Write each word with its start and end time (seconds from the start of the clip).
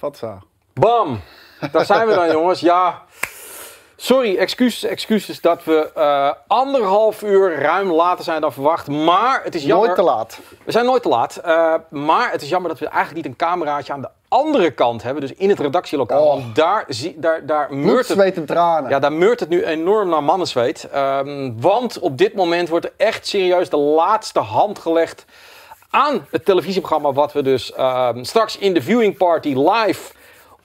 Fatsa. 0.00 0.38
Bam! 0.74 1.20
Daar 1.72 1.84
zijn 1.84 2.06
we 2.06 2.14
dan, 2.14 2.30
jongens. 2.36 2.60
Ja. 2.60 3.02
Sorry, 3.96 4.36
excuses, 4.36 4.82
excuses 4.90 5.40
dat 5.40 5.64
we 5.64 5.90
eh, 5.94 6.32
anderhalf 6.46 7.22
uur 7.22 7.58
ruim 7.60 7.90
later 7.92 8.24
zijn 8.24 8.40
dan 8.40 8.52
verwacht. 8.52 8.88
Maar 8.88 9.40
het 9.44 9.54
is 9.54 9.62
jammer. 9.64 9.86
Nooit 9.86 9.98
te 9.98 10.04
laat. 10.04 10.38
We 10.64 10.72
zijn 10.72 10.84
nooit 10.84 11.02
te 11.02 11.08
laat. 11.08 11.36
eh, 11.36 11.74
maar 11.88 12.30
het 12.32 12.42
is 12.42 12.48
jammer 12.48 12.70
dat 12.70 12.78
we 12.78 12.86
eigenlijk 12.86 13.16
niet 13.16 13.32
een 13.32 13.46
cameraatje 13.48 13.92
aan 13.92 14.00
de 14.00 14.08
andere 14.28 14.70
kant 14.70 15.02
hebben. 15.02 15.20
Dus 15.20 15.32
in 15.32 15.48
het 15.48 15.60
redactielokaal. 15.60 16.22
Oh. 16.24 16.28
Want 16.32 16.56
daar, 16.56 16.84
zie, 16.88 17.18
daar, 17.18 17.46
daar 17.46 17.74
meurt 17.74 18.08
het 18.08 18.16
zweet 18.18 18.36
en 18.36 18.46
tranen. 18.46 18.90
ja, 18.90 18.98
daar 18.98 19.12
meurt 19.12 19.40
het 19.40 19.48
nu 19.48 19.64
enorm 19.64 20.08
naar 20.08 20.22
mannenzweet. 20.24 20.88
Ehm, 20.92 21.52
want 21.56 21.98
op 21.98 22.18
dit 22.18 22.34
moment 22.34 22.68
wordt 22.68 22.84
er 22.84 22.92
echt 22.96 23.26
serieus 23.26 23.68
de 23.68 23.76
laatste 23.76 24.40
hand 24.40 24.78
gelegd 24.78 25.24
aan 25.90 26.26
het 26.30 26.44
televisieprogramma. 26.44 27.12
Wat 27.12 27.32
we 27.32 27.42
dus 27.42 27.72
ehm, 27.72 28.22
straks 28.24 28.58
in 28.58 28.74
de 28.74 28.82
viewing 28.82 29.16
party 29.16 29.54
live 29.54 30.12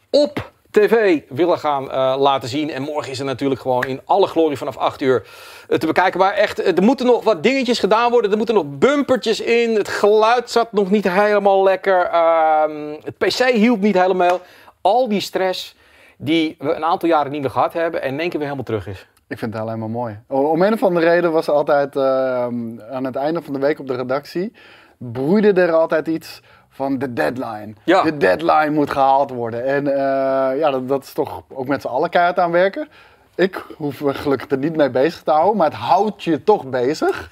op 0.09 0.51
tv 0.71 1.21
willen 1.29 1.59
gaan 1.59 1.91
eh, 1.91 2.15
laten 2.17 2.49
zien. 2.49 2.69
En 2.69 2.81
morgen 2.81 3.11
is 3.11 3.19
er 3.19 3.25
natuurlijk 3.25 3.61
gewoon 3.61 3.83
in 3.83 4.01
alle 4.05 4.27
glorie 4.27 4.57
vanaf 4.57 4.77
8 4.77 5.01
uur 5.01 5.27
eh, 5.69 5.77
te 5.77 5.85
bekijken. 5.85 6.19
Maar 6.19 6.33
echt, 6.33 6.59
eh, 6.59 6.77
er 6.77 6.83
moeten 6.83 7.05
nog 7.05 7.23
wat 7.23 7.43
dingetjes 7.43 7.79
gedaan 7.79 8.11
worden. 8.11 8.31
Er 8.31 8.37
moeten 8.37 8.55
nog 8.55 8.65
bumpertjes 8.67 9.39
in. 9.39 9.75
Het 9.75 9.87
geluid 9.87 10.49
zat 10.49 10.71
nog 10.71 10.91
niet 10.91 11.09
helemaal 11.09 11.63
lekker. 11.63 12.05
Ehm, 12.05 12.95
het 13.03 13.17
PC 13.17 13.39
hielp 13.39 13.81
niet 13.81 13.99
helemaal. 13.99 14.39
Al 14.81 15.07
die 15.07 15.21
stress 15.21 15.75
die 16.17 16.55
we 16.59 16.73
een 16.73 16.85
aantal 16.85 17.09
jaren 17.09 17.31
niet 17.31 17.41
meer 17.41 17.49
gehad 17.49 17.73
hebben 17.73 18.01
en 18.01 18.19
één 18.19 18.29
keer 18.29 18.39
weer 18.39 18.49
helemaal 18.49 18.63
terug 18.63 18.87
is. 18.87 19.07
Ik 19.27 19.37
vind 19.37 19.53
het 19.53 19.61
alleen 19.61 19.79
maar 19.79 19.89
mooi. 19.89 20.19
Om 20.27 20.61
een 20.61 20.73
of 20.73 20.83
andere 20.83 21.05
reden 21.05 21.31
was 21.31 21.49
altijd 21.49 21.95
ehm, 21.95 22.81
aan 22.91 23.03
het 23.03 23.15
einde 23.15 23.41
van 23.41 23.53
de 23.53 23.59
week 23.59 23.79
op 23.79 23.87
de 23.87 23.95
redactie... 23.95 24.53
broeide 24.97 25.61
er 25.61 25.71
altijd 25.71 26.07
iets 26.07 26.41
van 26.69 26.97
de 26.97 27.13
deadline. 27.13 27.73
Ja. 27.83 28.01
De 28.03 28.17
deadline 28.17 28.69
moet 28.69 28.91
gehaald 28.91 29.29
worden. 29.31 29.65
En 29.65 29.87
eh, 29.87 30.59
ja, 30.59 30.71
dat, 30.71 30.87
dat 30.87 31.03
is 31.03 31.13
toch 31.13 31.41
ook 31.53 31.67
met 31.67 31.81
z'n 31.81 31.87
allen 31.87 32.09
keihard 32.09 32.39
aan 32.39 32.51
werken. 32.51 32.87
Ik 33.35 33.65
hoef 33.75 34.01
me 34.01 34.13
gelukkig 34.13 34.49
er 34.51 34.57
niet 34.57 34.75
mee 34.75 34.89
bezig 34.89 35.21
te 35.23 35.31
houden, 35.31 35.57
maar 35.57 35.69
het 35.69 35.79
houdt 35.79 36.23
je 36.23 36.43
toch 36.43 36.65
bezig. 36.65 37.31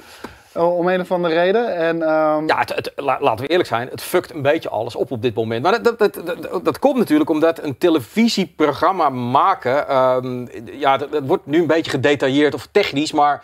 eh, 0.53 0.77
Om 0.77 0.87
een 0.87 1.01
of 1.01 1.11
andere 1.11 1.33
reden. 1.33 1.75
En, 1.75 2.01
ehm, 2.01 2.47
Ja, 2.47 2.57
het, 2.59 2.75
het- 2.75 2.91
la- 2.95 3.17
laten 3.19 3.45
we 3.45 3.51
eerlijk 3.51 3.69
zijn, 3.69 3.87
het 3.87 4.01
fuckt 4.01 4.33
een 4.33 4.41
beetje 4.41 4.69
alles 4.69 4.95
op 4.95 5.11
op 5.11 5.21
dit 5.21 5.35
moment. 5.35 5.63
Maar 5.63 5.83
dat, 5.83 5.99
dat, 5.99 6.19
dat, 6.63 6.79
komt 6.79 6.97
natuurlijk 6.97 7.29
omdat 7.29 7.63
een 7.63 7.77
televisieprogramma 7.77 9.09
maken, 9.09 9.87
ehm, 9.87 10.45
ja, 10.79 10.97
dat 10.97 11.09
wordt 11.25 11.45
nu 11.45 11.59
een 11.61 11.67
beetje 11.67 11.91
gedetailleerd 11.91 12.53
of 12.53 12.67
technisch, 12.71 13.11
maar 13.11 13.43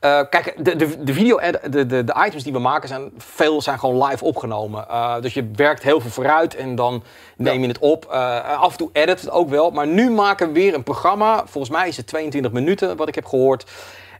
eh, 0.00 0.20
kijk, 0.30 0.54
de, 0.64 0.76
de, 0.76 1.04
de 1.04 1.12
video, 1.12 1.38
de, 1.70 1.86
de, 1.86 2.04
de 2.04 2.24
items 2.26 2.42
die 2.42 2.52
we 2.52 2.58
maken 2.58 2.88
zijn, 2.88 3.12
veel 3.16 3.62
zijn 3.62 3.78
gewoon 3.78 4.04
live 4.04 4.24
opgenomen. 4.24 4.88
Eh, 4.88 5.20
dus 5.20 5.34
je 5.34 5.50
werkt 5.54 5.82
heel 5.82 6.00
veel 6.00 6.10
vooruit 6.10 6.56
en 6.56 6.74
dan 6.74 7.02
neem 7.36 7.60
je 7.60 7.68
het 7.68 7.78
op. 7.78 8.04
Eh, 8.04 8.58
af 8.60 8.72
en 8.72 8.78
toe 8.78 8.90
edit 8.92 9.20
het 9.20 9.30
ook 9.30 9.48
wel, 9.48 9.70
maar 9.70 9.86
nu 9.86 10.10
maken 10.10 10.46
we 10.46 10.52
weer 10.52 10.74
een 10.74 10.82
programma. 10.82 11.42
Volgens 11.46 11.76
mij 11.76 11.88
is 11.88 11.96
het 11.96 12.06
22 12.06 12.52
minuten, 12.52 12.96
wat 12.96 13.08
ik 13.08 13.14
heb 13.14 13.26
gehoord. 13.26 13.70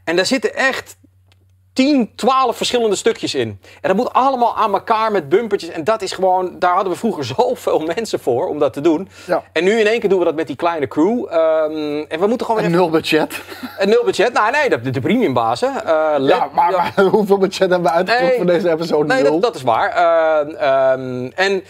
En 0.03 0.15
daar 0.15 0.25
zitten 0.25 0.55
echt 0.55 0.97
10, 1.73 2.11
12 2.15 2.57
verschillende 2.57 2.95
stukjes 2.95 3.35
in. 3.35 3.47
En 3.81 3.87
dat 3.87 3.95
moet 3.95 4.13
allemaal 4.13 4.55
aan 4.55 4.73
elkaar 4.73 5.11
met 5.11 5.29
bumpertjes. 5.29 5.69
En 5.71 5.83
dat 5.83 6.01
is 6.01 6.11
gewoon, 6.11 6.55
daar 6.59 6.73
hadden 6.73 6.93
we 6.93 6.99
vroeger 6.99 7.23
zoveel 7.37 7.79
mensen 7.79 8.19
voor 8.19 8.47
om 8.47 8.59
dat 8.59 8.73
te 8.73 8.81
doen. 8.81 9.09
Ja. 9.27 9.43
En 9.53 9.63
nu 9.63 9.79
in 9.79 9.87
één 9.87 9.99
keer 9.99 10.09
doen 10.09 10.19
we 10.19 10.25
dat 10.25 10.35
met 10.35 10.47
die 10.47 10.55
kleine 10.55 10.87
crew. 10.87 11.25
Ehm, 11.29 12.05
en 12.07 12.19
we 12.19 12.27
moeten 12.27 12.45
gewoon 12.45 12.61
een 12.61 12.67
even- 12.67 12.77
nul 12.79 12.89
budget. 12.89 13.41
een 13.77 13.89
nul 13.89 14.03
budget. 14.03 14.33
Nou, 14.33 14.51
nee, 14.51 14.69
de, 14.69 14.89
de 14.89 14.99
premiumbazen. 14.99 15.69
Eh, 15.85 16.15
Ja, 16.19 16.49
maar, 16.53 16.71
maar 16.71 17.05
hoeveel 17.11 17.37
budget 17.37 17.69
hebben 17.69 17.81
we 17.91 17.95
uitgevoerd 17.97 18.27
Nee. 18.29 18.37
voor 18.37 18.45
deze 18.45 18.69
episode? 18.69 19.13
Nee, 19.13 19.23
dat, 19.23 19.41
dat 19.41 19.55
is 19.55 19.61
waar. 19.61 19.89
Eh, 19.89 20.91
ehm, 20.91 21.25
en 21.35 21.63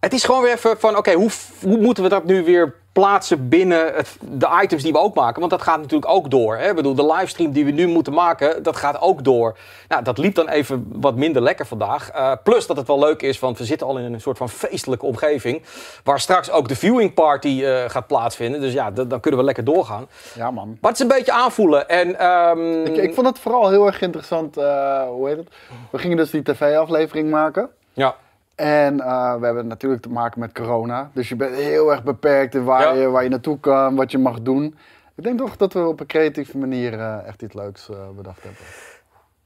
het 0.00 0.12
is 0.12 0.24
gewoon 0.24 0.42
weer 0.42 0.52
even 0.52 0.76
van, 0.80 0.96
oké, 0.96 1.12
hoe, 1.12 1.30
hoe 1.64 1.76
moeten 1.78 2.02
we 2.02 2.08
dat 2.08 2.24
nu 2.24 2.44
weer 2.44 2.74
plaatsen 3.00 3.48
binnen 3.48 3.94
het, 3.94 4.16
de 4.20 4.48
items 4.62 4.82
die 4.82 4.92
we 4.92 4.98
ook 4.98 5.14
maken? 5.14 5.38
Want 5.38 5.50
dat 5.52 5.62
gaat 5.62 5.76
natuurlijk 5.80 6.10
ook 6.10 6.30
door. 6.30 6.56
Hè? 6.56 6.68
Ik 6.68 6.74
bedoel, 6.74 6.94
de 6.94 7.06
livestream 7.12 7.52
die 7.52 7.64
we 7.64 7.70
nu 7.70 7.86
moeten 7.86 8.12
maken, 8.12 8.62
dat 8.62 8.76
gaat 8.76 9.00
ook 9.00 9.24
door. 9.24 9.56
Nou, 9.88 10.02
dat 10.02 10.18
liep 10.18 10.34
dan 10.34 10.48
even 10.48 10.86
wat 10.92 11.14
minder 11.16 11.42
lekker 11.42 11.66
vandaag. 11.66 12.10
Eh, 12.10 12.32
plus 12.44 12.66
dat 12.66 12.76
het 12.76 12.86
wel 12.86 12.98
leuk 12.98 13.22
is, 13.22 13.38
want 13.38 13.58
we 13.58 13.64
zitten 13.64 13.86
al 13.86 13.98
in 13.98 14.12
een 14.12 14.20
soort 14.20 14.36
van 14.38 14.48
feestelijke 14.48 15.06
omgeving. 15.06 15.62
Waar 16.04 16.20
straks 16.20 16.50
ook 16.50 16.68
de 16.68 16.76
viewing 16.76 17.14
party 17.14 17.62
eh, 17.64 17.84
gaat 17.90 18.06
plaatsvinden. 18.06 18.60
Dus 18.60 18.72
ja, 18.72 18.90
dan 18.90 19.20
kunnen 19.20 19.40
we 19.40 19.46
lekker 19.46 19.64
doorgaan. 19.64 20.06
Ja, 20.34 20.50
man. 20.50 20.78
Maar 20.80 20.90
het 20.90 21.00
is 21.00 21.06
een 21.10 21.16
beetje 21.16 21.32
aanvoelen. 21.32 21.88
En, 21.88 22.18
ehm, 22.18 22.84
Ik, 22.84 22.96
ik 22.96 23.14
vond 23.14 23.26
het 23.26 23.38
vooral 23.38 23.68
heel 23.70 23.86
erg 23.86 24.00
interessant. 24.00 24.56
eh, 24.56 25.02
hoe 25.02 25.28
heet 25.28 25.36
het? 25.36 25.48
We 25.90 25.98
gingen 25.98 26.16
dus 26.16 26.30
die 26.30 26.42
tv-aflevering 26.42 27.30
maken. 27.30 27.68
ja. 27.92 28.14
En 28.60 29.00
eh, 29.00 29.34
we 29.34 29.44
hebben 29.44 29.66
natuurlijk 29.66 30.02
te 30.02 30.08
maken 30.08 30.40
met 30.40 30.52
corona. 30.52 31.10
Dus 31.14 31.28
je 31.28 31.36
bent 31.36 31.54
heel 31.56 31.90
erg 31.90 32.02
beperkt 32.02 32.54
in 32.54 32.64
waar, 32.64 32.94
Ja. 32.94 33.00
je, 33.00 33.08
waar 33.08 33.22
je 33.22 33.28
naartoe 33.28 33.60
kan, 33.60 33.96
wat 33.96 34.10
je 34.10 34.18
mag 34.18 34.40
doen. 34.40 34.76
Ik 35.16 35.22
denk 35.22 35.38
toch 35.38 35.56
dat 35.56 35.72
we 35.72 35.86
op 35.86 36.00
een 36.00 36.06
creatieve 36.06 36.58
manier 36.58 36.92
eh, 36.98 37.26
echt 37.26 37.42
iets 37.42 37.54
leuks 37.54 37.88
eh, 37.90 37.96
bedacht 38.16 38.42
hebben. 38.42 38.60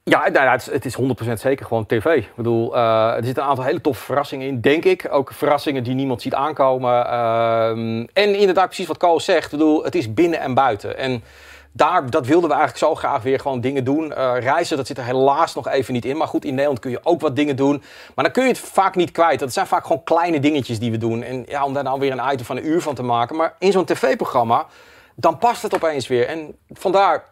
Ja, 0.03 0.29
nou, 0.29 0.49
het, 0.49 0.61
is, 0.61 0.71
het 0.73 0.85
is 0.85 0.97
100% 1.29 1.33
zeker 1.33 1.67
gewoon 1.67 1.87
tv. 1.87 2.05
Ik 2.07 2.33
bedoel, 2.37 2.77
er 2.77 3.25
zitten 3.25 3.43
een 3.43 3.49
aantal 3.49 3.65
hele 3.65 3.81
toffe 3.81 4.05
verrassingen 4.05 4.47
in, 4.47 4.61
denk 4.61 4.85
ik. 4.85 5.07
Ook 5.11 5.33
verrassingen 5.33 5.85
die 5.85 5.95
niemand 5.95 6.23
ziet 6.23 6.35
aankomen. 6.35 7.07
Ehm, 7.07 8.07
en 8.13 8.35
inderdaad, 8.39 8.67
precies 8.67 8.87
wat 8.87 8.97
Koos 8.97 9.25
zegt. 9.25 9.45
Ik 9.45 9.51
bedoel, 9.59 9.85
het 9.85 9.95
is 9.95 10.15
binnen 10.15 10.41
en 10.41 10.55
buiten. 10.55 10.99
En 10.99 11.23
daar, 11.77 12.11
dat 12.11 12.27
wilden 12.27 12.49
we 12.49 12.55
eigenlijk 12.55 12.85
zo 12.85 12.95
graag 12.95 13.23
weer 13.23 13.41
gewoon 13.41 13.61
dingen 13.61 13.85
doen. 13.85 14.13
Eh, 14.13 14.33
reizen, 14.39 14.77
dat 14.77 14.87
zit 14.87 14.99
er 14.99 15.05
helaas 15.05 15.55
nog 15.55 15.69
even 15.69 15.93
niet 15.93 16.05
in. 16.05 16.17
Maar 16.17 16.29
goed, 16.29 16.45
in 16.45 16.51
Nederland 16.51 16.79
kun 16.79 16.91
je 16.91 17.01
ook 17.03 17.21
wat 17.21 17.37
dingen 17.37 17.57
doen. 17.57 17.83
Maar 18.15 18.25
dan 18.25 18.33
kun 18.33 18.43
je 18.43 18.49
het 18.49 18.59
vaak 18.59 18.95
niet 18.95 19.11
kwijt. 19.11 19.39
Dat 19.39 19.53
zijn 19.53 19.67
vaak 19.67 19.87
gewoon 19.87 20.05
kleine 20.05 20.41
dingetjes 20.41 20.79
die 20.79 20.91
we 20.91 20.99
doen. 20.99 21.23
En 21.23 21.45
ja, 21.47 21.65
om 21.65 21.73
daar 21.73 21.83
nou 21.83 22.01
weer 22.01 22.13
een 22.13 22.33
item 22.33 22.47
van 22.47 22.57
een 22.57 22.67
uur 22.67 22.81
van 22.81 22.95
te 22.95 23.03
maken. 23.03 23.37
Maar 23.37 23.55
in 23.59 23.73
zo'n 23.73 23.85
tv-programma, 23.85 24.67
dan 25.15 25.39
past 25.39 25.63
het 25.63 25.75
opeens 25.75 26.09
weer. 26.09 26.27
En 26.27 26.57
vandaar 26.71 27.25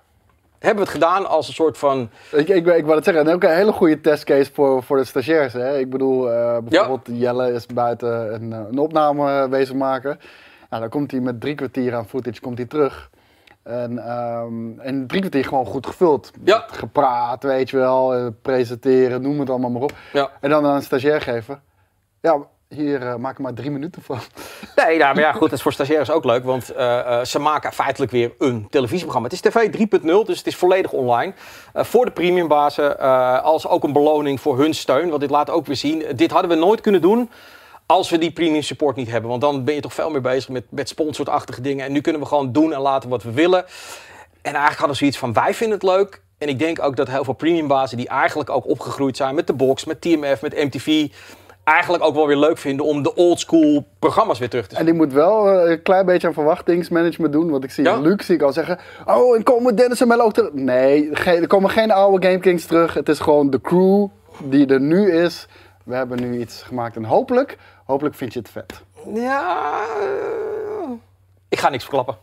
hebben 0.59 0.85
we 0.85 0.91
het 0.91 1.01
gedaan 1.01 1.29
als 1.29 1.49
een 1.49 1.55
soort 1.55 1.79
van... 1.79 2.11
Ik, 2.31 2.49
ik, 2.49 2.67
ik 2.67 2.85
wou 2.85 2.95
het 2.95 3.05
zeggen, 3.05 3.27
en 3.27 3.35
ook 3.35 3.43
een 3.43 3.55
hele 3.55 3.73
goede 3.73 4.01
testcase 4.01 4.51
voor, 4.53 4.83
voor 4.83 4.97
de 4.97 5.05
stagiairs. 5.05 5.53
Hè? 5.53 5.79
Ik 5.79 5.91
bedoel, 5.91 6.33
eh, 6.33 6.59
bijvoorbeeld 6.59 7.21
Jelle 7.21 7.53
is 7.53 7.67
buiten 7.67 8.35
een, 8.35 8.53
eh, 8.53 8.59
een 8.71 8.79
opname 8.79 9.49
bezig 9.49 9.75
maken. 9.75 10.21
Nou, 10.71 10.83
dan 10.83 10.91
komt 10.91 11.11
hij 11.11 11.21
met 11.21 11.41
drie 11.41 11.55
kwartier 11.55 11.95
aan 11.95 12.09
footage 12.09 12.41
komt 12.41 12.59
hij 12.59 12.67
terug. 12.67 13.11
En, 13.63 13.99
ehm, 13.99 14.81
en 14.81 15.07
drie 15.07 15.21
kwartier 15.21 15.45
gewoon 15.45 15.67
goed 15.67 15.87
gevuld. 15.87 16.31
Ja. 16.45 16.65
Gepraat, 16.71 17.43
weet 17.43 17.71
je 17.71 17.77
wel, 17.77 18.15
eh, 18.15 18.27
presenteren, 18.43 19.23
noem 19.23 19.41
het 19.41 19.51
allemaal 19.51 19.71
maar 19.71 19.83
op. 19.83 19.93
Ja. 20.13 20.31
En 20.41 20.51
dan 20.51 20.67
aan 20.67 20.75
een 20.75 20.83
stagiair 20.83 21.21
geven. 21.21 21.63
Ja, 22.21 22.39
hier 22.69 23.07
eh, 23.07 23.17
maak 23.17 23.37
er 23.37 23.43
maar 23.43 23.55
drie 23.55 23.71
minuten 23.71 24.03
van. 24.03 24.19
Nee, 24.77 24.99
nou, 24.99 25.15
maar 25.15 25.25
ja, 25.25 25.33
goed, 25.33 25.41
dat 25.41 25.53
is 25.53 25.63
voor 25.63 25.73
stagiaires 25.73 26.11
ook 26.11 26.25
leuk, 26.25 26.45
want 26.45 26.71
eh, 26.71 27.25
ze 27.25 27.39
maken 27.39 27.73
feitelijk 27.73 28.13
weer 28.13 28.33
een 28.39 28.67
televisieprogramma. 28.71 29.29
Het 29.29 29.45
is 29.45 29.53
tv 29.53 29.71
3.0, 30.01 30.27
dus 30.27 30.39
het 30.39 30.47
is 30.47 30.57
volledig 30.57 30.93
online. 30.93 31.33
Voor 31.73 32.05
de 32.05 32.11
premiumbazen, 32.11 32.99
als 33.43 33.67
ook 33.69 33.85
een 33.85 33.93
beloning 33.93 34.41
voor 34.41 34.59
hun 34.59 34.75
steun, 34.75 35.09
want 35.09 35.21
dit 35.21 35.31
laat 35.31 35.51
ook 35.51 35.67
weer 35.67 35.77
zien. 35.77 36.05
Dit 36.15 36.31
hadden 36.31 36.51
we 36.51 36.57
nooit 36.57 36.81
kunnen 36.81 37.01
doen 37.01 37.31
als 37.93 38.11
we 38.11 38.19
die 38.19 38.31
premium 38.31 38.63
support 38.63 38.97
niet 38.97 39.11
hebben, 39.11 39.31
want 39.31 39.43
dan 39.43 39.65
ben 39.65 39.75
je 39.75 39.81
toch 39.81 39.95
veel 39.95 40.11
meer 40.11 40.21
bezig 40.21 40.49
met, 40.49 40.65
met 40.71 40.89
sponsorachtige 40.89 41.61
dingen. 41.61 41.87
En 41.87 41.93
nu 41.93 42.01
kunnen 42.01 42.21
we 42.21 42.27
gewoon 42.27 42.53
doen 42.53 42.73
en 42.73 42.81
laten 42.81 43.09
wat 43.09 43.23
we 43.23 43.33
willen. 43.33 43.65
En 44.43 44.53
eigenlijk 44.53 44.79
hadden 44.79 44.89
we 44.89 44.95
zoiets 44.95 45.19
van, 45.19 45.33
wij 45.33 45.55
vinden 45.55 45.79
het 45.79 45.89
leuk. 45.89 46.23
En 46.39 46.49
ik 46.49 46.59
denk 46.59 46.83
ook 46.83 46.97
dat 46.97 47.09
heel 47.09 47.25
veel 47.25 47.35
premiumbazen 47.35 47.97
die 47.97 48.09
eigenlijk 48.09 48.51
ook 48.51 48.69
opgegroeid 48.69 49.17
zijn 49.17 49.35
met 49.35 49.47
de 49.47 49.53
box, 49.53 49.85
met 49.85 50.01
TMF, 50.01 50.43
met 50.43 50.65
MTV... 50.65 51.09
eigenlijk 51.65 52.05
ook 52.05 52.15
wel 52.15 52.27
weer 52.27 52.37
leuk 52.37 52.59
vinden 52.59 52.87
om 52.87 53.03
de 53.03 53.15
old 53.15 53.41
school 53.41 53.87
programma's 53.99 54.39
weer 54.39 54.49
terug 54.49 54.67
te 54.67 54.71
zien. 54.71 54.79
En 54.79 54.91
die 54.91 54.95
moet 54.95 55.13
wel 55.13 55.51
eh, 55.51 55.71
een 55.71 55.83
klein 55.83 56.07
beetje 56.07 56.27
aan 56.27 56.35
verwachtingsmanagement 56.35 57.33
doen. 57.33 57.51
Want 57.51 57.65
ik 57.65 57.71
zie 57.71 57.85
Ja. 57.85 57.97
Luc 57.99 58.25
zie 58.25 58.35
ik 58.35 58.43
al 58.43 58.53
zeggen... 58.53 58.79
Oh, 59.07 59.37
en 59.37 59.43
komen 59.43 59.77
Dennis 59.77 60.01
en 60.01 60.09
Mel 60.09 60.21
ook 60.21 60.33
terug? 60.33 60.53
Nee, 60.53 61.11
er 61.11 61.47
komen 61.47 61.71
geen 61.71 61.91
oude 61.91 62.27
Game 62.27 62.41
Kings 62.41 62.67
terug. 62.67 62.95
Het 62.95 63.09
is 63.09 63.19
gewoon 63.19 63.51
de 63.51 63.61
crew 63.61 64.07
die 64.45 64.67
er 64.67 64.81
nu 64.81 65.13
is. 65.13 65.49
We 65.85 65.95
hebben 65.95 66.21
nu 66.21 66.39
iets 66.41 66.63
gemaakt. 66.63 66.97
En 66.97 67.05
hopelijk, 67.05 67.59
hopelijk 67.85 68.15
vind 68.15 68.33
je 68.33 68.39
het 68.39 68.51
vet. 68.51 68.83
Ja, 69.15 69.85
ik 71.49 71.59
ga 71.59 71.69
niks 71.69 71.83
verklappen. 71.83 72.17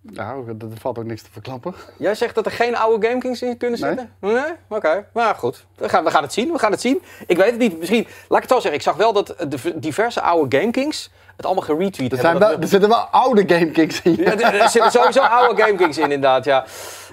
Nou, 0.00 0.48
er 0.48 0.54
er 0.70 0.78
valt 0.80 0.98
ook 0.98 1.04
niks 1.04 1.22
te 1.22 1.30
verklappen. 1.30 1.74
Jij 1.98 2.14
zegt 2.14 2.34
dat 2.34 2.46
er 2.46 2.52
geen 2.52 2.76
oude 2.76 3.06
GameKings 3.06 3.42
in 3.42 3.56
kunnen 3.56 3.78
zitten? 3.78 4.12
Nee? 4.20 4.52
Oké, 4.68 5.06
nou 5.14 5.34
goed. 5.34 5.66
We 5.76 5.88
gaan, 5.88 6.04
we 6.04 6.10
gaan 6.10 6.22
het 6.22 6.32
zien, 6.32 6.52
we 6.52 6.58
gaan 6.58 6.70
het 6.70 6.80
zien. 6.80 7.02
Ik 7.26 7.36
weet 7.36 7.50
het 7.50 7.58
niet, 7.58 7.78
misschien... 7.78 8.06
Laat 8.28 8.42
ik 8.42 8.48
het 8.48 8.50
zo 8.50 8.54
zeggen, 8.54 8.74
ik 8.74 8.82
zag 8.82 8.96
wel 8.96 9.12
dat 9.12 9.26
de 9.48 9.78
diverse 9.78 10.20
oude 10.20 10.58
GameKings 10.58 11.10
het 11.36 11.46
allemaal 11.46 11.64
geretweet 11.64 12.12
Er, 12.12 12.22
hebben. 12.22 12.40
Dat 12.40 12.62
er 12.62 12.68
zitten 12.68 12.88
wel 12.88 12.98
oude 13.10 13.44
Game 13.46 13.70
Kings 13.70 14.02
in. 14.02 14.16
Ja, 14.16 14.32
er, 14.32 14.60
er 14.60 14.68
zitten 14.68 14.90
sowieso 14.90 15.20
oude 15.20 15.62
GameKings 15.62 15.98
in, 15.98 16.02
inderdaad, 16.02 16.44
ja. 16.44 16.64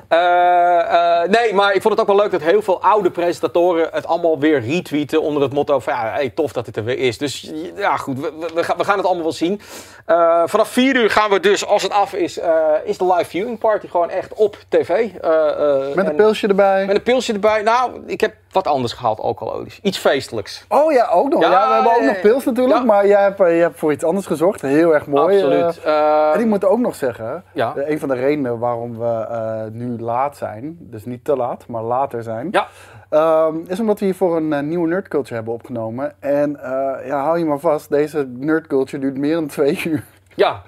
Eh, 0.07 1.21
eh, 1.21 1.29
nee, 1.29 1.53
maar 1.53 1.73
ik 1.73 1.81
vond 1.81 1.93
het 1.93 2.01
ook 2.01 2.15
wel 2.15 2.23
leuk 2.23 2.31
dat 2.31 2.41
heel 2.41 2.61
veel 2.61 2.81
oude 2.81 3.11
presentatoren 3.11 3.89
het 3.91 4.05
allemaal 4.07 4.39
weer 4.39 4.61
retweeten 4.61 5.21
onder 5.21 5.41
het 5.43 5.53
motto 5.53 5.79
van 5.79 5.93
ja, 5.93 6.11
hey, 6.11 6.29
tof 6.29 6.51
dat 6.51 6.65
het 6.65 6.77
er 6.77 6.83
weer 6.83 6.97
is. 6.97 7.17
Dus 7.17 7.51
ja, 7.75 7.97
goed, 7.97 8.19
we, 8.19 8.33
we, 8.39 8.53
we 8.77 8.83
gaan, 8.83 8.97
het 8.97 9.05
allemaal 9.05 9.23
wel 9.23 9.31
zien. 9.31 9.61
Eh, 10.05 10.41
vanaf 10.45 10.67
4 10.69 10.95
uur 10.95 11.09
gaan 11.09 11.29
we 11.29 11.39
dus, 11.39 11.65
als 11.65 11.83
het 11.83 11.91
af 11.91 12.13
is, 12.13 12.39
is 12.83 12.97
de 12.97 13.13
live 13.13 13.29
viewing 13.29 13.59
party 13.59 13.87
gewoon 13.87 14.09
echt 14.09 14.33
op 14.33 14.57
tv. 14.69 14.89
Met 15.13 15.21
en- 15.21 16.05
een 16.05 16.15
pilsje 16.15 16.47
erbij. 16.47 16.85
met 16.85 16.95
een 16.95 17.03
pilsje 17.03 17.33
erbij. 17.33 17.61
Nou, 17.61 17.91
ik 18.05 18.21
heb 18.21 18.33
wat 18.51 18.67
anders 18.67 18.93
gehaald 18.93 19.19
alcoholisch. 19.19 19.79
Iets 19.81 19.97
feestelijks. 19.97 20.65
Oh 20.69 20.91
ja, 20.91 21.07
ook 21.11 21.29
nog. 21.29 21.41
Ja, 21.41 21.49
Ja, 21.51 21.67
we 21.67 21.73
hebben 21.73 21.95
ook 21.95 22.01
nog 22.03 22.21
pils 22.21 22.45
natuurlijk, 22.45 22.79
Ja. 22.79 22.85
maar 22.85 23.07
jij 23.07 23.21
hebt, 23.21 23.39
eh, 23.39 23.55
je 23.55 23.61
hebt 23.61 23.79
voor 23.79 23.91
iets 23.91 24.03
anders 24.03 24.25
gezorgd. 24.25 24.61
Heel 24.61 24.93
erg 24.93 25.07
mooi. 25.07 25.35
Absoluut. 25.35 25.79
eh. 25.83 25.99
Eh, 25.99 26.33
en 26.33 26.39
ik 26.39 26.45
moet 26.45 26.65
ook 26.65 26.79
nog 26.79 26.95
zeggen, 26.95 27.43
Ja. 27.53 27.73
eh, 27.75 27.89
een 27.89 27.99
van 27.99 28.09
de 28.09 28.15
redenen 28.15 28.59
waarom 28.59 28.97
we 28.99 29.69
nu 29.71 29.99
laat 29.99 30.37
zijn, 30.37 30.77
dus 30.79 31.05
niet 31.05 31.23
te 31.23 31.35
laat, 31.35 31.67
maar 31.67 31.83
later 31.83 32.23
zijn, 32.23 32.47
ja, 32.51 32.67
ehm, 33.09 33.55
is 33.67 33.79
omdat 33.79 33.99
we 33.99 34.05
hiervoor 34.05 34.37
een 34.37 34.67
nieuwe 34.67 34.87
Nerd 34.87 35.07
Culture 35.07 35.35
hebben 35.35 35.53
opgenomen. 35.53 36.13
En 36.19 36.57
ja, 37.05 37.23
hou 37.23 37.37
je 37.39 37.45
maar 37.45 37.59
vast, 37.59 37.89
deze 37.89 38.25
Nerd 38.29 38.67
Culture 38.67 39.01
duurt 39.01 39.17
meer 39.17 39.33
dan 39.35 39.47
twee 39.47 39.81
uur. 39.87 40.03
ja, 40.35 40.61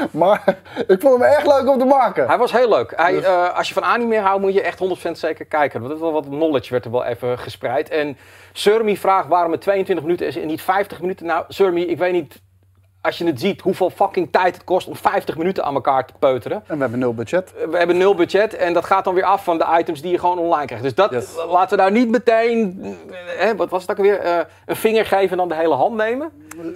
Maar 0.10 0.56
ik 0.86 1.00
vond 1.00 1.20
hem 1.20 1.22
echt 1.32 1.46
leuk 1.46 1.68
om 1.68 1.78
te 1.78 1.84
maken. 1.84 2.26
hij 2.26 2.38
was 2.38 2.52
heel 2.52 2.68
leuk. 2.68 2.92
Hij, 2.96 3.12
Dus- 3.12 3.24
eh, 3.24 3.56
als 3.56 3.68
je 3.68 3.74
van 3.74 3.84
anime 3.84 4.18
houdt, 4.18 4.42
moet 4.42 4.54
je 4.54 4.62
echt 4.62 4.78
100% 4.78 5.18
zeker 5.18 5.44
kijken. 5.44 5.82
Want 5.82 6.00
wel 6.00 6.12
wat 6.12 6.26
knowledge 6.26 6.70
werd 6.70 6.84
er 6.84 6.90
wel 6.90 7.04
even 7.04 7.38
gespreid. 7.38 7.88
En 7.88 8.16
Surmi 8.52 8.96
vraagt 8.98 9.28
waarom 9.28 9.52
het 9.52 9.60
22 9.60 10.04
minuten 10.04 10.26
is 10.26 10.36
en 10.36 10.46
niet 10.46 10.62
50 10.62 11.00
minuten. 11.00 11.26
Nou, 11.26 11.44
Surmi, 11.48 11.86
ik 11.86 11.98
weet 11.98 12.12
niet, 12.12 12.40
als 13.02 13.18
je 13.18 13.26
het 13.26 13.40
ziet, 13.40 13.60
hoeveel 13.60 13.90
fucking 13.90 14.28
tijd 14.32 14.54
het 14.54 14.64
kost 14.64 14.88
om 14.88 14.96
50 14.96 15.36
minuten 15.36 15.64
aan 15.64 15.74
elkaar 15.74 16.06
te 16.06 16.12
peuteren. 16.18 16.62
En 16.66 16.74
we 16.74 16.80
hebben 16.80 16.98
nul 16.98 17.14
budget. 17.14 17.52
We 17.70 17.76
hebben 17.76 17.96
nul 17.96 18.14
budget 18.14 18.54
en 18.56 18.72
dat 18.72 18.84
gaat 18.84 19.04
dan 19.04 19.14
weer 19.14 19.24
af 19.24 19.44
van 19.44 19.58
de 19.58 19.66
items 19.78 20.02
die 20.02 20.10
je 20.10 20.18
gewoon 20.18 20.38
online 20.38 20.66
krijgt. 20.66 20.84
Dus 20.84 20.94
dat, 20.94 21.10
Yes. 21.10 21.34
laten 21.48 21.76
we 21.76 21.82
daar 21.82 21.92
niet 21.92 22.08
meteen, 22.10 22.80
eh, 22.82 23.16
hè, 23.44 23.56
wat 23.56 23.70
was 23.70 23.82
het 23.82 23.90
ook 23.90 23.96
weer, 24.04 24.18
eh, 24.18 24.38
een 24.66 24.76
vinger 24.76 25.06
geven 25.06 25.30
en 25.30 25.36
dan 25.36 25.48
de 25.48 25.54
hele 25.54 25.74
hand 25.74 25.96
nemen. 25.96 26.30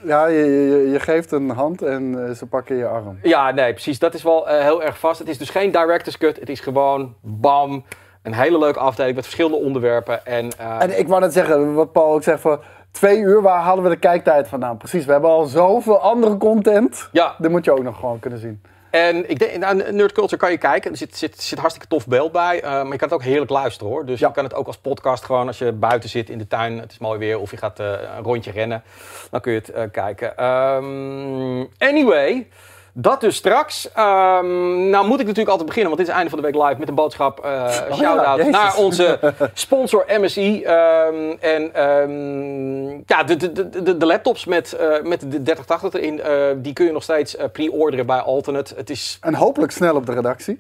Ja, 0.05 0.27
je, 0.27 0.45
je, 0.45 0.91
je 0.91 1.01
geeft 1.01 1.33
een 1.33 1.51
hand 1.51 1.83
en 1.83 2.27
eh, 2.29 2.35
ze 2.35 2.47
pakken 2.47 2.77
je 2.77 2.87
arm. 2.87 3.19
Ja, 3.23 3.51
nee, 3.51 3.73
precies. 3.73 3.99
Dat 3.99 4.15
is 4.15 4.23
wel 4.23 4.49
eh, 4.49 4.61
heel 4.63 4.83
erg 4.83 4.99
vast. 4.99 5.19
Het 5.19 5.29
is 5.29 5.39
dus 5.39 5.51
geen 5.51 5.71
director's 5.71 6.19
cut. 6.19 6.41
Het 6.41 6.49
is 6.49 6.61
gewoon 6.61 7.15
bam. 7.21 7.85
Een 8.27 8.35
hele 8.35 8.59
leuke 8.59 8.79
afdeling 8.79 9.15
met 9.15 9.25
verschillende 9.25 9.57
onderwerpen. 9.57 10.27
En, 10.27 10.51
eh, 10.59 10.83
En 10.83 10.99
ik 10.99 11.09
wou 11.09 11.21
net 11.21 11.33
zeggen, 11.33 11.75
wat 11.75 11.93
Paul 11.93 12.13
ook 12.15 12.23
zegt, 12.23 12.41
voor 12.41 12.65
twee 12.91 13.19
uur, 13.19 13.43
waar 13.43 13.61
halen 13.61 13.83
we 13.85 13.91
de 13.91 13.97
kijktijd 13.97 14.49
vandaan? 14.49 14.77
Precies, 14.77 15.05
we 15.05 15.13
hebben 15.13 15.31
al 15.31 15.45
zoveel 15.45 15.99
andere 16.01 16.37
content. 16.37 17.09
ja, 17.13 17.35
Dat 17.39 17.51
moet 17.51 17.65
je 17.65 17.73
ook 17.73 17.83
nog 17.83 17.99
gewoon 17.99 18.19
kunnen 18.19 18.39
zien. 18.39 18.63
en 18.91 19.31
ik 19.31 19.39
denk, 19.39 19.57
nou, 19.57 19.93
Nerd 19.93 20.13
Culture 20.13 20.37
kan 20.37 20.51
je 20.51 20.59
kijken. 20.59 20.91
Er 20.91 20.97
zit, 20.97 21.17
zit, 21.17 21.41
zit 21.43 21.59
hartstikke 21.59 21.89
tof 21.89 22.07
beeld 22.07 22.33
bij. 22.33 22.63
eh, 22.63 22.71
maar 22.71 22.93
je 22.93 22.97
kan 22.99 23.09
het 23.09 23.13
ook 23.13 23.23
heerlijk 23.23 23.51
luisteren 23.51 23.93
hoor. 23.93 24.07
Dus 24.07 24.21
Ja. 24.21 24.27
je 24.29 24.33
kan 24.33 24.45
het 24.45 24.55
ook 24.55 24.67
als 24.67 24.79
podcast 24.79 25.25
gewoon 25.25 25.47
als 25.47 25.59
je 25.59 25.73
buiten 25.73 26.09
zit 26.09 26.31
in 26.31 26.39
de 26.39 26.47
tuin. 26.47 26.79
Het 26.81 26.93
is 26.93 26.99
mooi 26.99 27.19
weer. 27.19 27.39
Of 27.39 27.51
je 27.51 27.57
gaat 27.57 27.81
eh, 27.81 27.87
een 28.17 28.23
rondje 28.23 28.51
rennen. 28.51 28.83
Dan 29.31 29.41
kun 29.41 29.53
je 29.53 29.63
het 29.73 29.91
kijken. 29.91 30.37
Ehm, 30.37 31.65
anyway. 31.79 32.49
Dat 32.99 33.21
dus 33.21 33.37
straks. 33.37 33.93
Ehm, 33.93 34.89
nou 34.91 35.07
moet 35.07 35.21
ik 35.21 35.27
natuurlijk 35.27 35.49
altijd 35.49 35.67
beginnen, 35.67 35.93
want 35.93 35.99
dit 35.99 36.09
is 36.09 36.15
einde 36.15 36.31
van 36.31 36.39
de 36.39 36.45
week 36.45 36.63
live 36.63 36.79
met 36.79 36.89
een 36.89 36.95
boodschap. 36.95 37.41
ja, 37.45 37.95
shout-out 37.95 38.51
naar 38.51 38.77
onze 38.77 39.35
sponsor 39.55 40.05
MSI. 40.09 40.63
Ehm, 40.63 41.35
en 41.41 41.75
ehm, 41.75 42.89
ja, 43.07 43.23
de, 43.27 43.37
de, 43.37 43.69
de, 43.83 43.97
de, 43.97 44.07
laptops 44.07 44.45
met, 44.45 44.73
eh, 44.73 45.03
met 45.03 45.21
de 45.21 45.43
3080 45.43 45.93
erin, 45.93 46.21
eh, 46.21 46.33
die 46.57 46.73
kun 46.73 46.87
je 46.87 46.93
nog 46.93 47.03
steeds 47.03 47.37
pre-orderen 47.53 48.07
bij 48.07 48.19
Alternate. 48.19 48.75
Het 48.75 48.91
is 48.91 49.19
En 49.21 49.35
hopelijk 49.35 49.73
snel 49.73 49.95
op 49.95 50.07
de 50.07 50.13
redactie. 50.13 50.59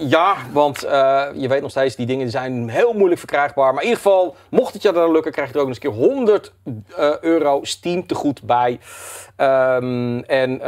ja, 0.00 0.34
want 0.52 0.80
je 1.34 1.46
weet 1.48 1.62
nog 1.62 1.70
steeds, 1.70 1.96
die 1.96 2.06
dingen 2.06 2.30
zijn 2.30 2.68
heel 2.68 2.92
moeilijk 2.92 3.18
verkrijgbaar. 3.18 3.74
Maar 3.74 3.82
in 3.82 3.88
ieder 3.88 4.02
geval, 4.02 4.36
mocht 4.48 4.72
het 4.72 4.82
je 4.82 4.92
dan 4.92 5.12
lukken, 5.12 5.32
krijg 5.32 5.48
je 5.48 5.54
er 5.54 5.60
ook 5.60 5.66
nog 5.66 5.76
eens 5.76 5.84
een 5.84 5.92
keer 5.92 6.08
100 6.08 6.52
eh, 6.96 7.18
euro 7.20 7.60
Steam 7.62 8.06
te 8.06 8.14
goed 8.14 8.42
bij. 8.42 8.78
En 10.26 10.62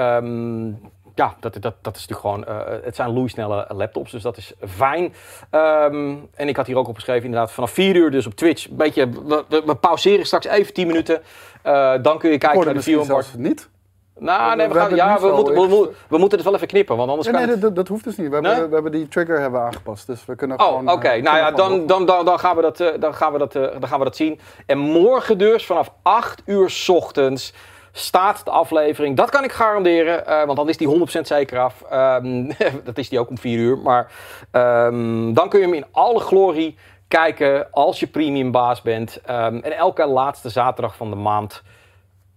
ja, 1.19 1.35
dat, 1.41 1.53
dat, 1.63 1.75
dat 1.83 1.97
is 1.97 2.07
natuurlijk 2.07 2.21
gewoon, 2.21 2.45
eh, 2.45 2.85
het 2.85 2.97
zijn 2.97 3.13
loeisnelle 3.13 3.67
laptops, 3.69 4.11
dus 4.11 4.23
dat 4.23 4.37
is 4.37 4.53
fijn. 4.69 5.15
Ehm, 5.51 6.15
en 6.35 6.49
ik 6.49 6.57
had 6.57 6.67
hier 6.67 6.77
ook 6.77 6.89
opgeschreven, 6.89 7.25
inderdaad, 7.25 7.53
vanaf 7.53 7.71
4 7.71 7.97
uur 7.97 8.11
dus 8.11 8.27
op 8.27 8.35
Twitch. 8.35 8.69
Een 8.71 8.77
beetje, 8.77 9.09
we, 9.09 9.45
we, 9.49 9.63
we 9.67 9.75
pauzeren 9.75 10.27
straks 10.27 10.47
even 10.47 10.75
10 10.75 10.87
minuten. 10.87 11.23
Eh, 11.63 11.93
dan 12.03 12.19
kun 12.19 12.31
je 12.31 12.39
kijken 12.39 12.65
naar 12.65 12.75
de 12.75 12.81
zelfs 12.81 13.35
niet. 13.37 13.69
Nou, 14.21 14.57
nee, 14.57 14.67
we, 14.69 14.73
We 14.75 14.81
gaan, 14.81 14.95
ja, 14.95 15.21
we 15.21 15.33
moeten, 15.33 15.55
we, 15.55 15.67
moeten- 15.67 15.95
we 16.09 16.19
moeten 16.19 16.39
het 16.39 16.47
wel 16.47 16.57
even 16.57 16.67
knippen, 16.69 16.97
want 16.97 17.09
anders 17.11 17.27
Nee, 17.29 17.37
kan 17.37 17.45
nee, 17.45 17.55
het... 17.55 17.63
dat, 17.65 17.75
dat 17.77 17.89
hoeft 17.89 18.05
dus 18.05 18.17
niet. 18.17 18.29
We 18.29 18.35
hebben, 18.35 18.69
we 18.69 18.75
hebben 18.75 18.93
die 18.93 19.09
trigger 19.09 19.41
hebben 19.41 19.61
aangepast, 19.61 20.07
dus 20.07 20.25
we 20.27 20.35
kunnen 20.35 20.59
Oh, 20.61 20.67
gewoon... 20.67 20.91
oké. 20.91 21.09
eh, 21.09 21.23
nou 21.23 21.37
ja, 21.37 21.51
dan, 21.51 21.87
dan, 21.87 22.07
dan, 22.07 22.25
dan, 22.25 22.39
gaan 22.39 22.57
we 22.57 22.63
dat, 22.63 22.81
eh, 22.81 22.89
dan, 23.01 23.15
gaan 23.15 23.33
we 23.33 23.39
dat, 23.39 23.55
eh, 23.55 23.63
dan 23.63 23.89
gaan 23.89 23.99
we 23.99 24.05
dat 24.05 24.17
zien. 24.17 24.41
En 24.67 24.79
morgen 24.79 25.39
dus, 25.39 25.67
vanaf 25.67 25.93
8 26.03 26.43
uur 26.47 26.71
's 26.71 26.89
ochtends, 26.89 27.53
staat 27.93 28.45
de 28.45 28.51
aflevering. 28.51 29.17
Dat 29.17 29.31
kan 29.31 29.45
ik 29.45 29.53
garanderen, 29.53 30.27
eh, 30.27 30.45
want 30.45 30.57
dan 30.57 30.69
is 30.69 30.77
die 30.77 30.89
100% 30.89 31.27
zeker 31.27 31.59
af. 31.59 31.83
Ehm, 31.91 32.51
dat 32.85 32.99
is 32.99 33.09
die 33.09 33.19
ook 33.19 33.31
om 33.31 33.39
4 33.39 33.59
uur. 33.59 33.79
Maar 33.79 34.13
ehm, 34.51 35.33
dan 35.33 35.49
kun 35.49 35.59
je 35.59 35.65
hem 35.65 35.75
in 35.75 35.87
alle 35.91 36.21
glorie 36.21 36.77
kijken 37.09 37.71
als 37.71 38.01
je 38.01 38.07
premium 38.07 38.51
baas 38.51 38.83
bent. 38.83 39.21
Ehm, 39.25 39.57
en 39.57 39.77
elke 39.77 40.07
laatste 40.07 40.49
zaterdag 40.49 40.97
van 40.97 41.11
de 41.11 41.17
maand 41.17 41.63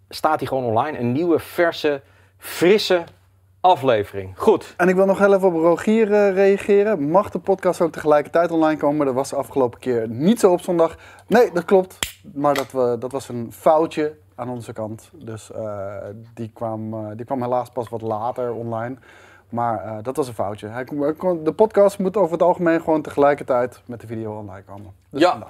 staat 0.09 0.39
hij 0.39 0.47
gewoon 0.47 0.63
online. 0.63 0.99
Een 0.99 1.11
nieuwe, 1.11 1.39
verse, 1.39 2.01
frisse 2.37 3.03
aflevering. 3.61 4.33
Goed. 4.37 4.73
En 4.77 4.89
ik 4.89 4.95
wil 4.95 5.05
nog 5.05 5.19
heel 5.19 5.33
even 5.33 5.47
op 5.47 5.53
Rogier 5.53 6.13
eh, 6.13 6.33
reageren. 6.33 7.09
Mag 7.09 7.29
de 7.29 7.39
podcast 7.39 7.81
ook 7.81 7.91
tegelijkertijd 7.91 8.51
online 8.51 8.77
komen? 8.79 9.05
Dat 9.05 9.15
was 9.15 9.29
de 9.29 9.35
afgelopen 9.35 9.79
keer 9.79 10.09
niet 10.09 10.39
zo 10.39 10.51
op 10.51 10.61
zondag. 10.61 10.97
Nee, 11.27 11.51
dat 11.51 11.65
klopt. 11.65 11.97
Maar 12.33 12.53
dat, 12.53 12.71
we, 12.71 12.95
dat 12.99 13.11
was 13.11 13.29
een 13.29 13.51
foutje 13.51 14.17
aan 14.35 14.49
onze 14.49 14.73
kant. 14.73 15.09
Dus 15.13 15.51
eh, 15.51 15.95
die, 16.33 16.51
kwam, 16.53 16.93
eh, 16.93 17.07
die 17.15 17.25
kwam 17.25 17.41
helaas 17.41 17.69
pas 17.69 17.89
wat 17.89 18.01
later 18.01 18.53
online. 18.53 18.95
Maar 19.49 19.83
eh, 19.83 19.97
dat 20.01 20.15
was 20.15 20.27
een 20.27 20.33
foutje. 20.33 20.67
Hij 20.67 20.83
kon- 20.83 21.01
hij 21.01 21.13
kon- 21.13 21.43
de 21.43 21.53
podcast 21.53 21.99
moet 21.99 22.17
over 22.17 22.31
het 22.31 22.41
algemeen 22.41 22.81
gewoon 22.81 23.01
tegelijkertijd 23.01 23.81
met 23.85 24.01
de 24.01 24.07
video 24.07 24.37
online 24.37 24.63
komen. 24.63 24.93
Dus 25.09 25.21
Ja. 25.21 25.47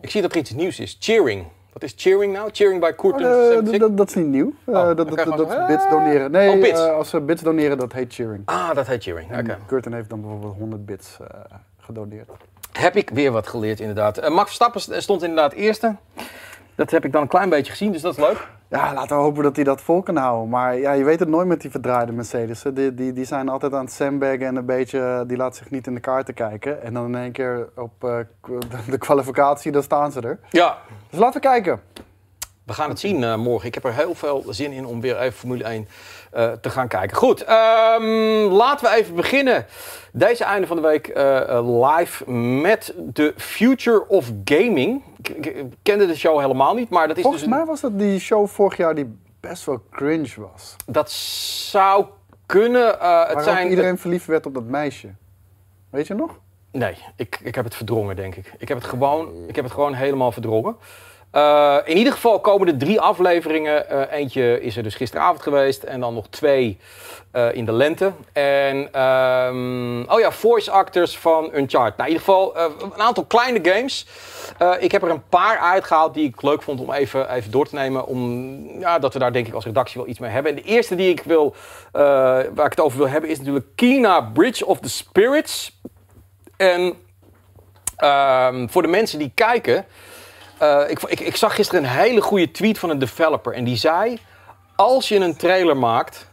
Ik 0.00 0.10
zie 0.10 0.22
dat 0.22 0.32
er 0.32 0.38
iets 0.38 0.50
nieuws 0.50 0.80
is. 0.80 0.96
Cheering. 1.00 1.46
Wat 1.72 1.82
is 1.82 1.92
cheering 1.96 2.32
nou? 2.32 2.48
Cheering 2.52 2.80
bij 2.80 2.90
Oh, 2.90 2.96
Koerten. 2.96 3.26
eh, 3.72 3.80
dat- 3.96 4.08
is 4.08 4.14
niet 4.14 4.26
nieuw. 4.26 4.52
Oh, 4.64 4.74
dat, 4.96 4.96
bits 5.66 5.88
doneren. 5.90 6.30
Nee, 6.30 6.54
Oh, 6.54 6.60
bits. 6.60 6.80
als 6.80 7.08
ze 7.10 7.20
bits 7.20 7.42
doneren, 7.42 7.78
dat 7.78 7.92
heet 7.92 8.14
cheering. 8.14 8.42
Ah, 8.44 8.74
dat 8.74 8.86
heet 8.86 9.02
cheering. 9.02 9.38
Oké. 9.38 9.58
Curtin 9.66 9.92
heeft 9.92 10.10
dan 10.10 10.20
bijvoorbeeld 10.20 10.54
100 10.58 10.86
bits 10.86 11.16
gedoneerd. 11.78 12.30
Heb 12.72 12.96
ik 12.96 13.10
weer 13.10 13.30
wat 13.32 13.46
geleerd, 13.46 13.80
inderdaad. 13.80 14.28
Max 14.28 14.44
Verstappen 14.44 14.80
st- 14.80 15.02
stond 15.02 15.22
inderdaad 15.22 15.52
eerste. 15.52 15.96
Dat 16.76 16.90
heb 16.90 17.04
ik 17.04 17.12
dan 17.12 17.22
een 17.22 17.28
klein 17.28 17.48
beetje 17.48 17.70
gezien, 17.72 17.92
dus 17.92 18.00
dat 18.02 18.12
is 18.18 18.24
leuk. 18.24 18.48
Ja, 18.68 18.94
laten 18.94 19.16
we 19.16 19.22
hopen 19.22 19.42
dat 19.42 19.56
hij 19.56 19.64
dat 19.64 19.80
vol 19.80 20.02
kan 20.02 20.16
houden. 20.16 20.48
Maar 20.48 20.78
ja, 20.78 20.92
je 20.92 21.04
weet 21.04 21.20
het 21.20 21.28
nooit 21.28 21.46
met 21.46 21.60
die 21.60 21.70
verdraaide 21.70 22.12
Mercedes. 22.12 22.62
hè. 22.62 22.72
Die, 22.72 22.94
die, 22.94 23.12
die 23.12 23.24
zijn 23.24 23.48
altijd 23.48 23.72
aan 23.74 23.84
het 23.84 23.92
sandbaggen 23.92 24.46
en 24.46 24.56
een 24.56 24.66
beetje, 24.66 25.24
die 25.26 25.36
laat 25.36 25.56
zich 25.56 25.70
niet 25.70 25.86
in 25.86 25.94
de 25.94 26.00
kaarten 26.00 26.34
kijken. 26.34 26.82
En 26.82 26.94
dan 26.94 27.06
in 27.06 27.14
één 27.14 27.32
keer 27.32 27.68
op 27.76 28.04
eh, 28.04 28.18
de 28.90 28.98
kwalificatie, 28.98 29.72
dan 29.72 29.82
staan 29.82 30.12
ze 30.12 30.20
er. 30.20 30.38
Ja, 30.50 30.78
Dus 31.10 31.18
laten 31.18 31.40
we 31.40 31.46
kijken. 31.48 31.80
we 32.64 32.72
gaan 32.72 32.88
het 32.88 33.00
zien 33.00 33.24
eh, 33.24 33.36
morgen. 33.36 33.68
Ik 33.68 33.74
heb 33.74 33.84
er 33.84 33.94
heel 33.94 34.14
veel 34.14 34.44
zin 34.48 34.72
in 34.72 34.86
om 34.86 35.00
weer 35.00 35.18
even 35.18 35.38
Formule 35.38 35.64
1 35.64 35.88
eh, 36.36 36.52
te 36.52 36.70
gaan 36.70 36.88
kijken. 36.88 37.16
Goed, 37.16 37.44
ehm, 37.44 38.04
laten 38.52 38.90
we 38.90 38.96
even 38.96 39.14
beginnen. 39.14 39.66
Deze 40.12 40.44
einde 40.44 40.66
van 40.66 40.76
de 40.76 40.82
week 40.82 41.08
eh, 41.08 41.48
eh, 41.48 41.80
live 41.96 42.30
met 42.30 42.94
de 42.96 43.34
Future 43.36 44.08
of 44.08 44.32
Gaming. 44.44 45.02
Ik, 45.22 45.64
kende 45.82 46.06
de 46.06 46.16
show 46.16 46.40
helemaal 46.40 46.74
niet, 46.74 46.88
maar 46.90 47.08
dat 47.08 47.16
is 47.16 47.22
Volgens 47.22 47.42
dus 47.42 47.52
een- 47.52 47.58
mij 47.58 47.66
was 47.66 47.80
dat 47.80 47.98
die 47.98 48.18
show 48.20 48.46
vorig 48.48 48.76
jaar 48.76 48.94
die 48.94 49.18
best 49.40 49.64
wel 49.64 49.82
cringe 49.90 50.34
was. 50.52 50.76
Dat 50.86 51.10
zou 51.10 52.06
kunnen. 52.46 53.00
eh, 53.00 53.28
het 53.28 53.44
zijn, 53.44 53.68
iedereen 53.70 53.98
verliefd 53.98 54.26
werd 54.26 54.46
op 54.46 54.54
dat 54.54 54.64
meisje. 54.64 55.08
Weet 55.90 56.06
je 56.06 56.14
nog? 56.14 56.38
Nee, 56.72 56.96
ik, 57.16 57.38
ik 57.42 57.54
heb 57.54 57.64
het 57.64 57.74
verdrongen, 57.74 58.16
denk 58.16 58.34
ik. 58.34 58.52
Ik 58.58 58.68
heb 58.68 58.78
het 58.78 58.86
gewoon, 58.86 59.28
ik 59.48 59.54
heb 59.56 59.64
het 59.64 59.74
gewoon 59.74 59.94
helemaal 59.94 60.32
verdrongen. 60.32 60.76
Eh, 61.30 61.76
in 61.84 61.96
ieder 61.96 62.12
geval 62.12 62.40
komen 62.40 62.68
er 62.68 62.76
drie 62.76 63.00
afleveringen. 63.00 63.90
Eh, 63.90 64.18
eentje 64.18 64.60
is 64.60 64.76
er 64.76 64.82
dus 64.82 64.94
gisteravond 64.94 65.42
geweest 65.42 65.82
en 65.82 66.00
dan 66.00 66.14
nog 66.14 66.26
twee 66.28 66.78
eh, 67.30 67.54
in 67.54 67.64
de 67.64 67.72
lente. 67.72 68.12
En, 68.32 68.92
ehm, 68.92 70.02
oh 70.02 70.20
ja, 70.20 70.32
voice 70.32 70.70
actors 70.70 71.18
van 71.18 71.50
Uncharted. 71.54 71.96
Nou, 71.96 72.08
in 72.10 72.14
ieder 72.14 72.18
geval 72.18 72.56
een 72.56 73.00
aantal 73.00 73.24
kleine 73.24 73.58
games. 73.62 74.06
Ik 74.78 74.92
heb 74.92 75.02
er 75.02 75.10
een 75.10 75.28
paar 75.28 75.58
uitgehaald 75.58 76.14
die 76.14 76.28
ik 76.28 76.42
leuk 76.42 76.62
vond 76.62 76.80
om 76.80 76.92
even, 76.92 77.34
even 77.34 77.50
door 77.50 77.68
te 77.68 77.74
nemen. 77.74 78.06
Om, 78.06 78.80
ja, 78.80 78.98
dat 78.98 79.12
we 79.12 79.18
daar 79.18 79.32
denk 79.32 79.46
ik 79.46 79.54
als 79.54 79.64
redactie 79.64 80.00
wel 80.00 80.10
iets 80.10 80.18
mee 80.18 80.30
hebben. 80.30 80.52
En 80.52 80.62
de 80.62 80.68
eerste 80.68 80.94
die 80.94 81.10
ik 81.10 81.22
wil, 81.22 81.54
waar 81.92 82.64
ik 82.64 82.70
het 82.70 82.80
over 82.80 82.98
wil 82.98 83.08
hebben 83.08 83.30
is 83.30 83.38
natuurlijk 83.38 83.66
Kina 83.74 84.20
Bridge 84.20 84.66
of 84.66 84.80
the 84.80 84.88
Spirits. 84.88 85.80
En 86.56 86.94
ehm, 87.96 88.68
voor 88.68 88.82
de 88.82 88.88
mensen 88.88 89.18
die 89.18 89.32
kijken, 89.34 89.86
eh, 90.58 90.80
ik, 90.88 91.02
ik, 91.02 91.20
ik 91.20 91.36
zag 91.36 91.54
gisteren 91.54 91.84
een 91.84 91.90
hele 91.90 92.20
goede 92.20 92.50
tweet 92.50 92.78
van 92.78 92.90
een 92.90 92.98
developer. 92.98 93.52
En 93.52 93.64
die 93.64 93.76
zei: 93.76 94.20
Als 94.76 95.08
je 95.08 95.16
een 95.16 95.36
trailer 95.36 95.76
maakt, 95.76 96.26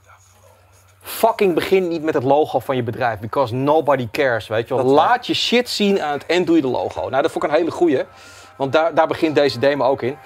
fucking 1.02 1.54
begin 1.54 1.88
niet 1.88 2.04
met 2.04 2.14
het 2.14 2.24
logo 2.24 2.60
van 2.60 2.76
je 2.76 2.84
bedrijf. 2.84 3.20
Because 3.20 3.56
nobody 3.56 4.08
cares. 4.12 4.48
Weet 4.48 4.68
je 4.68 4.76
wel. 4.76 4.84
Dat. 4.84 4.94
Laat 4.94 5.28
je 5.28 5.34
shit 5.34 5.70
zien 5.70 6.02
aan 6.02 6.12
het 6.12 6.26
eind 6.26 6.48
doe 6.48 6.56
je 6.56 6.62
de 6.62 6.68
logo. 6.68 7.10
Nou, 7.10 7.22
dat 7.22 7.32
vond 7.32 7.44
ik 7.44 7.50
een 7.50 7.58
hele 7.58 7.72
goeie. 7.72 8.04
Want 8.56 8.74
daar, 8.74 8.94
daar 8.94 9.08
begint 9.08 9.36
deze 9.36 9.60
demo 9.60 9.86
ook 9.86 10.02
in. 10.02 10.18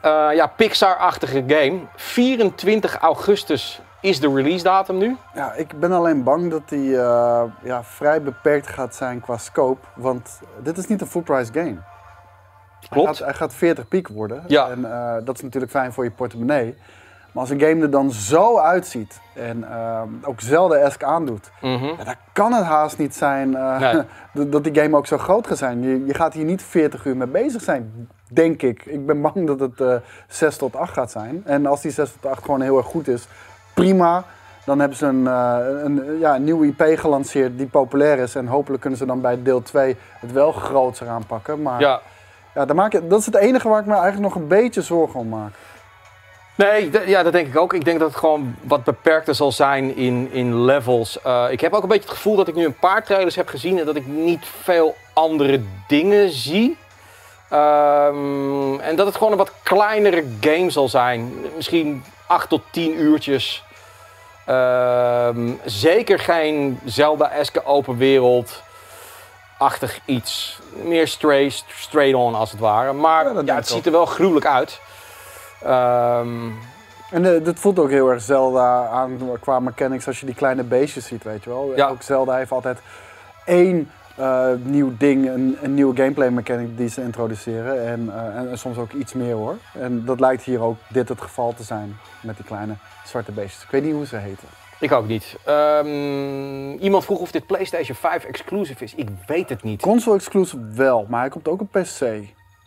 Eh, 0.00 0.28
ja, 0.34 0.46
Pixar-achtige 0.46 1.44
game. 1.46 1.80
24 1.96 2.96
augustus 2.96 3.80
is 4.00 4.20
de 4.20 4.34
release 4.34 4.64
datum 4.64 4.98
nu. 4.98 5.16
Ja, 5.34 5.52
ik 5.52 5.80
ben 5.80 5.92
alleen 5.92 6.22
bang 6.22 6.50
dat 6.50 6.68
die 6.68 7.00
eh, 7.00 7.42
ja, 7.62 7.84
vrij 7.84 8.22
beperkt 8.22 8.66
gaat 8.66 8.94
zijn 8.94 9.20
qua 9.20 9.36
scope. 9.36 9.86
Want 9.94 10.40
dit 10.62 10.78
is 10.78 10.86
niet 10.86 11.00
een 11.00 11.06
full 11.06 11.22
price 11.22 11.52
game. 11.52 11.76
Klopt. 12.90 13.06
Hij 13.06 13.14
gaat, 13.16 13.18
hij 13.24 13.34
gaat 13.34 13.54
40 13.54 13.88
piek 13.88 14.08
worden. 14.08 14.44
Ja. 14.46 14.68
En 14.68 14.78
uh, 14.80 15.14
dat 15.24 15.36
is 15.36 15.42
natuurlijk 15.42 15.72
fijn 15.72 15.92
voor 15.92 16.04
je 16.04 16.10
portemonnee. 16.10 16.74
Maar 17.32 17.42
als 17.42 17.50
een 17.50 17.60
game 17.60 17.82
er 17.82 17.90
dan 17.90 18.10
zo 18.12 18.58
uitziet 18.58 19.20
en 19.34 19.58
uh, 19.58 20.00
ook 20.22 20.40
Zelda-esque 20.40 21.06
aandoet, 21.06 21.50
Mhm. 21.60 21.84
ja, 21.84 22.04
dan 22.04 22.14
kan 22.32 22.52
het 22.52 22.64
haast 22.64 22.98
niet 22.98 23.14
zijn 23.14 23.50
uh, 23.52 23.80
Nee. 23.80 24.02
dat- 24.50 24.64
die 24.64 24.74
game 24.82 24.96
ook 24.96 25.06
zo 25.06 25.18
groot 25.18 25.46
gaat 25.46 25.58
zijn. 25.58 25.82
Je, 25.82 26.04
je 26.06 26.14
gaat 26.14 26.32
hier 26.34 26.44
niet 26.44 26.62
40 26.62 27.04
uur 27.04 27.16
mee 27.16 27.26
bezig 27.26 27.62
zijn, 27.62 28.08
denk 28.32 28.62
ik. 28.62 28.86
Ik 28.86 29.06
ben 29.06 29.20
bang 29.20 29.46
dat 29.46 29.60
het 29.60 29.80
eh 29.80 29.94
6 30.28 30.56
tot 30.56 30.76
8 30.76 30.92
gaat 30.92 31.10
zijn. 31.10 31.42
En 31.44 31.66
als 31.66 31.80
die 31.80 31.90
6 31.90 32.12
tot 32.12 32.30
8 32.30 32.44
gewoon 32.44 32.60
heel 32.60 32.76
erg 32.76 32.86
goed 32.86 33.08
is, 33.08 33.26
prima. 33.74 34.24
Dan 34.64 34.78
hebben 34.78 34.98
ze 34.98 35.06
een, 35.06 35.26
eh, 35.26 35.58
een, 35.84 36.18
ja, 36.18 36.34
een 36.34 36.44
nieuwe 36.44 36.66
IP 36.66 36.98
gelanceerd 36.98 37.58
die 37.58 37.66
populair 37.66 38.18
is. 38.18 38.34
En 38.34 38.46
hopelijk 38.46 38.80
kunnen 38.80 38.98
ze 38.98 39.06
dan 39.06 39.20
bij 39.20 39.42
deel 39.42 39.62
2 39.62 39.96
het 40.20 40.32
wel 40.32 40.52
grootser 40.52 41.08
aanpakken. 41.08 41.62
Maar 41.62 41.80
Ja. 41.80 42.00
Ja, 42.66 42.88
dat 43.08 43.20
is 43.20 43.26
het 43.26 43.34
enige 43.34 43.68
waar 43.68 43.80
ik 43.80 43.86
me 43.86 43.92
eigenlijk 43.92 44.22
nog 44.22 44.34
een 44.34 44.48
beetje 44.48 44.82
zorgen 44.82 45.20
om 45.20 45.28
maak. 45.28 45.52
Nee, 46.54 46.90
ja, 47.06 47.22
dat 47.22 47.32
denk 47.32 47.46
ik 47.46 47.56
ook. 47.56 47.72
Ik 47.72 47.84
denk 47.84 47.98
dat 47.98 48.08
het 48.08 48.18
gewoon 48.18 48.54
wat 48.62 48.84
beperkter 48.84 49.34
zal 49.34 49.52
zijn 49.52 49.96
in, 49.96 50.28
in 50.32 50.64
levels. 50.64 51.22
Eh, 51.22 51.46
ik 51.50 51.60
heb 51.60 51.72
ook 51.72 51.82
een 51.82 51.88
beetje 51.88 52.08
het 52.08 52.16
gevoel 52.16 52.36
dat 52.36 52.48
ik 52.48 52.54
nu 52.54 52.64
een 52.64 52.78
paar 52.78 53.04
trailers 53.04 53.36
heb 53.36 53.48
gezien 53.48 53.78
en 53.78 53.86
dat 53.86 53.96
ik 53.96 54.06
niet 54.06 54.46
veel 54.62 54.94
andere 55.12 55.60
dingen 55.86 56.30
zie. 56.30 56.76
Ehm, 57.48 58.80
en 58.80 58.96
dat 58.96 59.06
het 59.06 59.16
gewoon 59.16 59.32
een 59.32 59.38
wat 59.38 59.52
kleinere 59.62 60.24
game 60.40 60.70
zal 60.70 60.88
zijn. 60.88 61.32
Misschien 61.56 62.04
8 62.26 62.48
tot 62.48 62.62
10 62.70 63.00
uurtjes. 63.00 63.64
Ehm, 64.46 65.50
zeker 65.64 66.18
geen 66.18 66.80
Zelda-eske 66.84 67.64
open 67.64 67.96
wereld. 67.96 68.62
Achtig 69.58 70.00
iets. 70.04 70.60
Meer 70.84 71.08
straight, 71.08 71.64
straight 71.74 72.14
on 72.14 72.34
als 72.34 72.50
het 72.50 72.60
ware. 72.60 72.92
Maar 72.92 73.44
Ja, 73.44 73.54
het 73.54 73.68
ziet 73.68 73.86
er 73.86 73.92
wel 73.92 74.06
gruwelijk 74.06 74.46
uit. 74.46 74.80
Ehm, 75.62 76.28
En 77.10 77.22
dit 77.22 77.58
voelt 77.60 77.78
ook 77.78 77.90
heel 77.90 78.10
erg 78.10 78.22
Zelda 78.22 78.86
aan 78.86 79.18
qua 79.40 79.60
mechanics 79.60 80.06
als 80.06 80.20
je 80.20 80.26
die 80.26 80.34
kleine 80.34 80.62
beestjes 80.62 81.06
ziet, 81.06 81.22
weet 81.24 81.44
je 81.44 81.50
wel. 81.50 81.72
Ja. 81.76 81.88
Ook 81.88 82.02
Zelda 82.02 82.36
heeft 82.36 82.50
altijd 82.52 82.78
één 83.44 83.90
eh, 84.16 84.48
nieuw 84.62 84.92
ding, 84.98 85.28
een, 85.28 85.58
een 85.62 85.74
nieuwe 85.74 85.96
gameplay 85.96 86.30
mechanic 86.30 86.76
die 86.76 86.88
ze 86.88 87.02
introduceren. 87.02 87.86
En, 87.86 88.10
eh, 88.14 88.36
en, 88.38 88.50
en 88.50 88.58
soms 88.58 88.76
ook 88.78 88.92
iets 88.92 89.12
meer 89.12 89.34
hoor. 89.34 89.56
En 89.72 90.04
dat 90.04 90.20
lijkt 90.20 90.42
hier 90.42 90.60
ook 90.60 90.76
dit 90.88 91.08
het 91.08 91.20
geval 91.20 91.54
te 91.54 91.62
zijn 91.62 91.96
met 92.20 92.36
die 92.36 92.44
kleine 92.44 92.74
zwarte 93.04 93.32
beestjes. 93.32 93.62
Ik 93.62 93.70
weet 93.70 93.82
niet 93.84 93.92
hoe 93.94 94.06
ze 94.06 94.16
heten. 94.16 94.48
Ik 94.80 94.92
ook 94.92 95.06
niet. 95.06 95.36
Ehm, 95.44 96.72
iemand 96.72 97.04
vroeg 97.04 97.18
of 97.18 97.30
dit 97.30 97.46
PlayStation 97.46 97.96
5 97.96 98.24
exclusive 98.24 98.84
is. 98.84 98.94
Ik 98.94 99.08
weet 99.26 99.48
het 99.48 99.62
niet. 99.62 99.80
Console 99.80 100.16
exclusive 100.16 100.68
wel, 100.74 101.06
maar 101.08 101.20
hij 101.20 101.28
komt 101.28 101.48
ook 101.48 101.60
op 101.60 101.70
PC. 101.70 102.00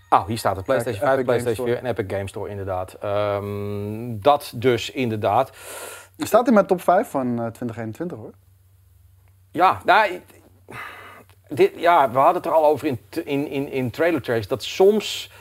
Oh, 0.10 0.26
hier 0.26 0.38
staat 0.38 0.56
het. 0.56 0.66
PlayStation 0.66 1.04
Kijk, 1.04 1.14
5, 1.14 1.14
Epic 1.14 1.26
PlayStation 1.26 1.66
Game 1.68 1.78
4 1.78 1.90
en 1.90 1.98
Epic 1.98 2.16
Game 2.16 2.28
Store 2.28 2.50
inderdaad. 2.50 2.94
Ehm, 2.94 4.20
dat 4.20 4.52
dus 4.56 4.92
inderdaad. 4.92 5.52
Staat 6.18 6.48
in 6.48 6.54
mijn 6.54 6.66
top 6.66 6.82
5 6.82 7.10
van 7.10 7.28
eh, 7.28 7.34
2021 7.34 8.18
hoor. 8.18 8.34
Ja, 9.52 9.82
nou, 9.86 10.22
dit, 11.48 11.72
ja, 11.76 12.12
we 12.12 12.18
hadden 12.18 12.36
het 12.36 12.46
er 12.46 12.52
al 12.52 12.66
over 12.66 12.88
in, 12.88 13.00
in, 13.24 13.48
in, 13.48 13.72
in 13.72 13.92
Trailer 13.92 14.22
Trace. 14.22 14.48
Dat 14.48 14.64
soms 14.64 15.32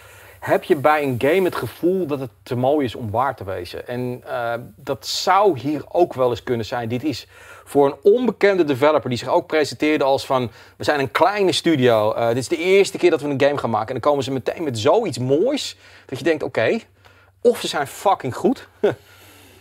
heb 0.41 0.65
je 0.65 0.77
bij 0.77 1.03
een 1.03 1.15
game 1.19 1.43
het 1.43 1.55
gevoel 1.55 2.07
dat 2.07 2.21
het 2.21 2.31
te 2.43 2.57
mooi 2.57 2.85
is 2.85 2.95
om 2.95 3.11
waar 3.11 3.37
te 3.37 3.45
wezen. 3.45 3.89
En 3.89 4.23
eh, 4.27 4.55
dat 4.77 5.07
zou 5.07 5.59
hier 5.59 5.85
ook 5.89 6.15
wel 6.15 6.31
eens 6.31 6.43
kunnen 6.43 6.67
zijn. 6.67 6.89
Dit 6.89 7.05
is 7.05 7.27
voor 7.65 7.87
een 7.87 8.13
onbekende 8.13 8.65
developer 8.65 9.09
die 9.09 9.19
zich 9.19 9.29
ook 9.29 9.47
presenteerde 9.47 10.05
als 10.05 10.27
van... 10.27 10.51
We 10.77 10.85
zijn 10.85 11.01
een 11.01 11.11
kleine 11.11 11.53
studio. 11.53 12.13
eh, 12.13 12.29
dit 12.29 12.37
is 12.37 12.49
de 12.49 12.57
eerste 12.57 12.99
keer 12.99 13.11
dat 13.11 13.21
we 13.21 13.29
een 13.29 13.41
game 13.41 13.59
gaan 13.59 13.71
maken. 13.71 13.95
En 13.95 14.01
dan 14.01 14.11
komen 14.11 14.25
ze 14.25 14.33
meteen 14.33 14.65
met 14.65 14.79
zoiets 14.79 15.19
moois. 15.19 15.77
Dat 16.07 16.19
je 16.19 16.25
denkt, 16.25 16.43
oké, 16.43 16.79
of 17.41 17.61
ze 17.61 17.69
zijn 17.69 17.87
fucking 17.87 18.37
goed... 18.37 18.69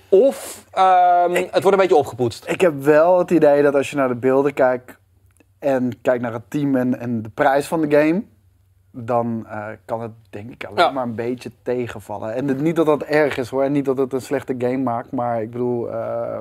Of 0.09 0.65
ehm, 0.71 1.33
het 1.33 1.51
wordt 1.51 1.71
een 1.71 1.77
beetje 1.77 1.95
opgepoetst. 1.95 2.47
Ik 2.47 2.61
heb 2.61 2.83
wel 2.83 3.17
het 3.17 3.31
idee 3.31 3.61
dat 3.61 3.75
als 3.75 3.89
je 3.89 3.95
naar 3.95 4.07
de 4.07 4.15
beelden 4.15 4.53
kijkt 4.53 4.97
en 5.59 6.01
kijkt 6.01 6.21
naar 6.21 6.33
het 6.33 6.49
team 6.49 6.75
en, 6.75 6.99
en 6.99 7.21
de 7.21 7.29
prijs 7.29 7.65
van 7.67 7.81
de 7.81 7.97
game, 7.97 8.23
dan 8.91 9.45
eh, 9.47 9.67
kan 9.85 10.01
het 10.01 10.11
denk 10.29 10.51
ik 10.51 10.63
alleen 10.65 10.77
Ja. 10.85 10.91
maar 10.91 11.03
een 11.03 11.15
beetje 11.15 11.51
tegenvallen. 11.61 12.33
En 12.33 12.47
het- 12.47 12.61
niet 12.61 12.75
dat 12.75 12.85
dat 12.85 13.01
erg 13.03 13.37
is 13.37 13.49
hoor, 13.49 13.63
en 13.63 13.71
niet 13.71 13.85
dat 13.85 13.97
het 13.97 14.13
een 14.13 14.21
slechte 14.21 14.55
game 14.57 14.77
maakt, 14.77 15.11
maar 15.11 15.41
ik 15.41 15.51
bedoel, 15.51 15.91
eh, 15.91 16.39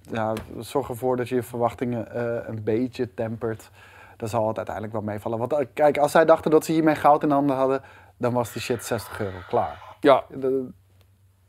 ja, 0.00 0.32
zorg 0.58 0.88
ervoor 0.88 1.16
dat 1.16 1.28
je 1.28 1.34
je 1.34 1.42
verwachtingen 1.42 2.12
eh, 2.12 2.48
een 2.48 2.62
beetje 2.64 3.14
tempert. 3.14 3.70
Dan 4.16 4.28
zal 4.28 4.48
het 4.48 4.56
uiteindelijk 4.56 4.94
wel 4.94 5.04
meevallen. 5.04 5.38
Want 5.38 5.54
kijk, 5.74 5.98
als 5.98 6.10
zij 6.10 6.24
dachten 6.24 6.50
dat 6.50 6.64
ze 6.64 6.72
hiermee 6.72 6.94
goud 6.94 7.22
in 7.22 7.30
handen 7.30 7.56
hadden, 7.56 7.82
dan 8.16 8.32
was 8.32 8.52
die 8.52 8.62
shit 8.62 8.84
60 8.84 9.20
euro 9.20 9.36
klaar. 9.48 9.82
Ja, 10.00 10.24
De- 10.28 10.68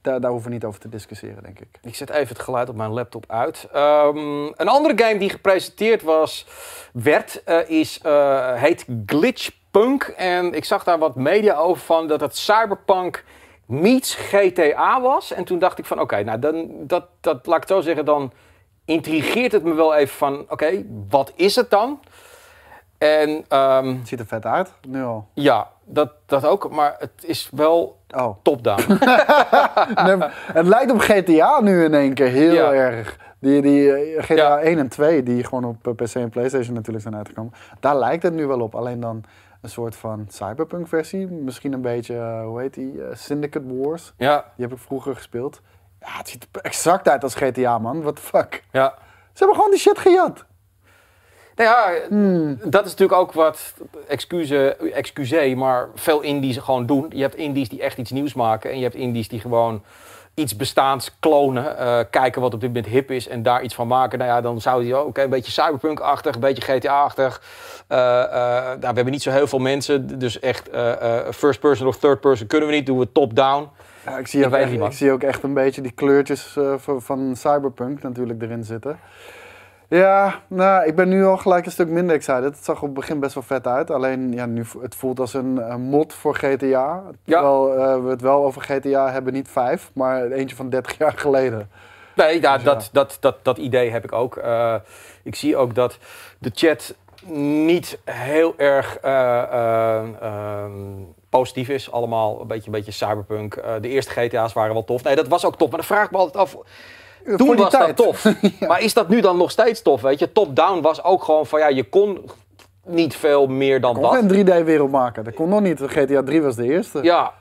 daar, 0.02 0.22
daar 0.22 0.32
hoeven 0.32 0.50
we 0.50 0.54
niet 0.56 0.66
over 0.66 0.80
te 0.80 0.90
discussiëren, 0.90 1.44
denk 1.44 1.60
ik. 1.60 1.80
Ik 1.82 1.96
zet 1.96 2.10
even 2.10 2.28
het 2.36 2.40
geluid 2.44 2.70
op 2.70 2.76
mijn 2.76 2.92
laptop 2.92 3.24
uit. 3.28 3.68
Ehm, 3.74 4.18
een 4.56 4.68
andere 4.68 5.04
game 5.04 5.20
die 5.20 5.30
gepresenteerd 5.30 6.02
was, 6.04 6.48
werd, 6.94 7.44
is, 7.68 8.02
heet 8.56 8.86
Glitchpunk. 9.72 10.04
En 10.18 10.54
ik 10.54 10.66
zag 10.66 10.84
daar 10.84 10.98
wat 11.00 11.16
media 11.16 11.56
over 11.56 11.82
van 11.82 12.08
dat 12.08 12.22
het 12.22 12.38
Cyberpunk 12.38 13.24
meets 13.66 14.16
GTA 14.16 15.02
was. 15.02 15.34
En 15.34 15.44
toen 15.44 15.60
dacht 15.60 15.78
ik 15.80 15.86
van, 15.86 16.00
oké, 16.00 16.24
nou 16.24 16.40
dan, 16.40 16.68
dat, 16.82 17.04
dat, 17.22 17.46
laat 17.46 17.56
ik 17.56 17.62
het 17.62 17.72
zo 17.72 17.82
zeggen, 17.82 18.06
dan 18.06 18.32
intrigeert 18.86 19.52
het 19.52 19.64
me 19.64 19.74
wel 19.74 19.96
even 19.96 20.16
van, 20.18 20.46
oké, 20.50 20.84
wat 21.10 21.32
is 21.36 21.56
het 21.56 21.70
dan? 21.70 22.00
En 22.98 23.46
ehm, 23.48 23.88
Het 23.88 24.08
ziet 24.08 24.20
er 24.20 24.26
vet 24.26 24.46
uit, 24.46 24.74
nu 24.88 25.04
al. 25.04 25.28
ja, 25.34 25.68
dat, 25.84 26.12
dat 26.26 26.46
ook, 26.46 26.70
maar 26.72 26.96
het 27.00 27.12
is 27.24 27.50
wel 27.54 27.96
Oh. 28.16 28.36
top-down. 28.44 28.82
Nee, 30.06 30.18
het 30.54 30.68
lijkt 30.68 30.92
op 30.92 31.00
GTA 31.00 31.60
nu 31.62 31.84
in 31.84 31.94
één 31.94 32.14
keer 32.14 32.28
heel 32.28 32.54
Ja. 32.54 32.74
erg. 32.74 33.18
Die, 33.40 33.62
die 33.62 33.94
eh, 33.94 34.24
GTA 34.24 34.34
Ja. 34.36 34.58
1 34.60 34.78
en 34.80 34.88
2, 34.88 35.24
die 35.24 35.44
gewoon 35.44 35.64
op 35.66 35.88
eh, 35.88 35.94
PC 35.94 36.14
en 36.16 36.30
PlayStation 36.30 36.74
natuurlijk 36.76 37.04
zijn 37.04 37.16
uitgekomen. 37.16 37.54
Daar 37.80 37.98
lijkt 37.98 38.24
het 38.24 38.34
nu 38.34 38.46
wel 38.48 38.60
op. 38.62 38.76
Alleen 38.76 39.00
dan 39.00 39.24
een 39.62 39.70
soort 39.70 39.96
van 39.96 40.26
cyberpunk 40.30 40.88
versie. 40.88 41.28
Misschien 41.28 41.74
een 41.74 41.82
beetje, 41.82 42.16
eh, 42.16 42.44
hoe 42.44 42.60
heet 42.62 42.74
die? 42.74 43.04
Eh, 43.04 43.16
Syndicate 43.16 43.76
Wars. 43.78 44.14
ja, 44.18 44.52
Die 44.56 44.66
heb 44.66 44.78
ik 44.78 44.84
vroeger 44.84 45.16
gespeeld. 45.16 45.62
Ja, 46.00 46.18
het 46.18 46.30
ziet 46.30 46.48
er 46.52 46.62
exact 46.62 47.10
uit 47.10 47.24
als 47.24 47.36
GTA, 47.36 47.78
man. 47.78 48.02
What 48.02 48.16
the 48.16 48.22
fuck? 48.22 48.64
ja. 48.72 48.94
Ze 49.34 49.44
hebben 49.44 49.56
gewoon 49.56 49.72
die 49.72 49.80
shit 49.80 50.00
gejat. 50.00 50.46
Nou 51.56 51.70
ja, 51.70 52.00
dat 52.70 52.86
is 52.86 52.92
natuurlijk 52.92 53.20
ook 53.20 53.32
wat, 53.34 53.74
excuse, 54.08 54.76
excuse, 54.94 55.54
maar 55.56 55.90
veel 55.96 56.22
indies 56.22 56.58
gewoon 56.58 56.86
doen. 56.86 57.06
Je 57.10 57.22
hebt 57.22 57.36
indies 57.36 57.70
die 57.70 57.82
echt 57.82 57.98
iets 57.98 58.12
nieuws 58.12 58.34
maken 58.34 58.72
en 58.72 58.78
je 58.78 58.84
hebt 58.84 58.96
indies 58.96 59.28
die 59.28 59.40
gewoon 59.40 59.84
iets 60.38 60.56
bestaans 60.56 61.16
klonen, 61.20 61.78
eh, 61.78 62.00
kijken 62.10 62.42
wat 62.42 62.54
op 62.54 62.60
dit 62.60 62.70
moment 62.70 62.88
hip 62.88 63.12
is 63.12 63.28
en 63.28 63.44
daar 63.44 63.62
iets 63.62 63.76
van 63.76 63.88
maken. 63.88 64.20
Nou 64.20 64.32
ja, 64.32 64.42
dan 64.42 64.62
zou 64.62 64.86
je 64.86 64.96
ook 64.96 65.18
een 65.18 65.30
beetje 65.30 65.52
cyberpunk-achtig, 65.52 66.36
een 66.36 66.42
beetje 66.42 66.62
GTA-achtig. 66.62 67.42
Eh, 67.88 68.24
eh, 68.24 68.30
nou, 68.66 68.80
we 68.80 68.86
hebben 68.86 69.12
niet 69.12 69.22
zo 69.22 69.32
heel 69.32 69.48
veel 69.48 69.60
mensen, 69.60 70.20
dus 70.20 70.40
echt 70.40 70.70
first 71.32 71.60
person 71.60 71.88
of 71.88 71.98
third 71.98 72.20
person 72.20 72.48
kunnen 72.48 72.70
we 72.70 72.76
niet, 72.76 72.86
doen 72.86 73.00
we 73.00 73.12
top-down. 73.12 73.70
Ja, 74.06 74.18
ik, 74.18 74.28
zie 74.28 74.46
Ik 74.46 74.52
echt, 74.52 74.72
ik 74.72 74.92
zie 74.92 75.12
ook 75.12 75.24
echt 75.24 75.44
een 75.44 75.54
beetje 75.54 75.82
die 75.82 75.92
kleurtjes 75.92 76.58
van, 76.78 77.02
van 77.02 77.36
Cyberpunk 77.36 78.04
natuurlijk 78.04 78.42
erin 78.42 78.64
zitten. 78.64 79.00
Ja, 79.88 80.42
nou, 80.48 80.86
ik 80.86 80.96
ben 80.96 81.10
nu 81.10 81.26
al 81.26 81.38
gelijk 81.38 81.66
een 81.66 81.72
stuk 81.72 81.88
minder 81.88 82.16
excited. 82.16 82.44
Het 82.44 82.66
zag 82.66 82.76
op 82.76 82.84
het 82.84 82.94
begin 82.94 83.20
best 83.20 83.34
wel 83.34 83.44
vet 83.44 83.68
uit. 83.68 83.92
Alleen, 83.92 84.32
ja, 84.32 84.46
nu, 84.46 84.66
het 84.82 84.96
voelt 84.96 85.20
als 85.20 85.34
een, 85.34 85.62
eh, 85.62 85.76
mod 85.76 86.14
voor 86.14 86.36
GTA. 86.36 87.04
Terwijl 87.24 87.74
eh, 87.78 88.04
we 88.04 88.10
het 88.10 88.22
wel 88.22 88.44
over 88.44 88.62
GTA 88.62 89.12
hebben, 89.12 89.34
niet 89.34 89.50
vijf, 89.50 89.92
maar 89.94 90.32
eentje 90.32 90.56
van 90.56 90.70
30 90.70 90.98
jaar 91.04 91.14
geleden. 91.18 91.70
Nee, 92.18 92.42
ja, 92.42 92.54
Dus 92.54 92.64
ja. 92.64 92.74
dat, 92.74 92.90
dat, 92.92 93.18
dat, 93.20 93.36
dat 93.42 93.58
idee 93.58 93.90
heb 93.90 94.04
ik 94.04 94.12
ook. 94.12 94.38
Eh, 94.38 94.76
ik 95.24 95.36
zie 95.36 95.58
ook 95.58 95.76
dat 95.76 95.98
de 96.40 96.52
chat 96.54 96.96
niet 97.32 98.00
heel 98.06 98.54
erg 98.58 98.98
eh, 98.98 99.42
eh, 99.42 100.04
ehm, 100.22 100.72
positief 101.30 101.70
is. 101.70 101.92
Allemaal 101.92 102.42
een 102.42 102.48
beetje, 102.48 102.66
een 102.66 102.72
beetje 102.72 102.92
cyberpunk. 102.92 103.62
De 103.82 103.88
eerste 103.88 104.12
GTA's 104.12 104.54
waren 104.54 104.74
wel 104.74 104.84
tof. 104.84 105.04
Nee, 105.04 105.16
dat 105.16 105.28
was 105.28 105.46
ook 105.46 105.58
tof. 105.58 105.70
Maar 105.70 105.80
dan 105.80 105.88
vraag 105.88 106.06
ik 106.06 106.12
me 106.12 106.18
altijd 106.18 106.44
af. 106.44 106.58
Toen 107.28 107.38
Voor 107.48 107.56
die 107.56 107.64
was 107.64 107.74
tijd. 107.74 107.98
dat 107.98 108.06
tof. 108.06 108.34
Maar 108.68 108.82
is 108.82 108.94
dat 108.94 109.10
nu 109.10 109.22
dan 109.22 109.38
nog 109.38 109.52
steeds 109.52 109.82
tof? 109.82 110.02
Weet 110.02 110.20
je, 110.20 110.32
top-down 110.32 110.82
was 110.82 111.04
ook 111.04 111.24
gewoon 111.24 111.46
van 111.46 111.60
ja, 111.60 111.68
je 111.68 111.84
kon 111.84 112.30
niet 112.86 113.16
veel 113.16 113.48
meer 113.48 113.82
dan 113.82 113.94
Kon 113.94 114.02
dat. 114.02 114.12
geen 114.14 114.46
3D-wereld 114.46 114.92
maken. 114.92 115.24
Dat 115.24 115.34
kon 115.34 115.50
nog 115.50 115.62
niet. 115.62 115.82
GTA 115.86 116.24
3 116.24 116.42
was 116.42 116.56
de 116.56 116.64
eerste. 116.64 117.00
Ja, 117.04 117.34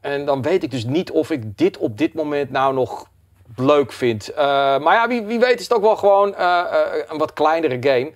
en 0.00 0.24
dan 0.26 0.42
weet 0.42 0.62
ik 0.62 0.70
dus 0.70 0.84
niet 0.84 1.10
of 1.10 1.30
ik 1.30 1.56
dit 1.58 1.78
op 1.78 1.98
dit 1.98 2.14
moment 2.14 2.50
nou 2.50 2.74
nog 2.74 3.06
leuk 3.56 3.92
vind. 3.92 4.28
Eh, 4.28 4.44
maar 4.78 4.94
ja, 4.94 5.08
wie, 5.08 5.22
wie 5.22 5.38
weet 5.38 5.58
is 5.60 5.68
het 5.68 5.76
ook 5.76 5.82
wel 5.82 5.96
gewoon 5.96 6.34
eh, 6.34 6.58
eh, 6.58 7.04
een 7.08 7.18
wat 7.18 7.32
kleinere 7.32 7.76
game. 7.80 8.12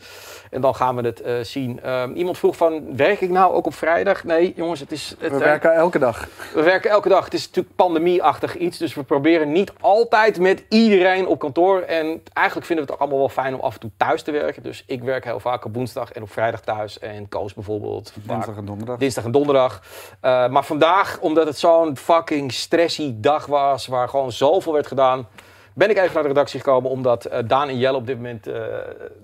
En 0.55 0.61
dan 0.61 0.75
gaan 0.75 0.97
we 0.97 1.03
het 1.03 1.23
uh, 1.27 1.41
zien. 1.41 1.81
Ehm, 1.83 2.13
iemand 2.13 2.39
vroeg 2.39 2.57
van, 2.57 2.97
werk 2.97 3.21
ik 3.21 3.31
nou 3.31 3.55
ook 3.55 3.67
op 3.67 3.75
vrijdag? 3.75 4.25
Nee, 4.25 4.53
jongens, 4.57 4.81
het 4.81 4.93
is... 4.93 5.17
Het, 5.19 5.33
we 5.33 5.39
werken 5.39 5.75
elke 5.75 5.99
dag. 5.99 6.29
We 6.55 6.63
werken 6.63 6.91
elke 6.91 7.09
dag. 7.09 7.25
Het 7.25 7.35
is 7.35 7.47
natuurlijk 7.47 7.77
pandemieachtig 7.77 8.57
iets. 8.57 8.79
Dus 8.79 8.95
we 8.95 9.03
proberen 9.03 9.53
niet 9.53 9.73
altijd 9.81 10.41
met 10.41 10.65
iedereen 10.69 11.27
op 11.27 11.39
kantoor. 11.39 11.81
En 11.81 12.23
eigenlijk 12.33 12.67
vinden 12.67 12.87
we 12.87 12.93
het 12.93 13.01
allemaal 13.01 13.19
wel 13.19 13.29
fijn 13.29 13.55
om 13.55 13.61
af 13.61 13.75
en 13.75 13.81
toe 13.81 13.91
thuis 13.97 14.23
te 14.23 14.31
werken. 14.31 14.63
Dus 14.63 14.85
ik 14.87 15.03
werk 15.03 15.25
heel 15.25 15.41
vaak 15.41 15.65
op 15.65 15.75
woensdag 15.75 16.13
en 16.13 16.23
op 16.23 16.33
vrijdag 16.33 16.61
thuis. 16.61 16.99
En 16.99 17.29
Koos 17.29 17.55
bijvoorbeeld. 17.55 18.13
Dinsdag 18.23 18.57
en 18.57 18.65
donderdag. 18.65 18.99
Dinsdag 18.99 19.25
en 19.25 19.33
donderdag. 19.33 19.83
Uh, 20.23 20.49
maar 20.49 20.65
vandaag, 20.65 21.19
omdat 21.21 21.47
het 21.47 21.59
zo'n 21.59 21.97
fucking 21.97 22.53
stressy 22.53 23.15
dag 23.17 23.47
was, 23.47 23.87
waar 23.87 24.09
gewoon 24.09 24.33
zoveel 24.33 24.73
werd 24.73 24.87
gedaan 24.87 25.27
ben 25.75 25.91
ik 25.91 25.97
even 25.97 26.15
naar 26.15 26.23
de 26.23 26.29
redactie 26.29 26.61
gekomen 26.61 26.91
omdat 26.91 27.33
uh, 27.33 27.39
Daan 27.47 27.69
en 27.69 27.79
Jelle 27.79 27.97
op 27.97 28.07
dit 28.07 28.17
moment 28.17 28.49
uh, 28.49 28.55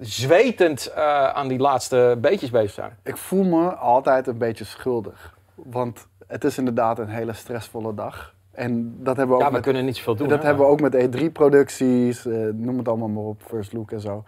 zwetend 0.01 0.93
uh, 0.97 1.29
aan 1.29 1.49
die 1.49 1.59
laatste 1.59 2.19
beetjes 2.21 2.51
bezig 2.51 2.71
zijn. 2.71 2.97
Ik 3.03 3.17
voel 3.17 3.45
me 3.45 3.71
altijd 3.71 4.27
een 4.27 4.39
beetje 4.39 4.65
schuldig. 4.65 5.37
Want 5.55 6.07
het 6.27 6.45
is 6.45 6.59
inderdaad 6.59 6.99
een 6.99 7.09
hele 7.09 7.33
stressvolle 7.33 7.95
dag. 7.95 8.35
En 8.53 8.95
dat 9.03 9.17
hebben 9.17 9.37
we 9.37 9.43
ja, 9.43 9.49
ook. 9.49 9.55
we 9.55 9.61
kunnen 9.61 9.85
niet 9.85 9.97
zoveel 9.97 10.17
doen. 10.17 10.29
Dat 10.29 10.39
hè? 10.39 10.47
hebben 10.47 10.65
we 10.65 10.71
ook 10.71 10.81
met 10.81 10.95
E3-producties, 10.95 12.25
noem 12.53 12.79
het 12.79 12.89
allemaal 12.89 13.09
maar 13.09 13.23
op, 13.23 13.43
First 13.47 13.73
Look 13.73 13.93
en 13.93 14.01
zo. 14.01 14.25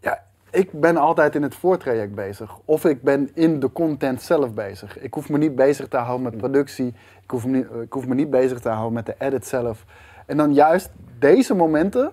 Ja, 0.00 0.22
ik 0.50 0.80
ben 0.80 0.96
altijd 0.96 1.34
in 1.34 1.42
het 1.42 1.54
voortraject 1.54 2.14
bezig. 2.14 2.58
Of 2.64 2.84
ik 2.84 3.02
ben 3.02 3.30
in 3.34 3.60
de 3.60 3.72
content 3.72 4.22
zelf 4.22 4.54
bezig. 4.54 4.98
Ik 4.98 5.14
hoef 5.14 5.28
me 5.28 5.38
niet 5.38 5.54
bezig 5.54 5.88
te 5.88 5.96
houden 5.96 6.22
met 6.22 6.36
productie. 6.36 6.94
Ik 7.22 7.30
hoef 7.30 7.46
me 7.46 7.56
niet, 7.56 7.66
ik 7.82 7.92
hoef 7.92 8.06
me 8.06 8.14
niet 8.14 8.30
bezig 8.30 8.60
te 8.60 8.68
houden 8.68 8.92
met 8.92 9.06
de 9.06 9.14
edit 9.18 9.46
zelf. 9.46 9.84
En 10.26 10.36
dan 10.36 10.54
juist 10.54 10.90
deze 11.22 11.54
momenten, 11.54 12.12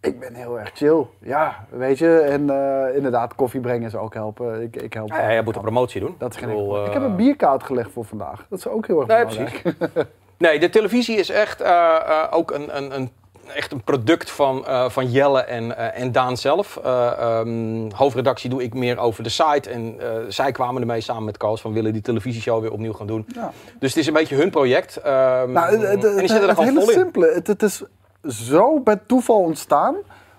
ik 0.00 0.20
ben 0.20 0.34
heel 0.34 0.58
erg 0.58 0.70
chill. 0.74 1.06
Ja, 1.18 1.66
weet 1.70 1.98
je. 1.98 2.18
En 2.18 2.42
uh, 2.42 2.96
inderdaad, 2.96 3.34
koffie 3.34 3.60
brengen 3.60 3.86
is 3.86 3.94
ook 3.94 4.14
helpen. 4.14 4.62
Ik, 4.62 4.76
ik 4.76 4.92
help. 4.92 5.08
Ja, 5.08 5.20
ja, 5.20 5.30
je 5.30 5.42
moet 5.42 5.56
een 5.56 5.62
promotie 5.62 6.00
doen. 6.00 6.14
Dat 6.18 6.34
is 6.34 6.36
geen 6.36 6.50
ik, 6.50 6.56
uh... 6.56 6.84
ik 6.86 6.92
heb 6.92 7.02
een 7.02 7.16
bierkoud 7.16 7.62
gelegd 7.62 7.90
voor 7.90 8.04
vandaag. 8.04 8.46
Dat 8.48 8.58
is 8.58 8.68
ook 8.68 8.86
heel 8.86 8.98
erg 9.00 9.08
nee, 9.08 9.26
belangrijk. 9.26 9.62
Precies. 9.78 10.04
nee, 10.36 10.60
de 10.60 10.70
televisie 10.70 11.16
is 11.16 11.30
echt 11.30 11.60
uh, 11.62 12.26
ook 12.30 12.50
een, 12.50 12.76
een, 12.76 12.94
een 12.94 13.10
echt 13.54 13.72
een 13.72 13.82
product 13.82 14.30
van, 14.30 14.64
uh, 14.68 14.88
van 14.88 15.10
Jelle 15.10 15.42
en, 15.42 15.64
uh, 15.64 16.00
en 16.00 16.12
Daan 16.12 16.36
zelf. 16.36 16.80
Um, 17.20 17.92
hoofdredactie 17.92 18.50
doe 18.50 18.62
ik 18.62 18.74
meer 18.74 18.98
over 18.98 19.22
de 19.22 19.28
site. 19.28 19.70
En 19.70 19.96
zij 20.28 20.52
kwamen 20.52 20.80
ermee 20.80 21.00
samen 21.00 21.24
met 21.24 21.36
Koos 21.36 21.60
van 21.60 21.72
willen 21.72 21.92
die 21.92 22.02
televisieshow 22.02 22.60
weer 22.60 22.72
opnieuw 22.72 22.92
gaan 22.92 23.06
doen. 23.06 23.26
Ja. 23.34 23.52
Dus 23.78 23.88
het 23.88 23.98
is 23.98 24.06
een 24.06 24.12
beetje 24.12 24.36
hun 24.36 24.50
project. 24.50 24.96
Um, 24.96 25.02
nou, 25.04 25.58
het, 25.58 25.82
het, 25.82 26.04
en 26.04 26.16
die 26.16 26.28
zitten 26.28 26.48
er 26.48 26.54
gewoon 26.54 26.74
vol 26.74 26.88
in. 26.88 26.98
simpele. 26.98 27.32
Het, 27.32 27.46
het 27.46 27.62
is 27.62 27.82
zo 28.22 28.80
bij 28.80 29.00
toeval 29.06 29.40
ontstaan. 29.40 29.96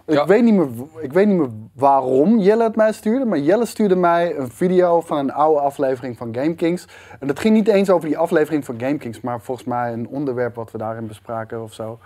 Ik, 0.08 0.14
ja. 0.14 0.26
weet 0.26 0.44
niet 0.44 0.54
meer, 0.54 0.68
ik 1.00 1.14
weet 1.14 1.28
niet 1.28 1.38
meer 1.38 1.50
waarom 1.74 2.40
Jelle 2.40 2.64
het 2.64 2.76
mij 2.76 2.94
stuurde. 2.94 3.26
Maar 3.26 3.40
Jelle 3.40 3.66
stuurde 3.66 3.96
mij 3.96 4.38
een 4.38 4.52
video 4.52 5.02
van 5.02 5.18
een 5.18 5.32
oude 5.34 5.60
aflevering 5.60 6.18
van 6.18 6.36
Game 6.36 6.56
Kings. 6.56 6.88
En 7.20 7.28
dat 7.28 7.40
ging 7.40 7.54
niet 7.54 7.68
eens 7.68 7.90
over 7.90 8.08
die 8.08 8.18
aflevering 8.18 8.66
van 8.66 8.80
Game 8.80 8.98
Kings. 8.98 9.22
Maar 9.22 9.42
volgens 9.42 9.68
mij 9.68 9.94
een 9.94 10.08
onderwerp 10.08 10.56
wat 10.56 10.72
we 10.72 10.78
daarin 10.78 11.08
bespraken 11.08 11.64
of 11.64 11.74
zo. 11.74 12.00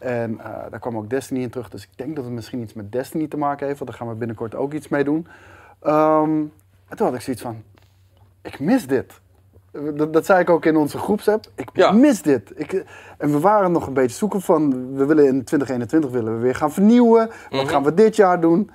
En 0.00 0.32
uh, 0.32 0.44
daar 0.70 0.80
kwam 0.80 0.96
ook 0.96 1.10
Destiny 1.10 1.42
in 1.42 1.50
terug. 1.50 1.68
Dus 1.68 1.82
ik 1.82 1.90
denk 1.96 2.16
dat 2.16 2.24
het 2.24 2.34
misschien 2.34 2.60
iets 2.60 2.72
met 2.72 2.92
Destiny 2.92 3.28
te 3.28 3.36
maken 3.36 3.66
heeft. 3.66 3.78
Want 3.78 3.90
daar 3.90 4.00
gaan 4.00 4.08
we 4.08 4.14
binnenkort 4.14 4.54
ook 4.54 4.72
iets 4.72 4.88
mee 4.88 5.04
doen. 5.04 5.26
Um, 5.86 6.52
en 6.88 6.96
toen 6.96 7.06
had 7.06 7.14
ik 7.14 7.20
zoiets 7.20 7.42
van: 7.42 7.62
ik 8.42 8.60
mis 8.60 8.86
dit. 8.86 9.20
Dat, 9.94 10.12
dat 10.12 10.26
zei 10.26 10.40
ik 10.40 10.50
ook 10.50 10.64
in 10.64 10.76
onze 10.76 10.98
groepsapp. 10.98 11.44
Ik 11.54 11.70
ja. 11.72 11.90
mis 11.90 12.22
dit. 12.22 12.52
Ik, 12.54 12.84
en 13.18 13.32
we 13.32 13.40
waren 13.40 13.72
nog 13.72 13.86
een 13.86 13.94
beetje 13.94 14.16
zoeken 14.16 14.40
van... 14.40 14.94
we 14.94 15.04
willen 15.04 15.26
in 15.26 15.44
2021 15.44 16.10
willen 16.10 16.34
we 16.34 16.40
weer 16.40 16.54
gaan 16.54 16.72
vernieuwen. 16.72 17.26
Wat 17.26 17.50
mm 17.50 17.58
-hmm. 17.58 17.68
gaan 17.68 17.82
we 17.82 17.94
dit 17.94 18.16
jaar 18.16 18.40
doen? 18.40 18.70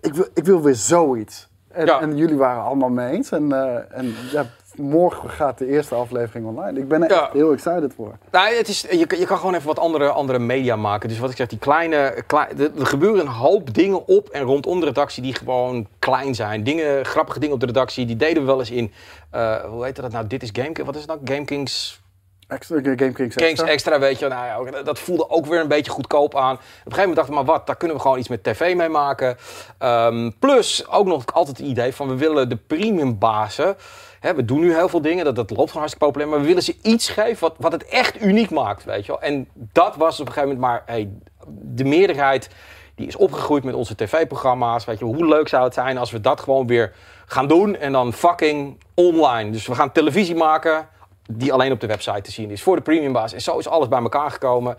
Ik 0.00 0.14
wil, 0.14 0.26
ik 0.34 0.44
wil 0.44 0.62
weer 0.62 0.74
zoiets. 0.74 1.48
En, 1.68 1.86
ja. 1.86 2.00
en 2.00 2.16
jullie 2.16 2.36
waren 2.36 2.62
allemaal 2.62 2.88
mee 2.88 3.12
eens. 3.12 3.30
En, 3.30 3.44
uh, 3.50 3.96
en 3.98 4.14
ja, 4.30 4.46
morgen 4.78 5.30
gaat 5.30 5.58
de 5.58 5.66
eerste 5.66 5.94
aflevering 5.94 6.46
online. 6.46 6.80
Ik 6.80 6.88
ben 6.88 7.02
er 7.02 7.10
ja. 7.10 7.22
echt 7.22 7.32
heel 7.32 7.52
excited 7.52 7.92
voor. 7.96 8.18
Nou, 8.30 8.54
het 8.54 8.68
is, 8.68 8.80
je, 8.80 8.96
je 9.18 9.26
kan 9.26 9.38
gewoon 9.38 9.54
even 9.54 9.66
wat 9.66 9.78
andere, 9.78 10.08
andere 10.08 10.38
media 10.38 10.76
maken. 10.76 11.08
Dus 11.08 11.18
wat 11.18 11.30
ik 11.30 11.36
zeg, 11.36 11.46
die 11.46 11.58
kleine... 11.58 12.22
klein, 12.26 12.48
er 12.78 12.86
gebeuren 12.86 13.20
een 13.20 13.32
hoop 13.32 13.74
dingen 13.74 14.06
op 14.06 14.28
en 14.28 14.42
rondom 14.42 14.80
de 14.80 14.86
redactie 14.86 15.22
die 15.22 15.34
gewoon 15.34 15.86
klein 15.98 16.34
zijn. 16.34 16.64
Dingen, 16.64 17.04
grappige 17.04 17.38
dingen 17.38 17.54
op 17.54 17.60
de 17.60 17.66
redactie, 17.66 18.06
die 18.06 18.16
deden 18.16 18.42
we 18.42 18.48
wel 18.48 18.58
eens 18.58 18.70
in... 18.70 18.92
Uh, 19.34 19.64
hoe 19.64 19.84
heet 19.84 19.96
dat 19.96 20.12
nou? 20.12 20.26
Dit 20.26 20.42
is 20.42 20.50
Game 20.52 20.84
Wat 20.84 20.94
is 20.94 21.00
het 21.00 21.10
nou? 21.10 21.20
Game 21.24 21.44
Kings... 21.44 22.04
Extra, 22.48 22.80
Game 22.82 22.96
Kings 22.96 23.18
extra. 23.18 23.46
Kings 23.46 23.62
extra, 23.62 23.98
weet 23.98 24.18
je. 24.18 24.28
Nou 24.28 24.70
ja, 24.70 24.82
dat 24.82 24.98
voelde 24.98 25.30
ook 25.30 25.46
weer 25.46 25.60
een 25.60 25.68
beetje 25.68 25.90
goedkoop 25.90 26.36
aan. 26.36 26.54
Op 26.54 26.60
een 26.60 26.66
gegeven 26.82 26.96
moment 26.98 27.16
dachten 27.16 27.34
we, 27.34 27.40
maar 27.40 27.54
wat, 27.54 27.66
daar 27.66 27.76
kunnen 27.76 27.96
we 27.96 28.02
gewoon 28.02 28.18
iets 28.18 28.28
met 28.28 28.44
tv 28.44 28.74
mee 28.74 28.88
maken. 28.88 29.36
Um, 29.78 30.38
plus 30.38 30.88
ook 30.88 31.06
nog 31.06 31.24
altijd 31.32 31.58
het 31.58 31.66
idee 31.66 31.94
van, 31.94 32.08
we 32.08 32.14
willen 32.14 32.48
de 32.48 32.56
premium 32.56 33.18
bazen... 33.18 33.76
Hè, 34.20 34.34
we 34.34 34.44
doen 34.44 34.60
nu 34.60 34.74
heel 34.74 34.88
veel 34.88 35.02
dingen, 35.02 35.24
dat, 35.24 35.36
dat 35.36 35.50
loopt 35.50 35.70
gewoon 35.70 35.86
hartstikke 35.86 36.06
populair. 36.06 36.30
Maar 36.30 36.40
we 36.40 36.46
willen 36.46 36.62
ze 36.62 36.76
iets 36.82 37.08
geven 37.08 37.40
wat, 37.40 37.54
wat 37.58 37.72
het 37.72 37.84
echt 37.84 38.22
uniek 38.22 38.50
maakt, 38.50 38.84
weet 38.84 39.06
je 39.06 39.12
wel. 39.12 39.20
En 39.20 39.48
dat 39.54 39.96
was 39.96 40.20
op 40.20 40.26
een 40.26 40.32
gegeven 40.32 40.54
moment 40.54 40.84
maar... 40.86 41.04
De 41.48 41.84
meerderheid 41.84 42.48
die 42.96 43.06
is 43.06 43.16
opgegroeid 43.16 43.64
met 43.64 43.74
onze 43.74 43.94
tv-programma's. 43.94 44.84
Weet 44.84 44.98
je, 44.98 45.04
hoe 45.04 45.26
leuk 45.26 45.48
zou 45.48 45.64
het 45.64 45.74
zijn 45.74 45.98
als 45.98 46.10
we 46.10 46.20
dat 46.20 46.40
gewoon 46.40 46.66
weer 46.66 46.94
gaan 47.26 47.48
doen 47.48 47.76
en 47.76 47.92
dan 47.92 48.12
fucking 48.12 48.78
online. 48.94 49.50
Dus 49.50 49.66
we 49.66 49.74
gaan 49.74 49.92
televisie 49.92 50.34
maken 50.34 50.88
die 51.30 51.52
alleen 51.52 51.72
op 51.72 51.80
de 51.80 51.86
website 51.86 52.20
te 52.20 52.30
zien 52.30 52.50
is 52.50 52.62
voor 52.62 52.76
de 52.76 52.82
premiumbaas. 52.82 53.32
En 53.32 53.40
zo 53.40 53.58
is 53.58 53.68
alles 53.68 53.88
bij 53.88 54.00
elkaar 54.00 54.30
gekomen. 54.30 54.76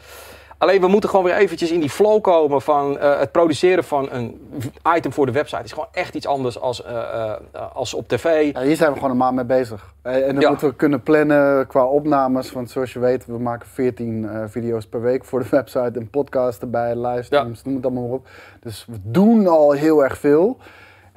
Alleen 0.57 0.81
we 0.81 0.87
moeten 0.87 1.09
gewoon 1.09 1.25
weer 1.25 1.35
eventjes 1.35 1.71
in 1.71 1.79
die 1.79 1.89
flow 1.89 2.21
komen 2.21 2.61
van 2.61 2.97
uh, 2.97 3.19
het 3.19 3.31
produceren 3.31 3.83
van 3.83 4.11
een 4.11 4.49
item 4.95 5.13
voor 5.13 5.25
de 5.25 5.31
website. 5.31 5.63
is 5.63 5.71
gewoon 5.71 5.87
echt 5.91 6.15
iets 6.15 6.25
anders 6.25 6.59
als, 6.59 6.85
uh, 6.85 6.91
uh, 6.91 7.33
als 7.73 7.93
op 7.93 8.07
tv. 8.07 8.53
Ja, 8.53 8.61
hier 8.61 8.75
zijn 8.75 8.89
we 8.89 8.95
gewoon 8.95 9.11
een 9.11 9.17
maand 9.17 9.35
mee 9.35 9.45
bezig. 9.45 9.93
En 10.01 10.33
dan 10.33 10.39
ja. 10.39 10.49
moeten 10.49 10.67
we 10.67 10.75
kunnen 10.75 11.01
plannen 11.01 11.67
qua 11.67 11.85
opnames. 11.85 12.51
Want 12.51 12.69
zoals 12.69 12.93
je 12.93 12.99
weet, 12.99 13.25
we 13.25 13.39
maken 13.39 13.67
14 13.67 14.29
video's 14.47 14.85
per 14.85 15.01
week 15.01 15.25
voor 15.25 15.39
de 15.39 15.49
website. 15.57 15.99
En 15.99 16.09
podcast 16.09 16.61
erbij, 16.61 16.95
livestreams, 16.95 17.57
ja. 17.57 17.65
noem 17.65 17.75
het 17.75 17.85
allemaal 17.85 18.03
maar 18.03 18.13
op. 18.13 18.27
Dus 18.59 18.85
we 18.87 18.97
doen 19.03 19.47
al 19.47 19.71
heel 19.71 20.03
erg 20.03 20.17
veel. 20.17 20.57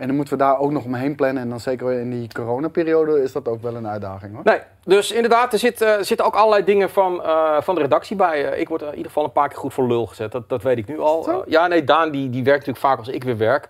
En 0.00 0.06
dan 0.06 0.16
moeten 0.16 0.38
we 0.38 0.44
daar 0.44 0.58
ook 0.58 0.70
nog 0.70 0.84
omheen 0.84 1.14
plannen. 1.14 1.42
En 1.42 1.48
dan 1.48 1.60
zeker 1.60 1.92
in 1.92 2.10
die 2.10 2.28
coronaperiode 2.32 3.22
is 3.22 3.32
dat 3.32 3.48
ook 3.48 3.62
wel 3.62 3.74
een 3.74 3.88
uitdaging 3.88 4.34
hoor. 4.34 4.44
Nee, 4.44 4.58
dus 4.84 5.12
inderdaad, 5.12 5.52
er, 5.52 5.58
zit, 5.58 5.82
uh, 5.82 5.94
zitten 6.00 6.26
ook 6.26 6.34
allerlei 6.34 6.64
dingen 6.64 6.90
van, 6.90 7.14
uh, 7.14 7.60
van 7.60 7.74
de 7.74 7.80
redactie 7.80 8.16
bij. 8.16 8.52
Uh, 8.52 8.60
ik 8.60 8.68
word 8.68 8.82
in 8.82 8.90
ieder 8.90 9.06
geval 9.06 9.24
een 9.24 9.32
paar 9.32 9.48
keer 9.48 9.58
goed 9.58 9.74
voor 9.74 9.86
lul 9.86 10.06
gezet. 10.06 10.32
Dat, 10.32 10.48
dat 10.48 10.62
weet 10.62 10.78
ik 10.78 10.86
nu 10.86 11.00
al. 11.00 11.44
ja, 11.46 11.66
nee, 11.66 11.84
Daan 11.84 12.10
die, 12.10 12.30
die 12.30 12.44
werkt 12.44 12.66
natuurlijk 12.66 12.86
vaak 12.86 12.98
als 12.98 13.08
ik 13.08 13.24
weer 13.24 13.36
werk. 13.36 13.68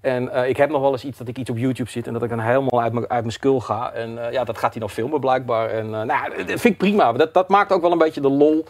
En 0.00 0.48
ik 0.48 0.56
heb 0.56 0.70
nog 0.70 0.80
wel 0.80 0.92
eens 0.92 1.04
iets 1.04 1.18
dat 1.18 1.28
ik 1.28 1.38
iets 1.38 1.50
op 1.50 1.58
YouTube 1.58 1.90
zit 1.90 2.06
en 2.06 2.12
dat 2.12 2.22
ik 2.22 2.28
dan 2.28 2.40
helemaal 2.40 2.82
uit 2.82 2.92
mijn, 2.92 3.08
uit 3.08 3.20
mijn 3.20 3.32
skull 3.32 3.58
ga. 3.58 3.92
En 3.92 4.18
ja, 4.30 4.44
dat 4.44 4.58
gaat 4.58 4.72
hij 4.72 4.80
nog 4.82 4.92
filmen 4.92 5.20
blijkbaar. 5.20 5.70
En 5.70 5.90
nou, 5.90 6.36
dat 6.36 6.46
vind 6.46 6.64
ik 6.64 6.78
prima. 6.78 7.12
Dat, 7.12 7.34
dat 7.34 7.48
maakt 7.48 7.72
ook 7.72 7.82
wel 7.82 7.92
een 7.92 7.98
beetje 7.98 8.20
de 8.20 8.30
lol 8.30 8.64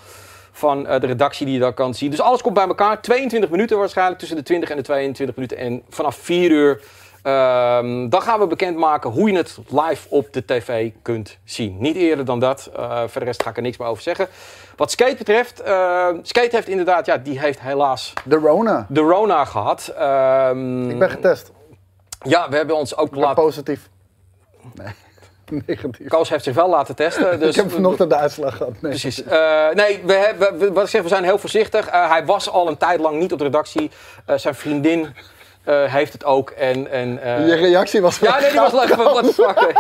van 0.56 0.86
uh, 0.86 1.00
de 1.00 1.06
redactie 1.06 1.46
die 1.46 1.54
je 1.54 1.60
dan 1.60 1.74
kan 1.74 1.94
zien. 1.94 2.10
Dus 2.10 2.20
alles 2.20 2.42
komt 2.42 2.54
bij 2.54 2.66
elkaar. 2.66 3.02
22 3.02 3.50
minuten 3.50 3.78
waarschijnlijk 3.78 4.18
tussen 4.18 4.36
de 4.36 4.42
20 4.42 4.70
en 4.70 4.76
de 4.76 4.82
22 4.82 5.36
minuten. 5.36 5.58
En 5.58 5.82
vanaf 5.88 6.16
4 6.16 6.50
uur 6.50 6.80
um, 7.26 8.08
dan 8.08 8.22
gaan 8.22 8.40
we 8.40 8.46
bekendmaken 8.46 9.10
hoe 9.10 9.30
je 9.30 9.36
het 9.36 9.58
live 9.68 10.08
op 10.10 10.32
de 10.32 10.44
tv 10.44 10.90
kunt 11.02 11.38
zien. 11.44 11.76
Niet 11.78 11.96
eerder 11.96 12.24
dan 12.24 12.40
dat. 12.40 12.70
Uh, 12.76 13.02
voor 13.06 13.20
de 13.20 13.26
rest 13.26 13.42
ga 13.42 13.50
ik 13.50 13.56
er 13.56 13.62
niks 13.62 13.76
meer 13.76 13.88
over 13.88 14.02
zeggen. 14.02 14.28
Wat 14.76 14.90
Skate 14.90 15.16
betreft, 15.16 15.62
uh, 15.66 16.08
Skate 16.22 16.56
heeft 16.56 16.68
inderdaad, 16.68 17.06
ja, 17.06 17.16
die 17.16 17.40
heeft 17.40 17.60
helaas... 17.60 18.12
De 18.24 18.36
Rona. 18.36 18.86
De 18.88 19.00
Rona 19.00 19.44
gehad. 19.44 19.94
Um, 20.00 20.90
ik 20.90 20.98
ben 20.98 21.10
getest. 21.10 21.52
Ja, 22.22 22.48
we 22.48 22.56
hebben 22.56 22.76
ons 22.76 22.96
ook 22.96 23.14
laten... 23.14 23.42
positief. 23.42 23.88
Nee. 24.74 25.05
Negatief. 25.66 26.08
Koos 26.08 26.28
heeft 26.28 26.44
zich 26.44 26.54
wel 26.54 26.68
laten 26.68 26.94
testen. 26.94 27.38
Dus 27.40 27.56
ik 27.56 27.62
heb 27.62 27.70
vanochtend 27.72 28.10
de 28.10 28.16
uitslag 28.16 28.56
gehad. 28.56 28.72
Nee. 28.80 28.90
Precies. 28.90 29.22
Uh, 29.22 29.68
nee, 29.74 30.02
we, 30.04 30.12
hebben, 30.12 30.72
wat 30.72 30.84
ik 30.84 30.90
zeg, 30.90 31.02
we 31.02 31.08
zijn 31.08 31.24
heel 31.24 31.38
voorzichtig. 31.38 31.86
Uh, 31.86 32.10
hij 32.10 32.24
was 32.24 32.50
al 32.50 32.68
een 32.68 32.76
tijd 32.76 33.00
lang 33.00 33.18
niet 33.18 33.32
op 33.32 33.38
de 33.38 33.44
redactie. 33.44 33.90
Uh, 34.30 34.36
zijn 34.36 34.54
vriendin 34.54 35.14
heeft 35.68 36.12
het 36.12 36.24
ook. 36.24 36.50
En, 36.50 36.90
en. 36.90 37.20
Je 37.46 37.54
reactie 37.54 38.00
was 38.00 38.18
Ja, 38.18 38.40
nee, 38.40 38.50
die 38.50 38.60
was 38.60 38.72
leuk. 38.72 38.94
Wat 38.94 39.24
de 39.24 39.32
fuck. 39.32 39.74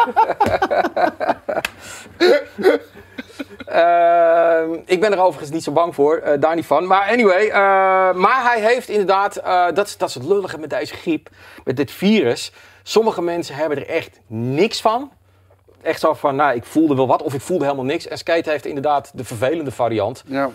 uh, 3.68 4.78
ik 4.84 5.00
ben 5.00 5.12
er 5.12 5.20
overigens 5.20 5.50
niet 5.50 5.62
zo 5.62 5.72
bang 5.72 5.94
voor, 5.94 6.22
daar 6.40 6.54
niet 6.54 6.66
van. 6.66 6.86
Maar 6.86 7.08
anyway, 7.08 7.50
maar 8.14 8.42
hij 8.42 8.60
heeft 8.60 8.88
inderdaad, 8.88 9.40
dat, 9.74 9.86
is, 9.86 9.96
dat 9.96 10.08
is 10.08 10.14
het 10.14 10.24
lullige 10.24 10.58
met 10.58 10.70
deze 10.70 10.94
griep, 10.94 11.28
met 11.64 11.76
dit 11.76 11.90
virus. 11.90 12.52
Sommige 12.82 13.22
mensen 13.22 13.54
hebben 13.54 13.78
er 13.78 13.88
echt 13.88 14.20
niks 14.26 14.80
van. 14.80 15.12
Echt 15.86 16.00
zo 16.00 16.14
van, 16.14 16.36
nou, 16.36 16.54
ik 16.54 16.64
voelde 16.64 16.94
wel 16.94 17.06
wat 17.06 17.22
of 17.22 17.34
ik 17.34 17.40
voelde 17.40 17.64
helemaal 17.64 17.84
niks. 17.84 18.08
En 18.08 18.18
Skate 18.18 18.50
heeft 18.50 18.66
inderdaad 18.66 19.10
de 19.14 19.24
vervelende 19.24 19.70
variant. 19.70 20.24
Ja. 20.26 20.50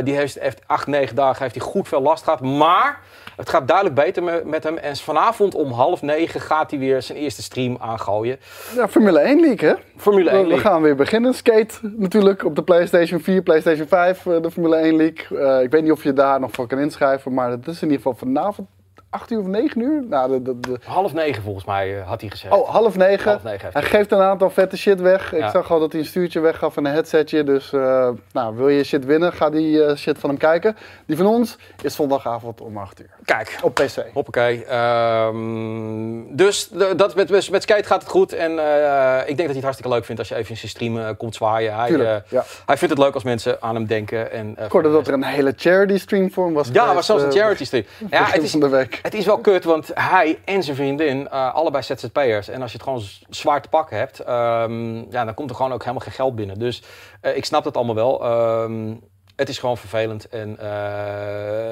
die 0.00 0.14
heeft, 0.14 0.38
heeft 0.40 0.60
acht, 0.66 0.86
negen 0.86 1.16
dagen 1.16 1.42
heeft 1.42 1.54
hij 1.54 1.64
goed 1.64 1.88
veel 1.88 2.02
last 2.02 2.24
gehad. 2.24 2.40
Maar 2.40 3.00
het 3.36 3.48
gaat 3.48 3.68
duidelijk 3.68 3.96
beter 3.96 4.46
met 4.46 4.64
hem. 4.64 4.76
En 4.76 4.96
vanavond 4.96 5.54
om 5.54 5.72
half 5.72 6.02
negen 6.02 6.40
gaat 6.40 6.70
hij 6.70 6.78
weer 6.78 7.02
zijn 7.02 7.18
eerste 7.18 7.42
stream 7.42 7.76
aangooien. 7.80 8.38
Ja, 8.74 8.88
Formule 8.88 9.18
1 9.18 9.40
League 9.40 9.68
hè? 9.68 9.74
Formule 9.96 10.30
1 10.30 10.38
League. 10.38 10.56
We 10.56 10.68
gaan 10.68 10.82
weer 10.82 10.96
beginnen. 10.96 11.34
Skate 11.34 11.74
natuurlijk 11.82 12.44
op 12.44 12.56
de 12.56 12.62
PlayStation 12.62 13.20
4, 13.20 13.42
PlayStation 13.42 13.86
5, 13.86 14.26
eh, 14.26 14.42
de 14.42 14.50
Formule 14.50 14.76
1 14.76 14.96
League. 14.96 15.38
Uh, 15.38 15.62
ik 15.62 15.70
weet 15.70 15.82
niet 15.82 15.92
of 15.92 16.02
je 16.02 16.12
daar 16.12 16.40
nog 16.40 16.50
voor 16.50 16.66
kan 16.66 16.78
inschrijven, 16.78 17.34
maar 17.34 17.50
het 17.50 17.66
is 17.66 17.82
in 17.82 17.90
ieder 17.90 17.96
geval 17.96 18.14
vanavond 18.14 18.68
8 19.14 19.30
uur 19.30 19.38
of 19.38 19.46
9 19.46 19.80
uur? 19.80 20.04
Nou, 20.08 20.30
de, 20.30 20.42
de, 20.42 20.60
de... 20.60 20.78
Half 20.84 21.12
negen 21.12 21.42
volgens 21.42 21.64
mij 21.64 21.98
uh, 21.98 22.08
had 22.08 22.20
hij 22.20 22.30
gezegd. 22.30 22.54
Oh, 22.54 22.68
half 22.68 22.96
negen. 22.96 23.30
Half 23.30 23.42
negen 23.42 23.68
hij 23.72 23.82
geeft 23.82 24.12
een 24.12 24.20
aantal 24.20 24.50
vette 24.50 24.76
shit 24.76 25.00
weg. 25.00 25.32
Ik 25.32 25.48
zag 25.52 25.70
al 25.70 25.80
dat 25.80 25.92
hij 25.92 26.00
een 26.00 26.06
stuurtje 26.06 26.40
weggaf 26.40 26.76
en 26.76 26.84
een 26.84 26.92
headsetje. 26.92 27.44
Dus 27.44 27.72
uh, 27.72 28.08
nou, 28.32 28.56
wil 28.56 28.68
je 28.68 28.84
shit 28.84 29.04
winnen, 29.04 29.32
ga 29.32 29.50
die 29.50 29.76
uh, 29.76 29.94
shit 29.94 30.18
van 30.18 30.30
hem 30.30 30.38
kijken. 30.38 30.76
Die 31.06 31.16
van 31.16 31.26
ons 31.26 31.56
is 31.82 31.94
zondagavond 31.94 32.60
om 32.60 32.76
8 32.78 33.00
uur. 33.00 33.10
Kijk, 33.24 33.58
Op 33.62 33.74
PC. 33.74 34.04
Hoppakee. 34.12 34.64
Ehm 34.64 36.04
dus 36.36 36.68
dat, 36.96 37.14
met, 37.14 37.50
met 37.50 37.62
Skate 37.62 37.84
gaat 37.84 38.00
het 38.02 38.10
goed. 38.10 38.32
En 38.32 38.58
eh, 38.58 39.18
ik 39.18 39.26
denk 39.26 39.36
dat 39.36 39.46
hij 39.46 39.54
het 39.54 39.62
hartstikke 39.62 39.92
leuk 39.92 40.04
vindt 40.04 40.20
als 40.20 40.28
je 40.28 40.34
even 40.34 40.50
in 40.50 40.56
zijn 40.56 40.70
stream 40.70 40.98
eh, 40.98 41.08
komt 41.18 41.34
zwaaien. 41.34 41.74
Hij, 41.74 41.86
Tuurlijk, 41.86 42.08
eh, 42.08 42.30
ja. 42.30 42.44
hij 42.66 42.76
vindt 42.76 42.94
het 42.94 43.02
leuk 43.04 43.14
als 43.14 43.22
mensen 43.22 43.62
aan 43.62 43.74
hem 43.74 43.86
denken. 43.86 44.32
En, 44.32 44.54
eh, 44.56 44.64
Ik 44.64 44.72
hoorde 44.72 44.92
dat 44.92 45.06
er 45.06 45.12
een 45.12 45.24
hele 45.24 45.54
charity 45.56 45.98
stream 45.98 46.32
voor 46.32 46.44
hem 46.44 46.54
was 46.54 46.66
Ja, 46.66 46.72
geweest, 46.72 46.94
maar 46.94 47.02
zelfs 47.02 47.22
een 47.22 47.30
eh, 47.30 47.36
charity 47.36 47.64
stream. 47.64 47.84
Ja, 48.10 48.24
het 48.24 48.42
is, 48.42 48.50
van 48.50 48.60
de 48.60 48.68
week. 48.68 48.98
Het 49.04 49.14
is 49.14 49.26
wel 49.26 49.38
kut, 49.38 49.64
want 49.64 49.90
hij 49.94 50.38
en 50.44 50.62
zijn 50.62 50.76
vriendin, 50.76 51.28
eh, 51.28 51.54
allebei 51.54 51.82
ZZP'ers. 51.82 52.48
En 52.48 52.62
als 52.62 52.70
je 52.72 52.76
het 52.76 52.86
gewoon 52.86 53.02
zwaar 53.30 53.62
te 53.62 53.68
pakken 53.68 53.96
hebt, 53.96 54.20
ehm, 54.20 54.94
ja, 54.96 55.24
dan 55.24 55.34
komt 55.34 55.50
er 55.50 55.56
gewoon 55.56 55.72
ook 55.72 55.80
helemaal 55.80 56.02
geen 56.02 56.12
geld 56.12 56.34
binnen. 56.36 56.58
Dus 56.58 56.82
eh, 57.20 57.36
ik 57.36 57.44
snap 57.44 57.64
dat 57.64 57.76
allemaal 57.76 57.94
wel. 57.94 58.24
Ehm, 58.24 58.94
het 59.36 59.48
is 59.48 59.58
gewoon 59.58 59.76
vervelend. 59.76 60.28
En 60.28 60.56
eh, 60.58 60.66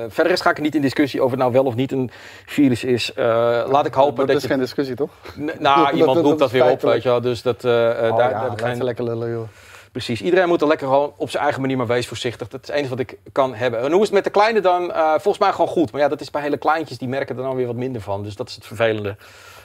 verder 0.09 0.33
is, 0.33 0.40
ga 0.40 0.51
ik 0.51 0.57
er 0.57 0.62
niet 0.62 0.75
in 0.75 0.81
discussie 0.83 1.21
over 1.21 1.33
het 1.33 1.40
nou 1.40 1.53
wel 1.53 1.64
of 1.64 1.75
niet 1.75 1.92
een 1.92 2.11
virus 2.47 2.85
is. 2.85 3.12
Laat 3.16 3.87
ik 3.87 3.95
hopen 3.95 4.16
dat, 4.16 4.27
dat, 4.27 4.37
is 4.37 4.42
je... 4.42 4.49
geen 4.49 4.59
discussie, 4.59 4.95
toch? 4.97 5.11
N- 5.38 5.51
Nou, 5.59 5.90
iemand 5.97 6.18
roept 6.18 6.38
dat 6.38 6.51
weer 6.51 6.71
op, 6.71 6.81
weet 6.83 7.03
je 7.03 7.09
wel. 7.09 7.21
Dus 7.21 7.42
dat, 7.42 7.64
eh, 7.64 7.71
Oh, 7.73 8.16
daar, 8.16 8.31
ja, 8.31 8.42
heb 8.42 8.53
ik 8.53 8.61
geen... 8.61 8.85
lekker 8.85 9.05
lullen, 9.05 9.31
joh. 9.31 9.49
Precies. 9.92 10.22
Iedereen 10.22 10.48
moet 10.48 10.61
er 10.61 10.66
lekker 10.66 10.87
gewoon 10.87 11.12
op 11.16 11.31
zijn 11.31 11.42
eigen 11.42 11.61
manier 11.61 11.76
maar 11.76 11.87
wees 11.87 12.09
voorzichtig. 12.09 12.48
Dat 12.48 12.62
is 12.62 12.68
het 12.68 12.76
enige 12.76 12.90
wat 12.90 12.98
ik 12.98 13.18
kan 13.33 13.55
hebben. 13.55 13.81
En 13.81 13.92
hoe 13.92 14.00
is 14.00 14.07
het 14.07 14.12
met 14.12 14.24
de 14.24 14.31
kleine 14.31 14.61
dan? 14.61 14.92
Eh, 14.92 15.11
volgens 15.11 15.38
mij 15.38 15.52
gewoon 15.52 15.68
goed. 15.68 15.92
Maar 15.92 16.00
ja, 16.00 16.09
dat 16.09 16.20
is 16.20 16.31
bij 16.31 16.42
hele 16.42 16.57
kleintjes, 16.57 16.98
die 16.98 17.09
merken 17.09 17.37
er 17.37 17.42
dan 17.42 17.57
weer 17.57 17.66
wat 17.66 17.76
minder 17.76 18.00
van. 18.00 18.22
Dus 18.22 18.37
dat 18.37 18.48
is 18.48 18.55
het 18.55 18.66
vervelende. 18.66 19.16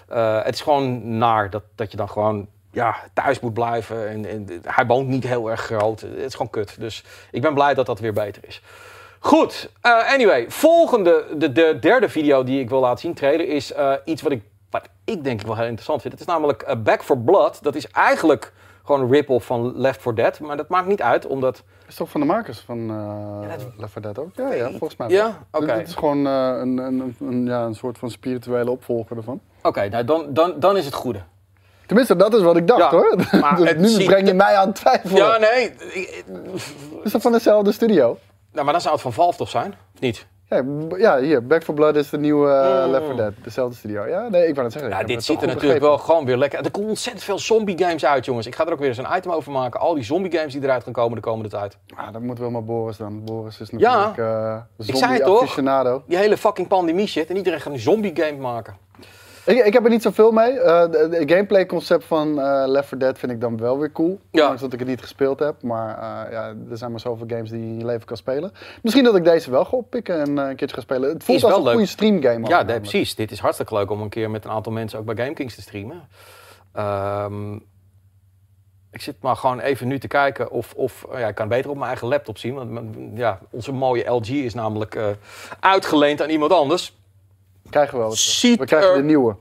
Eh, 0.08 0.44
het 0.44 0.54
is 0.54 0.62
gewoon 0.62 1.18
naar 1.18 1.50
dat, 1.50 1.64
dat 1.76 1.92
je 1.92 1.98
dan 1.98 2.10
gewoon 2.10 2.48
ja, 2.72 2.96
thuis 3.14 3.40
moet 3.40 3.54
blijven. 3.54 4.10
En, 4.10 4.26
en 4.26 4.62
hij 4.64 4.86
woont 4.86 5.08
niet 5.08 5.28
heel 5.28 5.50
erg 5.50 5.62
groot. 5.62 6.02
Het 6.02 6.18
is 6.18 6.32
gewoon 6.32 6.50
kut. 6.50 6.76
Dus 6.80 7.04
ik 7.32 7.42
ben 7.42 7.54
blij 7.54 7.74
dat 7.74 7.86
dat 7.86 8.00
weer 8.00 8.14
beter 8.14 8.42
is. 8.48 8.62
Goed, 9.20 9.70
eh, 9.82 10.14
anyway. 10.14 10.46
Volgende, 10.52 11.26
de, 11.38 11.52
de 11.52 11.78
derde 11.80 12.10
video 12.10 12.44
die 12.44 12.60
ik 12.60 12.70
wil 12.70 12.80
laten 12.80 13.00
zien, 13.00 13.14
trailer, 13.14 13.48
is 13.48 13.74
iets 14.06 14.22
wat 14.22 14.32
ik, 14.32 14.42
wat 14.70 14.90
ik 15.06 15.24
denk 15.24 15.40
ik 15.40 15.48
wel 15.48 15.56
heel 15.56 15.66
interessant 15.66 16.02
vind. 16.02 16.14
Het 16.14 16.22
is 16.22 16.28
namelijk 16.28 16.84
Back 16.84 17.04
for 17.04 17.18
Blood. 17.18 17.64
Dat 17.64 17.76
is 17.76 17.88
eigenlijk 17.88 18.54
gewoon 18.88 19.02
een 19.02 19.12
rip-off 19.12 19.46
van 19.46 19.74
Left 19.76 20.02
4 20.02 20.16
Dead. 20.16 20.40
Maar 20.40 20.58
dat 20.58 20.70
maakt 20.70 20.88
niet 20.88 21.02
uit, 21.02 21.26
omdat... 21.28 21.64
Is 21.88 21.96
toch 21.96 22.10
van 22.10 22.22
de 22.22 22.28
makers 22.28 22.60
van 22.60 22.78
uh, 22.92 23.50
dat- 23.50 23.68
Left 23.78 23.92
4 23.92 24.02
Dead 24.02 24.20
ook? 24.20 24.30
Ja, 24.36 24.54
ja, 24.54 24.70
volgens 24.70 24.96
mij 24.96 25.10
Ja? 25.10 25.38
Oké. 25.52 25.72
Het 25.72 25.88
is 25.88 25.96
gewoon 25.96 26.28
eh, 26.28 26.34
een, 26.34 26.78
een, 26.78 27.16
een, 27.20 27.46
ja, 27.46 27.64
een 27.64 27.76
soort 27.76 27.98
van 27.98 28.12
spirituele 28.12 28.72
opvolger 28.72 29.18
ervan. 29.18 29.40
Oké, 29.64 29.90
nou 29.90 30.04
dan, 30.04 30.26
dan, 30.30 30.54
dan 30.60 30.78
is 30.78 30.86
het 30.86 30.94
goede. 30.94 31.20
Tenminste, 31.86 32.16
dat 32.16 32.34
is 32.34 32.42
wat 32.42 32.58
ik 32.58 32.68
dacht 32.68 32.80
Ja, 32.82 32.90
hoor. 32.90 33.16
maar 33.42 33.56
Dus 33.64 33.74
nu 33.76 33.88
ziet 33.88 34.06
breng 34.06 34.28
je 34.28 34.34
mij 34.34 34.56
aan 34.56 34.74
twijfel. 34.74 35.18
Ja, 35.18 35.38
nee. 35.38 35.72
Is 37.04 37.12
dat 37.12 37.22
van 37.22 37.32
dezelfde 37.32 37.72
studio? 37.72 38.18
nou, 38.52 38.64
maar 38.64 38.74
dan 38.74 38.82
zou 38.82 38.94
het 38.94 39.04
van 39.04 39.14
Valve 39.14 39.38
toch 39.38 39.50
zijn? 39.50 39.74
Of 39.96 40.00
niet? 40.00 40.28
Ja, 40.50 40.64
ja, 40.98 41.20
hier. 41.20 41.48
Back 41.48 41.64
4 41.64 41.74
Blood 41.74 41.96
is 41.96 42.10
de 42.10 42.18
nieuwe 42.18 42.52
eh, 42.52 42.86
Mm. 42.86 42.92
Left 42.92 43.06
4 43.06 43.16
Dead. 43.16 43.34
Dezelfde 43.44 43.76
studio. 43.76 44.06
Ja, 44.06 44.28
nee, 44.30 44.48
ik 44.48 44.54
wou 44.54 44.64
het 44.64 44.74
zeggen. 44.74 44.92
Ja, 44.92 45.00
ik 45.00 45.08
dit 45.08 45.24
ziet 45.24 45.42
er 45.42 45.48
natuurlijk 45.48 45.62
begrepen. 45.62 45.88
wel 45.88 45.98
gewoon 45.98 46.26
weer 46.26 46.38
lekker. 46.38 46.64
Er 46.66 46.72
komen 46.72 46.90
ontzettend 46.90 47.26
veel 47.26 47.40
zombie 47.40 47.78
games 47.78 48.06
uit, 48.06 48.26
jongens. 48.26 48.48
Ik 48.48 48.56
ga 48.56 48.66
er 48.66 48.72
ook 48.72 48.80
weer 48.80 48.88
eens 48.88 48.98
een 48.98 49.16
item 49.16 49.32
over 49.32 49.52
maken. 49.52 49.80
Al 49.80 49.94
die 49.94 50.04
zombie 50.04 50.32
games 50.32 50.54
die 50.54 50.64
eruit 50.64 50.84
gaan 50.84 50.94
komen 50.94 51.16
de 51.16 51.22
komende 51.22 51.50
tijd. 51.50 51.78
Ah, 51.96 52.14
dat 52.14 52.22
moet 52.22 52.40
wel 52.40 52.50
maar 52.52 52.64
Boris 52.64 52.98
dan. 52.98 53.24
Boris 53.24 53.60
is 53.60 53.70
natuurlijk 53.70 54.18
eh 54.18 54.58
zei 54.78 54.98
zombie 54.98 55.16
het 55.18 55.26
toch? 55.26 56.04
Die 56.08 56.18
hele 56.18 56.38
fucking 56.38 56.68
pandemie 56.68 57.08
shit. 57.08 57.30
En 57.30 57.38
iedereen 57.38 57.62
gaat 57.62 57.74
een 57.74 57.80
zombie 57.80 58.16
game 58.16 58.38
maken. 58.38 58.76
Ik, 59.48 59.66
ik 59.66 59.74
heb 59.74 59.84
er 59.84 59.90
niet 59.90 60.02
zoveel 60.02 60.32
mee. 60.32 60.54
De, 60.54 61.08
de 61.10 61.34
gameplay 61.34 61.66
concept 61.66 62.06
van 62.06 62.40
eh, 62.42 62.64
Left 62.66 62.88
4 62.88 63.00
Dead 63.00 63.20
vind 63.20 63.32
ik 63.32 63.42
dan 63.42 63.58
wel 63.58 63.80
weer 63.80 63.92
cool. 63.92 64.20
Ja. 64.32 64.42
Ondanks 64.42 64.62
dat 64.62 64.74
ik 64.74 64.80
het 64.80 64.88
niet 64.88 65.02
gespeeld 65.02 65.40
heb. 65.40 65.62
Maar 65.62 65.90
eh, 65.98 66.32
ja, 66.32 66.54
er 66.70 66.78
zijn 66.78 66.92
maar 66.92 67.00
zoveel 67.00 67.28
games 67.30 67.50
die 67.50 67.60
je 67.60 67.66
in 67.66 67.78
je 67.78 67.86
leven 67.86 68.06
kan 68.06 68.18
spelen. 68.18 68.52
Misschien 68.82 69.04
dat 69.04 69.16
ik 69.16 69.24
deze 69.24 69.52
wel 69.52 69.66
ga 69.66 69.78
oppikken 69.78 70.20
en 70.20 70.38
eh, 70.40 70.50
een 70.50 70.56
keertje 70.56 70.76
ga 70.76 70.82
spelen. 70.82 71.10
Het 71.10 71.24
voelt 71.24 71.38
Is 71.38 71.44
als 71.44 71.52
wel 71.52 71.62
een 71.62 71.66
leuk. 71.66 71.74
goede 71.74 71.90
streamgame. 71.90 72.48
Ja, 72.48 72.62
nee, 72.62 72.80
precies. 72.80 73.16
Dit 73.16 73.32
is 73.32 73.40
hartstikke 73.40 73.74
leuk 73.74 73.92
om 73.92 74.02
een 74.02 74.10
keer 74.10 74.30
met 74.30 74.46
een 74.46 74.52
aantal 74.52 74.72
mensen 74.72 75.00
ook 75.00 75.06
bij 75.06 75.16
GameKings 75.16 75.56
te 75.56 75.62
streamen. 75.62 76.08
Ehm, 76.74 77.54
ik 78.92 79.02
zit 79.02 79.16
maar 79.22 79.36
gewoon 79.36 79.60
even 79.60 79.88
nu 79.88 80.00
te 80.00 80.08
kijken 80.08 80.52
of... 80.52 80.74
of 80.74 81.06
ja, 81.12 81.28
ik 81.28 81.36
kan 81.36 81.48
beter 81.48 81.70
op 81.70 81.76
mijn 81.76 81.88
eigen 81.88 82.08
laptop 82.08 82.38
zien. 82.38 82.54
Want 82.54 82.96
ja, 83.14 83.40
onze 83.50 83.72
mooie 83.72 84.10
LG 84.10 84.30
is 84.30 84.54
namelijk 84.54 85.00
uitgeleend 85.60 86.22
aan 86.22 86.30
iemand 86.30 86.52
anders. 86.52 86.96
Krijgen 87.70 87.94
we 87.94 88.00
wel. 88.00 88.08
wat. 88.10 88.18
Ziet 88.18 88.60
We 88.60 88.66
krijgen 88.66 88.90
er- 88.90 88.98
de 88.98 89.04
nieuwe. 89.04 89.36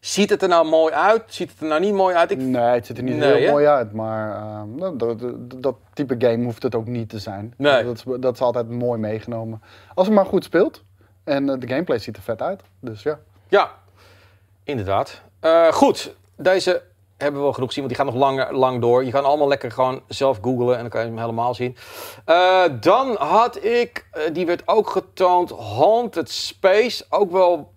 Ziet 0.00 0.30
het 0.30 0.42
er 0.42 0.48
nou 0.48 0.68
mooi 0.68 0.92
uit? 0.94 1.22
Ziet 1.26 1.50
het 1.50 1.60
er 1.60 1.66
nou 1.66 1.80
niet 1.80 1.94
mooi 1.94 2.14
uit? 2.14 2.30
Ik, 2.30 2.38
Nee, 2.38 2.62
het 2.62 2.86
ziet 2.86 2.96
er 2.96 3.02
niet 3.02 3.16
Nee, 3.16 3.32
heel 3.40 3.50
mooi 3.50 3.66
uit. 3.66 3.92
Maar 3.92 4.36
eh, 4.36 4.62
dat, 4.78 4.98
dat, 4.98 5.20
dat- 5.20 5.62
dat 5.62 5.76
type 5.92 6.14
game 6.18 6.44
hoeft 6.44 6.62
het 6.62 6.74
ook 6.74 6.86
niet 6.86 7.08
te 7.08 7.18
zijn. 7.18 7.54
Nee. 7.56 7.84
Dat, 7.84 7.96
is, 7.96 8.04
dat 8.20 8.34
is 8.34 8.40
altijd 8.40 8.68
mooi 8.70 9.00
meegenomen. 9.00 9.62
Als 9.94 10.06
het 10.06 10.16
maar 10.16 10.26
goed 10.26 10.44
speelt. 10.44 10.82
En 11.24 11.48
eh, 11.48 11.56
de 11.58 11.68
gameplay 11.68 11.98
ziet 11.98 12.16
er 12.16 12.22
vet 12.22 12.42
uit. 12.42 12.60
Dus 12.80 13.02
ja. 13.02 13.18
Ja, 13.48 13.70
inderdaad. 14.64 15.20
Eh, 15.40 15.72
goed, 15.72 16.14
deze 16.36 16.82
hebben 17.16 17.36
we 17.36 17.44
wel 17.44 17.52
genoeg 17.52 17.68
gezien, 17.68 17.84
want 17.84 17.96
die 17.96 18.04
gaat 18.04 18.14
nog 18.14 18.22
lang, 18.22 18.50
lang 18.50 18.80
door. 18.80 19.04
Je 19.04 19.10
kan 19.10 19.24
allemaal 19.24 19.48
lekker 19.48 19.70
gewoon 19.70 20.02
zelf 20.08 20.38
googlen 20.42 20.74
en 20.74 20.80
dan 20.80 20.90
kan 20.90 21.00
je 21.00 21.06
hem 21.06 21.18
helemaal 21.18 21.54
zien. 21.54 21.76
Eh, 22.24 22.64
dan 22.80 23.16
had 23.16 23.64
ik, 23.64 24.06
eh, 24.10 24.22
die 24.32 24.46
werd 24.46 24.62
ook 24.68 24.90
getoond, 24.90 25.50
Haunted 25.50 26.30
Space. 26.30 27.04
Ook 27.10 27.30
wel, 27.30 27.72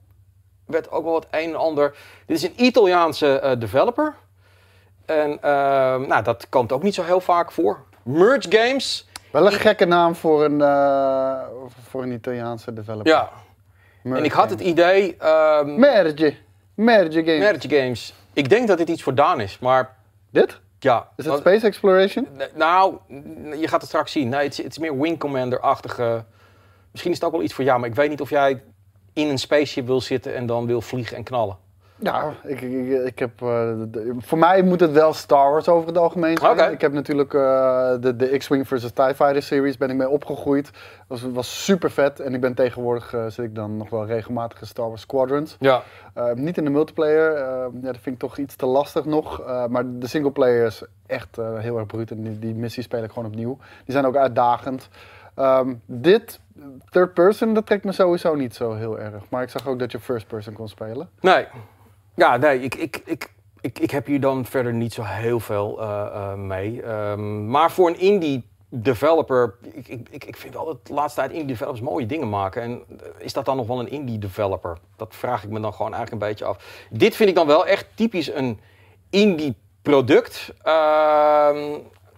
werd 0.66 0.92
ook 0.92 1.04
wel 1.04 1.14
wat 1.14 1.28
een 1.32 1.50
en 1.50 1.56
ander. 1.56 1.96
Dit 2.26 2.38
is 2.38 2.44
een 2.44 2.64
Italiaanse 2.64 3.40
eh, 3.40 3.60
developer. 3.60 4.16
En 5.06 5.42
ehm, 5.42 6.08
nou, 6.08 6.24
dat 6.24 6.50
komt 6.50 6.72
ook 6.72 6.84
niet 6.84 6.94
zo 6.94 7.04
heel 7.04 7.22
vaak 7.22 7.52
voor. 7.52 7.84
Merge 8.04 8.52
Games. 8.52 9.08
Wel 9.32 9.46
een 9.46 9.52
gekke 9.52 9.86
naam 9.86 10.16
voor 10.16 10.44
een, 10.44 10.60
voor 11.90 12.04
een 12.04 12.12
Italiaanse 12.12 12.74
developer. 12.74 13.12
Ja, 13.12 13.32
en 14.04 14.24
ik 14.24 14.32
had 14.32 14.50
het 14.50 14.60
idee... 14.60 15.16
ehm 15.18 15.80
Merge. 15.80 16.36
Merge 16.74 17.24
game. 17.24 17.38
Merge 17.38 17.70
Games. 17.70 18.14
Ik 18.38 18.50
denk 18.50 18.68
dat 18.68 18.78
dit 18.78 18.90
iets 18.90 19.04
voor 19.04 19.16
Daan 19.16 19.40
is, 19.42 19.60
maar 19.60 19.96
Dit? 20.32 20.60
ja. 20.80 21.10
Is 21.16 21.26
het 21.26 21.38
Space 21.38 21.66
Exploration? 21.66 22.28
Nou, 22.56 22.98
je 23.60 23.68
gaat 23.68 23.82
het 23.82 23.90
straks 23.90 24.12
zien. 24.12 24.30
Nee, 24.30 24.44
het 24.44 24.52
is, 24.52 24.58
het 24.58 24.72
is 24.72 24.78
meer 24.78 25.00
Wing 25.00 25.20
Commander-achtige. 25.20 26.26
Misschien 26.92 27.12
is 27.12 27.18
het 27.18 27.28
ook 27.28 27.34
wel 27.34 27.44
iets 27.44 27.54
voor 27.54 27.64
jou, 27.64 27.80
maar 27.80 27.90
ik 27.90 27.96
weet 27.96 28.10
niet 28.10 28.22
of 28.22 28.30
jij 28.30 28.64
in 29.14 29.28
een 29.28 29.38
spaceship 29.38 29.86
wil 29.86 30.02
zitten 30.02 30.36
en 30.36 30.46
dan 30.46 30.66
wil 30.66 30.82
vliegen 30.82 31.18
en 31.18 31.24
knallen. 31.24 31.58
Ja, 32.00 32.34
ik, 32.44 32.62
ik, 32.62 33.06
ik 33.06 33.20
heb, 33.20 33.42
eh, 33.42 33.48
de- 33.88 34.16
voor 34.18 34.38
mij 34.38 34.62
moet 34.62 34.80
het 34.80 34.92
wel 34.92 35.14
Star 35.14 35.52
Wars 35.52 35.68
over 35.68 35.88
het 35.88 35.98
algemeen 35.98 36.38
zijn. 36.38 36.72
Ik 36.72 36.82
heb 36.82 36.94
natuurlijk 36.94 37.34
eh, 37.34 37.92
de, 38.00 38.16
de 38.16 38.38
X-Wing 38.38 38.68
versus 38.68 38.92
TIE 38.92 39.14
Fighter 39.16 39.42
series 39.42 39.78
ben 39.78 39.90
ik 39.90 39.96
mee 39.96 40.10
opgegroeid. 40.10 40.72
Dat 41.08 41.20
was, 41.22 41.32
was 41.32 41.64
super 41.64 41.92
vet. 41.92 42.20
En 42.20 42.34
ik 42.34 42.42
ben 42.42 42.54
tegenwoordig, 42.54 43.14
eh, 43.14 43.26
zit 43.28 43.46
ik 43.46 43.56
dan 43.56 43.78
nog 43.78 43.90
wel 43.90 44.06
regelmatig 44.06 44.62
in 44.62 44.68
Star 44.68 44.88
Wars 44.88 45.02
Squadrons. 45.02 45.56
Ja. 45.60 45.82
Niet 46.36 46.58
in 46.58 46.64
de 46.64 46.70
multiplayer, 46.70 47.38
ja, 47.40 47.70
dat 47.74 47.98
vind 48.02 48.06
ik 48.16 48.20
toch 48.20 48.38
iets 48.38 48.56
te 48.56 48.66
lastig 48.66 49.06
nog. 49.06 49.42
Maar 49.70 49.84
de 50.00 50.08
singleplayer 50.08 50.66
is 50.66 50.84
echt 51.08 51.36
heel 51.36 51.78
erg 51.78 51.86
bruut. 51.86 52.12
En 52.12 52.22
die, 52.24 52.40
die 52.40 52.56
missies 52.56 52.86
speel 52.86 53.04
ik 53.04 53.12
gewoon 53.12 53.28
opnieuw. 53.28 53.58
Die 53.86 53.94
zijn 53.94 54.06
ook 54.06 54.16
uitdagend. 54.16 54.90
Ehm, 55.36 55.74
dit, 55.86 56.40
third 56.90 57.14
person, 57.14 57.54
dat 57.54 57.66
trekt 57.66 57.84
me 57.84 57.92
sowieso 57.92 58.36
niet 58.36 58.56
zo 58.56 58.74
heel 58.74 59.00
erg. 59.00 59.24
Maar 59.30 59.44
ik 59.44 59.50
zag 59.50 59.68
ook 59.68 59.80
dat 59.80 59.92
je 59.92 60.00
first 60.00 60.28
person 60.28 60.54
kon 60.54 60.68
spelen. 60.68 61.10
Nee. 61.22 61.46
Ja, 62.18 62.38
nee, 62.38 62.60
ik, 62.62 62.76
ik, 62.76 63.02
ik, 63.06 63.30
ik, 63.62 63.80
ik 63.80 63.92
heb 63.92 64.06
hier 64.06 64.20
dan 64.20 64.46
verder 64.46 64.74
niet 64.74 64.94
zo 64.94 65.02
heel 65.04 65.40
veel 65.40 65.82
eh, 65.82 66.06
eh, 66.14 66.34
mee. 66.34 66.82
Ehm, 66.82 67.50
maar 67.50 67.72
voor 67.72 67.88
een 67.90 68.00
indie 68.00 68.48
developer, 68.70 69.56
ik, 69.74 69.88
ik, 70.10 70.24
ik- 70.26 70.36
vind 70.38 70.54
wel 70.54 70.66
dat 70.66 70.88
de 70.88 70.94
laatste 70.94 71.20
tijd 71.20 71.32
indie 71.32 71.48
developers 71.48 71.82
mooie 71.82 72.06
dingen 72.06 72.30
maken. 72.30 72.62
En 72.62 72.82
eh, 72.90 73.08
is 73.18 73.34
dat 73.34 73.46
dan 73.46 73.58
nog 73.58 73.68
wel 73.68 73.80
een 73.80 73.90
indie 73.92 74.18
developer? 74.18 74.78
Dat 74.96 75.16
vraag 75.16 75.44
ik 75.44 75.50
me 75.50 75.60
dan 75.60 75.74
gewoon 75.74 75.94
eigenlijk 75.94 76.24
een 76.24 76.30
beetje 76.30 76.46
af. 76.46 76.86
Dit 76.90 77.16
vind 77.16 77.30
ik 77.30 77.36
dan 77.36 77.48
wel 77.48 77.66
echt 77.66 77.86
typisch 77.96 78.34
een 78.34 78.60
indie 79.10 79.56
product. 79.82 80.54
Ehm, 80.64 81.58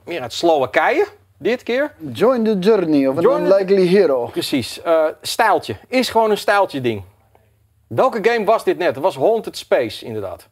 meer 0.05 0.21
uit 0.21 0.33
Slowakije, 0.33 1.07
dit 1.38 1.63
keer. 1.63 1.93
Join 2.13 2.43
the 2.43 2.59
journey 2.59 3.07
of 3.07 3.15
an 3.17 3.21
Join 3.21 3.43
unlikely 3.43 3.85
hero. 3.88 4.25
Precies. 4.25 4.81
eh 4.81 5.03
stijltje. 5.21 5.75
Is 5.88 6.09
gewoon 6.09 6.31
een 6.31 6.38
stijltje 6.38 6.81
ding. 6.81 7.01
Welke 7.89 8.30
game 8.30 8.45
was 8.45 8.63
dit 8.63 8.78
net? 8.78 8.88
Het 8.95 9.04
was 9.04 9.15
Haunted 9.15 9.58
Space, 9.58 10.06
inderdaad. 10.06 10.47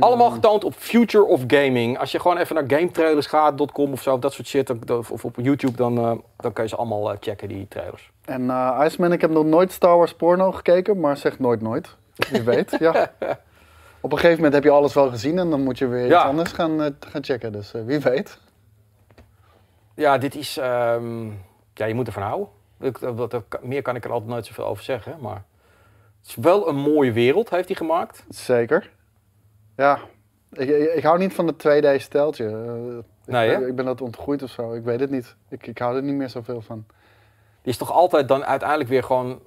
Allemaal 0.00 0.30
getoond 0.30 0.64
op 0.64 0.74
Future 0.74 1.24
of 1.24 1.42
Gaming. 1.46 1.98
Als 1.98 2.12
je 2.12 2.20
gewoon 2.20 2.36
even 2.38 2.54
naar 2.54 2.64
gametrailers 2.78 3.26
gaat, 3.26 3.72
.com 3.72 3.92
of 3.92 4.02
zo, 4.02 4.18
dat 4.18 4.32
soort 4.32 4.46
shit, 4.48 4.86
dan- 4.86 5.04
of 5.10 5.24
op 5.24 5.36
YouTube, 5.40 5.76
dan, 5.76 5.98
eh, 5.98 6.12
dan 6.36 6.52
kun 6.52 6.62
je 6.62 6.68
ze 6.68 6.76
allemaal 6.76 7.10
eh, 7.12 7.16
checken, 7.20 7.48
die 7.48 7.68
trailers. 7.68 8.10
En 8.24 8.50
eh 8.50 8.80
Iceman, 8.84 9.12
ik 9.12 9.20
heb 9.20 9.30
nog 9.30 9.44
nooit 9.44 9.72
Star 9.72 9.96
Wars 9.96 10.14
porno 10.14 10.52
gekeken, 10.52 11.00
maar 11.00 11.16
zeg 11.16 11.38
nooit 11.38 11.60
nooit. 11.62 11.96
Wie 12.30 12.42
weet, 12.42 12.76
ja. 12.78 12.92
Op 14.00 14.12
een 14.12 14.18
gegeven 14.18 14.36
moment 14.36 14.54
heb 14.54 14.64
je 14.64 14.70
alles 14.70 14.94
wel 14.94 15.10
gezien 15.10 15.38
en 15.38 15.50
dan 15.50 15.62
moet 15.62 15.78
je 15.78 15.86
weer 15.86 16.06
Ja. 16.06 16.16
iets 16.18 16.28
anders 16.28 16.52
gaan, 16.52 16.96
gaan 17.00 17.24
checken. 17.24 17.52
Dus 17.52 17.72
wie 17.72 17.98
weet. 17.98 18.38
Ja, 19.94 20.18
dit 20.18 20.34
is... 20.34 20.56
ehm, 20.56 21.26
ja, 21.74 21.84
je 21.86 21.94
moet 21.94 22.06
ervan 22.06 22.22
houden. 22.22 22.48
Dat- 23.28 23.44
meer 23.62 23.82
kan 23.82 23.96
ik 23.96 24.04
er 24.04 24.10
altijd 24.12 24.30
nooit 24.30 24.46
zoveel 24.46 24.66
over 24.66 24.84
zeggen. 24.84 25.16
Maar 25.20 25.42
het 26.26 26.36
is 26.36 26.44
wel 26.44 26.68
een 26.68 26.76
mooie 26.76 27.12
wereld, 27.12 27.50
heeft 27.50 27.68
hij 27.68 27.76
gemaakt. 27.76 28.24
Zeker. 28.28 28.90
Ja. 29.76 29.98
Ik, 30.52 30.68
ik, 30.68 30.92
ik 30.94 31.02
hou 31.02 31.18
niet 31.18 31.34
van 31.34 31.46
het 31.46 31.56
2D-steltje. 31.68 32.46
Eh, 32.46 32.98
Nee, 33.26 33.50
ik, 33.52 33.66
ik 33.66 33.74
ben 33.76 33.84
dat 33.84 34.00
ontgroeid 34.00 34.42
of 34.42 34.50
zo. 34.50 34.72
Ik 34.72 34.84
weet 34.84 35.00
het 35.00 35.10
niet. 35.10 35.36
Ik, 35.48 35.66
ik 35.66 35.78
hou 35.78 35.96
er 35.96 36.02
niet 36.02 36.14
meer 36.14 36.28
zoveel 36.30 36.60
van. 36.60 36.84
Die 37.62 37.72
is 37.72 37.76
toch 37.78 37.92
altijd 37.92 38.28
dan 38.28 38.44
uiteindelijk 38.44 38.88
weer 38.90 39.02
gewoon... 39.02 39.40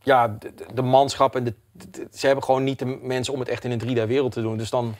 Ja, 0.00 0.38
de 0.74 0.82
manschap 0.82 1.36
en 1.36 1.44
de, 1.44 1.54
de- 1.72 2.08
ze 2.12 2.26
hebben 2.26 2.44
gewoon 2.44 2.64
niet 2.64 2.78
de 2.78 2.98
mensen 3.02 3.32
om 3.34 3.40
het 3.40 3.48
echt 3.48 3.64
in 3.64 3.70
een 3.70 3.80
3D-wereld 3.80 4.32
te 4.32 4.40
doen. 4.42 4.56
Dus 4.56 4.70
dan 4.70 4.94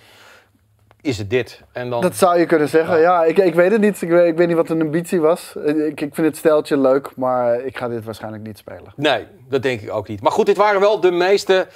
is 1.00 1.18
het 1.18 1.30
dit. 1.30 1.62
En 1.72 1.90
dan... 1.90 2.00
Dat 2.00 2.16
zou 2.16 2.38
je 2.38 2.46
kunnen 2.46 2.68
zeggen. 2.68 3.00
Ja, 3.00 3.24
ik, 3.24 3.38
ik 3.38 3.54
weet 3.54 3.70
het 3.72 3.80
niet. 3.80 4.02
Ik 4.02 4.08
weet, 4.08 4.26
ik 4.26 4.37
weet 4.37 4.46
niet 4.46 4.56
wat 4.56 4.68
hun 4.68 4.80
ambitie 4.82 5.20
was. 5.20 5.54
Ik, 5.64 6.00
ik 6.00 6.14
vind 6.14 6.26
het 6.26 6.37
steltje 6.37 6.78
leuk, 6.78 7.11
maar 7.16 7.64
ik 7.64 7.78
ga 7.78 7.88
dit 7.88 8.04
waarschijnlijk 8.04 8.42
niet 8.42 8.58
spelen. 8.58 8.92
Nee, 8.96 9.26
dat 9.48 9.62
denk 9.62 9.80
ik 9.80 9.92
ook 9.92 10.08
niet. 10.08 10.20
Maar 10.22 10.32
goed, 10.32 10.46
dit 10.46 10.56
waren 10.56 10.80
wel 10.80 11.00
de 11.00 11.11
meeste 11.11 11.66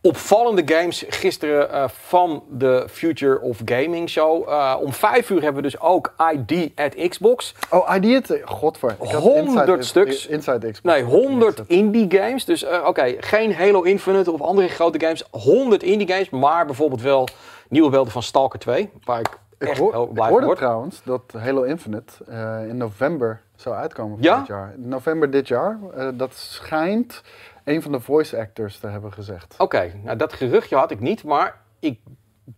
opvallende 0.00 0.62
games 0.74 1.04
gisteren 1.08 1.70
eh, 1.72 1.84
van 1.88 2.42
de 2.50 2.86
Future 2.90 3.40
of 3.40 3.58
Gaming 3.64 4.08
Show. 4.10 4.48
Eh, 4.48 4.76
om 4.80 4.92
vijf 4.92 5.30
uur 5.30 5.42
hebben 5.42 5.62
we 5.62 5.68
dus 5.68 5.80
ook 5.80 6.14
ID 6.32 6.70
at 6.76 7.08
Xbox. 7.08 7.54
Oh, 7.70 7.94
ID 8.00 8.28
het? 8.28 8.40
Godver. 8.44 8.96
Ik 9.02 9.10
had 9.10 9.22
100 9.22 9.68
Inside- 9.68 9.82
stuks. 9.82 10.26
Inside 10.26 10.70
Xbox. 10.70 10.80
Nee, 10.82 11.02
100 11.02 11.62
indie 11.66 12.06
games. 12.18 12.44
Dus 12.44 12.64
eh, 12.64 12.86
oké, 12.86 13.14
geen 13.18 13.54
Halo 13.54 13.82
Infinite 13.82 14.32
of 14.32 14.40
andere 14.40 14.68
grote 14.68 15.00
games. 15.00 15.24
100 15.30 15.82
indie 15.82 16.08
games, 16.08 16.30
maar 16.30 16.66
bijvoorbeeld 16.66 17.02
wel 17.02 17.28
nieuwe 17.74 17.90
beelden 17.90 18.12
van 18.12 18.22
Stalker 18.22 18.58
2. 18.58 18.90
Waar 19.04 19.20
ik 19.20 19.38
Ik, 19.58 19.68
echt 19.68 19.78
hoor, 19.78 19.92
heel 19.92 20.10
ik 20.14 20.18
hoorde 20.22 20.46
word. 20.46 20.58
trouwens 20.58 21.02
dat 21.04 21.22
Halo 21.38 21.62
Infinite 21.62 22.24
eh, 22.24 22.68
in 22.68 22.76
november 22.76 23.40
zou 23.56 23.74
uitkomen 23.76 24.18
Ja? 24.20 24.38
dit 24.38 24.46
jaar. 24.46 24.74
In 24.76 24.88
november 24.88 25.30
dit 25.30 25.48
jaar. 25.48 25.78
Eh, 25.96 26.08
dat 26.14 26.34
schijnt 26.34 27.22
een 27.64 27.82
van 27.82 27.92
de 27.92 28.00
voice 28.00 28.38
actors 28.38 28.78
te 28.78 28.86
hebben 28.86 29.12
gezegd. 29.12 29.54
Oké, 29.58 29.92
nou 30.02 30.16
dat 30.16 30.32
geruchtje 30.32 30.76
had 30.76 30.90
ik 30.90 31.00
niet, 31.00 31.24
maar 31.24 31.60
ik 31.78 32.00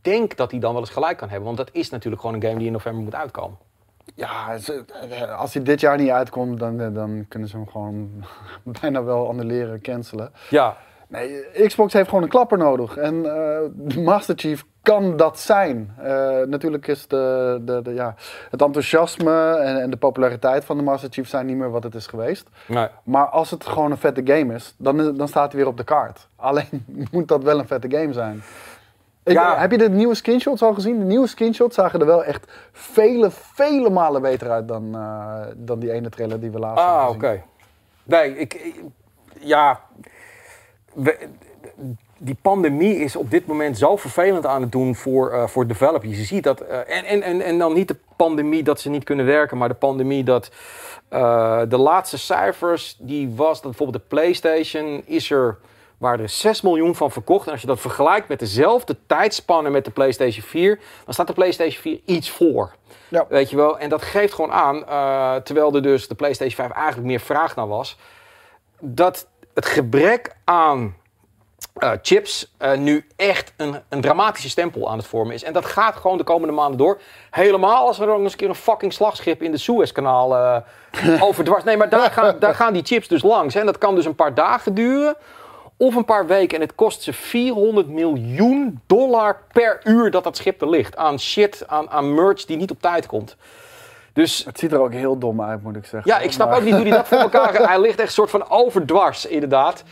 denk 0.02 0.36
dat 0.36 0.50
hij 0.50 0.60
dan 0.60 0.72
wel 0.72 0.80
eens 0.80 0.90
gelijk 0.90 1.16
kan 1.18 1.28
hebben. 1.28 1.46
Want 1.46 1.56
dat 1.58 1.70
is 1.72 1.90
natuurlijk 1.90 2.20
gewoon 2.22 2.36
een 2.36 2.42
game 2.42 2.56
die 2.58 2.66
in 2.66 2.72
november 2.72 3.02
moet 3.02 3.14
uitkomen. 3.14 3.58
Ja, 4.14 4.54
eh, 5.10 5.38
als 5.38 5.54
hij 5.54 5.62
dit 5.62 5.80
jaar 5.80 5.98
niet 5.98 6.10
uitkomt, 6.10 6.58
dan, 6.58 6.92
dan 6.94 7.24
kunnen 7.28 7.48
ze 7.48 7.56
hem 7.56 7.68
gewoon 7.68 8.10
bijna 8.80 9.02
wel 9.04 9.28
annuleren, 9.28 9.80
cancelen. 9.80 10.32
Ja, 10.50 10.76
Nee, 11.08 11.42
Xbox 11.66 11.92
heeft 11.92 12.08
gewoon 12.08 12.22
een 12.24 12.28
klapper 12.28 12.58
nodig. 12.58 12.96
En 12.96 13.22
de 13.22 14.00
Master 14.00 14.34
Chief 14.38 14.64
kan 14.94 15.16
dat 15.16 15.38
zijn. 15.38 15.94
Eh, 16.02 16.40
natuurlijk 16.46 16.86
is 16.86 17.06
de, 17.06 17.58
de, 17.64 17.82
de, 17.82 17.94
ja, 17.94 18.14
het 18.50 18.62
enthousiasme 18.62 19.56
en, 19.56 19.80
en 19.82 19.90
de 19.90 19.96
populariteit 19.96 20.64
van 20.64 20.76
de 20.76 20.82
Master 20.82 21.08
Chief 21.10 21.28
zijn 21.28 21.46
niet 21.46 21.56
meer 21.56 21.70
wat 21.70 21.82
het 21.82 21.94
is 21.94 22.06
geweest. 22.06 22.48
nee. 22.68 22.88
Maar 23.04 23.26
als 23.26 23.50
het 23.50 23.66
gewoon 23.66 23.90
een 23.90 23.96
vette 23.98 24.20
game 24.24 24.54
is, 24.54 24.74
dan, 24.78 25.16
dan 25.16 25.28
staat 25.28 25.52
hij 25.52 25.60
weer 25.60 25.70
op 25.70 25.76
de 25.76 25.84
kaart. 25.84 26.28
Alleen 26.36 26.84
moet 27.12 27.28
dat 27.28 27.42
wel 27.42 27.58
een 27.58 27.66
vette 27.66 27.90
game 27.96 28.12
zijn. 28.12 28.42
Ik- 29.24 29.32
Ja. 29.32 29.58
Heb 29.58 29.70
je 29.70 29.78
de 29.78 29.90
nieuwe 29.90 30.14
screenshots 30.14 30.62
al 30.62 30.74
gezien? 30.74 30.98
De 30.98 31.04
nieuwe 31.04 31.26
screenshots 31.26 31.74
zagen 31.74 32.00
er 32.00 32.06
wel 32.06 32.24
echt 32.24 32.52
vele, 32.72 33.30
vele 33.30 33.90
malen 33.90 34.22
beter 34.22 34.50
uit 34.50 34.68
dan, 34.68 34.94
eh, 34.94 35.40
dan 35.56 35.78
die 35.78 35.92
ene 35.92 36.08
trailer 36.08 36.40
die 36.40 36.50
we 36.50 36.58
laatst 36.58 36.84
Ah, 36.84 36.96
hebben 36.96 37.14
oké. 37.14 37.26
gezien. 37.26 37.42
Nee, 38.04 38.38
ik, 38.38 38.54
ik- 38.54 38.82
ja. 39.40 39.80
we- 40.94 41.28
die 42.18 42.36
pandemie 42.42 42.96
is 42.96 43.16
op 43.16 43.30
dit 43.30 43.46
moment 43.46 43.78
zo 43.78 43.96
vervelend 43.96 44.46
aan 44.46 44.62
het 44.62 44.72
doen 44.72 44.94
voor, 44.94 45.30
eh, 45.30 45.46
voor 45.46 45.66
developers. 45.66 46.18
Je 46.18 46.24
ziet 46.24 46.44
dat. 46.44 46.60
eh, 46.60 46.78
en, 46.78 47.04
en, 47.04 47.22
en, 47.22 47.40
en 47.40 47.58
dan 47.58 47.72
niet 47.72 47.88
de 47.88 47.96
pandemie 48.16 48.62
dat 48.62 48.80
ze 48.80 48.90
niet 48.90 49.04
kunnen 49.04 49.26
werken, 49.26 49.56
maar 49.58 49.68
de 49.68 49.74
pandemie 49.74 50.24
dat. 50.24 50.50
eh, 51.08 51.62
de 51.68 51.76
laatste 51.76 52.18
cijfers, 52.18 52.96
die 52.98 53.32
was 53.34 53.62
dat 53.62 53.70
bijvoorbeeld 53.70 54.02
de 54.02 54.08
PlayStation 54.08 55.02
is 55.06 55.30
er. 55.30 55.58
Waar 55.98 56.20
er 56.20 56.28
6 56.28 56.60
miljoen 56.60 56.94
van 56.94 57.10
verkocht. 57.10 57.46
En 57.46 57.52
als 57.52 57.60
je 57.60 57.66
dat 57.66 57.80
vergelijkt 57.80 58.28
met 58.28 58.38
dezelfde 58.38 58.96
tijdspanne 59.06 59.70
met 59.70 59.84
de 59.84 59.90
PlayStation 59.90 60.44
4, 60.44 60.78
dan 61.04 61.14
staat 61.14 61.26
de 61.26 61.32
PlayStation 61.32 61.82
4 61.82 62.00
iets 62.04 62.30
voor. 62.30 62.74
Ja. 63.08 63.26
Weet 63.28 63.50
je 63.50 63.56
wel? 63.56 63.78
En 63.78 63.88
dat 63.88 64.02
geeft 64.02 64.34
gewoon 64.34 64.52
aan, 64.52 64.84
terwijl 65.42 65.74
er 65.74 65.82
dus 65.82 66.08
de 66.08 66.14
PlayStation 66.14 66.56
5 66.56 66.70
eigenlijk 66.70 67.06
meer 67.06 67.20
vraag 67.20 67.56
naar 67.56 67.68
was, 67.68 67.98
dat 68.80 69.26
het 69.54 69.66
gebrek 69.66 70.36
aan 70.44 70.96
eh, 71.76 71.90
chips 72.02 72.52
eh, 72.58 72.72
nu 72.78 73.06
echt 73.16 73.52
een, 73.56 73.80
een 73.88 74.00
dramatische 74.00 74.48
stempel 74.48 74.90
aan 74.90 74.98
het 74.98 75.06
vormen 75.06 75.34
is. 75.34 75.42
En 75.42 75.52
dat 75.52 75.64
gaat 75.64 75.96
gewoon 75.96 76.18
de 76.18 76.24
komende 76.24 76.54
maanden 76.54 76.78
door. 76.78 77.00
Helemaal 77.30 77.86
als 77.86 77.98
er 77.98 78.06
dan 78.06 78.22
eens 78.22 78.32
een 78.32 78.38
keer 78.38 78.48
een 78.48 78.54
fucking 78.54 78.92
slagschip 78.92 79.42
in 79.42 79.50
de 79.50 79.58
Suezkanaal 79.58 80.36
eh 80.36 81.22
overdwars. 81.28 81.64
Nee, 81.64 81.76
maar 81.76 81.88
daar 81.88 82.10
gaan, 82.10 82.36
daar 82.38 82.54
gaan 82.54 82.72
die 82.72 82.84
chips 82.84 83.08
dus 83.08 83.22
langs. 83.22 83.54
hè. 83.54 83.60
En 83.60 83.66
dat 83.66 83.78
kan 83.78 83.94
dus 83.94 84.04
een 84.04 84.14
paar 84.14 84.34
dagen 84.34 84.74
duren. 84.74 85.16
Of 85.76 85.94
een 85.94 86.04
paar 86.04 86.26
weken. 86.26 86.56
En 86.56 86.62
het 86.62 86.74
kost 86.74 87.02
ze 87.02 87.12
400 87.12 87.88
miljoen 87.88 88.80
dollar 88.86 89.40
per 89.52 89.80
uur 89.84 90.10
dat 90.10 90.24
dat 90.24 90.36
schip 90.36 90.60
er 90.60 90.68
ligt. 90.68 90.96
Aan 90.96 91.20
shit, 91.20 91.64
aan, 91.66 91.90
aan 91.90 92.14
merch 92.14 92.44
die 92.44 92.56
niet 92.56 92.70
op 92.70 92.80
tijd 92.80 93.06
komt. 93.06 93.36
Dus 94.16 94.44
Het 94.44 94.58
ziet 94.58 94.72
er 94.72 94.80
ook 94.80 94.92
heel 94.92 95.18
dom 95.18 95.42
uit, 95.42 95.62
moet 95.62 95.76
ik 95.76 95.84
zeggen. 95.84 96.10
ja, 96.10 96.18
ik 96.18 96.32
snap 96.32 96.48
Maar- 96.48 96.56
ook 96.58 96.62
niet 96.64 96.74
hoe 96.74 96.82
hij 96.82 96.90
dat 96.96 97.08
voor 97.08 97.18
elkaar... 97.28 97.54
Hij 97.68 97.80
ligt 97.80 97.98
echt 97.98 98.08
een 98.08 98.14
soort 98.14 98.30
van 98.30 98.50
overdwars, 98.50 99.26
inderdaad. 99.26 99.82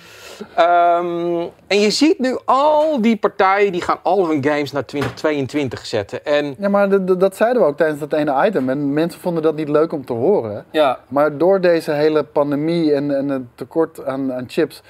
Ehm, 0.54 1.46
en 1.66 1.80
je 1.80 1.90
ziet 1.90 2.18
nu 2.18 2.38
al 2.44 3.00
die 3.00 3.16
partijen... 3.16 3.72
die 3.72 3.80
gaan 3.82 3.98
al 4.02 4.28
hun 4.28 4.44
games 4.44 4.72
naar 4.72 4.84
2022 4.84 5.86
zetten. 5.86 6.24
En 6.24 6.54
Ja, 6.58 6.68
maar 6.68 7.04
dat 7.18 7.36
zeiden 7.36 7.62
we 7.62 7.68
ook 7.68 7.76
tijdens 7.76 8.00
dat 8.00 8.12
ene 8.12 8.46
item. 8.46 8.68
En 8.68 8.92
mensen 8.92 9.20
vonden 9.20 9.42
dat 9.42 9.54
niet 9.56 9.68
leuk 9.68 9.92
om 9.92 10.04
te 10.04 10.12
horen. 10.12 10.64
ja, 10.70 10.98
Maar 11.08 11.38
door 11.38 11.60
deze 11.60 11.90
hele 11.92 12.22
pandemie 12.22 12.94
en, 12.94 13.16
en 13.16 13.28
het 13.28 13.42
tekort 13.54 14.04
aan, 14.06 14.32
aan 14.32 14.44
chips... 14.48 14.82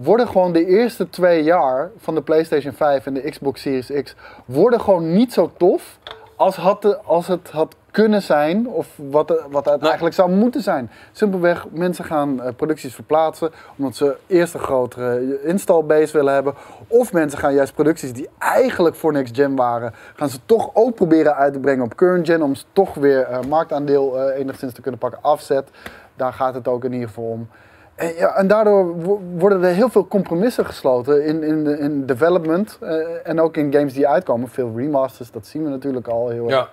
worden 0.00 0.26
gewoon 0.28 0.52
de 0.52 0.66
eerste 0.66 1.08
twee 1.10 1.42
jaar 1.42 1.90
van 1.98 2.14
de 2.14 2.22
PlayStation 2.22 2.72
5 2.72 3.06
en 3.06 3.14
de 3.14 3.30
Xbox 3.30 3.60
Series 3.60 3.92
X... 4.02 4.14
worden 4.44 4.80
gewoon 4.80 5.12
niet 5.12 5.32
zo 5.32 5.50
tof 5.56 5.98
als, 6.36 6.56
had 6.56 6.82
de, 6.82 6.98
als 7.04 7.26
het 7.26 7.50
had 7.50 7.74
kunnen 7.90 8.22
zijn... 8.22 8.68
of 8.68 8.88
wat, 8.96 9.28
de- 9.28 9.42
wat 9.50 9.64
het 9.64 9.74
Nee. 9.74 9.84
eigenlijk 9.84 10.14
zou 10.14 10.30
moeten 10.30 10.60
zijn. 10.62 10.90
Simpelweg, 11.12 11.66
mensen 11.70 12.04
gaan 12.04 12.42
eh, 12.42 12.52
producties 12.56 12.94
verplaatsen... 12.94 13.50
omdat 13.76 13.96
ze 13.96 14.16
eerst 14.26 14.54
een 14.54 14.60
grotere 14.60 15.42
installbase 15.42 16.12
willen 16.16 16.34
hebben... 16.34 16.54
of 16.86 17.12
mensen 17.12 17.38
gaan 17.38 17.54
juist 17.54 17.74
producties 17.74 18.12
die 18.12 18.28
eigenlijk 18.38 18.94
voor 18.96 19.12
next 19.12 19.36
gen 19.36 19.56
waren... 19.56 19.94
gaan 20.14 20.28
ze 20.28 20.38
toch 20.46 20.70
ook 20.74 20.94
proberen 20.94 21.34
uit 21.36 21.52
te 21.52 21.58
brengen 21.60 21.84
op 21.84 21.94
current 21.96 22.26
gen... 22.26 22.42
om 22.42 22.54
ze 22.54 22.64
toch 22.72 22.94
weer 22.94 23.20
eh, 23.22 23.38
marktaandeel 23.48 24.18
eh, 24.20 24.38
enigszins 24.40 24.72
te 24.72 24.80
kunnen 24.80 25.00
pakken. 25.00 25.18
Afzet, 25.22 25.68
daar 26.16 26.32
gaat 26.32 26.54
het 26.54 26.68
ook 26.68 26.84
in 26.84 26.92
ieder 26.92 27.08
geval 27.08 27.24
om. 27.24 27.48
En, 27.94 28.14
ja, 28.14 28.34
en 28.36 28.46
daardoor 28.46 29.00
wo- 29.02 29.20
worden 29.38 29.62
er 29.64 29.74
heel 29.74 29.88
veel 29.88 30.06
compromissen 30.08 30.66
gesloten 30.66 31.24
in, 31.24 31.42
in, 31.42 31.66
in 31.78 32.06
development 32.06 32.78
eh, 32.80 32.96
en 33.24 33.40
ook 33.40 33.56
in 33.56 33.72
games 33.72 33.92
die 33.94 34.08
uitkomen. 34.08 34.48
Veel 34.48 34.72
remasters, 34.76 35.30
dat 35.30 35.46
zien 35.46 35.64
we 35.64 35.68
natuurlijk 35.70 36.08
al 36.08 36.28
heel 36.28 36.44
erg. 36.44 36.54
ja. 36.54 36.68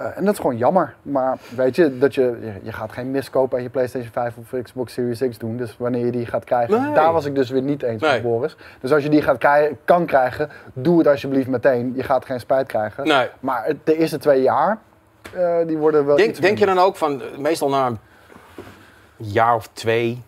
Eh, 0.00 0.16
en 0.16 0.24
dat 0.24 0.34
is 0.34 0.40
gewoon 0.40 0.56
jammer. 0.56 0.94
Maar 1.02 1.38
weet 1.56 1.76
je, 1.76 1.98
dat 1.98 2.14
je, 2.14 2.38
je, 2.62 2.72
gaat 2.72 2.92
geen 2.92 3.10
miskoop 3.10 3.54
aan 3.54 3.62
je 3.62 3.68
PlayStation 3.68 4.12
5 4.12 4.34
of 4.36 4.62
Xbox 4.62 4.92
Series 4.92 5.28
X 5.28 5.38
doen. 5.38 5.56
Dus 5.56 5.76
wanneer 5.78 6.04
je 6.04 6.10
die 6.12 6.26
gaat 6.26 6.44
krijgen, 6.44 6.82
Nee. 6.82 6.92
daar 6.94 7.12
was 7.12 7.24
ik 7.24 7.34
dus 7.34 7.50
weer 7.50 7.62
niet 7.62 7.82
eens 7.82 8.02
Nee. 8.02 8.12
met 8.12 8.22
Boris. 8.22 8.56
Dus 8.80 8.92
als 8.92 9.02
je 9.02 9.08
die 9.08 9.22
gaat 9.22 9.38
krij- 9.38 9.76
kan 9.84 10.06
krijgen, 10.06 10.48
doe 10.72 10.98
het 10.98 11.06
alsjeblieft 11.06 11.48
meteen. 11.48 11.92
Je 11.96 12.02
gaat 12.02 12.24
geen 12.24 12.40
spijt 12.40 12.66
krijgen. 12.66 13.06
Nee. 13.06 13.28
Maar 13.40 13.72
de 13.84 13.96
eerste 13.96 14.18
twee 14.18 14.42
jaar, 14.42 14.78
eh, 15.34 15.56
die 15.66 15.78
worden 15.78 16.06
wel 16.06 16.16
Denk, 16.16 16.40
denk 16.40 16.58
je 16.58 16.66
dan 16.66 16.78
ook 16.78 16.96
van... 16.96 17.22
eh, 17.22 17.38
Meestal 17.38 17.68
na 17.68 17.86
een 17.86 17.98
jaar 19.16 19.54
of 19.54 19.68
twee... 19.72 20.22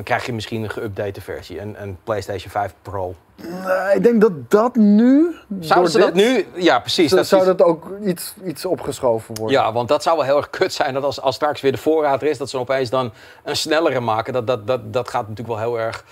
dan 0.00 0.08
krijg 0.08 0.26
je 0.26 0.32
misschien 0.32 0.62
een 0.62 0.70
geüpdate 0.70 1.22
versie. 1.22 1.60
Een, 1.60 1.82
een 1.82 1.98
PlayStation 2.04 2.50
5 2.50 2.74
Pro. 2.82 3.14
Nee, 3.36 3.94
ik 3.94 4.02
denk 4.02 4.20
dat 4.20 4.50
dat 4.50 4.76
nu. 4.76 5.34
Zouden 5.60 5.90
ze 5.90 5.98
dat 5.98 6.14
nu... 6.14 6.46
Ja, 6.54 6.78
precies. 6.78 7.10
dat 7.10 7.26
zou 7.26 7.44
dat 7.44 7.62
ook 7.62 7.90
iets, 8.04 8.34
iets 8.44 8.64
opgeschoven 8.64 9.34
worden? 9.34 9.60
Ja, 9.60 9.72
want 9.72 9.88
dat 9.88 10.02
zou 10.02 10.16
wel 10.16 10.26
heel 10.26 10.36
erg 10.36 10.50
kut 10.50 10.72
zijn 10.72 10.94
dat 10.94 11.02
als, 11.02 11.20
als 11.20 11.34
straks 11.34 11.60
weer 11.60 11.72
de 11.72 11.78
voorraad 11.78 12.22
er 12.22 12.28
is, 12.28 12.38
dat 12.38 12.50
ze 12.50 12.58
opeens 12.58 12.90
dan 12.90 13.12
een 13.44 13.56
snellere 13.56 14.00
maken. 14.00 14.32
Dat, 14.32 14.46
dat, 14.46 14.66
dat, 14.66 14.92
dat 14.92 15.08
gaat 15.08 15.28
natuurlijk 15.28 15.58
wel 15.58 15.68
heel 15.68 15.78
erg 15.80 16.04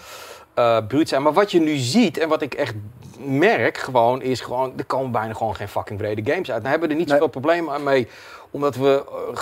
eh 0.55 0.79
bruut 0.88 1.09
zijn. 1.09 1.22
Maar 1.22 1.33
wat 1.33 1.51
je 1.51 1.61
nu 1.61 1.77
ziet 1.77 2.18
en 2.18 2.29
wat 2.29 2.42
ik 2.42 2.55
echt 2.55 2.74
merk 3.18 3.79
gewoon, 3.79 4.22
is 4.22 4.40
gewoon, 4.40 4.72
er 4.77 4.85
komen 4.85 5.11
bijna 5.11 5.35
gewoon 5.35 5.57
geen 5.57 5.68
fucking 5.68 5.98
brede 5.98 6.33
games 6.33 6.51
uit. 6.51 6.62
Dan 6.62 6.70
hebben 6.70 6.88
we 6.88 6.94
er 6.94 7.01
niet 7.01 7.09
Nee. 7.11 7.18
zoveel 7.18 7.40
problemen 7.40 7.83
mee, 7.83 8.09
omdat 8.50 8.74
we... 8.76 9.04
eh, 9.34 9.38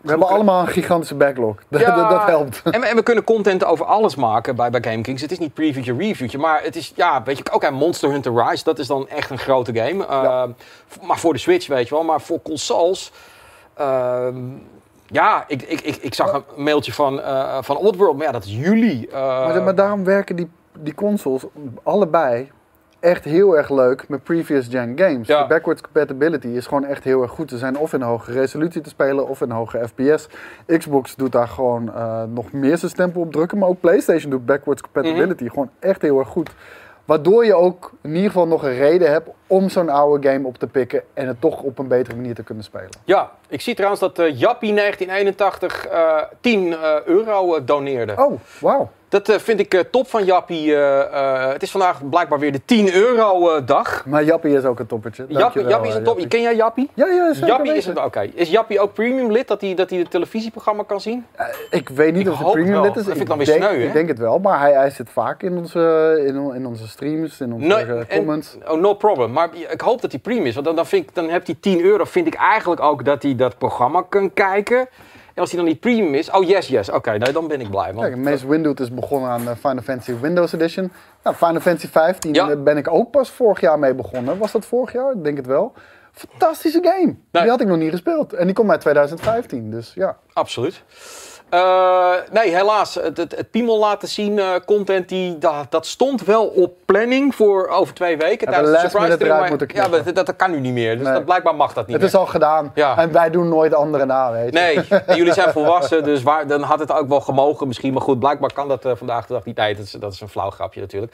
We 0.00 0.08
hebben 0.10 0.28
allemaal 0.28 0.60
een 0.60 0.68
gigantische 0.68 1.14
backlog. 1.14 1.56
Dat, 1.68 1.80
Ja, 1.80 2.08
dat, 2.08 2.24
helpt. 2.24 2.62
En 2.64 2.80
we, 2.80 2.86
en 2.86 2.96
we 2.96 3.02
kunnen 3.02 3.24
content 3.24 3.64
over 3.64 3.86
alles 3.86 4.14
maken 4.14 4.56
bij, 4.56 4.70
bij 4.70 4.82
GameKings. 4.82 5.22
Het 5.22 5.32
is 5.32 5.38
niet 5.38 5.54
previewtje, 5.54 5.96
reviewtje. 5.96 6.38
Maar 6.38 6.62
het 6.62 6.76
is, 6.76 6.92
ja, 6.96 7.22
weet 7.22 7.38
je, 7.38 7.52
oké, 7.52 7.70
Monster 7.70 8.10
Hunter 8.10 8.44
Rise, 8.44 8.64
dat 8.64 8.78
is 8.78 8.86
dan 8.86 9.08
echt 9.08 9.30
een 9.30 9.38
grote 9.38 9.74
game. 9.74 10.04
Ja. 10.08 10.44
Uh, 10.44 10.50
v- 10.86 11.00
Maar 11.06 11.18
voor 11.18 11.32
de 11.32 11.38
Switch, 11.38 11.66
weet 11.66 11.88
je 11.88 11.94
wel. 11.94 12.04
Maar 12.04 12.20
voor 12.20 12.42
consoles... 12.42 13.12
ehm, 13.74 14.36
ja, 15.06 15.44
ik, 15.46 15.62
ik, 15.62 15.80
ik, 15.80 15.96
ik 15.96 16.14
zag 16.14 16.32
een 16.56 16.62
mailtje 16.62 16.92
van, 16.92 17.20
eh 17.20 17.58
van 17.60 17.76
Oddworld, 17.76 18.16
maar 18.16 18.26
ja, 18.26 18.32
dat 18.32 18.44
is 18.44 18.50
juli. 18.56 19.06
Eh, 19.12 19.20
Maar, 19.46 19.62
maar 19.62 19.74
daarom 19.74 20.04
werken 20.04 20.36
die, 20.36 20.50
die 20.78 20.94
consoles 20.94 21.42
allebei 21.82 22.50
echt 23.00 23.24
heel 23.24 23.56
erg 23.56 23.70
leuk 23.70 24.08
met 24.08 24.22
previous 24.22 24.66
gen 24.70 24.92
games. 24.98 25.26
Ja. 25.26 25.42
De 25.42 25.48
backwards 25.48 25.80
compatibility 25.82 26.46
is 26.46 26.66
gewoon 26.66 26.84
echt 26.84 27.04
heel 27.04 27.22
erg 27.22 27.30
goed. 27.30 27.50
Ze 27.50 27.58
zijn 27.58 27.78
of 27.78 27.92
in 27.92 28.02
hoge 28.02 28.32
resolutie 28.32 28.80
te 28.80 28.88
spelen 28.88 29.28
of 29.28 29.40
in 29.40 29.50
hoge 29.50 29.88
FPS. 29.88 30.28
Xbox 30.78 31.14
doet 31.16 31.32
daar 31.32 31.48
gewoon 31.48 31.94
eh, 31.94 32.22
nog 32.28 32.52
meer 32.52 32.78
zijn 32.78 32.90
stempel 32.90 33.20
op 33.20 33.32
drukken. 33.32 33.58
Maar 33.58 33.68
ook 33.68 33.80
PlayStation 33.80 34.30
doet 34.30 34.46
backwards 34.46 34.82
compatibility 34.82 35.42
Mhm. 35.44 35.52
gewoon 35.52 35.70
echt 35.78 36.02
heel 36.02 36.18
erg 36.18 36.28
goed. 36.28 36.50
Waardoor 37.04 37.44
je 37.44 37.54
ook 37.54 37.92
in 38.02 38.10
ieder 38.14 38.26
geval 38.30 38.46
nog 38.46 38.62
een 38.62 38.76
reden 38.76 39.10
hebt 39.10 39.28
om 39.46 39.68
zo'n 39.68 39.88
oude 39.88 40.28
game 40.28 40.46
op 40.46 40.58
te 40.58 40.66
pikken 40.66 41.02
en 41.14 41.26
het 41.26 41.40
toch 41.40 41.62
op 41.62 41.78
een 41.78 41.88
betere 41.88 42.16
manier 42.16 42.34
te 42.34 42.42
kunnen 42.42 42.64
spelen. 42.64 42.88
Ja, 43.04 43.30
ik 43.48 43.60
zie 43.60 43.74
trouwens 43.74 44.00
dat 44.00 44.18
eh 44.18 44.38
Jappie 44.38 44.72
1981 44.74 45.86
eh 45.86 46.22
10 46.40 46.72
eh, 46.72 46.94
euro 47.04 47.64
doneerde. 47.64 48.14
Oh, 48.16 48.40
wauw. 48.60 48.90
Dat 49.16 49.28
eh, 49.28 49.38
vind 49.38 49.60
ik 49.60 49.74
eh, 49.74 49.80
top 49.90 50.08
van 50.08 50.24
Jappie. 50.24 50.76
eh, 50.76 51.48
het 51.52 51.62
is 51.62 51.70
vandaag 51.70 52.08
blijkbaar 52.08 52.38
weer 52.38 52.52
de 52.52 52.60
10 52.64 52.94
euro 52.94 53.64
dag. 53.64 54.06
Maar 54.06 54.24
Jappie 54.24 54.56
is 54.56 54.64
ook 54.64 54.78
een 54.78 54.86
toppertje. 54.86 55.24
Jappie, 55.28 55.66
Jappie 55.66 55.90
is 55.90 55.96
een 55.96 56.02
top. 56.04 56.28
Ken 56.28 56.40
jij 56.40 56.56
Jappie? 56.56 56.90
Ja, 56.94 57.06
ja, 57.06 57.32
zeker 57.32 57.48
Jappie 57.48 57.74
is 57.74 57.86
het. 57.86 57.98
Oké. 57.98 58.30
Is 58.34 58.50
Jappie 58.50 58.80
ook 58.80 58.92
premium 58.94 59.32
lid 59.32 59.48
dat 59.48 59.60
hij 59.60 59.74
dat 59.74 59.90
hij 59.90 59.98
het 59.98 60.10
televisieprogramma 60.10 60.82
kan 60.82 61.00
zien? 61.00 61.26
Ik 61.70 61.88
weet 61.88 62.12
niet 62.12 62.26
Ik 62.26 62.32
of 62.32 62.38
hoop 62.38 62.52
premium 62.52 62.82
lid 62.82 62.96
is. 62.96 63.04
Dat 63.04 63.04
vind 63.04 63.20
ik 63.20 63.26
dan 63.26 63.36
weer 63.36 63.46
denk, 63.46 63.62
sneu, 63.62 63.78
hè? 63.78 63.86
Ik 63.86 63.92
denk 63.92 64.08
het 64.08 64.18
wel, 64.18 64.38
maar 64.38 64.60
hij, 64.60 64.72
hij 64.72 64.90
zit 64.90 65.10
vaak 65.10 65.42
in 65.42 65.56
onze, 65.56 66.14
in, 66.26 66.54
in 66.54 66.66
onze 66.66 66.88
streams, 66.88 67.40
in 67.40 67.52
onze 67.52 67.74
en- 67.76 68.06
comments. 68.08 68.56
oh, 68.68 68.80
no 68.80 68.94
problem. 68.94 69.32
Maar 69.32 69.48
ik 69.70 69.80
hoop 69.80 70.00
dat 70.00 70.10
hij 70.10 70.20
premium 70.20 70.46
is. 70.46 70.54
Want 70.54 70.66
dan, 70.66 70.76
dan, 70.76 70.86
vind 70.86 71.08
ik, 71.08 71.14
dan 71.14 71.28
heb 71.28 71.46
hij 71.46 71.56
10 71.60 71.80
euro. 71.80 72.04
Vind 72.04 72.26
ik 72.26 72.34
eigenlijk 72.34 72.80
ook 72.80 73.04
dat 73.04 73.22
hij 73.22 73.36
dat 73.36 73.58
programma 73.58 74.02
kan 74.08 74.32
kijken. 74.32 74.88
En 75.36 75.42
als 75.42 75.50
hij 75.50 75.60
dan 75.60 75.68
niet 75.68 75.80
premium 75.80 76.14
is. 76.14 76.30
Oh, 76.30 76.44
yes, 76.48 76.68
yes. 76.68 76.90
Oké, 76.90 77.10
nee, 77.10 77.32
dan 77.32 77.48
ben 77.48 77.60
ik 77.60 77.70
blij. 77.70 77.92
Want, 77.94 78.06
Kijk, 78.06 78.16
Mace 78.16 78.48
Windows 78.48 78.80
is 78.80 78.94
begonnen 78.94 79.30
aan 79.30 79.48
eh, 79.48 79.56
Final 79.56 79.82
Fantasy 79.82 80.14
Windows 80.20 80.52
Edition. 80.52 80.92
Nou, 81.22 81.36
Final 81.36 81.60
Fantasy 81.60 81.88
15 81.88 82.34
Ja. 82.34 82.56
ben 82.56 82.76
ik 82.76 82.88
ook 82.90 83.10
pas 83.10 83.30
vorig 83.30 83.60
jaar 83.60 83.78
mee 83.78 83.94
begonnen. 83.94 84.38
Was 84.38 84.52
dat 84.52 84.66
vorig 84.66 84.92
jaar? 84.92 85.12
Ik 85.12 85.24
denk 85.24 85.36
het 85.36 85.46
wel. 85.46 85.72
Fantastische 86.12 86.78
game. 86.82 87.04
Nee. 87.30 87.42
Die 87.42 87.50
had 87.50 87.60
ik 87.60 87.66
nog 87.66 87.76
niet 87.76 87.90
gespeeld. 87.90 88.32
En 88.32 88.44
die 88.46 88.54
komt 88.54 88.70
uit 88.70 88.80
2015, 88.80 89.70
dus 89.70 89.92
ja. 89.94 90.16
Absoluut. 90.32 90.82
Eh, 91.48 92.12
nee, 92.32 92.54
helaas. 92.54 92.94
Het, 92.94 93.16
het, 93.16 93.36
het 93.36 93.50
piemel 93.50 93.78
laten 93.78 94.08
zien 94.08 94.38
eh, 94.38 94.54
content, 94.64 95.08
die, 95.08 95.38
dat, 95.38 95.66
dat 95.68 95.86
stond 95.86 96.24
wel 96.24 96.46
op 96.46 96.72
planning 96.84 97.34
voor 97.34 97.68
over 97.68 97.94
twee 97.94 98.16
weken. 98.16 98.46
de 98.46 98.52
tijdens 98.52 98.82
de 98.82 98.88
surprise 98.88 99.24
eruit 99.24 99.48
moeten 99.48 99.68
Ja, 99.74 99.88
dat, 99.88 100.14
dat 100.26 100.36
kan 100.36 100.50
nu 100.50 100.60
niet 100.60 100.72
meer. 100.72 100.96
Dus 100.96 101.04
Nee. 101.04 101.14
dat, 101.14 101.24
blijkbaar 101.24 101.54
mag 101.54 101.72
dat 101.72 101.86
niet 101.86 101.92
Het 101.92 102.04
meer. 102.04 102.14
is 102.14 102.16
al 102.16 102.26
gedaan. 102.26 102.70
Ja. 102.74 102.98
En 102.98 103.12
wij 103.12 103.30
doen 103.30 103.48
nooit 103.48 103.74
anderen 103.74 104.06
na, 104.06 104.32
weet 104.32 104.52
je. 104.54 104.58
Nee, 104.58 104.76
en 105.06 105.16
jullie 105.16 105.32
zijn 105.32 105.52
volwassen, 105.52 106.04
dus 106.04 106.22
waar, 106.22 106.46
dan 106.46 106.62
had 106.62 106.78
het 106.78 106.92
ook 106.92 107.08
wel 107.08 107.20
gemogen 107.20 107.66
misschien. 107.66 107.92
Maar 107.92 108.02
goed, 108.02 108.18
blijkbaar 108.18 108.52
kan 108.52 108.68
dat 108.68 108.84
eh, 108.84 108.92
vandaag 108.94 109.26
de 109.26 109.32
dag 109.32 109.44
niet. 109.44 109.56
Nee, 109.56 109.74
dat 109.76 109.84
is, 109.84 109.90
dat 109.90 110.12
is 110.12 110.20
een 110.20 110.28
flauw 110.28 110.50
grapje 110.50 110.80
natuurlijk. 110.80 111.12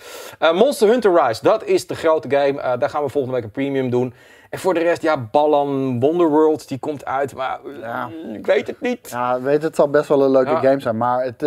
Monster 0.54 0.88
Hunter 0.88 1.22
Rise, 1.26 1.42
dat 1.42 1.64
is 1.64 1.86
de 1.86 1.94
grote 1.94 2.30
game. 2.30 2.78
Daar 2.78 2.90
gaan 2.90 3.02
we 3.02 3.08
volgende 3.08 3.36
week 3.36 3.44
een 3.44 3.50
premium 3.50 3.90
doen. 3.90 4.14
En 4.52 4.58
voor 4.58 4.74
de 4.74 4.80
rest, 4.80 5.02
ja, 5.02 5.16
Ballan 5.30 6.00
Wonderworld, 6.00 6.68
die 6.68 6.78
komt 6.78 7.04
uit. 7.04 7.34
Maar 7.34 7.58
Ja. 7.80 8.08
ik 8.32 8.46
weet 8.46 8.66
het 8.66 8.80
niet. 8.80 9.10
Ja, 9.10 9.40
weet 9.40 9.62
het 9.62 9.74
zal 9.74 9.88
best 9.90 10.08
wel 10.08 10.22
een 10.22 10.30
leuke 10.30 10.50
Ja. 10.50 10.58
game 10.60 10.80
zijn, 10.80 10.96
maar 10.96 11.24
het, 11.24 11.40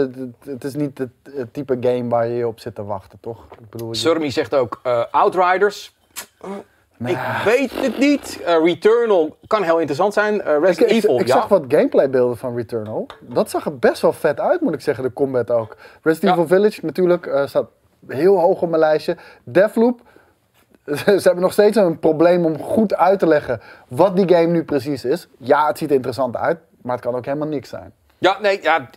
het, 0.45 0.63
is 0.63 0.75
niet 0.75 0.97
het, 0.97 1.09
het 1.35 1.53
type 1.53 1.77
game 1.81 2.09
waar 2.09 2.27
je 2.27 2.47
op 2.47 2.59
zit 2.59 2.75
te 2.75 2.83
wachten, 2.83 3.19
toch? 3.21 3.45
Ik 3.59 3.69
bedoel, 3.69 3.89
je- 3.89 3.95
Surmi 3.95 4.31
zegt 4.31 4.55
ook 4.55 4.79
eh, 4.83 5.03
Outriders. 5.11 5.95
Ik 7.05 7.17
weet 7.45 7.71
het 7.81 7.97
niet. 7.97 8.41
Eh, 8.45 8.63
Returnal 8.63 9.37
kan 9.47 9.63
heel 9.63 9.75
interessant 9.77 10.13
zijn. 10.13 10.41
Eh, 10.41 10.55
Ik, 10.55 10.63
Resident 10.63 10.91
ik, 10.91 10.97
Evil, 10.97 11.19
ik 11.19 11.27
ja. 11.27 11.33
zag 11.33 11.47
wat 11.47 11.63
gameplaybeelden 11.67 12.37
van 12.37 12.55
Returnal. 12.55 13.05
Dat 13.21 13.49
zag 13.49 13.65
er 13.65 13.77
best 13.79 14.01
wel 14.01 14.13
vet 14.13 14.39
uit, 14.39 14.61
moet 14.61 14.73
ik 14.73 14.81
zeggen, 14.81 15.03
de 15.03 15.13
combat 15.13 15.51
ook. 15.51 15.75
Resident. 16.01 16.31
Evil 16.33 16.47
Village 16.47 16.79
natuurlijk 16.85 17.41
staat 17.45 17.67
heel 18.07 18.39
hoog 18.39 18.61
op 18.61 18.69
mijn 18.69 18.81
lijstje. 18.81 19.17
Deathloop, 19.43 20.01
ze 20.85 21.21
hebben 21.23 21.43
nog 21.43 21.51
steeds 21.51 21.77
een 21.77 21.99
probleem 21.99 22.45
om 22.45 22.59
goed 22.59 22.95
uit 22.95 23.19
te 23.19 23.27
leggen 23.27 23.61
wat 23.87 24.15
die 24.15 24.29
game 24.29 24.47
nu 24.47 24.63
precies 24.63 25.05
is. 25.05 25.27
Ja, 25.37 25.67
het 25.67 25.77
ziet 25.77 25.89
er 25.89 25.95
interessant 25.95 26.35
uit, 26.35 26.59
maar 26.81 26.95
het 26.95 27.05
kan 27.05 27.15
ook 27.15 27.25
helemaal 27.25 27.47
niks 27.47 27.69
zijn. 27.69 27.93
Ja, 28.17 28.37
nee, 28.41 28.61
ja, 28.61 28.89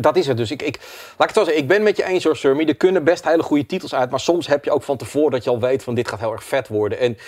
dat 0.00 0.16
is 0.16 0.26
het 0.26 0.36
dus. 0.36 0.50
Ik, 0.50 0.62
ik, 0.62 0.76
laat 1.16 1.28
ik 1.28 1.34
het 1.34 1.34
zo 1.34 1.44
zeggen, 1.44 1.62
ik 1.62 1.68
ben 1.68 1.82
met 1.82 1.96
je 1.96 2.04
eens 2.04 2.24
hoor, 2.24 2.36
Surmi. 2.36 2.64
Er 2.64 2.76
kunnen 2.76 3.04
best 3.04 3.24
hele 3.24 3.42
goede 3.42 3.66
titels 3.66 3.94
uit, 3.94 4.10
maar 4.10 4.20
soms 4.20 4.46
heb 4.46 4.64
je 4.64 4.70
ook 4.70 4.82
van 4.82 4.96
tevoren 4.96 5.30
dat 5.30 5.44
je 5.44 5.50
al 5.50 5.60
weet 5.60 5.82
van 5.82 5.94
dit 5.94 6.08
gaat 6.08 6.20
heel 6.20 6.32
erg 6.32 6.44
vet 6.44 6.68
worden. 6.68 6.98
En 6.98 7.18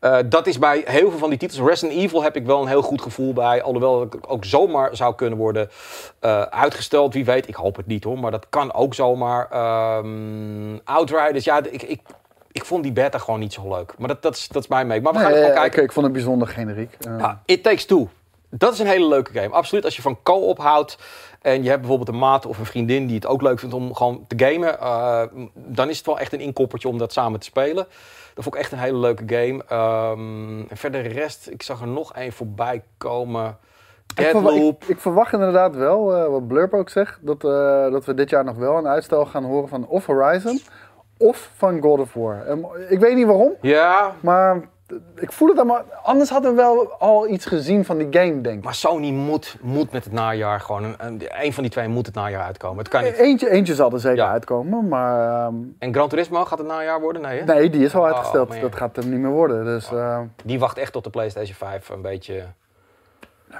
eh, 0.00 0.18
dat 0.26 0.46
is 0.46 0.58
bij 0.58 0.82
heel 0.84 1.10
veel 1.10 1.18
van 1.18 1.28
die 1.28 1.38
titels. 1.38 1.68
Resident 1.68 1.98
Evil 1.98 2.22
heb 2.22 2.36
ik 2.36 2.46
wel 2.46 2.62
een 2.62 2.68
heel 2.68 2.82
goed 2.82 3.02
gevoel 3.02 3.32
bij, 3.32 3.62
alhoewel 3.62 4.00
het 4.00 4.28
ook 4.28 4.44
zomaar 4.44 4.96
zou 4.96 5.14
kunnen 5.14 5.38
worden 5.38 5.70
eh, 6.20 6.42
uitgesteld. 6.42 7.14
Wie 7.14 7.24
weet, 7.24 7.48
ik 7.48 7.54
hoop 7.54 7.76
het 7.76 7.86
niet 7.86 8.04
hoor, 8.04 8.18
maar 8.18 8.30
dat 8.30 8.46
kan 8.48 8.74
ook 8.74 8.94
zomaar. 8.94 9.48
Ehm 9.50 10.78
Outriders, 10.84 11.44
ja, 11.44 11.62
ik, 11.70 11.82
ik, 11.82 12.00
ik 12.58 12.64
vond 12.64 12.82
die 12.82 12.92
beta 12.92 13.18
gewoon 13.18 13.40
niet 13.40 13.52
zo 13.52 13.68
leuk. 13.68 13.94
Maar 13.98 14.08
dat, 14.08 14.22
dat, 14.22 14.34
is, 14.36 14.48
dat 14.48 14.62
is 14.62 14.68
mij 14.68 14.84
mee. 14.84 15.00
Maar 15.00 15.12
we 15.12 15.18
gaan 15.18 15.30
Nee, 15.32 15.52
kijken. 15.52 15.78
Ik, 15.78 15.88
ik 15.88 15.92
vond 15.92 16.04
het 16.04 16.14
bijzonder 16.14 16.48
generiek. 16.48 16.96
Eh, 17.00 17.18
Ja, 17.18 17.42
It 17.44 17.62
Takes 17.62 17.84
Two. 17.84 18.08
Dat 18.50 18.72
is 18.72 18.78
een 18.78 18.86
hele 18.86 19.08
leuke 19.08 19.32
game. 19.32 19.54
Absoluut. 19.54 19.84
Als 19.84 19.96
je 19.96 20.02
van 20.02 20.18
co-op 20.22 20.58
houdt 20.58 20.98
en 21.42 21.62
je 21.62 21.68
hebt 21.68 21.80
bijvoorbeeld 21.80 22.08
een 22.08 22.18
maat 22.18 22.46
of 22.46 22.58
een 22.58 22.66
vriendin 22.66 23.06
die 23.06 23.14
het 23.14 23.26
ook 23.26 23.42
leuk 23.42 23.58
vindt 23.58 23.74
om 23.74 23.94
gewoon 23.94 24.24
te 24.26 24.44
gamen, 24.44 24.80
eh, 24.80 25.22
dan 25.54 25.88
is 25.88 25.96
het 25.96 26.06
wel 26.06 26.18
echt 26.18 26.32
een 26.32 26.40
inkoppertje 26.40 26.88
om 26.88 26.98
dat 26.98 27.12
samen 27.12 27.40
te 27.40 27.46
spelen. 27.46 27.86
Dat 28.34 28.44
vond 28.44 28.54
ik 28.54 28.60
echt 28.60 28.72
een 28.72 28.78
hele 28.78 28.98
leuke 28.98 29.22
game. 29.26 29.64
Ehm, 29.68 30.60
en 30.68 30.76
verder 30.76 31.02
de 31.02 31.08
rest, 31.08 31.48
ik 31.50 31.62
zag 31.62 31.80
er 31.80 31.88
nog 31.88 32.12
één 32.14 32.32
voorbij 32.32 32.82
komen. 32.98 33.56
Ik, 34.86 35.00
verwacht 35.00 35.32
inderdaad 35.32 35.74
wel, 35.76 36.14
eh, 36.16 36.26
wat 36.28 36.46
Blurp 36.48 36.72
ook 36.74 36.88
zegt, 36.88 37.18
dat, 37.20 37.40
dat 37.92 38.04
we 38.04 38.14
dit 38.14 38.30
jaar 38.30 38.44
nog 38.44 38.56
wel 38.56 38.76
een 38.76 38.86
uitstel 38.86 39.26
gaan 39.26 39.44
horen 39.44 39.68
van 39.68 39.86
of 39.86 40.06
Horizon 40.06 40.60
of 41.18 41.50
van 41.56 41.80
God 41.80 41.98
of 42.00 42.14
War. 42.14 42.46
Ehm, 42.46 42.58
ik 42.88 42.98
weet 43.00 43.14
niet 43.14 43.26
waarom, 43.26 43.52
Ja, 43.60 44.12
maar 44.20 44.60
ik 45.16 45.32
voel 45.32 45.48
het 45.48 45.56
allemaal. 45.56 45.82
Anders 46.02 46.30
hadden 46.30 46.50
we 46.50 46.56
wel 46.56 46.92
al 46.92 47.28
iets 47.28 47.46
gezien 47.46 47.84
van 47.84 47.98
die 47.98 48.06
game, 48.10 48.40
denk 48.40 48.58
ik. 48.58 48.64
maar 48.64 48.74
Sony 48.74 49.10
moet, 49.10 49.56
moet 49.60 49.92
met 49.92 50.04
het 50.04 50.12
najaar 50.12 50.60
gewoon, 50.60 50.84
een, 50.84 50.94
een, 50.98 51.22
een 51.44 51.52
van 51.52 51.62
die 51.62 51.72
twee 51.72 51.88
moet 51.88 52.06
het 52.06 52.14
najaar 52.14 52.42
uitkomen. 52.42 52.78
Het 52.78 52.88
kan 52.88 53.02
niet. 53.04 53.12
Eentje, 53.16 53.50
eentje 53.50 53.74
zal 53.74 53.92
er 53.92 54.00
zeker 54.00 54.18
Ja. 54.24 54.30
uitkomen, 54.30 54.88
maar 54.88 55.44
ehm, 55.46 55.54
En 55.78 55.94
Gran 55.94 56.08
Turismo 56.08 56.44
gaat 56.44 56.58
het 56.58 56.66
najaar 56.66 57.00
worden? 57.00 57.22
Nee, 57.22 57.38
hè? 57.40 57.44
nee, 57.54 57.70
die 57.70 57.84
is 57.84 57.94
al 57.94 58.00
Oh, 58.00 58.06
uitgesteld. 58.06 58.60
dat 58.60 58.74
gaat 58.76 58.96
er 58.96 59.06
niet 59.06 59.20
meer 59.20 59.30
worden. 59.30 59.64
Dus, 59.64 59.92
eh, 59.92 60.20
Die 60.44 60.58
wacht 60.58 60.78
echt 60.78 60.92
tot 60.92 61.04
de 61.04 61.10
PlayStation 61.10 61.56
5 61.56 61.88
een 61.88 62.02
beetje 62.02 62.42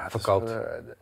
verkoopt. 0.08 0.50
eh, 0.50 0.56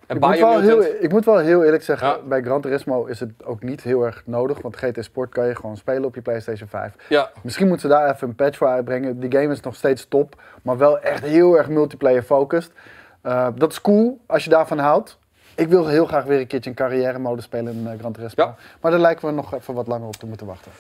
en 0.07 0.17
ik, 0.17 0.21
moet 0.21 0.39
wel 0.39 0.61
heel, 0.61 0.83
ik 1.01 1.13
moet 1.13 1.25
wel 1.25 1.39
heel 1.39 1.65
eerlijk 1.65 1.83
zeggen, 1.83 2.09
Ja. 2.09 2.19
bij 2.25 2.43
Gran 2.43 2.61
Turismo 2.61 3.05
is 3.05 3.21
het 3.21 3.31
ook 3.45 3.63
niet 3.63 3.83
heel 3.83 4.03
erg 4.05 4.23
nodig. 4.25 4.61
Want 4.63 4.77
GT 4.77 5.05
Sport 5.05 5.31
kan 5.31 5.47
je 5.47 5.55
gewoon 5.55 5.77
spelen 5.77 6.05
op 6.05 6.15
je 6.15 6.21
PlayStation 6.23 6.69
5. 6.69 6.93
Ja, 7.09 7.31
Misschien 7.43 7.69
moeten 7.69 7.91
ze 7.91 7.97
daar 7.97 8.11
even 8.15 8.29
een 8.29 8.35
patch 8.35 8.57
voor 8.59 8.69
uitbrengen. 8.69 9.21
Die 9.21 9.33
game 9.41 9.53
is 9.53 9.61
nog 9.61 9.75
steeds 9.75 10.07
top, 10.09 10.43
maar 10.63 10.79
wel 10.79 11.01
echt 11.01 11.25
heel 11.25 11.57
erg 11.57 11.69
multiplayer 11.69 12.23
focused. 12.23 12.73
Eh, 13.21 13.49
dat 13.55 13.73
is 13.73 13.81
cool 13.81 14.21
als 14.27 14.45
je 14.45 14.51
daarvan 14.51 14.79
houdt. 14.79 15.19
Ik 15.55 15.69
wil 15.69 15.87
heel 15.87 16.07
graag 16.07 16.25
weer 16.25 16.41
een 16.41 16.47
keertje 16.47 16.71
een 16.71 16.77
carrière 16.77 17.19
mode 17.19 17.43
spelen 17.43 17.73
in 17.73 17.93
uh, 17.93 17.99
Gran 17.99 18.13
Turismo. 18.13 18.45
Ja. 18.45 18.55
Maar 18.81 18.91
daar 18.91 19.01
lijken 19.01 19.27
we 19.29 19.35
nog 19.35 19.55
even 19.55 19.75
wat 19.75 19.87
langer 19.87 20.07
op 20.07 20.17
te 20.17 20.27
moeten 20.27 20.47
wachten. 20.47 20.73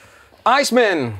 Iceman, 0.60 1.12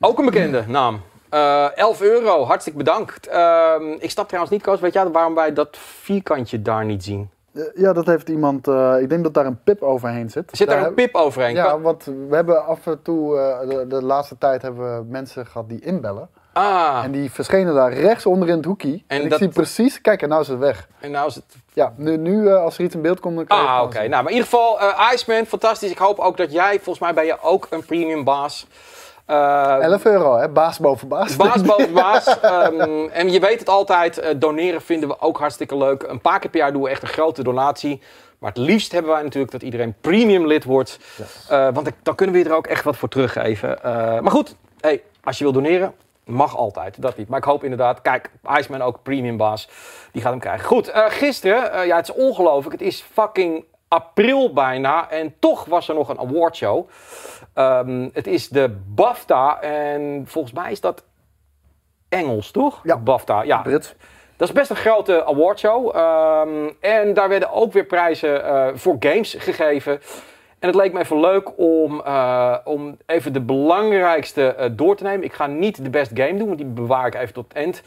ook 0.00 0.18
een 0.18 0.24
bekende 0.24 0.64
naam. 0.66 1.00
Eh 1.30 1.76
11 1.78 2.00
euro, 2.00 2.44
hartstikke 2.44 2.78
bedankt. 2.78 3.26
Ehm, 3.26 3.90
ik 3.98 4.10
snap 4.10 4.26
trouwens 4.26 4.52
niet, 4.54 4.62
Koos, 4.62 4.80
weet 4.80 4.92
jij 4.92 5.06
waarom 5.10 5.34
wij 5.34 5.52
dat 5.52 5.76
vierkantje 6.02 6.62
daar 6.62 6.84
niet 6.84 7.04
zien? 7.04 7.30
Eh, 7.54 7.62
ja, 7.74 7.92
dat 7.92 8.06
heeft 8.06 8.28
iemand. 8.28 8.68
eh, 8.68 8.94
ik 9.00 9.08
denk 9.08 9.22
dat 9.22 9.34
daar 9.34 9.46
een 9.46 9.62
pip 9.64 9.82
overheen 9.82 10.30
zit. 10.30 10.50
Zit 10.52 10.68
daar 10.68 10.78
Daar 10.78 10.86
een 10.88 10.94
pip 10.94 11.14
overheen? 11.14 11.54
Ja, 11.54 11.80
want 11.80 12.04
we 12.04 12.34
hebben 12.34 12.66
af 12.66 12.86
en 12.86 13.02
toe, 13.02 13.34
de, 13.68 13.84
de 13.88 14.02
laatste 14.02 14.38
tijd 14.38 14.62
hebben 14.62 14.96
we 14.98 15.04
mensen 15.08 15.46
gehad 15.46 15.68
die 15.68 15.80
inbellen. 15.80 16.28
Ah, 16.52 17.00
En 17.04 17.10
die 17.12 17.30
verschenen 17.32 17.74
daar 17.74 17.92
rechts 17.92 18.26
onder 18.26 18.48
in 18.48 18.56
het 18.56 18.64
hoekje. 18.64 19.02
En, 19.06 19.20
En 19.20 19.26
ik 19.26 19.34
zie 19.34 19.48
precies, 19.48 20.00
kijk 20.00 20.22
en 20.22 20.28
nou 20.28 20.40
is 20.40 20.48
het 20.48 20.58
weg. 20.58 20.88
en 21.00 21.10
nou 21.10 21.26
is 21.26 21.34
het... 21.34 21.44
Ja, 21.72 21.92
nu, 21.96 22.16
nu 22.16 22.52
als 22.52 22.78
er 22.78 22.84
iets 22.84 22.94
in 22.94 23.02
beeld 23.02 23.20
komt, 23.20 23.36
dan 23.36 23.46
kan 23.46 23.58
Ah, 23.66 23.82
oké. 23.82 23.98
Nou, 23.98 24.08
maar 24.10 24.20
in 24.32 24.36
ieder 24.36 24.44
geval, 24.44 24.78
Iceman, 25.12 25.46
fantastisch. 25.46 25.90
Ik 25.90 25.98
hoop 25.98 26.18
ook 26.18 26.36
dat 26.36 26.52
jij, 26.52 26.74
volgens 26.74 26.98
mij 26.98 27.14
ben 27.14 27.24
je 27.24 27.36
ook 27.42 27.66
een 27.70 27.84
premium 27.84 28.24
baas. 28.24 28.66
Eh, 29.28 29.82
11 29.82 30.04
euro, 30.04 30.36
hè? 30.36 30.48
Baas 30.48 30.78
boven 30.78 31.08
baas. 31.08 31.36
Baas 31.36 31.62
boven 31.76 31.92
baas. 31.92 32.40
Ehm, 32.40 33.08
en 33.08 33.30
je 33.30 33.40
weet 33.40 33.58
het 33.58 33.68
altijd, 33.68 34.18
eh, 34.18 34.34
doneren 34.36 34.82
vinden 34.82 35.08
we 35.08 35.20
ook 35.20 35.38
hartstikke 35.38 35.76
leuk. 35.76 36.02
Een 36.02 36.20
paar 36.20 36.38
keer 36.38 36.50
per 36.50 36.60
jaar 36.60 36.72
doen 36.72 36.82
we 36.82 36.88
echt 36.88 37.02
een 37.02 37.08
grote 37.08 37.42
donatie. 37.42 38.02
Maar 38.38 38.50
het 38.50 38.58
liefst 38.58 38.92
hebben 38.92 39.12
wij 39.12 39.22
natuurlijk 39.22 39.52
dat 39.52 39.62
iedereen 39.62 39.94
premium 40.00 40.46
lid 40.46 40.64
wordt. 40.64 40.98
Eh, 41.48 41.68
want 41.72 41.90
dan 42.02 42.14
kunnen 42.14 42.34
we 42.36 42.48
er 42.48 42.56
ook 42.56 42.66
echt 42.66 42.84
wat 42.84 42.96
voor 42.96 43.08
teruggeven. 43.08 43.82
Eh, 43.82 44.20
maar 44.20 44.30
goed, 44.30 44.56
hey, 44.80 45.02
als 45.24 45.38
je 45.38 45.44
wil 45.44 45.52
doneren, 45.52 45.94
mag 46.28 46.56
altijd. 46.56 47.02
Dat 47.02 47.16
niet. 47.16 47.28
Maar 47.28 47.38
ik 47.38 47.44
hoop 47.44 47.62
inderdaad, 47.62 48.02
kijk, 48.02 48.30
Iceman 48.58 48.82
ook 48.82 49.02
premium 49.02 49.36
baas. 49.36 49.68
Die 50.12 50.22
gaat 50.22 50.30
hem 50.30 50.40
krijgen. 50.40 50.66
Goed, 50.66 50.88
eh, 50.88 51.04
gisteren, 51.08 51.72
eh, 51.72 51.86
ja 51.86 51.96
het 51.96 52.08
is 52.08 52.14
ongelooflijk. 52.14 52.80
Het 52.80 52.88
is 52.88 53.04
fucking 53.12 53.64
april 53.88 54.52
bijna. 54.52 55.10
En 55.10 55.34
toch 55.38 55.64
was 55.64 55.88
er 55.88 55.94
nog 55.94 56.08
een 56.08 56.18
awardshow. 56.18 56.88
Ehm 57.58 58.08
het 58.12 58.26
is 58.26 58.48
de 58.48 58.76
BAFTA. 58.86 59.60
En 59.60 60.24
volgens 60.26 60.54
mij 60.54 60.70
is 60.70 60.80
dat 60.80 61.04
Engels, 62.08 62.50
toch? 62.50 62.80
Ja. 62.82 62.96
BAFTA, 62.96 63.42
ja. 63.42 63.62
Dat 63.62 64.48
is 64.48 64.52
best 64.52 64.70
een 64.70 64.76
grote 64.76 65.24
awardshow. 65.24 65.96
Ehm 65.96 66.70
en 66.80 67.14
daar 67.14 67.28
werden 67.28 67.52
ook 67.52 67.72
weer 67.72 67.84
prijzen 67.84 68.44
eh, 68.44 68.66
voor 68.74 68.96
games 69.00 69.34
gegeven. 69.38 70.00
En 70.58 70.68
het 70.68 70.74
leek 70.74 70.92
me 70.92 71.00
even 71.00 71.20
leuk 71.20 71.58
om, 71.58 72.02
uh, 72.06 72.56
om 72.64 72.96
even 73.06 73.32
de 73.32 73.40
belangrijkste 73.40 74.56
uh, 74.58 74.66
door 74.72 74.96
te 74.96 75.02
nemen. 75.02 75.24
Ik 75.24 75.32
ga 75.32 75.46
niet 75.46 75.84
de 75.84 75.90
best 75.90 76.10
game 76.14 76.38
doen, 76.38 76.46
want 76.46 76.58
die 76.58 76.66
bewaar 76.66 77.06
ik 77.06 77.14
even 77.14 77.34
tot 77.34 77.44
het 77.48 77.56
eind. 77.56 77.82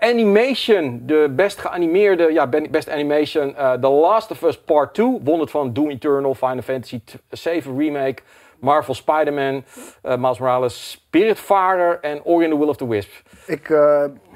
Animation, 0.00 1.02
de 1.06 1.32
best 1.36 1.58
geanimeerde, 1.58 2.32
ja, 2.32 2.46
best 2.70 2.90
animation. 2.90 3.54
The 3.80 3.88
Last 3.88 4.30
of 4.30 4.42
Us 4.42 4.58
Part 4.58 4.94
2 4.94 5.18
won 5.22 5.40
het 5.40 5.50
van 5.50 5.72
Doom 5.72 5.90
Eternal, 5.90 6.34
Final 6.34 6.62
Fantasy 6.62 7.00
7 7.30 7.78
Remake, 7.78 8.22
Marvel 8.60 8.94
Spider-Man, 8.94 9.64
Miles 10.02 10.38
Morales, 10.38 10.90
Spiritfarer 10.90 11.98
en 12.00 12.24
Ori 12.24 12.44
and 12.44 12.52
the 12.52 12.58
Will 12.58 12.68
of 12.68 12.76
the 12.76 12.88
Wisp. 12.88 13.10
Ik, 13.46 13.74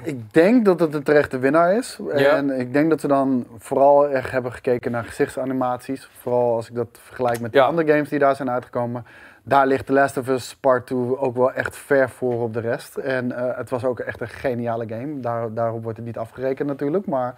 ik 0.03 0.33
denk 0.33 0.65
dat 0.65 0.79
het 0.79 0.93
een 0.93 1.03
terechte 1.03 1.39
winnaar 1.39 1.77
is. 1.77 1.99
En 2.11 2.59
ik 2.59 2.73
denk 2.73 2.89
dat 2.89 3.01
ze 3.01 3.07
dan 3.07 3.47
vooral 3.57 4.09
echt 4.09 4.31
hebben 4.31 4.51
gekeken 4.51 4.91
naar 4.91 5.03
gezichtsanimaties. 5.03 6.09
Vooral 6.21 6.55
als 6.55 6.69
ik 6.69 6.75
dat 6.75 6.87
vergelijk 6.91 7.39
met 7.39 7.53
de 7.53 7.61
andere 7.61 7.91
games 7.91 8.09
die 8.09 8.19
daar 8.19 8.35
zijn 8.35 8.49
uitgekomen. 8.49 9.05
Daar 9.47 9.67
ligt 9.67 9.85
The 9.85 9.93
Last 9.93 10.17
of 10.17 10.27
Us 10.27 10.55
Part 10.55 10.87
2 10.87 11.17
ook 11.17 11.35
wel 11.35 11.51
echt 11.51 11.77
ver 11.77 12.09
voor 12.09 12.41
op 12.41 12.53
de 12.53 12.59
rest. 12.59 12.95
En 12.95 13.25
uh, 13.25 13.57
het 13.57 13.69
was 13.69 13.83
ook 13.83 13.99
echt 13.99 14.21
een 14.21 14.27
geniale 14.27 14.87
game. 14.87 15.19
Daar, 15.19 15.53
daarop 15.53 15.83
wordt 15.83 15.97
het 15.97 16.05
niet 16.05 16.17
afgerekend 16.17 16.67
natuurlijk. 16.67 17.05
Maar 17.05 17.35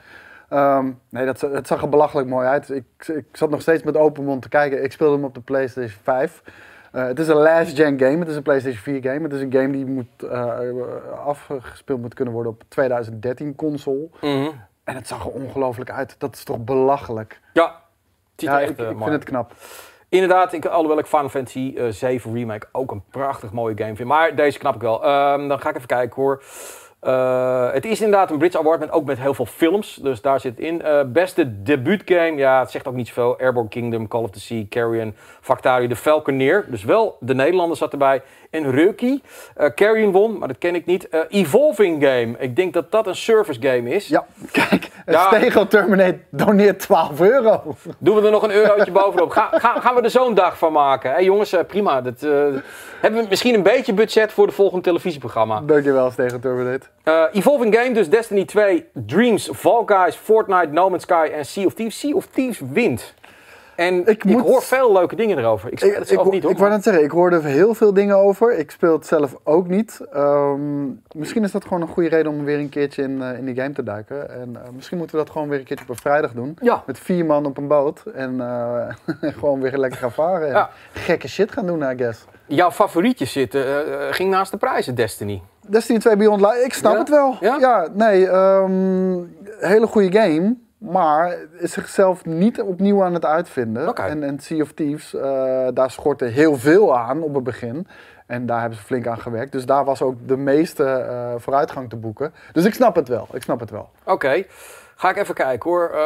um, 0.49 0.99
nee, 1.09 1.25
dat, 1.25 1.41
het 1.41 1.67
zag 1.67 1.81
er 1.81 1.89
belachelijk 1.89 2.27
mooi 2.27 2.47
uit. 2.47 2.69
Ik, 2.69 2.85
ik 3.07 3.25
zat 3.31 3.49
nog 3.49 3.61
steeds 3.61 3.83
met 3.83 3.97
open 3.97 4.23
mond 4.23 4.41
te 4.41 4.49
kijken. 4.49 4.83
Ik 4.83 4.91
speelde 4.91 5.15
hem 5.15 5.23
op 5.23 5.33
de 5.33 5.41
PlayStation 5.41 5.99
5. 6.03 6.41
Uh, 6.93 7.05
het 7.05 7.19
is 7.19 7.27
een 7.27 7.35
last-gen 7.35 7.99
game, 7.99 8.17
het 8.17 8.27
is 8.27 8.35
een 8.35 8.41
PlayStation 8.41 8.81
4 8.81 9.01
game. 9.01 9.23
Het 9.23 9.33
is 9.33 9.41
een 9.41 9.51
game 9.51 9.71
die 9.71 9.85
moet, 9.85 10.23
uh, 10.23 10.59
afgespeeld 11.25 12.01
moet 12.01 12.13
kunnen 12.13 12.33
worden 12.33 12.51
op 12.51 12.63
2013 12.67 13.55
console. 13.55 14.09
Mm 14.21 14.51
En 14.83 14.95
het 14.95 15.07
zag 15.07 15.25
er 15.25 15.31
ongelooflijk 15.31 15.91
uit. 15.91 16.15
Dat 16.17 16.35
is 16.35 16.43
toch 16.43 16.59
belachelijk? 16.59 17.39
Ja, 17.53 17.75
ja 18.35 18.61
echt, 18.61 18.69
ik, 18.69 18.79
ik 18.79 18.97
vind 18.97 19.11
het 19.11 19.23
knap. 19.23 19.53
Inderdaad, 20.09 20.53
ik, 20.53 20.65
alhoewel 20.65 20.99
ik 20.99 21.05
Final 21.05 21.29
Fantasy 21.29 21.73
uh, 21.75 21.87
7 21.89 22.33
Remake 22.33 22.67
ook 22.71 22.91
een 22.91 23.03
prachtig 23.11 23.51
mooie 23.51 23.77
game 23.77 23.95
vind. 23.95 24.07
Maar 24.07 24.35
deze 24.35 24.59
knap 24.59 24.75
ik 24.75 24.81
wel. 24.81 24.95
Um, 24.95 25.47
dan 25.47 25.59
ga 25.59 25.69
ik 25.69 25.75
even 25.75 25.87
kijken 25.87 26.21
hoor. 26.21 26.43
Uh, 27.03 27.71
het 27.71 27.85
is 27.85 28.01
inderdaad 28.01 28.31
een 28.31 28.37
Brits 28.37 28.57
Award, 28.57 28.79
met, 28.79 28.91
ook 28.91 29.05
met 29.05 29.19
heel 29.19 29.33
veel 29.33 29.45
films. 29.45 29.99
Dus 30.01 30.21
daar 30.21 30.39
zit 30.39 30.51
het 30.51 30.65
in. 30.65 30.81
Uh, 30.85 30.99
beste 31.05 31.63
debuutgame, 31.63 32.35
ja, 32.35 32.59
het 32.59 32.71
zegt 32.71 32.87
ook 32.87 32.93
niet 32.93 33.07
zoveel. 33.07 33.39
Airborne 33.39 33.69
Kingdom, 33.69 34.07
Call 34.07 34.23
of 34.23 34.29
the 34.29 34.39
Sea, 34.39 34.63
Carrion, 34.69 35.15
Factari, 35.41 35.87
de 35.87 35.95
Falconeer. 35.95 36.65
Dus 36.67 36.83
wel 36.83 37.17
de 37.19 37.35
Nederlander 37.35 37.77
zat 37.77 37.91
erbij. 37.91 38.21
En 38.49 38.71
Reuki. 38.71 39.21
Uh, 39.57 39.69
Carrion 39.75 40.11
won, 40.11 40.37
maar 40.37 40.47
dat 40.47 40.57
ken 40.57 40.75
ik 40.75 40.85
niet. 40.85 41.07
Evolving 41.29 42.03
Game, 42.03 42.35
ik 42.39 42.55
denk 42.55 42.73
dat 42.73 42.91
dat 42.91 43.07
een 43.07 43.15
service 43.15 43.61
game 43.61 43.89
is. 43.89 44.07
Ja, 44.07 44.25
kijk, 44.51 44.89
ja. 45.05 45.27
Stego 45.27 45.67
Terminate 45.67 46.19
doneert 46.29 46.79
12 46.79 47.21
euro. 47.21 47.75
Doen 47.97 48.15
we 48.15 48.21
er 48.21 48.31
nog 48.31 48.43
een 48.43 48.51
eurotje 48.51 48.91
bovenop. 48.91 49.29
Ga, 49.29 49.49
ga, 49.51 49.79
gaan 49.79 49.95
we 49.95 50.01
er 50.01 50.09
zo'n 50.09 50.33
dag 50.33 50.57
van 50.57 50.71
maken. 50.71 51.09
Hé 51.09 51.15
hey, 51.15 51.25
jongens, 51.25 51.55
prima. 51.67 52.01
Dat, 52.01 52.19
hebben 53.01 53.21
we 53.21 53.25
misschien 53.29 53.53
een 53.53 53.63
beetje 53.63 53.93
budget 53.93 54.31
voor 54.31 54.47
de 54.47 54.53
volgende 54.53 54.83
televisieprogramma. 54.83 55.61
Dankjewel, 55.61 56.11
Stego 56.11 56.39
Terminate. 56.39 56.86
Uh, 57.05 57.23
Evolving 57.31 57.75
Game, 57.75 57.93
dus 57.93 58.09
Destiny 58.09 58.45
2, 58.45 58.85
Dreams, 58.93 59.49
Fall 59.53 59.83
Guys, 59.85 60.15
Fortnite, 60.15 60.71
No 60.71 60.89
Man's 60.89 61.03
Sky 61.03 61.29
en 61.33 61.45
Sea 61.45 61.65
of 61.65 61.73
Thieves. 61.73 61.99
Sea 61.99 62.13
of 62.13 62.25
Thieves 62.25 62.61
wint. 62.71 63.13
En 63.77 64.07
ik, 64.07 64.23
ik 64.23 64.39
hoor 64.39 64.61
veel 64.61 64.93
leuke 64.93 65.15
dingen 65.15 65.37
erover. 65.37 65.71
Ik 65.71 65.79
speel 65.79 65.99
het 65.99 66.07
zelf 66.07 66.25
ik, 66.25 66.31
niet 66.31 66.43
hoor. 66.43 66.51
Ik 66.51 66.57
wou 66.57 66.71
net 66.71 66.83
zeggen, 66.83 67.03
ik 67.03 67.11
hoorde 67.11 67.35
er 67.35 67.43
heel 67.43 67.73
veel 67.73 67.93
dingen 67.93 68.15
over. 68.15 68.57
Ik 68.57 68.71
speel 68.71 68.93
het 68.93 69.05
zelf 69.05 69.35
ook 69.43 69.67
niet. 69.67 70.01
Um, 70.15 71.01
misschien 71.11 71.43
is 71.43 71.51
dat 71.51 71.63
gewoon 71.63 71.81
een 71.81 71.87
goede 71.87 72.09
reden 72.09 72.31
om 72.31 72.43
weer 72.43 72.59
een 72.59 72.69
keertje 72.69 73.03
in, 73.03 73.11
uh, 73.11 73.37
in 73.37 73.45
die 73.45 73.55
game 73.55 73.73
te 73.73 73.83
duiken. 73.83 74.29
En 74.29 74.49
uh, 74.49 74.69
misschien 74.75 74.97
moeten 74.97 75.17
we 75.17 75.23
dat 75.23 75.31
gewoon 75.31 75.49
weer 75.49 75.59
een 75.59 75.65
keertje 75.65 75.85
op 75.85 75.91
een 75.91 76.01
vrijdag 76.01 76.31
doen. 76.31 76.57
Ja. 76.61 76.83
Met 76.85 76.99
vier 76.99 77.25
man 77.25 77.45
op 77.45 77.57
een 77.57 77.67
boot. 77.67 78.03
En 78.13 78.33
uh, 78.33 78.87
gewoon 79.39 79.61
weer 79.61 79.77
lekker 79.77 79.99
gaan 79.99 80.11
varen. 80.11 80.47
En 80.47 80.53
ja. 80.53 80.69
gekke 80.93 81.27
shit 81.27 81.51
gaan 81.51 81.65
doen, 81.65 81.81
I 81.81 81.97
guess. 81.97 82.25
Jouw 82.47 82.71
favorietje 82.71 83.25
zitten 83.25 83.63
ging 84.13 84.29
naast 84.29 84.51
de 84.51 84.57
prijzen, 84.57 84.95
Destiny. 84.95 85.41
Destiny 85.67 85.99
2 85.99 86.15
Beyond 86.15 86.41
Light, 86.41 86.65
ik 86.65 86.73
snap 86.73 86.93
Ja? 86.93 86.99
het 86.99 87.09
wel. 87.09 87.37
Ja? 87.39 87.57
Ja, 87.59 87.87
nee, 87.93 88.27
um, 88.27 89.37
hele 89.59 89.87
goede 89.87 90.19
game. 90.19 90.55
Maar 90.77 91.35
is 91.59 91.71
zichzelf 91.71 92.25
niet 92.25 92.61
opnieuw 92.61 93.03
aan 93.03 93.13
het 93.13 93.25
uitvinden. 93.25 93.95
En, 93.95 94.23
en 94.23 94.39
Sea 94.39 94.61
of 94.61 94.71
Thieves, 94.71 95.13
uh, 95.13 95.21
daar 95.73 95.91
schortte 95.91 96.25
heel 96.25 96.55
veel 96.55 96.97
aan 96.97 97.21
op 97.21 97.33
het 97.33 97.43
begin. 97.43 97.87
En 98.27 98.45
daar 98.45 98.59
hebben 98.59 98.77
ze 98.77 98.83
flink 98.83 99.07
aan 99.07 99.19
gewerkt. 99.19 99.51
Dus 99.51 99.65
daar 99.65 99.85
was 99.85 100.01
ook 100.01 100.27
de 100.27 100.37
meeste 100.37 100.83
uh, 101.09 101.33
vooruitgang 101.37 101.89
te 101.89 101.95
boeken. 101.95 102.33
Dus 102.51 102.65
ik 102.65 102.73
snap 102.73 102.95
het 102.95 103.07
wel. 103.07 103.27
Ik 103.31 103.41
snap 103.41 103.59
het 103.59 103.69
wel. 103.69 103.89
Oké. 104.01 104.11
Okay. 104.11 104.47
Ga 104.95 105.09
ik 105.09 105.17
even 105.17 105.35
kijken 105.35 105.69
hoor. 105.69 105.91
Uh, 105.93 105.99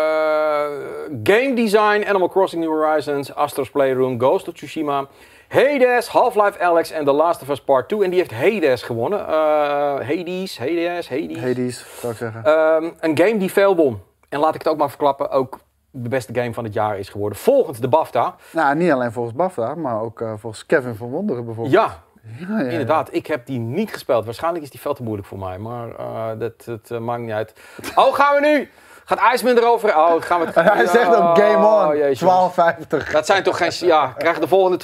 game 1.24 1.54
design, 1.54 2.04
Animal 2.08 2.30
Crossing 2.30 2.64
New 2.64 2.72
Horizons, 2.72 3.36
Astro's 3.36 3.70
Playroom, 3.70 4.20
Ghost 4.20 4.48
of 4.48 4.54
Tsushima, 4.54 5.08
Hades, 5.52 6.08
Half-Life 6.08 6.60
Alex 6.60 6.92
en 6.92 7.06
The 7.06 7.12
Last 7.12 7.42
of 7.42 7.50
Us 7.50 7.62
Part 7.62 7.90
2. 7.90 8.04
En 8.04 8.10
die 8.10 8.20
heeft 8.20 8.32
Hades 8.32 8.84
gewonnen. 8.84 9.20
Uh, 9.20 9.26
Hades, 9.28 10.60
Hades, 10.60 11.10
Hades. 11.10 11.40
Hades, 11.40 11.86
zou 12.00 12.12
ik 12.12 12.18
zeggen. 12.18 12.50
Um, 12.50 12.94
een 13.00 13.18
game 13.18 13.38
die 13.38 13.52
veel 13.52 13.76
won. 13.76 14.02
En 14.30 14.40
laat 14.40 14.56
ik 14.56 14.62
het 14.62 14.72
ook 14.72 14.78
maar 14.78 14.90
verklappen, 14.90 15.30
ook 15.30 15.60
de 15.90 16.10
beste 16.10 16.34
game 16.34 16.54
van 16.54 16.64
het 16.64 16.74
jaar 16.74 17.00
is 17.00 17.10
geworden. 17.10 17.38
Volgens 17.38 17.80
de 17.80 17.88
BAFTA. 17.88 18.36
Nou, 18.52 18.76
niet 18.76 18.92
alleen 18.92 19.12
volgens 19.12 19.36
BAFTA, 19.36 19.76
maar 19.76 20.02
ook 20.02 20.22
uh, 20.22 20.34
volgens 20.38 20.66
Kevin 20.66 20.96
van 20.96 21.10
Wonderen 21.10 21.46
bijvoorbeeld. 21.46 21.76
Ja, 21.82 22.04
ja, 22.48 22.60
ja, 22.60 22.70
inderdaad. 22.70 23.14
Ik 23.14 23.28
heb 23.28 23.46
die 23.46 23.60
niet 23.60 23.92
gespeeld. 23.94 24.26
Waarschijnlijk 24.26 24.64
is 24.64 24.70
die 24.70 24.80
veel 24.80 24.94
te 24.94 25.04
moeilijk 25.04 25.28
voor 25.28 25.40
mij, 25.40 25.58
maar 25.58 25.88
uh, 26.00 26.28
dat, 26.40 26.64
dat 26.66 26.90
uh, 26.92 27.00
maakt 27.00 27.22
niet 27.22 27.32
uit. 27.32 27.54
Oh, 27.96 28.14
gaan 28.14 28.36
we 28.36 28.48
nu? 28.48 28.70
Gaat 29.12 29.34
Iceman 29.34 29.58
erover? 29.58 29.98
Oh, 29.98 30.22
gaan 30.22 30.40
we 30.40 30.46
het... 30.54 30.56
Hij 30.56 30.88
zegt 30.88 31.16
ook 31.16 31.38
game 31.38 31.68
on, 31.68 33.06
12,50. 33.06 33.12
Dat 33.12 33.26
zijn 33.26 33.44
toch 33.44 33.58
geen... 33.58 33.72
Ja, 33.80 34.14
krijg 34.18 34.40
de 34.40 34.48
volgende 34.48 34.78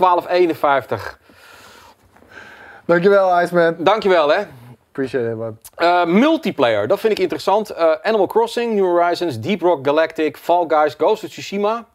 12,51. 0.89 1.17
Dankjewel, 2.85 3.41
Iceman. 3.41 3.75
Dankjewel, 3.77 4.29
hè. 4.29 4.43
Appreciate 4.87 5.29
it, 5.29 5.35
man. 5.35 5.57
Uh, 5.77 6.05
multiplayer, 6.05 6.87
dat 6.87 6.99
vind 6.99 7.13
ik 7.13 7.19
interessant. 7.19 7.71
Uh, 7.71 7.91
Animal 8.01 8.27
Crossing, 8.27 8.73
New 8.73 8.85
Horizons, 8.85 9.39
Deep 9.39 9.61
Rock 9.61 9.85
Galactic, 9.85 10.37
Fall 10.37 10.65
Guys, 10.67 10.93
Ghost 10.97 11.23
of 11.23 11.29
Tsushima. 11.29 11.85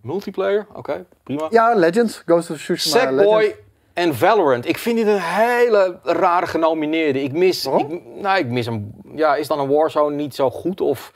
Multiplayer, 0.00 0.66
oké, 0.68 0.78
okay, 0.78 1.04
prima. 1.22 1.46
Ja, 1.50 1.74
Legends, 1.74 2.22
Ghost 2.26 2.50
of 2.50 2.56
Tsushima. 2.56 2.98
Sackboy 2.98 3.56
en 3.92 4.14
Valorant. 4.14 4.68
Ik 4.68 4.78
vind 4.78 4.96
dit 4.96 5.06
een 5.06 5.20
hele 5.20 5.98
rare 6.02 6.46
genomineerde. 6.46 7.22
Ik 7.22 7.32
mis, 7.32 7.66
ik, 7.66 8.04
nou, 8.14 8.38
ik 8.38 8.46
mis 8.46 8.66
hem. 8.66 8.92
Ja, 9.14 9.34
is 9.34 9.46
dan 9.46 9.58
een 9.58 9.68
Warzone 9.68 10.14
niet 10.14 10.34
zo 10.34 10.50
goed 10.50 10.80
of... 10.80 11.12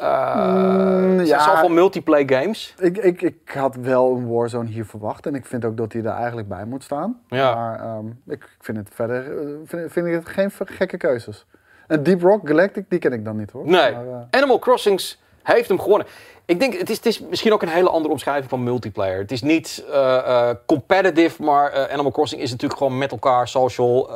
Uh, 0.00 1.18
er 1.18 1.26
ja. 1.26 1.38
zoveel 1.38 1.68
multiplayer 1.68 2.40
games. 2.40 2.74
Ik, 2.78 2.98
ik, 2.98 3.22
ik 3.22 3.50
had 3.54 3.76
wel 3.76 4.16
een 4.16 4.28
Warzone 4.28 4.68
hier 4.68 4.84
verwacht. 4.84 5.26
En 5.26 5.34
ik 5.34 5.46
vind 5.46 5.64
ook 5.64 5.76
dat 5.76 5.92
hij 5.92 6.02
er 6.02 6.10
eigenlijk 6.10 6.48
bij 6.48 6.64
moet 6.64 6.82
staan. 6.82 7.20
Ja. 7.28 7.54
Maar 7.54 7.96
um, 7.96 8.22
ik 8.26 8.48
vind 8.60 8.78
het 8.78 8.88
verder 8.92 9.42
uh, 9.42 9.56
vind, 9.64 9.92
vind 9.92 10.06
ik 10.06 10.12
het 10.12 10.28
geen 10.28 10.50
gekke 10.64 10.96
keuzes. 10.96 11.46
En 11.86 12.02
Deep 12.02 12.22
Rock 12.22 12.48
Galactic, 12.48 12.84
die 12.88 12.98
ken 12.98 13.12
ik 13.12 13.24
dan 13.24 13.36
niet 13.36 13.50
hoor. 13.50 13.66
Nee. 13.66 13.92
Maar, 13.92 14.06
uh, 14.06 14.16
Animal 14.30 14.58
Crossings 14.58 15.22
heeft 15.42 15.68
hem 15.68 15.80
gewonnen. 15.80 16.06
Ik 16.50 16.60
denk, 16.60 16.74
het 16.74 16.90
is, 16.90 16.96
het 16.96 17.06
is 17.06 17.20
misschien 17.20 17.52
ook 17.52 17.62
een 17.62 17.68
hele 17.68 17.88
andere 17.90 18.12
omschrijving 18.12 18.48
van 18.48 18.62
multiplayer. 18.62 19.18
Het 19.18 19.32
is 19.32 19.42
niet 19.42 19.84
uh, 19.90 20.50
competitive, 20.66 21.42
maar 21.42 21.88
Animal 21.90 22.10
Crossing 22.12 22.40
is 22.42 22.50
natuurlijk 22.50 22.78
gewoon 22.80 22.98
met 22.98 23.10
elkaar 23.10 23.48
social. 23.48 24.10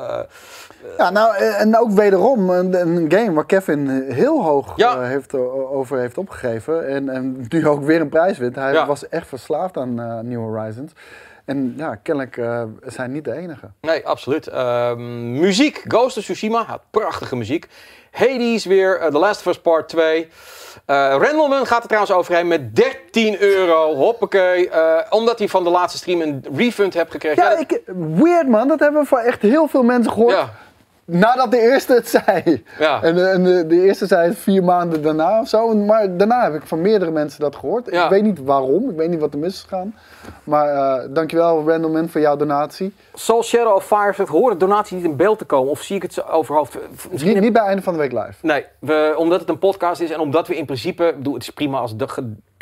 ja, 0.98 1.10
nou, 1.10 1.36
en 1.36 1.78
ook 1.78 1.90
wederom 1.90 2.50
een, 2.50 2.80
een 2.80 3.12
game 3.12 3.32
waar 3.32 3.46
Kevin 3.46 4.06
heel 4.08 4.42
hoog 4.42 4.72
ja. 4.76 5.00
heeft, 5.00 5.34
over 5.34 5.98
heeft 5.98 6.18
opgegeven. 6.18 6.88
En, 6.88 7.08
en 7.08 7.46
nu 7.48 7.68
ook 7.68 7.84
weer 7.84 8.00
een 8.00 8.08
prijs 8.08 8.38
wint. 8.38 8.54
Hij 8.54 8.72
Ja. 8.72 8.86
was 8.86 9.08
echt 9.08 9.28
verslaafd 9.28 9.76
aan 9.76 9.94
New 10.28 10.40
Horizons. 10.40 10.92
En 11.44 11.74
ja, 11.76 11.94
kennelijk 11.94 12.36
uh, 12.36 12.62
zijn 12.82 13.12
niet 13.12 13.24
de 13.24 13.32
enige. 13.32 13.70
Nee, 13.80 14.06
absoluut. 14.06 14.48
Uh, 14.48 14.94
muziek. 14.94 15.84
Ghost 15.88 16.16
of 16.16 16.22
Tsushima 16.22 16.64
had 16.64 16.80
prachtige 16.90 17.36
muziek. 17.36 17.66
Hades 18.10 18.64
weer, 18.64 19.00
uh, 19.00 19.06
The 19.06 19.18
Last 19.18 19.40
of 19.40 19.46
Us 19.46 19.60
Part 19.60 19.88
2. 19.88 20.20
Uh, 20.22 20.26
Randleman 21.18 21.66
gaat 21.66 21.82
er 21.82 21.88
trouwens 21.88 22.12
overheen 22.14 22.48
met 22.48 22.76
13 22.76 23.40
euro. 23.40 23.94
Hoppakee. 23.94 24.70
Omdat 25.10 25.38
hij 25.38 25.48
van 25.48 25.64
de 25.64 25.70
laatste 25.70 25.98
stream 25.98 26.20
een 26.20 26.44
refund 26.54 26.94
heeft 26.94 27.10
gekregen. 27.10 27.42
Ja, 27.42 27.58
ik, 27.58 27.80
weird 28.14 28.48
man. 28.48 28.68
Dat 28.68 28.80
hebben 28.80 29.00
we 29.00 29.06
van 29.06 29.18
echt 29.18 29.42
heel 29.42 29.68
veel 29.68 29.82
mensen 29.82 30.12
gehoord. 30.12 30.34
Ja. 30.34 30.50
Nadat 31.06 31.50
de 31.50 31.60
eerste 31.60 31.94
het 31.94 32.08
zei. 32.08 32.64
Ja. 32.78 33.02
En, 33.02 33.14
de, 33.14 33.22
en 33.22 33.44
de, 33.44 33.66
de, 33.66 33.82
eerste 33.82 34.06
zei 34.06 34.28
het 34.28 34.38
vier 34.38 34.64
maanden 34.64 35.02
daarna 35.02 35.40
of 35.40 35.48
zo. 35.48 35.74
Maar 35.74 36.16
daarna 36.16 36.42
heb 36.42 36.54
ik 36.54 36.66
van 36.66 36.80
meerdere 36.80 37.10
mensen 37.10 37.40
dat 37.40 37.56
gehoord. 37.56 37.90
Ja. 37.90 38.04
Ik 38.04 38.10
weet 38.10 38.22
niet 38.22 38.44
waarom. 38.44 38.90
Ik 38.90 38.96
weet 38.96 39.10
niet 39.10 39.20
wat 39.20 39.32
er 39.32 39.38
mis 39.38 39.52
is 39.52 39.62
gegaan. 39.62 39.94
Maar 40.44 40.74
uh, 40.74 41.14
dankjewel 41.14 41.68
Randleman 41.68 42.08
voor 42.08 42.20
jouw 42.20 42.36
donatie. 42.36 42.94
Soul 43.14 43.42
Shadow 43.42 43.74
of 43.74 43.86
Fire 43.86 44.12
zegt, 44.12 44.32
de 44.32 44.56
donatie 44.56 44.96
niet 44.96 45.04
in 45.04 45.16
beeld 45.16 45.38
te 45.38 45.44
komen? 45.44 45.70
Of 45.70 45.82
zie 45.82 45.96
ik 45.96 46.02
het 46.02 46.28
overhoofd? 46.28 46.78
Misschien 47.10 47.32
niet, 47.32 47.42
niet 47.42 47.52
bij 47.52 47.62
einde 47.62 47.82
van 47.82 47.92
de 47.92 47.98
week 47.98 48.12
live. 48.12 48.34
Nee, 48.40 48.64
we, 48.78 49.14
omdat 49.16 49.40
het 49.40 49.48
een 49.48 49.58
podcast 49.58 50.00
is 50.00 50.10
en 50.10 50.20
omdat 50.20 50.48
we 50.48 50.56
in 50.56 50.64
principe... 50.64 51.14
Bedoel, 51.16 51.34
het 51.34 51.42
is 51.42 51.50
prima 51.50 51.78
als 51.78 51.96
de, 51.96 52.06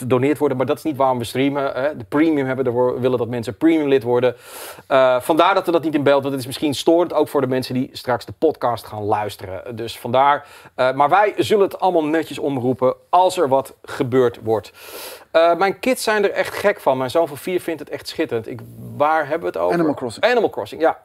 gedoneerd 0.03 0.38
worden, 0.38 0.57
maar 0.57 0.66
dat 0.66 0.76
is 0.76 0.82
niet 0.82 0.96
waarom 0.96 1.18
we 1.18 1.24
streamen. 1.24 1.72
Hè. 1.72 1.96
De 1.96 2.05
premium 2.05 2.46
hebben 2.46 2.66
ervoor, 2.66 3.00
willen 3.00 3.18
dat 3.18 3.28
mensen 3.28 3.57
premium 3.57 3.88
lid 3.88 4.03
worden. 4.03 4.36
Uh, 4.88 5.20
vandaar 5.20 5.55
dat 5.55 5.66
we 5.66 5.72
dat 5.72 5.82
niet 5.82 5.94
in 5.94 6.03
beeld, 6.03 6.22
want 6.22 6.32
het 6.34 6.40
is 6.40 6.46
misschien 6.46 6.74
storend 6.74 7.12
ook 7.12 7.28
voor 7.28 7.40
de 7.40 7.46
mensen 7.46 7.74
die 7.74 7.90
straks 7.92 8.24
de 8.24 8.32
podcast 8.38 8.84
gaan 8.84 9.03
luisteren. 9.03 9.76
Dus 9.76 9.98
vandaar. 9.98 10.46
Uh, 10.76 10.92
maar 10.92 11.09
wij 11.09 11.34
zullen 11.36 11.64
het 11.64 11.80
allemaal 11.80 12.05
netjes 12.05 12.38
omroepen 12.38 12.94
als 13.09 13.36
er 13.36 13.48
wat 13.48 13.74
gebeurd 13.82 14.38
wordt. 14.42 14.72
Uh, 15.32 15.55
mijn 15.55 15.78
kids 15.78 16.03
zijn 16.03 16.24
er 16.24 16.30
echt 16.30 16.55
gek 16.55 16.80
van. 16.80 16.98
Mijn 16.98 17.11
zoon 17.11 17.28
van 17.28 17.36
vier 17.36 17.61
vindt 17.61 17.80
het 17.80 17.90
echt 17.90 18.09
schitterend. 18.09 18.48
Ik, 18.48 18.61
waar 18.96 19.20
hebben 19.28 19.40
we 19.40 19.46
het 19.46 19.57
over? 19.57 19.74
Animal 19.74 19.94
Crossing. 19.94 20.24
Animal 20.24 20.50
Crossing, 20.50 20.80
ja. 20.80 20.98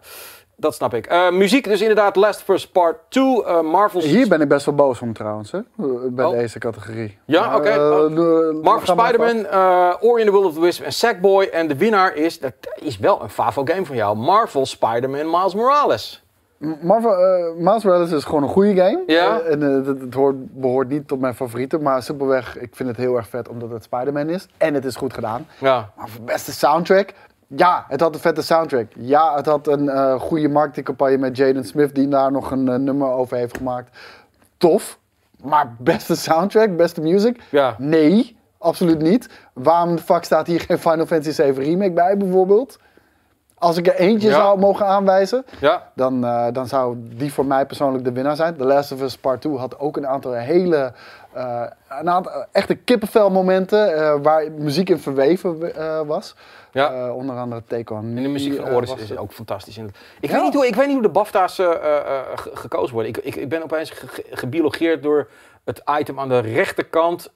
Dat 0.60 0.76
snap 0.76 0.94
ik. 0.94 1.12
Uh, 1.12 1.32
muziek, 1.32 1.64
dus 1.64 1.82
inderdaad 1.82 2.16
Last 2.16 2.42
of 2.42 2.56
Us 2.56 2.68
Part 2.68 2.98
2, 3.10 3.24
uh, 3.24 3.62
Marvel's... 3.62 4.06
Hier 4.06 4.28
ben 4.28 4.42
ik 4.42 4.48
best 4.48 4.66
wel 4.66 4.76
boos 4.76 5.02
om 5.02 5.14
trouwens, 5.14 5.52
hè? 5.52 5.60
bij 6.10 6.26
oh. 6.26 6.32
deze 6.32 6.60
categorie. 6.60 7.18
Ja, 7.26 7.56
oké. 7.56 7.72
Okay. 7.72 7.78
Uh, 7.78 8.62
Marvel 8.64 8.96
Spider-Man, 8.96 9.46
Ori 10.02 10.22
and 10.22 10.32
the 10.32 10.32
Will 10.32 10.44
of 10.44 10.54
the 10.54 10.62
Wisp 10.62 10.84
en 10.84 10.94
Sackboy. 10.94 11.46
En 11.46 11.68
de 11.68 11.78
winnaar 11.78 12.16
is, 12.16 12.40
dat 12.40 12.54
is 12.76 12.98
wel 12.98 13.22
een 13.22 13.30
favo 13.30 13.64
game 13.66 13.86
van 13.86 13.96
jou, 13.96 14.18
Marvel 14.18 14.66
Spider-Man 14.66 15.30
Miles 15.30 15.56
Morales. 15.56 16.24
Marvel, 16.82 17.16
Miles 17.58 17.84
Morales 17.84 18.12
is 18.12 18.24
gewoon 18.24 18.44
een 18.44 18.50
goede 18.50 18.76
game. 18.76 19.04
Ja. 19.08 19.40
en 19.40 19.62
het, 19.62 19.86
het 19.86 20.14
hoort, 20.14 20.36
behoort 20.54 20.90
niet 20.90 21.08
tot 21.08 21.20
mijn 21.20 21.36
favorieten, 21.36 21.82
maar 21.82 22.04
simpelweg, 22.04 22.58
ik 22.58 22.76
vind 22.76 22.90
het 22.90 22.98
heel 22.98 23.16
erg 23.16 23.28
vet 23.28 23.50
omdat 23.50 23.70
het 23.70 23.84
Spider-Man 23.84 24.30
is. 24.30 24.48
En 24.58 24.74
het 24.74 24.86
is 24.86 24.96
goed 24.96 25.14
gedaan. 25.14 25.48
Ja. 25.60 25.90
Maar 25.96 26.10
voor 26.10 26.24
beste 26.24 26.52
soundtrack, 26.52 27.14
ja, 27.48 27.86
het 27.88 28.02
had 28.02 28.14
een 28.14 28.22
vette 28.22 28.42
soundtrack. 28.42 28.92
Ja, 28.98 29.36
het 29.36 29.46
had 29.46 29.68
een 29.68 29.84
uh, 29.84 30.20
goede 30.20 30.50
marketingcampagne 30.50 31.18
met 31.18 31.38
Jaden 31.38 31.64
Smith, 31.64 31.96
die 31.96 32.08
daar 32.08 32.32
nog 32.32 32.52
een 32.52 32.68
uh, 32.68 32.76
nummer 32.76 33.08
over 33.08 33.38
heeft 33.38 33.58
gemaakt. 33.58 33.98
Tof. 34.58 35.00
Maar 35.44 35.76
beste 35.80 36.16
soundtrack, 36.16 36.78
beste 36.78 37.02
music? 37.02 37.42
Ja. 37.50 37.76
Nee, 37.78 38.38
absoluut 38.58 39.02
niet. 39.02 39.30
Waarom 39.54 39.96
de 39.96 40.02
fuck 40.02 40.24
staat 40.24 40.48
hier 40.48 40.60
geen 40.60 40.80
Final 40.80 41.06
Fantasy 41.06 41.32
7 41.32 41.64
Remake 41.64 41.92
bij, 41.92 42.18
bijvoorbeeld? 42.18 42.80
Als 43.60 43.78
ik 43.78 43.88
er 43.88 43.96
eentje 43.96 44.28
ja. 44.28 44.36
zou 44.36 44.60
mogen 44.60 44.86
aanwijzen, 44.86 45.46
ja. 45.60 45.92
dan, 45.96 46.26
uh, 46.26 46.46
dan 46.52 46.68
zou 46.68 46.98
die 47.00 47.34
voor 47.34 47.46
mij 47.46 47.66
persoonlijk 47.66 48.04
de 48.04 48.12
winnaar 48.12 48.36
zijn. 48.36 48.56
The 48.56 48.66
Last 48.66 48.92
of 48.92 49.02
Us 49.02 49.18
Part 49.18 49.42
2 49.42 49.58
had 49.58 49.80
ook 49.80 49.98
een 49.98 50.08
aantal 50.08 50.34
hele, 50.34 50.94
uh, 51.38 51.64
een 51.90 52.10
aantal 52.10 52.46
echte 52.52 52.76
kippenvelmomenten 52.76 53.92
uh, 53.92 54.16
waar 54.22 54.52
muziek 54.52 54.90
in 54.90 55.00
verweven 55.00 55.74
was. 56.08 56.36
Ja. 56.72 57.14
onder 57.14 57.36
andere 57.36 57.64
Take 57.68 57.94
On 57.94 58.14
En 58.16 58.24
de 58.24 58.30
muziek 58.30 58.56
van 58.56 58.70
Oris 58.70 58.96
is 58.96 59.18
ook 59.18 59.32
fantastisch. 59.32 59.78
Ik, 59.78 59.90
ja. 60.20 60.32
weet 60.34 60.42
niet 60.42 60.54
hoe, 60.54 60.68
ik 60.68 60.76
weet 60.76 60.86
niet 60.86 60.96
hoe 60.96 61.04
de 61.04 61.10
BAFTA's 61.10 61.62
gekozen 62.54 62.94
worden. 62.94 63.12
Ik, 63.16 63.18
ik, 63.18 63.36
ik 63.36 63.50
ben 63.50 63.64
opeens 63.64 63.90
ge 63.90 64.24
gebiologeerd 64.32 65.04
door 65.04 65.28
het 65.64 65.82
item 66.00 66.20
aan 66.20 66.30
de 66.30 66.40
rechterkant 66.40 67.32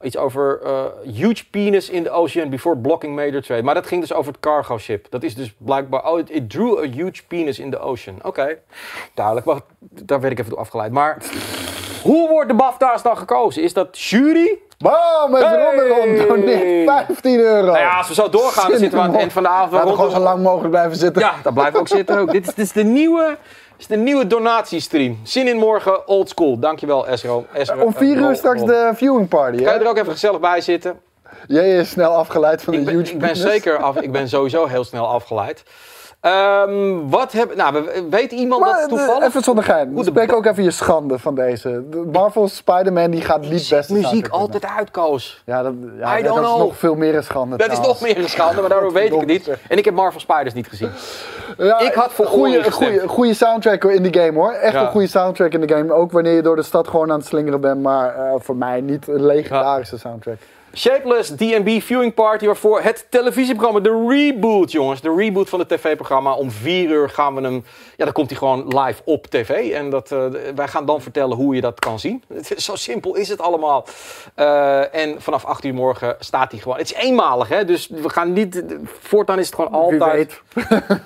iets 0.00 0.16
over 0.16 0.60
huge 1.02 1.50
penis 1.50 1.90
in 1.90 2.02
the 2.02 2.10
ocean 2.10 2.50
before 2.50 2.76
blocking 2.76 3.14
major 3.14 3.42
trade. 3.42 3.62
Maar 3.62 3.74
dat 3.74 3.86
ging 3.86 4.00
dus 4.00 4.12
over 4.12 4.32
het 4.32 4.40
cargo 4.40 4.78
ship. 4.78 5.06
Dat 5.10 5.22
is 5.22 5.34
dus 5.34 5.54
blijkbaar, 5.58 6.10
oh, 6.10 6.18
it, 6.18 6.30
it 6.30 6.50
drew 6.50 6.78
a 6.78 6.88
huge 6.88 7.26
penis 7.26 7.58
in 7.58 7.70
the 7.70 7.78
ocean. 7.78 8.16
Oké, 8.16 8.26
okay. 8.26 8.58
duidelijk. 9.14 9.46
Wacht, 9.46 9.62
daar 9.78 10.20
werd 10.20 10.32
ik 10.32 10.38
even 10.38 10.50
door 10.50 10.60
afgeleid. 10.60 10.92
Maar 10.92 11.18
hoe 12.02 12.28
wordt 12.28 12.48
de 12.48 12.54
BAFTA's 12.54 13.02
dan 13.02 13.16
gekozen? 13.16 13.62
Is 13.62 13.72
dat 13.72 13.98
jury? 13.98 14.58
Bam, 14.78 15.30
met 15.30 15.42
hey. 15.42 15.88
rond 15.88 16.28
doneert 16.28 16.88
15 16.88 17.38
euro. 17.38 17.66
Nou 17.66 17.78
ja, 17.78 17.96
als 17.96 18.08
we 18.08 18.14
zo 18.14 18.28
doorgaan, 18.28 18.70
dan 18.70 18.78
zitten 18.78 18.98
we 18.98 19.04
aan 19.04 19.10
het 19.10 19.20
eind 19.20 19.32
van 19.32 19.42
de 19.42 19.48
avond. 19.48 19.72
Laten 19.72 19.88
we 19.88 19.94
gewoon 19.94 20.10
zo 20.10 20.18
lang 20.18 20.42
mogelijk 20.42 20.70
blijven 20.70 20.96
zitten. 20.96 21.22
Ja, 21.22 21.50
blijven 21.52 21.72
we 21.72 21.78
ook 21.78 21.88
zitten. 21.88 22.18
Ook. 22.18 22.32
dit, 22.32 22.48
is, 22.48 22.54
dit 22.54 22.64
is 22.64 22.72
de 22.72 22.84
nieuwe 22.84 23.36
is 23.76 23.86
de 23.86 23.96
nieuwe 23.96 24.26
donatiestream. 24.26 25.20
Zin 25.22 25.48
in 25.48 25.56
morgen, 25.56 26.08
old 26.08 26.28
school. 26.28 26.58
Dankjewel, 26.58 27.06
Esro. 27.06 27.46
Esro 27.52 27.84
Om 27.84 27.94
vier 27.94 28.16
uur 28.16 28.36
straks 28.36 28.64
de 28.64 28.90
viewing 28.94 29.28
party. 29.28 29.62
Kan 29.62 29.74
je 29.74 29.80
er 29.80 29.88
ook 29.88 29.96
even 29.96 30.12
gezellig 30.12 30.40
bij 30.40 30.60
zitten? 30.60 31.00
Jij 31.46 31.78
is 31.78 31.90
snel 31.90 32.10
afgeleid 32.10 32.62
van 32.62 32.72
de 32.72 32.92
YouTube. 32.92 33.10
Ik 33.10 33.18
ben 33.18 33.36
zeker 33.36 33.78
af, 33.78 33.96
ik 33.96 34.12
ben 34.12 34.28
sowieso 34.28 34.66
heel 34.66 34.84
snel 34.84 35.06
afgeleid. 35.06 35.62
Um, 36.20 37.10
wat 37.10 37.32
hebben, 37.32 37.56
nou, 37.56 37.84
weet 38.10 38.32
iemand 38.32 38.60
maar, 38.60 38.80
dat 38.80 38.88
toevallig? 38.88 39.28
Even 39.28 39.42
zonder 39.42 39.64
geheim. 39.64 40.04
Spreek 40.04 40.32
ook 40.32 40.46
even 40.46 40.62
je 40.62 40.70
schande 40.70 41.18
van 41.18 41.34
deze. 41.34 41.84
Marvel 42.12 42.48
Spider-Man 42.48 43.10
die 43.10 43.20
gaat 43.20 43.40
niet 43.40 43.68
best. 43.68 43.90
Muziek 43.90 44.28
altijd 44.28 44.64
uitkoos. 44.64 45.42
Ja, 45.44 45.62
dat, 45.62 45.72
ja, 45.98 46.22
dat, 46.22 46.36
is 46.36 46.40
nog 46.40 46.76
veel 46.76 46.94
meer 46.94 47.14
een 47.14 47.24
schande. 47.24 47.56
Dat 47.56 47.72
is 47.72 47.80
nog 47.80 48.00
meer 48.00 48.18
een 48.18 48.28
schande, 48.28 48.60
maar 48.60 48.70
daardoor 48.70 48.92
weet 49.02 49.12
ik 49.12 49.18
het 49.18 49.28
niet. 49.28 49.50
En 49.68 49.78
ik 49.78 49.84
heb 49.84 49.94
Marvel 49.94 50.20
Spiders 50.20 50.54
niet 50.54 50.68
gezien. 50.68 50.90
Ja, 51.58 51.78
ik 51.78 51.92
had 51.92 52.12
voor 52.12 52.26
goede, 52.26 52.70
goede, 52.70 53.08
goede 53.08 53.34
soundtrack 53.34 53.84
in 53.84 54.02
de 54.02 54.20
game 54.20 54.38
hoor. 54.38 54.52
Echt 54.52 54.72
ja. 54.72 54.82
een 54.82 54.90
goede 54.90 55.06
soundtrack 55.06 55.52
in 55.52 55.60
de 55.60 55.74
game. 55.74 55.92
Ook 55.92 56.12
wanneer 56.12 56.34
je 56.34 56.42
door 56.42 56.56
de 56.56 56.62
stad 56.62 56.88
gewoon 56.88 57.10
aan 57.10 57.18
het 57.18 57.26
slingeren 57.26 57.60
bent. 57.60 57.82
Maar 57.82 58.16
uh, 58.16 58.32
voor 58.38 58.56
mij 58.56 58.80
niet 58.80 59.08
een 59.08 59.26
legendarische 59.26 59.98
soundtrack. 59.98 60.38
Shapeless 60.76 61.30
DB 61.30 61.80
Viewing 61.80 62.14
Party, 62.14 62.46
waarvoor 62.46 62.80
het 62.80 63.06
televisieprogramma, 63.10 63.80
de 63.80 64.06
reboot, 64.08 64.72
jongens. 64.72 65.00
De 65.00 65.14
reboot 65.16 65.48
van 65.48 65.58
het 65.58 65.68
tv-programma. 65.68 66.32
Om 66.34 66.50
vier 66.50 66.90
uur 66.90 67.10
gaan 67.10 67.34
we 67.34 67.40
hem. 67.40 67.64
Ja, 67.96 68.04
dan 68.04 68.12
komt 68.12 68.30
hij 68.30 68.38
gewoon 68.38 68.78
live 68.78 69.02
op 69.04 69.26
tv. 69.26 69.70
En 69.72 69.90
dat, 69.90 70.10
uh, 70.10 70.24
wij 70.54 70.68
gaan 70.68 70.86
dan 70.86 71.00
vertellen 71.00 71.36
hoe 71.36 71.54
je 71.54 71.60
dat 71.60 71.78
kan 71.78 71.98
zien. 71.98 72.22
Zo 72.56 72.74
simpel 72.74 73.14
is 73.14 73.28
het 73.28 73.40
allemaal. 73.40 73.86
Uh, 74.36 74.94
en 74.94 75.22
vanaf 75.22 75.44
8 75.44 75.64
uur 75.64 75.74
morgen 75.74 76.16
staat 76.18 76.50
hij 76.50 76.60
gewoon. 76.60 76.78
Het 76.78 76.90
is 76.90 76.96
eenmalig, 76.96 77.48
hè? 77.48 77.64
Dus 77.64 77.88
we 77.88 78.08
gaan 78.08 78.32
niet. 78.32 78.64
Voortaan 79.00 79.38
is 79.38 79.46
het 79.46 79.54
gewoon 79.54 79.72
altijd. 79.72 80.40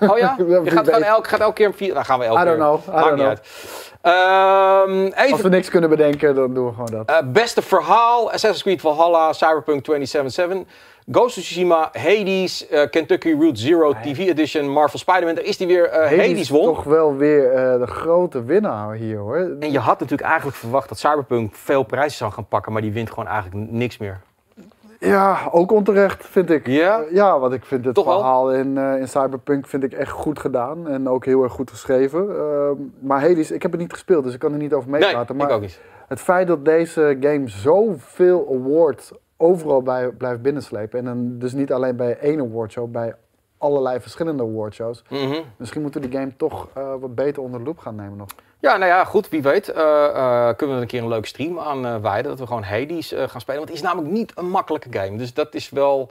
Oh 0.01 0.19
ja? 0.19 0.37
Je 0.65 0.71
gaat, 0.71 0.85
gewoon 0.85 1.03
elk, 1.03 1.29
gaat 1.29 1.41
elke 1.41 1.55
keer 1.55 1.67
een 1.67 1.75
vier. 1.75 1.95
Dan 1.95 2.05
gaan 2.05 2.19
we 2.19 2.25
elke 2.25 2.41
I 2.41 2.45
don't 2.45 2.57
know. 2.57 2.81
I 2.89 2.91
Maakt 2.91 3.05
don't 3.05 3.11
niet 3.11 3.25
know. 3.25 3.29
uit. 3.29 3.90
Um, 4.03 5.05
even, 5.07 5.33
Als 5.33 5.41
we 5.41 5.49
niks 5.49 5.71
kunnen 5.71 5.91
bedenken, 5.91 6.35
dan 6.35 6.55
doen 6.55 6.67
we 6.67 6.73
gewoon 6.73 6.91
dat. 6.91 7.11
Uh, 7.11 7.33
beste 7.33 7.63
verhaal: 7.63 8.25
Assassin's 8.27 8.63
Creed 8.63 8.81
Valhalla, 8.81 9.33
Cyberpunk 9.33 9.85
2077. 9.85 10.75
Ghost 11.13 11.39
of 11.39 11.43
Tsushima, 11.45 11.91
Hades, 11.93 12.71
uh, 12.71 12.83
Kentucky 12.91 13.33
Route 13.33 13.61
Zero 13.61 13.93
TV 14.03 14.19
Edition, 14.19 14.69
Marvel 14.69 14.99
Spider-Man. 14.99 15.35
Daar 15.35 15.45
is 15.45 15.57
die 15.57 15.67
weer. 15.67 15.87
Uh, 15.89 15.95
Hades, 15.95 16.27
Hades 16.27 16.49
won. 16.49 16.65
toch 16.65 16.85
wel 16.85 17.17
weer 17.17 17.53
de 17.79 17.87
grote 17.87 18.45
winnaar 18.45 18.95
hier 18.95 19.19
hoor. 19.19 19.57
En 19.61 19.73
je 19.73 19.79
had 19.79 20.01
natuurlijk 20.01 20.29
eigenlijk 20.29 20.57
verwacht 20.57 20.89
dat 20.89 20.99
Cyberpunk 20.99 21.55
veel 21.55 21.83
prijzen 21.83 22.19
zou 22.19 22.33
gaan 22.33 22.47
pakken, 22.47 22.73
maar 22.73 22.83
die 22.83 22.93
wint 22.93 23.09
gewoon 23.09 23.27
eigenlijk 23.27 23.71
niks 23.71 23.99
meer. 23.99 24.21
Ja, 25.01 25.49
ook 25.51 25.73
onterecht 25.73 26.27
vind 26.27 26.51
ik. 26.51 26.67
Ja? 26.67 27.01
Uh, 27.01 27.13
ja, 27.13 27.39
want 27.39 27.53
ik 27.53 27.65
vind 27.65 27.85
het 27.85 27.95
Toch 27.95 28.05
verhaal 28.05 28.53
in, 28.53 28.77
uh, 28.77 29.01
in 29.01 29.09
Cyberpunk 29.09 29.67
vind 29.67 29.83
ik 29.83 29.93
echt 29.93 30.11
goed 30.11 30.39
gedaan. 30.39 30.89
En 30.89 31.09
ook 31.09 31.25
heel 31.25 31.43
erg 31.43 31.53
goed 31.53 31.71
geschreven. 31.71 32.29
Uh, 32.29 32.71
maar 32.99 33.21
Hades, 33.21 33.51
ik 33.51 33.63
heb 33.63 33.71
het 33.71 33.81
niet 33.81 33.93
gespeeld, 33.93 34.25
dus 34.25 34.35
ik 34.35 34.39
kan 34.39 34.53
er 34.53 34.59
niet 34.59 34.73
over 34.73 34.91
meepraten. 34.91 35.37
Nee, 35.37 35.37
maar 35.37 35.47
ik 35.47 35.53
ook 35.53 35.61
niet. 35.61 35.81
het 36.09 36.21
feit 36.21 36.47
dat 36.47 36.65
deze 36.65 37.17
game 37.21 37.49
zoveel 37.49 38.49
awards 38.51 39.13
overal 39.37 39.83
bij 39.83 40.11
blijft 40.11 40.43
binnenslepen. 40.43 40.99
En 40.99 41.05
dan 41.05 41.39
dus 41.39 41.53
niet 41.53 41.73
alleen 41.73 41.97
bij 41.97 42.19
één 42.19 42.41
awardshow, 42.41 42.91
bij 42.91 43.15
allerlei 43.59 44.01
verschillende 44.01 44.43
awardshows. 44.43 45.05
Mm 45.09 45.19
-hmm. 45.19 45.43
Misschien 45.57 45.83
moeten 45.83 46.01
we 46.01 46.09
de 46.09 46.17
game 46.17 46.37
toch 46.37 46.69
wat 47.01 47.15
beter 47.15 47.43
onder 47.43 47.59
de 47.59 47.67
loep 47.67 47.79
gaan 47.79 47.95
nemen 47.95 48.17
nog. 48.17 48.29
Ja, 48.61 48.77
nou 48.77 48.91
ja, 48.91 49.05
goed, 49.05 49.29
wie 49.29 49.43
weet. 49.43 49.69
Uh, 49.69 49.77
uh, 49.77 50.49
kunnen 50.57 50.57
we 50.57 50.75
er 50.75 50.81
een 50.81 50.87
keer 50.87 51.03
een 51.03 51.09
leuke 51.09 51.27
stream 51.27 51.59
aan 51.59 51.87
uh, 51.87 51.97
wijden. 51.97 52.31
Dat 52.31 52.39
we 52.39 52.47
gewoon 52.47 52.63
Hades 52.63 53.15
gaan 53.17 53.41
spelen. 53.41 53.59
Want 53.59 53.69
het 53.69 53.79
is 53.79 53.83
namelijk 53.83 54.13
niet 54.13 54.33
een 54.35 54.51
makkelijke 54.51 54.99
game. 54.99 55.17
Dus 55.17 55.35
dat 55.35 55.55
is 55.55 55.71
wel... 55.71 56.11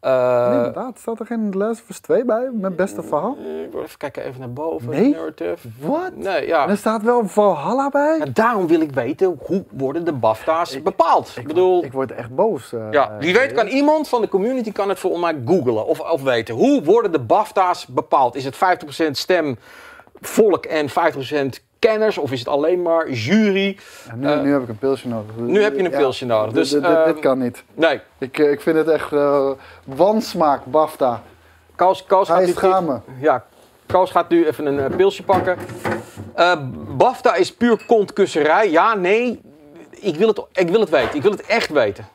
nee, 0.00 0.56
inderdaad. 0.56 0.98
Staat 0.98 1.20
er 1.20 1.26
geen 1.26 1.50
Last 1.56 1.82
of 1.82 1.88
Us 1.88 1.98
2 1.98 2.24
bij? 2.24 2.50
Met 2.52 2.76
beste 2.76 3.02
verhaal? 3.02 3.36
Ik 3.64 3.72
wil 3.72 3.82
even 3.82 3.98
kijken 3.98 4.24
even 4.24 4.40
naar 4.40 4.52
boven. 4.52 4.90
Nee? 4.90 5.14
Narrative. 5.14 5.68
Wat? 5.80 6.16
Nee, 6.16 6.46
ja. 6.46 6.68
Er 6.68 6.76
staat 6.76 7.02
wel 7.02 7.28
Valhalla 7.28 7.88
bij? 7.88 8.18
En 8.20 8.32
daarom 8.32 8.66
wil 8.66 8.80
ik 8.80 8.90
weten, 8.90 9.38
hoe 9.38 9.64
worden 9.70 10.04
de 10.04 10.12
BAFTA's 10.12 10.82
bepaald? 10.82 11.28
Ik, 11.28 11.36
ik 11.36 11.46
bedoel... 11.46 11.84
Ik 11.84 11.92
word 11.92 12.12
echt 12.12 12.34
boos. 12.34 12.74
ja, 12.90 13.16
wie 13.18 13.34
weet 13.34 13.52
kan 13.52 13.66
iemand 13.66 14.08
van 14.08 14.20
de 14.20 14.28
community 14.28 14.72
kan 14.72 14.88
het 14.88 14.98
voor 14.98 15.18
mij 15.18 15.42
googlen. 15.44 15.86
Of, 15.86 16.00
of 16.00 16.22
weten. 16.22 16.54
Hoe 16.54 16.82
worden 16.82 17.12
de 17.12 17.20
BAFTA's 17.20 17.86
bepaald? 17.86 18.34
Is 18.34 18.44
het 18.44 18.56
50% 19.06 19.10
stem 19.10 19.58
volk 20.20 20.66
en 20.66 20.88
50% 20.90 20.92
kenners 21.88 22.18
of 22.18 22.32
is 22.32 22.38
het 22.38 22.48
alleen 22.48 22.82
maar 22.82 23.10
jury? 23.10 23.78
Ja, 24.06 24.14
nu, 24.14 24.28
uh, 24.28 24.40
nu, 24.40 24.52
heb 24.52 24.62
ik 24.62 24.68
een 24.68 24.78
pilsje 24.78 25.08
nodig. 25.08 25.36
Nu 25.36 25.62
heb 25.62 25.76
je 25.76 25.84
een 25.84 25.90
pilsje 25.90 26.26
ja, 26.26 26.36
nodig. 26.36 26.52
Dus, 26.52 26.70
dit, 26.70 26.84
dit, 27.04 27.18
kan 27.18 27.38
niet. 27.38 27.64
Nee. 27.74 28.00
Ik, 28.18 28.38
ik 28.38 28.60
vind 28.60 28.76
het 28.76 28.88
echt 28.88 29.10
wansmaak, 29.84 30.64
BAFTA. 30.64 31.22
Koos 31.76 32.04
Hij 32.08 32.46
gaat 32.46 32.48
schamen. 32.48 33.02
Ja, 33.20 33.44
Koos 33.86 34.10
gaat 34.10 34.28
nu 34.28 34.46
even 34.46 34.66
een 34.66 34.96
pilsje 34.96 35.22
pakken. 35.22 35.58
BAFTA 36.96 37.34
is 37.34 37.54
puur 37.54 37.84
kontkusserij. 37.86 38.70
Ja, 38.70 38.94
nee. 38.94 39.40
Ik 39.90 40.16
wil, 40.16 40.28
het, 40.28 40.42
ik 40.52 40.68
wil 40.68 40.80
het 40.80 40.90
weten. 40.90 41.14
Ik 41.14 41.22
wil 41.22 41.30
het 41.30 41.46
echt 41.46 41.70
weten. 41.70 42.06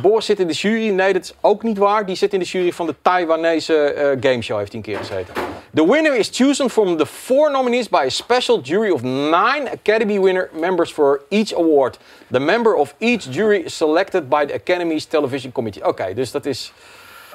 Boris 0.00 0.26
zit 0.26 0.40
in 0.40 0.46
de 0.46 0.52
jury. 0.52 0.88
Nee, 0.88 1.12
dat 1.12 1.22
is 1.22 1.34
ook 1.40 1.62
niet 1.62 1.78
waar. 1.78 2.06
Die 2.06 2.16
zit 2.16 2.32
in 2.32 2.38
de 2.38 2.44
jury 2.44 2.72
van 2.72 2.86
de 2.86 2.94
Taiwanese 3.02 3.94
uh, 3.96 4.30
gameshow. 4.30 4.58
Heeft 4.58 4.72
hij 4.72 4.80
een 4.80 4.86
keer 4.86 4.98
gezeten. 4.98 5.34
The 5.74 5.90
winner 5.90 6.16
is 6.16 6.30
chosen 6.32 6.70
from 6.70 6.96
the 6.96 7.06
four 7.06 7.50
nominees 7.50 7.88
by 7.88 8.02
a 8.06 8.08
special 8.08 8.60
jury 8.62 8.90
of 8.90 9.02
nine 9.02 9.70
Academy 9.72 10.20
winner 10.20 10.50
members 10.52 10.92
for 10.92 11.20
each 11.28 11.54
award. 11.54 11.98
The 12.30 12.40
member 12.40 12.74
of 12.74 12.94
each 12.98 13.26
jury 13.30 13.62
is 13.64 13.76
selected 13.76 14.28
by 14.28 14.44
the 14.46 14.54
Academy's 14.54 15.04
Television 15.04 15.52
Committee. 15.52 15.82
Oké, 15.82 15.90
okay, 15.90 16.14
dus 16.14 16.30
dat 16.30 16.46
is... 16.46 16.72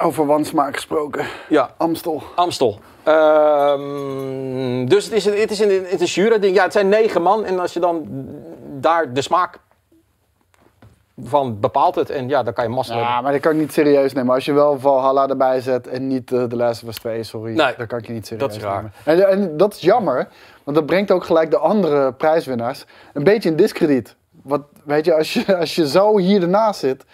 Over 0.00 0.26
wansmaak 0.26 0.74
gesproken. 0.74 1.26
Ja. 1.48 1.74
Amstel. 1.76 2.22
Amstel. 2.34 2.80
Um, 3.04 4.88
dus 4.88 5.04
het 5.04 5.12
is, 5.12 5.24
een, 5.24 5.38
het 5.38 5.50
is 5.50 5.58
een, 5.58 5.70
het 5.70 6.00
is 6.00 6.16
een 6.16 6.22
jury-ding. 6.22 6.56
Ja, 6.56 6.62
het 6.62 6.72
zijn 6.72 6.88
negen 6.88 7.22
man. 7.22 7.44
En 7.44 7.58
als 7.58 7.72
je 7.72 7.80
dan 7.80 8.06
daar 8.80 9.12
de 9.12 9.22
smaak 9.22 9.58
van 11.22 11.60
bepaalt 11.60 11.94
het. 11.94 12.10
En 12.10 12.28
ja, 12.28 12.42
dan 12.42 12.52
kan 12.52 12.64
je 12.64 12.70
massa 12.70 12.96
Ja, 12.96 13.20
maar 13.20 13.32
dat 13.32 13.40
kan 13.40 13.52
ik 13.52 13.58
niet 13.58 13.72
serieus 13.72 14.12
nemen. 14.12 14.34
Als 14.34 14.44
je 14.44 14.52
wel 14.52 14.78
Valhalla 14.78 15.28
erbij 15.28 15.60
zet 15.60 15.86
en 15.86 16.06
niet 16.06 16.30
uh, 16.30 16.44
de 16.48 16.56
Last 16.56 16.82
of 16.82 16.88
Us 16.88 16.96
2, 16.96 17.22
sorry. 17.22 17.54
Nee, 17.54 17.74
dan 17.76 17.86
kan 17.86 17.98
ik 17.98 18.06
je 18.06 18.12
niet 18.12 18.26
serieus 18.26 18.48
dat 18.48 18.56
is 18.56 18.62
raar. 18.62 18.92
nemen. 19.04 19.28
En, 19.28 19.28
en 19.28 19.56
dat 19.56 19.74
is 19.74 19.80
jammer, 19.80 20.28
want 20.64 20.76
dat 20.76 20.86
brengt 20.86 21.10
ook 21.10 21.24
gelijk 21.24 21.50
de 21.50 21.58
andere 21.58 22.12
prijswinnaars 22.12 22.84
een 23.12 23.24
beetje 23.24 23.48
in 23.48 23.56
discrediet. 23.56 24.16
Wat, 24.42 24.62
weet 24.84 25.04
je, 25.04 25.14
als 25.14 25.32
je, 25.32 25.56
als 25.58 25.74
je 25.74 25.88
zo 25.88 26.18
hier 26.18 26.42
ernaast 26.42 26.80
zit, 26.80 27.04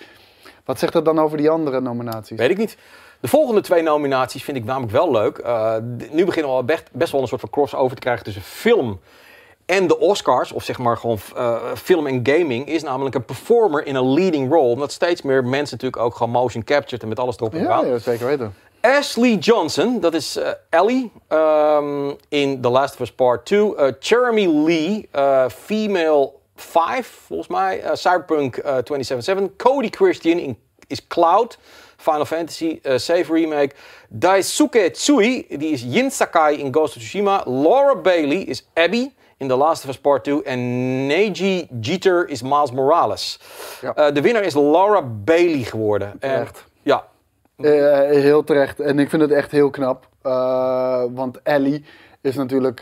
wat 0.65 0.79
zegt 0.79 0.93
dat 0.93 1.05
dan 1.05 1.19
over 1.19 1.37
die 1.37 1.51
andere 1.51 1.81
nominaties? 1.81 2.39
Weet 2.39 2.51
ik 2.51 2.59
niet. 2.59 2.77
De 3.21 3.29
volgende 3.29 3.61
twee 3.61 3.83
nominaties 3.83 4.45
vind 4.45 4.57
ik 4.57 4.65
namelijk 4.65 4.93
wel 4.93 5.11
leuk. 5.11 5.39
Uh, 5.39 5.75
nu 6.11 6.25
beginnen 6.25 6.51
we 6.51 6.57
al 6.57 6.65
best, 6.65 6.89
best 6.93 7.13
wel 7.13 7.21
een 7.21 7.29
soort 7.29 7.41
van 7.41 7.51
crossover 7.51 7.97
te 7.97 8.03
krijgen 8.03 8.25
tussen 8.25 8.43
film 8.43 9.01
en 9.67 9.87
de 9.87 9.99
Oscars, 9.99 10.53
of 10.53 10.65
zeg 10.65 10.79
maar 10.79 10.97
gewoon 10.97 11.19
uh, 11.37 11.57
film 11.75 12.07
en 12.07 12.21
gaming, 12.23 12.69
is 12.69 12.83
namelijk 12.83 13.15
een 13.15 13.25
performer 13.25 13.87
in 13.87 13.95
een 13.95 14.13
leading 14.13 14.51
role. 14.53 14.73
Omdat 14.73 14.93
steeds 14.93 15.23
meer 15.23 15.45
mensen 15.45 15.77
natuurlijk 15.77 16.03
ook 16.03 16.15
gewoon 16.15 16.33
motion 16.33 16.65
captured 16.65 17.03
en 17.03 17.09
met 17.09 17.19
alles 17.19 17.37
erop 17.37 17.53
en 17.53 17.59
ja, 17.59 17.65
eraan. 17.65 17.87
Ja, 17.87 17.99
zeker 17.99 18.27
weten. 18.27 18.55
Ashley 18.81 19.35
Johnson, 19.35 20.01
dat 20.01 20.15
is 20.15 20.37
uh, 20.37 20.49
Ellie 20.71 21.13
um, 21.29 22.17
in 22.29 22.61
The 22.61 22.69
Last 22.69 22.95
of 22.95 23.01
Us 23.01 23.13
Part 23.13 23.47
2. 23.47 23.75
Uh, 23.77 23.93
Jeremy 24.01 24.47
Lee, 24.47 25.09
female 25.51 26.33
5, 26.57 27.21
volgens 27.27 27.49
mij. 27.49 27.83
Cyberpunk 27.93 28.55
2077. 28.55 29.57
Cody 29.57 29.89
Christian 29.91 30.39
in, 30.39 30.59
is 30.87 31.07
Cloud. 31.07 31.59
Final 31.97 32.25
Fantasy 32.25 32.81
uh, 32.83 32.99
7 32.99 33.35
Remake. 33.35 33.75
Daisuke 34.09 34.91
Tsui, 34.91 35.47
die 35.49 35.73
is 35.73 35.83
Yin 35.83 36.11
Sakai 36.11 36.57
in 36.57 36.73
Ghost 36.73 36.97
of 36.97 37.03
Tsushima. 37.03 37.43
Laura 37.47 37.97
Bailey 37.97 38.43
is 38.43 38.63
Abby 38.75 39.15
in 39.37 39.49
The 39.49 39.57
Last 39.57 39.85
of 39.85 39.89
Us 39.89 39.99
Part 39.99 40.25
2. 40.25 40.43
En 40.43 40.59
Neji 41.07 41.69
Jeter 41.81 42.29
is 42.29 42.43
Miles 42.43 42.73
Morales. 42.73 43.41
Ja. 43.81 44.09
Uh, 44.09 44.15
de 44.15 44.21
winnaar 44.21 44.43
is 44.43 44.55
Laura 44.55 45.03
Bailey 45.03 45.63
geworden. 45.63 46.21
Echt. 46.21 46.65
Ja. 46.83 47.05
Uh, 47.57 47.71
heel 48.11 48.45
terecht. 48.45 48.81
En 48.81 48.99
ik 48.99 49.09
vind 49.09 49.23
het 49.23 49.31
echt 49.31 49.51
heel 49.51 49.71
knap. 49.71 50.09
Uh, 50.23 51.05
want 51.11 51.43
Ellie 51.43 51.85
is 52.21 52.37
natuurlijk 52.37 52.79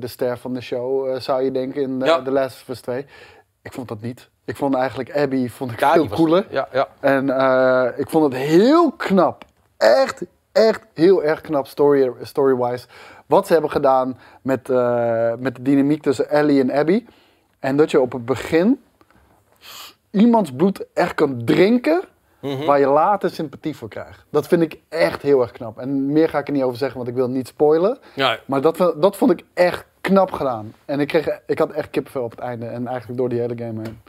de 0.00 0.06
ster 0.06 0.38
van 0.38 0.54
de 0.54 0.60
show, 0.60 1.20
zou 1.20 1.42
je 1.42 1.50
denken, 1.50 1.82
in 1.82 2.00
ja. 2.04 2.22
The 2.22 2.30
Last 2.30 2.60
of 2.62 2.68
Us 2.68 2.80
2. 2.80 3.06
Ik 3.62 3.72
vond 3.72 3.88
dat 3.88 4.00
niet. 4.00 4.28
Ik 4.44 4.56
vond 4.56 4.74
eigenlijk 4.74 5.16
Abby 5.16 5.48
vond 5.48 5.70
ik 5.70 5.80
ja, 5.80 5.92
veel 5.92 6.08
cooler. 6.08 6.46
Ja, 6.50 6.68
ja. 6.72 6.88
En 7.00 7.28
ik 7.96 8.10
vond 8.10 8.32
het 8.32 8.42
heel 8.42 8.92
knap. 8.92 9.44
Echt, 9.76 10.22
echt 10.52 10.80
heel 10.94 11.24
erg 11.24 11.40
knap 11.40 11.66
story, 11.66 12.12
story-wise. 12.22 12.86
Wat 13.26 13.46
ze 13.46 13.52
hebben 13.52 13.70
gedaan 13.70 14.18
met, 14.42 14.68
uh, 14.68 15.32
met 15.38 15.56
de 15.56 15.62
dynamiek 15.62 16.02
tussen 16.02 16.30
Ellie 16.30 16.60
en 16.60 16.72
Abby. 16.72 17.04
En 17.58 17.76
dat 17.76 17.90
je 17.90 18.00
op 18.00 18.12
het 18.12 18.24
begin 18.24 18.80
iemands 20.10 20.52
bloed 20.52 20.86
echt 20.92 21.14
kan 21.14 21.44
drinken. 21.44 22.02
Mm 22.40 22.56
-hmm. 22.56 22.66
Waar 22.66 22.78
je 22.78 22.86
later 22.86 23.30
sympathie 23.30 23.76
voor 23.76 23.88
krijgt. 23.88 24.24
Dat 24.30 24.46
vind 24.46 24.62
ik 24.62 24.78
echt 24.88 25.22
heel 25.22 25.40
erg 25.40 25.52
knap. 25.52 25.78
En 25.78 26.12
meer 26.12 26.28
ga 26.28 26.38
ik 26.38 26.46
er 26.46 26.52
niet 26.52 26.62
over 26.62 26.78
zeggen, 26.78 26.96
want 26.96 27.08
ik 27.08 27.14
wil 27.14 27.28
niet 27.28 27.46
spoilen. 27.46 27.98
Ja. 28.14 28.38
Maar 28.46 28.60
dat, 28.60 28.94
dat 28.96 29.16
vond 29.16 29.30
ik 29.30 29.44
echt 29.54 29.84
knap 30.00 30.32
gedaan. 30.32 30.74
En 30.84 31.00
ik, 31.00 31.08
kreeg, 31.08 31.40
ik 31.46 31.58
had 31.58 31.70
echt 31.70 31.90
kippenvel 31.90 32.22
op 32.22 32.30
het 32.30 32.40
einde. 32.40 32.66
En 32.66 32.86
eigenlijk 32.86 33.18
door 33.18 33.28
die 33.28 33.40
hele 33.40 33.56
game 33.56 33.82
heen. 33.82 34.00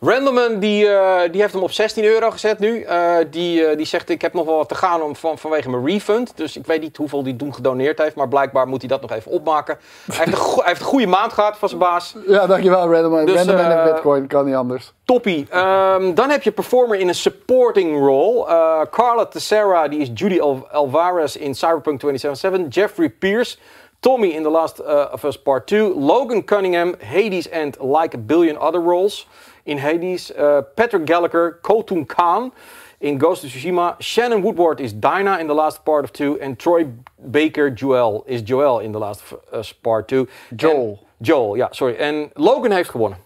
Randomman 0.00 0.58
die, 0.58 0.84
uh, 0.84 1.20
die 1.30 1.40
heeft 1.40 1.52
hem 1.52 1.62
op 1.62 1.70
16 1.70 2.04
euro 2.04 2.30
gezet 2.30 2.58
nu. 2.58 2.84
Uh, 2.84 3.16
die, 3.30 3.60
uh, 3.60 3.76
die 3.76 3.86
zegt 3.86 4.08
ik 4.08 4.22
heb 4.22 4.32
nog 4.32 4.44
wel 4.44 4.56
wat 4.56 4.68
te 4.68 4.74
gaan 4.74 5.02
om, 5.02 5.16
van, 5.16 5.38
vanwege 5.38 5.70
mijn 5.70 5.86
refund. 5.86 6.36
Dus 6.36 6.56
ik 6.56 6.66
weet 6.66 6.80
niet 6.80 6.96
hoeveel 6.96 7.22
hij 7.22 7.32
toen 7.32 7.54
gedoneerd 7.54 7.98
heeft. 7.98 8.14
Maar 8.14 8.28
blijkbaar 8.28 8.68
moet 8.68 8.80
hij 8.80 8.88
dat 8.88 9.00
nog 9.00 9.12
even 9.12 9.30
opmaken. 9.30 9.78
hij, 10.12 10.24
heeft 10.24 10.38
een 10.38 10.44
hij 10.54 10.64
heeft 10.64 10.80
een 10.80 10.86
goede 10.86 11.06
maand 11.06 11.32
gehad 11.32 11.58
van 11.58 11.68
zijn 11.68 11.80
baas. 11.80 12.16
Ja, 12.26 12.46
dankjewel 12.46 12.92
Randomman. 12.92 13.26
Dus, 13.26 13.34
Randomman 13.34 13.70
en 13.70 13.92
Bitcoin 13.92 14.26
kan 14.26 14.44
niet 14.44 14.54
anders. 14.54 14.92
Toppie. 15.04 15.46
Um, 15.56 16.14
dan 16.14 16.30
heb 16.30 16.42
je 16.42 16.52
performer 16.52 16.98
in 16.98 17.08
een 17.08 17.14
supporting 17.14 17.98
role. 17.98 18.44
Carla 18.90 19.26
Tessera 19.26 19.88
die 19.88 20.00
is 20.00 20.10
Judy 20.14 20.40
Al 20.40 20.68
Alvarez 20.70 21.34
in 21.34 21.54
Cyberpunk 21.54 21.98
2077. 21.98 22.74
Jeffrey 22.74 23.10
Pierce. 23.10 23.56
Tommy 24.00 24.28
in 24.28 24.42
The 24.42 24.50
Last 24.50 24.82
of 25.12 25.24
Us 25.24 25.42
Part 25.42 25.66
2. 25.66 25.94
Logan 25.94 26.44
Cunningham, 26.44 26.94
Hades 26.98 27.50
and 27.50 27.76
Like 27.80 28.16
a 28.16 28.18
Billion 28.18 28.56
Other 28.58 28.80
Roles 28.80 29.26
in 29.66 29.78
Hades. 29.78 30.30
Uh, 30.30 30.62
Patrick 30.74 31.06
Gallagher, 31.06 31.58
Kotun 31.62 32.06
Khan 32.06 32.52
in 33.00 33.18
Ghost 33.18 33.44
of 33.44 33.50
Tsushima. 33.50 33.96
Shannon 34.00 34.42
Woodward 34.42 34.80
is 34.80 34.92
Dinah 34.92 35.38
in 35.38 35.46
The 35.46 35.54
Last 35.54 35.84
Part 35.84 36.04
of 36.04 36.12
2. 36.12 36.38
En 36.38 36.56
Troy 36.56 36.86
Baker 37.18 37.68
Joel 37.68 38.22
is 38.26 38.40
Joel 38.44 38.80
in 38.80 38.92
The 38.92 38.98
Last 38.98 39.22
Us 39.52 39.72
Part 39.72 40.08
2. 40.08 40.26
Joel. 40.56 40.98
En, 41.00 41.06
Joel, 41.18 41.54
ja, 41.54 41.68
sorry. 41.70 41.96
En 41.96 42.30
Logan 42.34 42.70
heeft 42.70 42.90
gewonnen. 42.90 43.18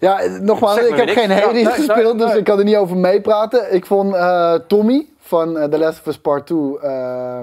Ja, 0.00 0.20
nogmaals, 0.40 0.78
ik 0.78 0.96
heb 0.96 1.08
geen 1.08 1.30
Hades 1.30 1.62
ja, 1.62 1.70
gespeeld, 1.70 1.98
nee, 1.98 2.14
nee. 2.14 2.26
dus 2.26 2.36
ik 2.36 2.44
kan 2.44 2.58
er 2.58 2.64
niet 2.64 2.76
over 2.76 2.96
meepraten. 2.96 3.74
Ik 3.74 3.86
vond 3.86 4.14
uh, 4.14 4.54
Tommy 4.54 5.06
van 5.18 5.56
uh, 5.56 5.64
The 5.64 5.78
Last 5.78 5.98
of 5.98 6.06
Us 6.06 6.18
Part 6.18 6.46
2, 6.46 6.58
uh, 6.58 7.40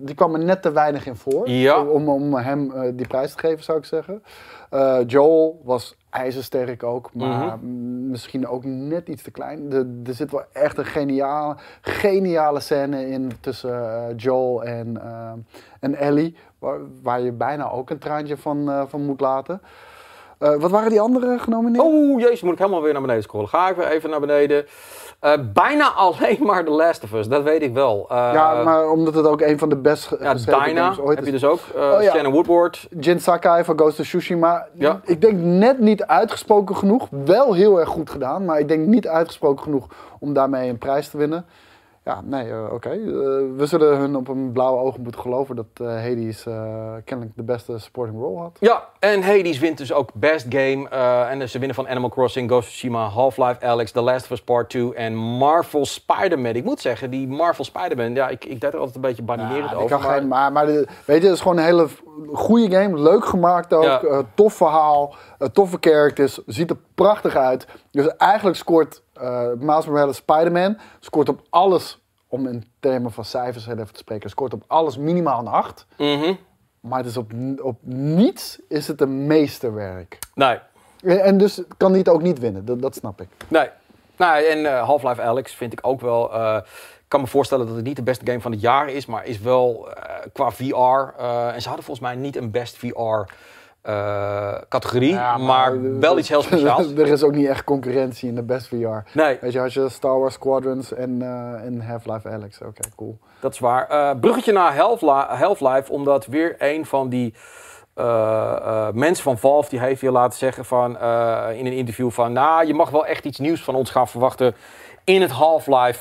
die 0.00 0.14
kwam 0.14 0.34
er 0.34 0.44
net 0.44 0.62
te 0.62 0.72
weinig 0.72 1.06
in 1.06 1.16
voor. 1.16 1.48
Ja. 1.48 1.84
Om, 1.84 2.08
om 2.08 2.34
hem 2.34 2.72
die 2.96 3.06
prijs 3.06 3.32
te 3.32 3.38
geven, 3.38 3.64
zou 3.64 3.78
ik 3.78 3.84
zeggen. 3.84 4.22
Joel 5.06 5.60
was 5.64 5.96
ijzersterk 6.10 6.82
ook, 6.82 7.10
maar 7.14 7.56
mm-hmm. 7.58 8.10
misschien 8.10 8.46
ook 8.46 8.64
net 8.64 9.08
iets 9.08 9.22
te 9.22 9.30
klein. 9.30 9.72
Er 10.06 10.14
zit 10.14 10.30
wel 10.30 10.44
echt 10.52 10.78
een 10.78 10.84
geniale, 10.84 11.56
geniale 11.80 12.60
scène 12.60 13.08
in 13.08 13.32
tussen 13.40 13.70
uh, 13.70 14.16
Joel 14.16 14.64
en, 14.64 14.94
uh, 15.04 15.32
en 15.80 15.94
Ellie, 15.94 16.36
waar, 16.58 16.78
waar, 17.02 17.20
je 17.20 17.32
bijna 17.32 17.70
ook 17.70 17.90
een 17.90 17.98
traantje 17.98 18.36
van, 18.36 18.70
uh, 18.70 18.82
van 18.86 19.04
moet 19.04 19.20
laten. 19.20 19.60
wat 20.38 20.70
waren 20.70 20.90
die 20.90 21.00
andere 21.00 21.38
genomineerd? 21.38 21.84
Oh 21.84 22.20
jezus, 22.20 22.42
moet 22.42 22.52
ik 22.52 22.58
helemaal 22.58 22.82
weer 22.82 22.92
naar 22.92 23.02
beneden 23.02 23.22
scrollen. 23.22 23.48
Ga 23.48 23.68
ik 23.68 23.76
weer 23.76 23.88
even 23.88 24.10
naar 24.10 24.20
beneden. 24.20 24.66
Uh, 25.24 25.32
bijna 25.52 25.92
alleen 25.92 26.38
maar 26.40 26.64
The 26.64 26.70
Last 26.70 27.04
of 27.04 27.12
Us, 27.12 27.28
dat 27.28 27.42
weet 27.42 27.62
ik 27.62 27.74
wel. 27.74 28.08
Uh, 28.12 28.30
ja, 28.32 28.62
maar 28.62 28.90
omdat 28.90 29.14
het 29.14 29.26
ook 29.26 29.40
een 29.40 29.58
van 29.58 29.68
de 29.68 29.76
best 29.76 30.16
ja, 30.20 30.34
Dinah 30.34 31.04
ooit 31.04 31.16
heb 31.16 31.26
je 31.26 31.32
dus 31.32 31.44
ook. 31.44 31.60
Uh, 31.76 31.82
oh, 31.82 32.02
ja. 32.02 32.10
Shannon 32.10 32.32
Woodward. 32.32 32.88
Jin 33.00 33.20
Sakai 33.20 33.64
van 33.64 33.78
Ghost 33.78 34.00
of 34.00 34.06
Tsushima. 34.06 34.66
Ja. 34.74 35.00
Ik 35.04 35.20
denk 35.20 35.38
net 35.40 35.78
niet 35.78 36.04
uitgesproken 36.04 36.76
genoeg. 36.76 37.08
Wel 37.24 37.54
heel 37.54 37.80
erg 37.80 37.88
goed 37.88 38.10
gedaan, 38.10 38.44
maar 38.44 38.58
ik 38.58 38.68
denk 38.68 38.86
niet 38.86 39.08
uitgesproken 39.08 39.62
genoeg 39.62 39.86
om 40.18 40.32
daarmee 40.32 40.68
een 40.68 40.78
prijs 40.78 41.08
te 41.08 41.16
winnen. 41.18 41.46
Ja, 42.08 42.20
nee, 42.24 42.48
uh, 42.48 42.64
oké. 42.64 42.74
Okay. 42.74 42.98
Uh, 42.98 43.14
we 43.56 43.66
zullen 43.66 43.98
hun 43.98 44.16
op 44.16 44.28
een 44.28 44.52
blauwe 44.52 44.80
ogen 44.80 45.02
moeten 45.02 45.20
geloven 45.20 45.56
dat 45.56 45.66
uh, 45.82 45.88
Hades 45.88 46.42
kennelijk 47.04 47.36
de 47.36 47.42
beste 47.42 47.78
supporting 47.78 48.18
role 48.18 48.40
had. 48.40 48.56
Ja, 48.60 48.88
en 48.98 49.22
Hades 49.22 49.58
wint 49.58 49.78
dus 49.78 49.92
ook 49.92 50.10
Best 50.14 50.46
Game. 50.48 50.88
en 51.28 51.48
ze 51.48 51.58
winnen 51.58 51.76
van 51.76 51.88
Animal 51.88 52.08
Crossing, 52.08 52.50
Ghost 52.50 52.66
of 52.66 52.72
Tsushima, 52.72 53.08
Half-Life 53.08 53.66
Alyx, 53.66 53.90
The 53.90 54.00
Last 54.00 54.24
of 54.24 54.30
Us 54.30 54.42
Part 54.42 54.70
2 54.70 54.94
en 54.94 55.14
Marvel 55.14 55.86
Spider-Man. 55.86 56.54
Ik 56.54 56.64
moet 56.64 56.80
zeggen, 56.80 57.10
die 57.10 57.28
Marvel 57.28 57.64
Spider-Man, 57.64 58.14
ja, 58.14 58.28
ik, 58.28 58.44
ik 58.44 58.60
deed 58.60 58.72
er 58.72 58.78
altijd 58.78 58.96
een 58.96 59.00
beetje 59.00 59.22
baninerend 59.22 59.70
ja, 59.70 59.76
over. 59.76 60.00
Maar... 60.00 60.18
Geen, 60.18 60.28
maar, 60.28 60.52
maar 60.52 60.66
de, 60.66 60.86
weet 61.04 61.22
je, 61.22 61.28
het 61.28 61.36
is 61.36 61.40
gewoon 61.40 61.58
een 61.58 61.64
hele 61.64 61.88
goede 62.32 62.76
game. 62.76 63.00
Leuk 63.00 63.24
gemaakt 63.24 63.74
ook. 63.74 63.82
Ja. 63.82 64.22
tof 64.34 64.54
verhaal. 64.54 65.14
toffe 65.52 65.76
characters. 65.80 66.40
Ziet 66.46 66.70
er 66.70 66.76
prachtig 66.94 67.36
uit. 67.36 67.66
Dus 67.90 68.16
eigenlijk 68.16 68.56
scoort 68.56 69.02
uh, 69.22 69.48
Miles 69.58 69.86
Morales 69.86 70.16
Spider-Man 70.16 70.78
scoort 71.00 71.28
op 71.28 71.42
alles, 71.50 71.98
om 72.28 72.46
in 72.46 72.64
termen 72.80 73.12
van 73.12 73.24
cijfers 73.24 73.66
even 73.66 73.92
te 73.92 73.98
spreken, 73.98 74.30
scoort 74.30 74.54
op 74.54 74.64
alles 74.66 74.96
minimaal 74.96 75.38
een 75.38 75.46
8. 75.46 75.86
Mm 75.98 76.20
-hmm. 76.20 76.38
Maar 76.80 76.98
het 76.98 77.06
is 77.06 77.16
op, 77.16 77.32
op 77.62 77.78
niets 77.82 78.58
is 78.68 78.88
het 78.88 79.00
een 79.00 79.26
meesterwerk. 79.26 80.18
Nee. 80.34 80.58
En, 81.02 81.38
dus 81.38 81.62
kan 81.76 81.94
het 81.94 82.08
ook 82.08 82.22
niet 82.22 82.38
winnen, 82.38 82.64
dat, 82.64 82.82
dat 82.82 82.94
snap 82.94 83.20
ik. 83.20 83.28
Nee. 83.48 83.68
Nou, 84.16 84.44
en 84.44 84.58
uh, 84.58 84.84
Half-Life 84.84 85.22
Alyx 85.22 85.54
vind 85.54 85.72
ik 85.72 85.78
ook 85.82 86.00
wel... 86.00 86.34
Uh, 86.34 86.56
ik 86.98 87.14
kan 87.14 87.20
me 87.20 87.26
voorstellen 87.26 87.66
dat 87.66 87.76
het 87.76 87.84
niet 87.84 87.96
de 87.96 88.02
beste 88.02 88.26
game 88.26 88.40
van 88.40 88.52
het 88.52 88.60
jaar 88.60 88.88
is, 88.88 89.06
maar 89.06 89.24
is 89.24 89.40
wel 89.40 89.88
qua 90.32 90.50
VR. 90.50 91.20
en 91.54 91.62
ze 91.62 91.68
hadden 91.68 91.84
volgens 91.84 92.00
mij 92.00 92.14
niet 92.14 92.36
een 92.36 92.50
best 92.50 92.76
VR 92.76 93.32
uh, 93.88 94.54
categorie, 94.68 95.12
ja, 95.12 95.36
maar, 95.36 95.74
maar, 95.74 95.98
wel 96.00 96.18
iets 96.18 96.28
heel 96.28 96.42
speciaals. 96.42 96.92
er 96.96 97.06
is 97.06 97.22
ook 97.22 97.34
niet 97.34 97.46
echt 97.46 97.64
concurrentie 97.64 98.28
in 98.28 98.34
de 98.34 98.42
best 98.42 98.66
VR. 98.66 99.18
Nee. 99.18 99.38
Weet 99.40 99.52
je, 99.52 99.60
als 99.60 99.74
je 99.74 99.88
Star 99.88 100.18
Wars 100.18 100.34
Squadrons 100.34 100.92
en, 100.92 101.10
uh, 101.10 101.64
en 101.64 101.80
Half-Life 101.80 102.28
Alyx, 102.28 102.58
oké, 102.58 102.68
okay, 102.68 102.90
cool. 102.96 103.18
Dat 103.40 103.52
is 103.52 103.58
waar. 103.58 103.88
Uh, 103.90 104.20
bruggetje 104.20 104.52
naar 104.52 104.76
Half-Life, 105.28 105.92
omdat 105.92 106.26
weer 106.26 106.54
een 106.58 106.86
van 106.86 107.08
die 107.08 107.34
mensen 108.92 109.24
van 109.24 109.38
Valve, 109.38 109.70
die 109.70 109.80
heeft 109.80 110.00
hier 110.00 110.10
laten 110.10 110.38
zeggen 110.38 110.64
van, 110.64 110.90
in 111.54 111.66
een 111.66 111.72
interview 111.72 112.10
van, 112.10 112.32
nou, 112.32 112.66
je 112.66 112.74
mag 112.74 112.90
wel 112.90 113.06
echt 113.06 113.24
iets 113.24 113.38
nieuws 113.38 113.62
van 113.62 113.74
ons 113.74 113.90
gaan 113.90 114.08
verwachten 114.08 114.54
in 115.04 115.20
het 115.20 115.30
Half-Life 115.30 116.00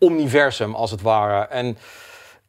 universum, 0.00 0.74
als 0.74 0.90
het 0.90 1.02
ware. 1.02 1.46
En 1.46 1.76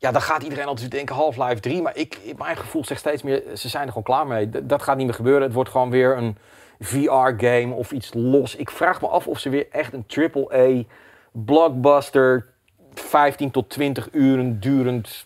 ja, 0.02 0.12
dan 0.12 0.22
gaat 0.22 0.44
iedereen 0.44 0.66
altijd 0.66 0.92
denken 0.92 1.16
Half-Life 1.16 1.60
3. 1.60 1.82
Maar 1.82 1.98
ik, 1.98 2.20
mijn 2.38 2.58
gevoel 2.58 2.86
zegt 2.86 3.00
steeds 3.00 3.22
meer, 3.22 3.44
ze 3.56 3.70
zijn 3.70 3.84
er 3.84 3.88
gewoon 3.88 4.04
klaar 4.04 4.28
mee. 4.28 4.50
D 4.50 4.70
dat 4.70 4.82
gaat 4.82 4.98
niet 4.98 5.06
meer 5.06 5.16
gebeuren. 5.16 5.42
Het 5.42 5.54
wordt 5.54 5.70
gewoon 5.70 5.90
weer 5.90 6.18
een 6.18 6.38
VR-game 6.80 7.74
of 7.74 7.92
iets 7.92 8.14
los. 8.14 8.56
Ik 8.56 8.70
vraag 8.70 9.02
me 9.02 9.08
af 9.08 9.28
of 9.28 9.40
ze 9.40 9.50
weer 9.50 9.68
echt 9.72 9.94
een 9.94 10.06
AAA 10.34 10.84
blockbuster 11.32 12.48
15 12.94 13.52
tot 13.52 13.70
20 13.70 14.10
uren 14.12 14.60
durend 14.60 15.26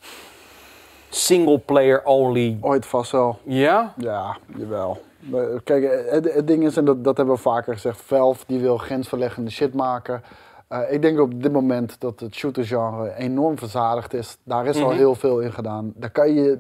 single 1.09 1.59
player 1.59 2.03
only. 2.03 2.57
Ooit 2.61 2.85
vast 2.85 3.11
wel. 3.11 3.39
Ja? 3.43 3.93
Ja, 3.97 4.37
jawel. 4.57 5.01
Kijk, 5.63 6.09
het, 6.09 6.47
ding 6.47 6.65
is, 6.65 6.77
en 6.77 6.85
dat, 6.85 7.03
dat 7.03 7.17
hebben 7.17 7.35
we 7.35 7.41
vaker 7.41 7.73
gezegd, 7.73 8.01
Valve 8.01 8.43
die 8.47 8.59
wil 8.59 8.77
grensverleggende 8.77 9.51
shit 9.51 9.73
maken. 9.73 10.23
Uh, 10.75 10.91
ik 10.91 11.01
denk 11.01 11.19
op 11.19 11.43
dit 11.43 11.51
moment 11.51 11.95
dat 11.99 12.19
het 12.19 12.35
shooter-genre 12.35 13.15
enorm 13.17 13.57
verzadigd 13.57 14.13
is. 14.13 14.37
Daar 14.43 14.65
is 14.65 14.81
al 14.81 14.87
mhm. 14.87 14.97
heel 14.97 15.15
veel 15.15 15.39
in 15.39 15.53
gedaan. 15.53 15.93
Daar 15.95 16.09
kan 16.09 16.33
je 16.33 16.57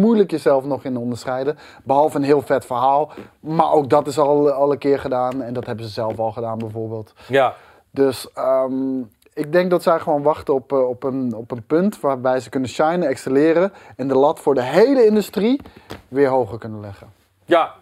moeilijk 0.00 0.30
jezelf 0.30 0.64
nog 0.64 0.84
in 0.84 0.96
onderscheiden. 0.96 1.58
Behalve 1.84 2.16
een 2.16 2.22
heel 2.22 2.42
vet 2.42 2.64
verhaal. 2.64 3.10
Maar 3.40 3.72
ook 3.72 3.90
dat 3.90 4.06
is 4.06 4.18
al, 4.18 4.50
al 4.50 4.72
een 4.72 4.78
keer 4.78 4.98
gedaan. 4.98 5.42
En 5.42 5.54
dat 5.54 5.66
hebben 5.66 5.84
ze 5.84 5.90
zelf 5.90 6.18
al 6.18 6.32
gedaan 6.32 6.58
bijvoorbeeld. 6.58 7.12
Ja. 7.28 7.54
Dus 7.90 8.28
um, 8.38 9.10
ik 9.32 9.52
denk 9.52 9.70
dat 9.70 9.82
zij 9.82 9.98
gewoon 9.98 10.22
wachten 10.22 10.54
op, 10.54 10.72
uh, 10.72 10.88
op, 10.88 11.02
een, 11.02 11.34
op 11.34 11.50
een 11.50 11.66
punt 11.66 12.00
waarbij 12.00 12.40
ze 12.40 12.50
kunnen 12.50 12.68
shinen, 12.68 13.08
excelleren. 13.08 13.72
En 13.96 14.08
de 14.08 14.14
lat 14.14 14.40
voor 14.40 14.54
de 14.54 14.62
hele 14.62 15.06
industrie 15.06 15.60
weer 16.08 16.28
hoger 16.28 16.58
kunnen 16.58 16.80
leggen. 16.80 17.12
Ja, 17.44 17.74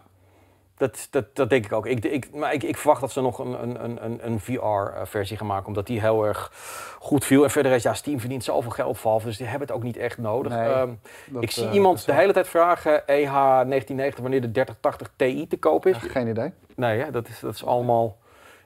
dat, 0.77 1.09
dat, 1.11 1.37
dat 1.37 1.51
denk 1.51 1.65
ik 1.65 1.73
ook. 1.73 1.87
Ik, 1.87 2.05
ik, 2.05 2.35
maar 2.35 2.53
ik, 2.55 2.63
ik 2.63 2.77
verwacht 2.77 3.01
dat 3.01 3.13
ze 3.13 3.21
nog 3.21 3.39
een, 3.39 3.63
een, 3.63 4.05
een, 4.05 4.19
een 4.27 4.41
VR-versie 4.41 5.37
gaan 5.37 5.47
maken, 5.47 5.67
omdat 5.67 5.87
die 5.87 6.01
heel 6.01 6.27
erg 6.27 6.53
goed 6.99 7.25
viel. 7.25 7.45
En 7.45 7.51
verder 7.51 7.73
is, 7.73 7.83
ja, 7.83 7.95
Steam 7.95 8.21
verdient 8.21 8.45
zoveel 8.45 8.71
geld 8.71 8.99
van, 8.99 9.21
dus 9.25 9.37
die 9.37 9.47
hebben 9.47 9.67
het 9.67 9.77
ook 9.77 9.83
niet 9.83 9.97
echt 9.97 10.19
nodig. 10.19 10.53
Ehm, 10.53 10.91
ik 11.41 11.51
zie 11.51 11.67
uh, 11.67 11.75
iemand 11.75 12.07
de 12.07 12.13
hele 12.13 12.33
tijd 12.33 12.49
vragen, 12.49 13.07
EH 13.07 13.33
1990, 13.33 14.21
wanneer 14.21 14.41
de 14.41 14.51
3080 14.51 15.11
Ti 15.17 15.47
te 15.47 15.57
koop 15.57 15.87
is. 15.87 15.97
geen 15.97 16.29
idee. 16.29 16.53
Nee, 16.77 17.01
hè, 17.01 17.11
dat, 17.11 17.29
is, 17.29 17.41
dat 17.41 17.55
is 17.55 17.65
allemaal 17.65 18.17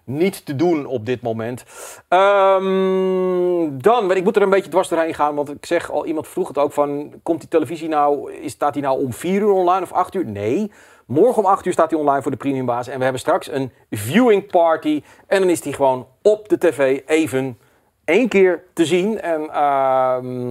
niet 0.05 0.47
te 0.47 0.57
doen 0.57 0.87
op 0.87 1.07
dit 1.07 1.23
moment. 1.23 1.65
Um, 2.09 3.83
dan, 3.83 4.17
ik 4.17 4.25
moet 4.25 4.37
er 4.37 4.43
een 4.43 4.51
beetje 4.51 4.71
dwars 4.71 4.89
doorheen 4.89 5.15
gaan, 5.15 5.35
want 5.35 5.51
ik 5.51 5.67
zeg 5.67 5.91
al, 5.91 6.07
iemand 6.07 6.29
vroeg 6.29 6.49
het 6.49 6.59
ook 6.59 6.73
van, 6.73 7.13
komt 7.23 7.41
die 7.41 7.49
televisie 7.49 7.89
nou, 7.89 8.33
staat 8.47 8.73
die 8.73 8.83
nou 8.83 9.05
om 9.05 9.13
4 9.13 9.41
uur 9.41 9.51
online 9.51 9.83
of 9.83 9.93
8 9.93 10.15
uur? 10.15 10.27
Nee. 10.27 10.73
Morgen 11.09 11.43
om 11.43 11.49
8 11.49 11.67
uur 11.67 11.73
staat 11.73 11.91
hij 11.91 12.01
online 12.01 12.23
voor 12.23 12.31
de 12.31 12.37
premiumbaas. 12.37 12.89
En 12.89 12.97
we 12.97 13.03
hebben 13.03 13.21
straks 13.21 13.51
een 13.51 13.73
viewing 13.91 14.51
party. 14.51 15.03
En 15.27 15.41
dan 15.41 15.49
is 15.49 15.65
hij 15.65 15.73
gewoon 15.73 16.07
op 16.23 16.49
de 16.49 16.59
tv 16.59 17.01
even 17.07 17.59
één 18.05 18.29
keer 18.29 18.65
te 18.73 18.85
zien. 18.85 19.21
En 19.21 19.41
uh, 19.41 19.49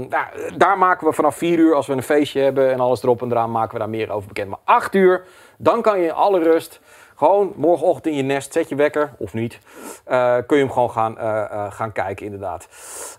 nou, 0.09 0.25
daar 0.57 0.77
maken 0.77 1.07
we 1.07 1.13
vanaf 1.13 1.35
4 1.35 1.59
uur, 1.59 1.75
als 1.75 1.87
we 1.87 1.93
een 1.93 2.03
feestje 2.03 2.41
hebben 2.41 2.71
en 2.71 2.79
alles 2.79 3.03
erop 3.03 3.21
en 3.21 3.31
eraan, 3.31 3.51
maken 3.51 3.73
we 3.73 3.79
daar 3.79 3.89
meer 3.89 4.11
over 4.11 4.27
bekend. 4.27 4.49
Maar 4.49 4.59
8 4.63 4.95
uur, 4.95 5.25
dan 5.57 5.81
kan 5.81 5.99
je 5.99 6.05
in 6.05 6.13
alle 6.13 6.39
rust 6.43 6.79
gewoon 7.15 7.53
morgenochtend 7.55 8.05
in 8.05 8.15
je 8.15 8.23
nest, 8.23 8.53
zet 8.53 8.69
je 8.69 8.75
wekker 8.75 9.13
of 9.17 9.33
niet, 9.33 9.59
uh, 10.07 10.37
kun 10.45 10.57
je 10.57 10.63
hem 10.63 10.73
gewoon 10.73 10.91
gaan, 10.91 11.17
uh, 11.17 11.71
gaan 11.71 11.91
kijken 11.91 12.25
inderdaad. 12.25 12.67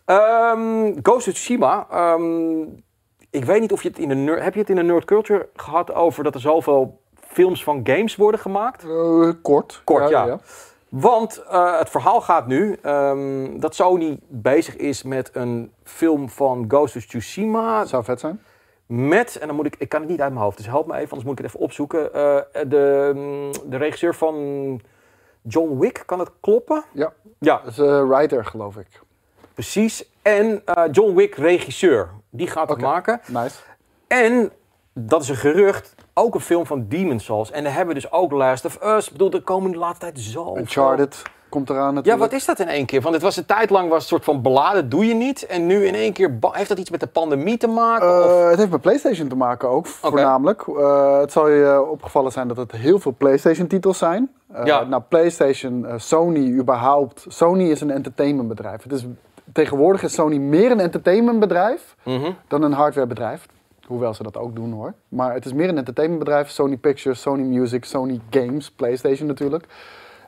Um, 0.07 0.95
Ghost 1.03 1.29
of 1.29 1.35
Tsushima, 1.35 1.87
um, 2.15 2.85
ik 3.31 3.45
weet 3.45 3.61
niet 3.61 3.73
of 3.73 3.83
je 3.83 3.89
het 3.89 3.99
in 3.99 4.27
de 4.27 4.33
heb 4.41 4.55
je 4.55 4.61
het 4.61 4.71
in 4.71 4.77
de 4.77 4.83
nerd 4.83 5.05
culture 5.05 5.49
gehad 5.55 5.95
over 5.95 6.25
dat 6.25 6.35
er 6.35 6.41
zoveel 6.41 7.01
films 7.39 7.65
van 7.65 7.81
games 7.85 8.17
worden 8.17 8.41
gemaakt? 8.41 8.85
Uh, 8.85 9.33
kort. 9.43 9.81
Kort, 9.85 10.09
ja. 10.09 10.27
ja. 10.27 10.39
Want 10.89 11.43
uh, 11.51 11.79
het 11.79 11.91
verhaal 11.91 12.21
gaat 12.21 12.47
nu 12.47 12.79
um, 12.83 13.61
dat 13.61 13.75
Sony 13.75 14.19
bezig 14.29 14.77
is 14.77 15.03
met 15.03 15.31
een 15.33 15.73
film 15.85 16.29
van 16.29 16.65
Ghost 16.69 16.97
of 16.97 17.05
Tsushima. 17.05 17.85
Zou 17.85 18.05
vet 18.05 18.21
zijn. 18.21 18.43
Met, 18.87 19.37
en 19.37 19.47
dan 19.47 19.57
moet 19.57 19.67
ik, 19.67 19.77
ik 19.79 19.89
kan 19.89 20.01
het 20.01 20.11
niet 20.11 20.21
uit 20.21 20.33
mijn 20.33 20.45
hoofd, 20.45 20.57
dus 20.57 20.67
help 20.67 20.87
me 20.87 20.95
even, 20.95 21.11
anders 21.11 21.25
moet 21.25 21.39
ik 21.39 21.45
het 21.45 21.47
even 21.47 21.65
opzoeken. 21.65 22.01
Uh, 22.01 22.39
de, 22.69 23.51
de 23.67 23.77
regisseur 23.77 24.15
van 24.15 24.81
John 25.43 25.79
Wick, 25.79 26.03
kan 26.07 26.19
het 26.19 26.31
kloppen? 26.41 26.85
Ja, 26.93 27.13
ja. 27.39 27.61
dat 27.65 27.73
is 27.73 27.77
writer 28.09 28.45
geloof 28.45 28.77
ik. 28.77 29.01
Precies, 29.55 30.11
en 30.23 30.63
John 30.91 31.15
Wick 31.15 31.35
regisseur, 31.35 32.11
die 32.31 32.47
gaat 32.47 32.69
het 32.69 32.81
maken. 32.81 33.21
Nice. 33.27 33.59
En 34.07 34.53
dat 34.93 35.23
is 35.23 35.29
een 35.29 35.37
gerucht, 35.37 35.95
ook 36.19 36.35
een 36.35 36.41
film 36.41 36.67
van 36.67 36.87
Demon 36.89 37.21
Souls. 37.21 37.51
En 37.51 37.65
dan 37.65 37.73
hebben 37.73 37.95
we 37.95 38.01
dus 38.01 38.13
ook 38.13 38.33
Last 38.33 38.65
of 38.65 38.79
Us. 38.83 39.07
Ik 39.07 39.13
bedoel, 39.13 39.31
er 39.31 39.43
komen 39.43 39.71
de 39.71 39.79
laatste 39.79 40.05
tijd 40.05 40.21
zo 40.21 40.57
Uncharted 40.57 41.23
komt 41.49 41.71
eraan 41.71 41.95
natuurlijk. 41.95 42.23
Ja, 42.23 42.29
wat 42.29 42.33
is 42.33 42.45
dat 42.45 42.59
in 42.59 42.69
één 42.69 42.87
keer? 42.87 43.01
Want 43.01 43.15
het 43.15 43.23
was 43.23 43.37
een 43.37 43.47
tijd 43.47 43.71
lang 43.71 43.89
was 43.89 44.03
een 44.03 44.09
soort 44.09 44.25
van 44.25 44.43
beladen, 44.43 44.89
doe 44.89 45.07
je 45.07 45.15
niet. 45.15 45.47
En 45.47 45.67
nu 45.67 45.87
in 45.87 45.95
één 45.95 46.13
keer, 46.13 46.39
heeft 46.41 46.69
dat 46.69 46.79
iets 46.79 46.91
met 46.91 47.01
de 47.01 47.07
pandemie 47.07 47.57
te 47.57 47.67
maken? 47.67 48.09
Uh, 48.09 48.49
het 48.49 48.59
heeft 48.59 48.71
met 48.71 48.81
PlayStation 48.81 49.29
te 49.29 49.37
maken 49.37 49.69
ook, 49.69 49.87
voornamelijk. 49.87 50.67
Uh, 50.67 51.21
het 51.21 51.33
zal 51.33 51.49
je 51.49 51.87
opgevallen 51.91 52.33
zijn 52.33 52.49
dat 52.49 52.57
het 52.57 52.73
heel 52.73 52.99
veel 52.99 53.15
PlayStation-titels 53.19 53.99
zijn. 53.99 54.31
Uh, 54.53 54.65
ja. 54.65 54.85
Nou, 54.85 55.03
PlayStation, 55.09 55.87
Sony 55.97 56.59
überhaupt. 56.59 57.25
Sony 57.29 57.71
is 57.71 57.81
een 57.81 57.91
entertainmentbedrijf. 57.91 58.83
Het 58.83 58.93
is, 58.93 59.07
tegenwoordig 59.53 60.03
is 60.03 60.15
Sony 60.15 60.37
meer 60.37 60.71
een 60.71 60.81
entertainmentbedrijf 60.81 61.97
mm 62.05 62.37
dan 62.49 62.63
een 62.63 62.73
hardwarebedrijf. 62.73 63.47
Hoewel 63.89 64.15
ze 64.15 64.23
dat 64.23 64.37
ook 64.37 64.55
doen 64.55 64.73
hoor. 64.73 64.95
Maar 65.09 65.35
het 65.35 65.45
is 65.45 65.53
meer 65.53 65.69
een 65.69 65.79
entertainmentbedrijf. 65.79 66.51
Sony 66.51 66.77
Pictures, 66.77 67.21
Sony 67.21 67.43
Music, 67.43 67.85
Sony 67.85 68.21
Games, 68.31 68.71
PlayStation 68.71 69.27
natuurlijk. 69.27 69.67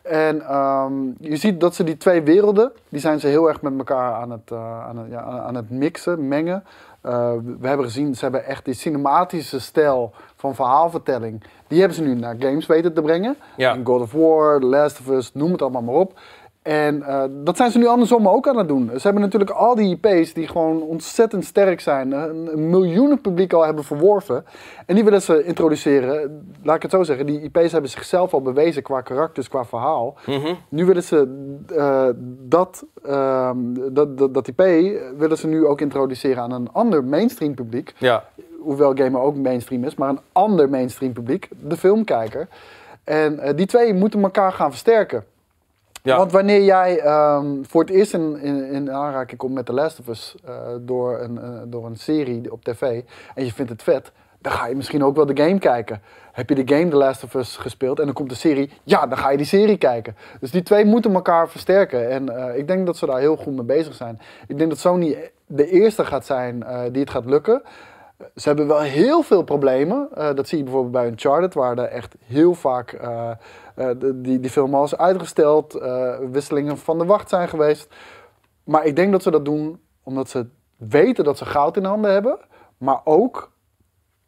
En 0.02 0.56
um, 0.56 1.14
je 1.20 1.36
ziet 1.36 1.60
dat 1.60 1.74
ze 1.74 1.84
die 1.84 1.96
twee 1.96 2.22
werelden, 2.22 2.72
die 2.88 3.00
zijn 3.00 3.20
ze 3.20 3.26
heel 3.26 3.48
erg 3.48 3.62
met 3.62 3.78
elkaar 3.78 4.14
aan 4.14 4.30
het, 4.30 4.50
uh, 4.52 4.86
aan 4.86 4.98
het, 4.98 5.10
ja, 5.10 5.22
aan 5.22 5.54
het 5.54 5.70
mixen, 5.70 6.28
mengen. 6.28 6.64
Uh, 7.06 7.32
we 7.60 7.68
hebben 7.68 7.86
gezien, 7.86 8.14
ze 8.14 8.22
hebben 8.22 8.44
echt 8.44 8.64
die 8.64 8.74
cinematische 8.74 9.60
stijl 9.60 10.12
van 10.36 10.54
verhaalvertelling. 10.54 11.42
Die 11.66 11.78
hebben 11.78 11.96
ze 11.96 12.02
nu 12.02 12.14
naar 12.14 12.36
games 12.38 12.66
weten 12.66 12.94
te 12.94 13.02
brengen. 13.02 13.36
Ja. 13.56 13.76
God 13.84 14.00
of 14.00 14.12
War, 14.12 14.60
The 14.60 14.66
Last 14.66 15.00
of 15.00 15.08
Us, 15.08 15.34
noem 15.34 15.52
het 15.52 15.62
allemaal 15.62 15.82
maar 15.82 15.94
op. 15.94 16.18
En 16.62 16.96
uh, 16.96 17.22
dat 17.30 17.56
zijn 17.56 17.70
ze 17.70 17.78
nu 17.78 17.86
andersom 17.86 18.28
ook 18.28 18.48
aan 18.48 18.58
het 18.58 18.68
doen. 18.68 18.90
Ze 18.94 19.00
hebben 19.02 19.22
natuurlijk 19.22 19.50
al 19.50 19.74
die 19.74 19.98
IP's 20.00 20.32
die 20.32 20.48
gewoon 20.48 20.82
ontzettend 20.82 21.44
sterk 21.44 21.80
zijn. 21.80 22.12
Een 22.12 22.70
miljoenen 22.70 23.20
publiek 23.20 23.52
al 23.52 23.64
hebben 23.64 23.84
verworven. 23.84 24.44
En 24.86 24.94
die 24.94 25.04
willen 25.04 25.22
ze 25.22 25.44
introduceren. 25.44 26.44
Laat 26.62 26.76
ik 26.76 26.82
het 26.82 26.90
zo 26.90 27.02
zeggen. 27.02 27.26
Die 27.26 27.40
IP's 27.40 27.72
hebben 27.72 27.90
zichzelf 27.90 28.34
al 28.34 28.42
bewezen 28.42 28.82
qua 28.82 29.00
karakters, 29.00 29.48
qua 29.48 29.64
verhaal. 29.64 30.16
Mm 30.26 30.34
-hmm. 30.34 30.56
Nu 30.68 30.84
willen 30.84 31.02
ze 31.02 31.48
uh, 31.72 32.08
dat, 32.48 32.84
uh, 33.06 33.50
dat, 33.90 34.18
dat, 34.18 34.34
dat, 34.34 34.48
IP 34.48 34.62
willen 35.18 35.38
ze 35.38 35.46
nu 35.46 35.66
ook 35.66 35.80
introduceren 35.80 36.42
aan 36.42 36.52
een 36.52 36.72
ander 36.72 37.04
mainstream 37.04 37.54
publiek. 37.54 37.94
Ja. 37.98 38.24
Hoewel 38.58 38.94
gamer 38.94 39.20
ook 39.20 39.36
mainstream 39.36 39.84
is, 39.84 39.94
maar 39.94 40.08
een 40.08 40.20
ander 40.32 40.68
mainstream 40.68 41.12
publiek. 41.12 41.48
De 41.60 41.76
filmkijker. 41.76 42.48
En 43.04 43.56
die 43.56 43.66
twee 43.66 43.94
moeten 43.94 44.22
elkaar 44.22 44.52
gaan 44.52 44.70
versterken. 44.70 45.24
Want 46.02 46.32
wanneer 46.32 46.62
jij 46.62 47.06
um, 47.36 47.64
voor 47.66 47.80
het 47.80 47.90
eerst 47.90 48.14
in, 48.14 48.40
in, 48.40 48.64
in, 48.64 48.92
aanraking 48.92 49.38
komt 49.38 49.54
met 49.54 49.66
The 49.66 49.72
Last 49.72 50.00
of 50.00 50.08
Us 50.08 50.34
uh, 50.48 50.56
door, 50.80 51.20
een, 51.20 51.34
uh, 51.34 51.60
door 51.66 51.86
een 51.86 51.96
serie 51.96 52.52
op 52.52 52.64
tv 52.64 53.02
en 53.34 53.44
je 53.44 53.52
vindt 53.52 53.70
het 53.70 53.82
vet, 53.82 54.12
dan 54.38 54.52
ga 54.52 54.66
je 54.66 54.76
misschien 54.76 55.04
ook 55.04 55.16
wel 55.16 55.26
de 55.26 55.42
game 55.42 55.58
kijken. 55.58 56.02
Heb 56.32 56.48
je 56.48 56.64
de 56.64 56.74
game 56.74 56.90
The 56.90 56.96
Last 56.96 57.24
of 57.24 57.34
Us 57.34 57.56
gespeeld 57.56 57.98
en 57.98 58.04
dan 58.04 58.14
komt 58.14 58.28
de 58.28 58.34
serie, 58.34 58.70
ja, 58.84 59.06
dan 59.06 59.18
ga 59.18 59.30
je 59.30 59.36
die 59.36 59.46
serie 59.46 59.78
kijken. 59.78 60.16
Dus 60.40 60.50
die 60.50 60.62
twee 60.62 60.84
moeten 60.84 61.14
elkaar 61.14 61.48
versterken 61.48 62.10
en 62.10 62.30
uh, 62.30 62.58
ik 62.58 62.66
denk 62.66 62.86
dat 62.86 62.96
ze 62.96 63.06
daar 63.06 63.18
heel 63.18 63.36
goed 63.36 63.54
mee 63.54 63.64
bezig 63.64 63.94
zijn. 63.94 64.20
Ik 64.46 64.58
denk 64.58 64.70
dat 64.70 64.78
Sony 64.78 65.30
de 65.46 65.70
eerste 65.70 66.04
gaat 66.04 66.26
zijn 66.26 66.64
die 66.92 67.00
het 67.00 67.10
gaat 67.10 67.24
lukken. 67.24 67.62
Ze 68.34 68.48
hebben 68.48 68.66
wel 68.66 68.80
heel 68.80 69.22
veel 69.22 69.42
problemen. 69.42 70.08
Dat 70.14 70.48
zie 70.48 70.58
je 70.58 70.64
bijvoorbeeld 70.64 70.92
bij 70.92 71.06
Uncharted, 71.06 71.54
waar 71.54 71.78
er 71.78 71.84
echt 71.84 72.14
heel 72.26 72.54
vaak 72.54 72.98
die, 74.14 74.40
die 74.40 74.50
film 74.50 74.74
al 74.74 74.84
is 74.84 74.96
uitgesteld, 74.96 75.72
wisselingen 76.30 76.78
van 76.78 76.98
de 76.98 77.04
wacht 77.04 77.28
zijn 77.28 77.48
geweest. 77.48 77.94
Maar 78.64 78.84
ik 78.84 78.96
denk 78.96 79.12
dat 79.12 79.22
ze 79.22 79.30
dat 79.30 79.44
doen 79.44 79.80
omdat 80.02 80.28
ze 80.28 80.46
weten 80.76 81.24
dat 81.24 81.38
ze 81.38 81.44
goud 81.44 81.76
in 81.76 81.84
handen 81.84 82.12
hebben, 82.12 82.38
maar 82.78 83.00
ook 83.04 83.52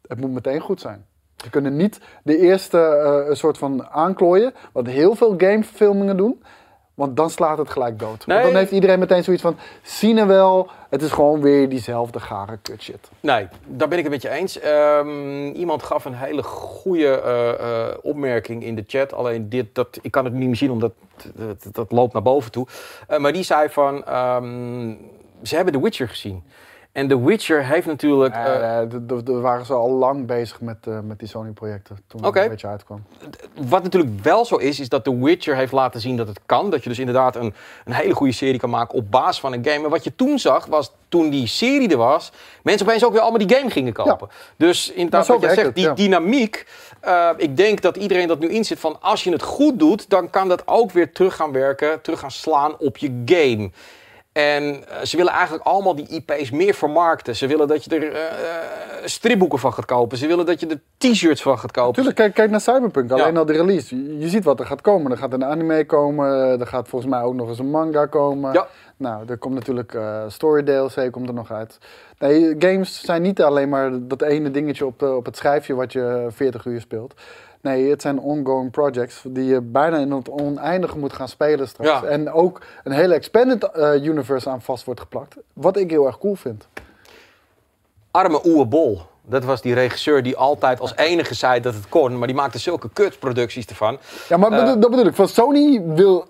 het 0.07 0.19
moet 0.19 0.31
meteen 0.31 0.59
goed 0.59 0.81
zijn. 0.81 1.05
Ze 1.35 1.49
kunnen 1.49 1.75
niet 1.75 2.01
de 2.23 2.37
eerste 2.37 2.77
een 3.29 3.37
soort 3.37 3.57
van 3.57 3.87
aanklooien, 3.87 4.53
wat 4.73 4.87
heel 4.87 5.15
veel 5.15 5.33
gameverfilmingen 5.37 6.17
doen. 6.17 6.43
Want 6.93 7.17
dan 7.17 7.29
slaat 7.29 7.57
het 7.57 7.69
gelijk 7.69 7.99
dood. 7.99 8.25
dan 8.25 8.55
heeft 8.55 8.71
iedereen 8.71 8.99
meteen 8.99 9.23
zoiets 9.23 9.41
van, 9.41 9.57
zie 9.81 10.15
je 10.15 10.25
wel, 10.25 10.69
het 10.89 11.01
is 11.01 11.11
gewoon 11.11 11.41
weer 11.41 11.69
diezelfde 11.69 12.19
gare 12.19 12.57
kutshit. 12.61 13.09
Nee, 13.19 13.47
daar 13.65 13.87
ben 13.87 13.97
ik 13.97 14.03
het 14.03 14.13
met 14.13 14.21
je 14.21 14.29
eens. 14.29 14.63
Um, 14.65 15.51
iemand 15.51 15.83
gaf 15.83 16.05
een 16.05 16.13
hele 16.13 16.43
goede 16.43 17.21
uh, 17.25 17.67
uh, 17.67 17.87
opmerking 18.01 18.63
in 18.63 18.75
de 18.75 18.83
chat. 18.87 19.13
Alleen 19.13 19.49
dit, 19.49 19.75
dat, 19.75 19.99
ik 20.01 20.11
kan 20.11 20.25
het 20.25 20.33
niet 20.33 20.47
meer 20.47 20.55
zien, 20.55 20.71
omdat 20.71 20.93
dat, 21.35 21.67
dat 21.71 21.91
loopt 21.91 22.13
naar 22.13 22.21
boven 22.21 22.51
toe. 22.51 22.67
Uh, 23.09 23.17
maar 23.17 23.33
die 23.33 23.43
zei 23.43 23.69
van, 23.69 23.95
um, 24.15 24.97
ze 25.43 25.55
hebben 25.55 25.73
The 25.73 25.81
Witcher 25.81 26.09
gezien. 26.09 26.43
En 26.93 27.07
The 27.07 27.23
Witcher 27.23 27.65
heeft 27.65 27.87
natuurlijk... 27.87 28.35
Uh, 28.35 28.45
daar 29.23 29.41
waren 29.41 29.65
ze 29.65 29.73
al 29.73 29.89
lang 29.89 30.25
bezig 30.25 30.61
met, 30.61 30.77
uh, 30.87 30.99
met 30.99 31.19
die 31.19 31.27
Sony-projecten 31.27 31.97
toen 32.07 32.25
okay. 32.25 32.43
The 32.43 32.49
Witcher 32.49 32.69
uitkwam. 32.69 33.03
Wat 33.67 33.83
natuurlijk 33.83 34.23
wel 34.23 34.45
zo 34.45 34.55
is, 34.55 34.79
is 34.79 34.89
dat 34.89 35.03
The 35.03 35.17
Witcher 35.23 35.55
heeft 35.55 35.71
laten 35.71 36.01
zien 36.01 36.17
dat 36.17 36.27
het 36.27 36.39
kan. 36.45 36.69
Dat 36.69 36.83
je 36.83 36.89
dus 36.89 36.99
inderdaad 36.99 37.35
een, 37.35 37.53
een 37.85 37.93
hele 37.93 38.13
goede 38.13 38.33
serie 38.33 38.59
kan 38.59 38.69
maken 38.69 38.97
op 38.97 39.11
basis 39.11 39.39
van 39.39 39.53
een 39.53 39.65
game. 39.65 39.79
Maar 39.79 39.89
wat 39.89 40.03
je 40.03 40.15
toen 40.15 40.39
zag, 40.39 40.65
was 40.65 40.91
toen 41.09 41.29
die 41.29 41.47
serie 41.47 41.89
er 41.89 41.97
was... 41.97 42.31
mensen 42.63 42.87
opeens 42.87 43.05
ook 43.05 43.11
weer 43.11 43.21
allemaal 43.21 43.47
die 43.47 43.57
game 43.57 43.69
gingen 43.69 43.93
kopen. 43.93 44.27
Ja. 44.29 44.35
Dus 44.57 44.91
inderdaad, 44.91 45.27
wat 45.27 45.41
je 45.41 45.53
zegt, 45.53 45.75
die 45.75 45.85
ja. 45.85 45.93
dynamiek... 45.93 46.67
Uh, 47.05 47.29
ik 47.37 47.57
denk 47.57 47.81
dat 47.81 47.97
iedereen 47.97 48.27
dat 48.27 48.39
nu 48.39 48.49
inzit 48.49 48.79
van 48.79 49.01
als 49.01 49.23
je 49.23 49.31
het 49.31 49.43
goed 49.43 49.79
doet... 49.79 50.09
dan 50.09 50.29
kan 50.29 50.47
dat 50.47 50.67
ook 50.67 50.91
weer 50.91 51.11
terug 51.11 51.35
gaan 51.35 51.51
werken, 51.51 52.01
terug 52.01 52.19
gaan 52.19 52.31
slaan 52.31 52.77
op 52.77 52.97
je 52.97 53.21
game. 53.25 53.71
En 54.33 54.87
eh, 54.87 55.03
ze 55.03 55.17
willen 55.17 55.31
eigenlijk 55.31 55.65
allemaal 55.65 55.95
die 55.95 56.07
IP's 56.07 56.51
meer 56.51 56.73
vermarkten. 56.73 57.35
Ze 57.35 57.47
willen 57.47 57.67
dat 57.67 57.83
je 57.83 57.95
er 57.95 58.11
uh, 58.11 58.19
stripboeken 59.03 59.59
van 59.59 59.73
gaat 59.73 59.85
kopen. 59.85 60.17
Ze 60.17 60.27
willen 60.27 60.45
dat 60.45 60.59
je 60.59 60.67
er 60.67 60.81
t-shirts 60.97 61.41
van 61.41 61.59
gaat 61.59 61.71
kopen. 61.71 61.93
Tuurlijk, 61.93 62.15
kijk, 62.15 62.33
kijk 62.33 62.49
naar 62.49 62.61
Cyberpunk. 62.61 63.11
Alleen 63.11 63.37
al 63.37 63.45
de 63.45 63.53
release. 63.53 64.17
Je, 64.19 64.29
ziet 64.29 64.43
wat 64.43 64.59
er 64.59 64.65
gaat 64.65 64.81
komen. 64.81 65.11
Er 65.11 65.17
gaat 65.17 65.33
een 65.33 65.45
anime 65.45 65.85
komen. 65.85 66.59
Er 66.59 66.67
gaat 66.67 66.87
volgens 66.87 67.11
mij 67.11 67.21
ook 67.21 67.33
nog 67.33 67.47
eens 67.49 67.59
een 67.59 67.69
manga 67.69 68.05
komen. 68.05 68.53
Ja. 68.53 68.67
Nou, 68.97 69.23
er 69.27 69.37
komt 69.37 69.53
natuurlijk 69.53 69.93
uh, 69.93 70.23
Story 70.27 70.63
DLC 70.63 71.11
komt 71.11 71.27
er 71.27 71.33
nog 71.33 71.51
uit. 71.51 71.77
Nee, 72.19 72.55
games 72.59 73.01
zijn 73.01 73.21
niet 73.21 73.41
alleen 73.41 73.69
maar 73.69 73.91
dat 74.07 74.21
ene 74.21 74.51
dingetje 74.51 74.85
op, 74.85 75.01
op 75.01 75.25
het 75.25 75.37
schijfje 75.37 75.75
wat 75.75 75.93
je 75.93 76.27
40 76.29 76.65
uur 76.65 76.81
speelt. 76.81 77.13
Nee, 77.63 77.89
het 77.89 78.01
zijn 78.01 78.19
ongoing 78.19 78.71
projects 78.71 79.23
die 79.27 79.45
je 79.45 79.61
bijna 79.61 79.97
in 79.97 80.11
het 80.11 80.29
oneindige 80.29 80.97
moet 80.97 81.13
gaan 81.13 81.27
spelen 81.27 81.67
straks. 81.67 82.07
En 82.07 82.31
ook 82.31 82.61
een 82.83 82.91
hele 82.91 83.13
expanded 83.13 83.69
uh, 83.75 84.05
universe 84.05 84.49
aan 84.49 84.61
vast 84.61 84.85
wordt 84.85 84.99
geplakt. 84.99 85.35
Wat 85.53 85.77
ik 85.77 85.89
heel 85.89 86.05
erg 86.05 86.17
cool 86.17 86.35
vind. 86.35 86.67
Arme 88.11 88.45
Oewe 88.45 88.65
Bol. 88.65 89.01
Dat 89.21 89.43
was 89.43 89.61
die 89.61 89.73
regisseur 89.73 90.23
die 90.23 90.37
altijd 90.37 90.79
als 90.79 90.95
enige 90.95 91.33
zei 91.33 91.59
dat 91.59 91.73
het 91.73 91.89
kon. 91.89 92.17
Maar 92.17 92.27
die 92.27 92.35
maakte 92.35 92.59
zulke 92.59 92.89
kutproducties 92.93 93.65
ervan. 93.65 93.97
Ja, 94.29 94.37
maar 94.37 94.51
uh, 94.51 94.65
dat 94.65 94.89
bedoel 94.89 95.05
ik. 95.05 95.15
Van 95.15 95.27
Sony 95.27 95.81
wil 95.85 96.25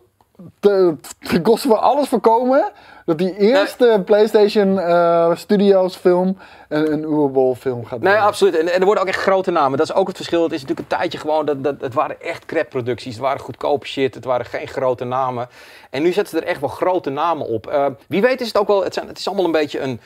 te, 0.59 0.95
te 1.19 1.41
kosten 1.41 1.69
van 1.69 1.81
alles 1.81 2.07
voorkomen 2.07 2.71
dat 3.05 3.17
die 3.17 3.37
eerste 3.37 4.01
PlayStation 4.05 4.77
uh, 4.77 5.35
Studios 5.35 5.95
film 5.95 6.37
een, 6.69 6.93
een 6.93 7.03
Uwe 7.03 7.55
film 7.55 7.85
gaat 7.85 8.01
Nee, 8.01 8.15
absoluut. 8.15 8.57
En, 8.57 8.73
en, 8.73 8.79
er 8.79 8.85
worden 8.85 9.03
ook 9.03 9.09
echt 9.09 9.21
grote 9.21 9.51
namen. 9.51 9.77
Dat 9.77 9.89
is 9.89 9.95
ook 9.95 10.07
het 10.07 10.15
verschil. 10.15 10.43
Het 10.43 10.51
is 10.51 10.61
natuurlijk 10.61 10.91
een 10.91 10.97
tijdje 10.97 11.17
gewoon, 11.17 11.45
dat, 11.45 11.63
dat, 11.63 11.81
het 11.81 11.93
waren 11.93 12.21
echt 12.21 12.45
crap 12.45 12.69
producties. 12.69 13.13
Het 13.13 13.23
waren 13.23 13.39
goedkope 13.39 13.87
shit. 13.87 14.15
Het 14.15 14.25
waren 14.25 14.45
geen 14.45 14.67
grote 14.67 15.05
namen. 15.05 15.49
En 15.89 16.01
nu 16.01 16.11
zetten 16.11 16.37
ze 16.37 16.43
er 16.43 16.49
echt 16.49 16.59
wel 16.59 16.69
grote 16.69 17.09
namen 17.09 17.47
op. 17.47 17.67
Uh, 17.67 17.85
wie 18.07 18.21
weet 18.21 18.41
is 18.41 18.47
het 18.47 18.57
ook 18.57 18.67
wel, 18.67 18.83
het, 18.83 18.93
zijn, 18.93 19.07
het 19.07 19.17
is 19.17 19.27
allemaal 19.27 19.45
een 19.45 19.51
beetje 19.51 19.79
een... 19.79 19.99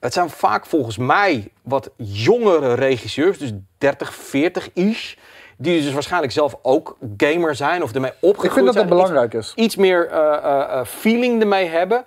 Het 0.00 0.12
zijn 0.12 0.30
vaak 0.30 0.66
volgens 0.66 0.96
mij 0.96 1.52
wat 1.62 1.90
jongere 1.96 2.74
regisseurs, 2.74 3.38
dus 3.38 3.50
30, 3.78 4.14
40 4.14 4.70
ish 4.72 5.14
die 5.56 5.82
dus 5.82 5.92
waarschijnlijk 5.92 6.32
zelf 6.32 6.56
ook 6.62 6.96
gamer 7.16 7.54
zijn 7.54 7.82
of 7.82 7.92
ermee 7.94 8.12
opgegroeid 8.20 8.36
zijn. 8.36 8.50
Ik 8.50 8.52
vind 8.52 8.66
dat 8.66 8.74
dat 8.74 8.88
belangrijk 8.88 9.34
is. 9.34 9.52
Iets 9.54 9.76
meer 9.76 10.10
uh, 10.12 10.84
feeling 10.84 11.40
ermee 11.40 11.66
hebben. 11.66 12.04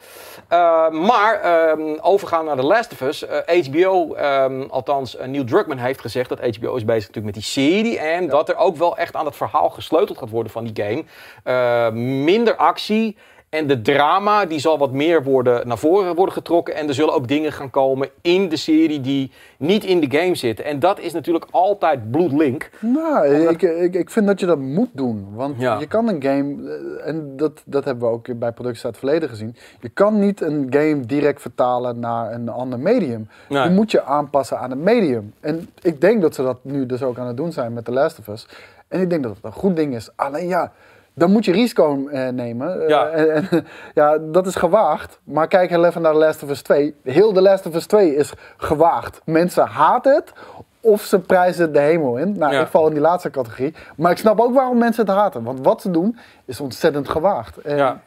Maar 0.92 1.70
um, 1.70 1.98
overgaan 2.02 2.46
naar 2.46 2.56
The 2.56 2.64
Last 2.64 2.92
of 2.92 3.02
Us. 3.02 3.26
HBO, 3.46 4.16
um, 4.16 4.68
althans 4.70 5.18
Neil 5.26 5.44
Druckmann 5.44 5.80
heeft 5.80 6.02
gezegd 6.02 6.30
dat 6.30 6.40
HBO 6.40 6.76
is 6.76 6.86
bezig 6.86 7.08
natuurlijk 7.08 7.26
met 7.26 7.34
die 7.34 7.44
serie. 7.44 8.00
En 8.00 8.24
ja. 8.24 8.30
dat 8.30 8.50
er 8.50 8.56
ook 8.56 8.76
wel 8.76 8.98
echt 8.98 9.16
aan 9.16 9.26
het 9.26 9.36
verhaal 9.36 9.70
gesleuteld 9.70 10.18
gaat 10.18 10.30
worden 10.30 10.52
van 10.52 10.72
die 10.72 10.86
game. 10.86 11.92
minder 12.24 12.56
actie 12.56 13.18
en 13.50 13.68
de 13.68 13.82
drama 13.82 14.46
die 14.46 14.60
zal 14.60 14.78
wat 14.78 14.92
meer 14.92 15.24
worden, 15.24 15.68
naar 15.68 15.78
voren 15.78 16.16
worden 16.16 16.34
getrokken. 16.34 16.76
En 16.76 16.88
er 16.88 16.94
zullen 16.94 17.14
ook 17.14 17.28
dingen 17.28 17.52
gaan 17.52 17.70
komen 17.70 18.10
in 18.22 18.50
de 18.50 18.56
serie 18.56 19.02
die 19.02 19.32
niet 19.58 19.84
in 19.84 20.00
de 20.00 20.18
game 20.18 20.36
zitten. 20.36 20.66
En 20.66 20.80
dat 20.80 21.00
is 21.00 21.14
natuurlijk 21.14 21.46
altijd 21.52 22.12
bloedlink. 22.12 22.70
Nou, 22.80 23.28
ik, 23.28 23.62
ik, 23.62 23.94
ik 23.94 24.10
vind 24.10 24.28
dat 24.28 24.40
je 24.40 24.46
dat 24.46 24.60
moet 24.60 24.90
doen. 24.92 25.28
Want 25.34 25.60
je 25.60 25.88
kan 25.88 26.08
een 26.08 26.24
game, 26.24 26.56
eh, 26.70 27.08
en 27.08 27.38
dat, 27.38 27.62
dat 27.66 27.86
hebben 27.86 28.08
we 28.08 28.14
ook 28.14 28.40
bij 28.40 28.52
producties 28.52 28.86
uit 28.86 28.96
het 28.96 29.04
verleden 29.04 29.30
gezien. 29.30 29.56
Je 29.80 29.90
kan 29.90 30.20
niet 30.20 30.42
een 30.42 30.68
game 30.70 31.00
direct 31.06 31.42
vertalen 31.42 32.00
naar 32.00 32.34
een 32.34 32.50
ander 32.50 32.80
medium. 32.80 33.28
Je 33.48 33.70
moet 33.72 33.92
je 33.92 34.04
aanpassen 34.04 34.60
aan 34.60 34.70
het 34.70 34.80
medium. 34.80 35.34
En 35.40 35.70
ik 35.82 36.02
denk 36.02 36.22
dat 36.22 36.36
ze 36.36 36.44
dat 36.44 36.58
nu 36.62 36.86
dus 36.86 37.04
ook 37.04 37.18
aan 37.18 37.28
het 37.28 37.38
doen 37.38 37.52
zijn 37.52 37.74
met 37.74 37.86
The 37.86 37.92
Last 37.92 38.20
of 38.20 38.28
Us. 38.28 38.48
En 38.88 39.02
ik 39.02 39.10
denk 39.10 39.24
dat 39.24 39.36
het 39.36 39.44
een 39.44 39.52
goed 39.52 39.76
ding 39.76 39.96
is. 39.96 40.10
Alleen 40.16 40.48
ja 40.48 40.72
dan 41.20 41.32
moet 41.32 41.46
je 41.46 41.52
risico 41.52 42.10
uh, 42.12 42.28
nemen. 42.28 42.88
Ja. 42.88 43.18
Uh, 43.18 43.36
en, 43.36 43.48
ja, 43.94 44.18
dat 44.18 44.48
is 44.48 44.56
gewaagd. 44.56 45.20
Maar 45.24 45.48
kijk 45.48 45.70
heel 45.70 45.86
even 45.86 46.02
naar 46.02 46.12
The 46.12 46.18
Last 46.18 46.44
of 46.44 46.50
Us 46.50 46.62
2. 46.62 46.96
Heel 47.04 47.32
The 47.32 47.42
Last 47.42 47.66
of 47.66 47.76
Us 47.76 47.86
2 47.86 48.16
is 48.16 48.34
gewaagd. 48.58 49.22
Mensen 49.26 49.66
haten 49.66 50.16
het 50.16 50.34
of 50.82 51.02
ze 51.02 51.20
prijzen 51.20 51.74
de 51.74 51.80
hemel 51.80 52.18
in. 52.18 52.38
Nou, 52.38 52.56
ik 52.56 52.68
val 52.68 52.88
in 52.88 52.94
die 52.94 53.02
laatste 53.02 53.30
categorie. 53.30 53.74
Maar 53.96 54.12
ik 54.12 54.18
snap 54.18 54.40
ook 54.40 54.54
waarom 54.54 54.78
mensen 54.78 55.06
het 55.06 55.16
haten. 55.16 55.44
Want 55.44 55.60
wat 55.62 55.82
ze 55.82 55.92
doen 55.92 56.18
is 56.46 56.60
ontzettend 56.60 57.10
gewaagd. 57.10 57.58
En, 57.58 57.78
ja. 57.78 58.02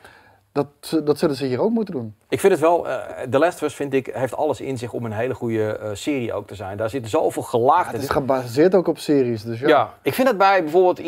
Dat, 0.53 0.67
dat 1.05 1.19
zullen 1.19 1.37
ze 1.37 1.47
hier 1.47 1.61
ook 1.61 1.71
moeten 1.71 1.95
doen. 1.95 2.15
Ik 2.29 2.41
vind 2.41 2.53
het 2.53 2.61
wel, 2.61 2.87
uh, 2.87 2.97
The 3.31 3.39
Last 3.39 3.55
of 3.55 3.63
Us 3.63 3.75
vind 3.75 3.95
ik, 3.95 4.11
heeft 4.13 4.37
alles 4.37 4.61
in 4.61 4.79
zich 4.79 4.93
om 4.93 5.05
een 5.05 5.13
hele 5.13 5.35
goede 5.35 5.79
uh, 5.83 5.91
serie 5.93 6.33
ook 6.33 6.47
te 6.47 6.55
zijn. 6.55 6.77
Daar 6.77 6.91
zit 6.91 7.09
zoveel 7.09 7.43
gelaagd 7.43 7.87
ja, 7.87 7.93
Het 7.93 8.03
is 8.03 8.09
gebaseerd 8.09 8.75
ook 8.75 8.87
op 8.87 8.99
series, 8.99 9.43
dus 9.43 9.61
ja. 9.61 9.69
Ja, 9.69 9.95
ik 10.03 10.15
vind 10.15 10.29
het 10.29 10.39
bij 10.39 10.63
bijvoorbeeld 10.63 10.99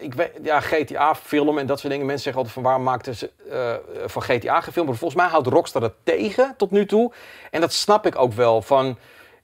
ik 0.00 0.14
weet, 0.14 0.30
ja, 0.42 0.60
GTA-film 0.60 1.58
en 1.58 1.66
dat 1.66 1.78
soort 1.78 1.92
dingen. 1.92 2.06
Mensen 2.06 2.24
zeggen 2.24 2.42
altijd 2.42 2.54
van 2.54 2.62
waarom 2.62 2.82
maakten 2.82 3.14
ze 3.14 3.30
uh, 3.50 3.74
van 4.06 4.22
GTA 4.22 4.60
gefilmd? 4.60 4.88
Maar 4.88 4.98
volgens 4.98 5.20
mij 5.20 5.30
houdt 5.30 5.46
Rockstar 5.46 5.80
dat 5.80 5.92
tegen 6.02 6.54
tot 6.56 6.70
nu 6.70 6.86
toe. 6.86 7.12
En 7.50 7.60
dat 7.60 7.72
snap 7.72 8.06
ik 8.06 8.18
ook 8.18 8.32
wel 8.32 8.62
van 8.62 8.96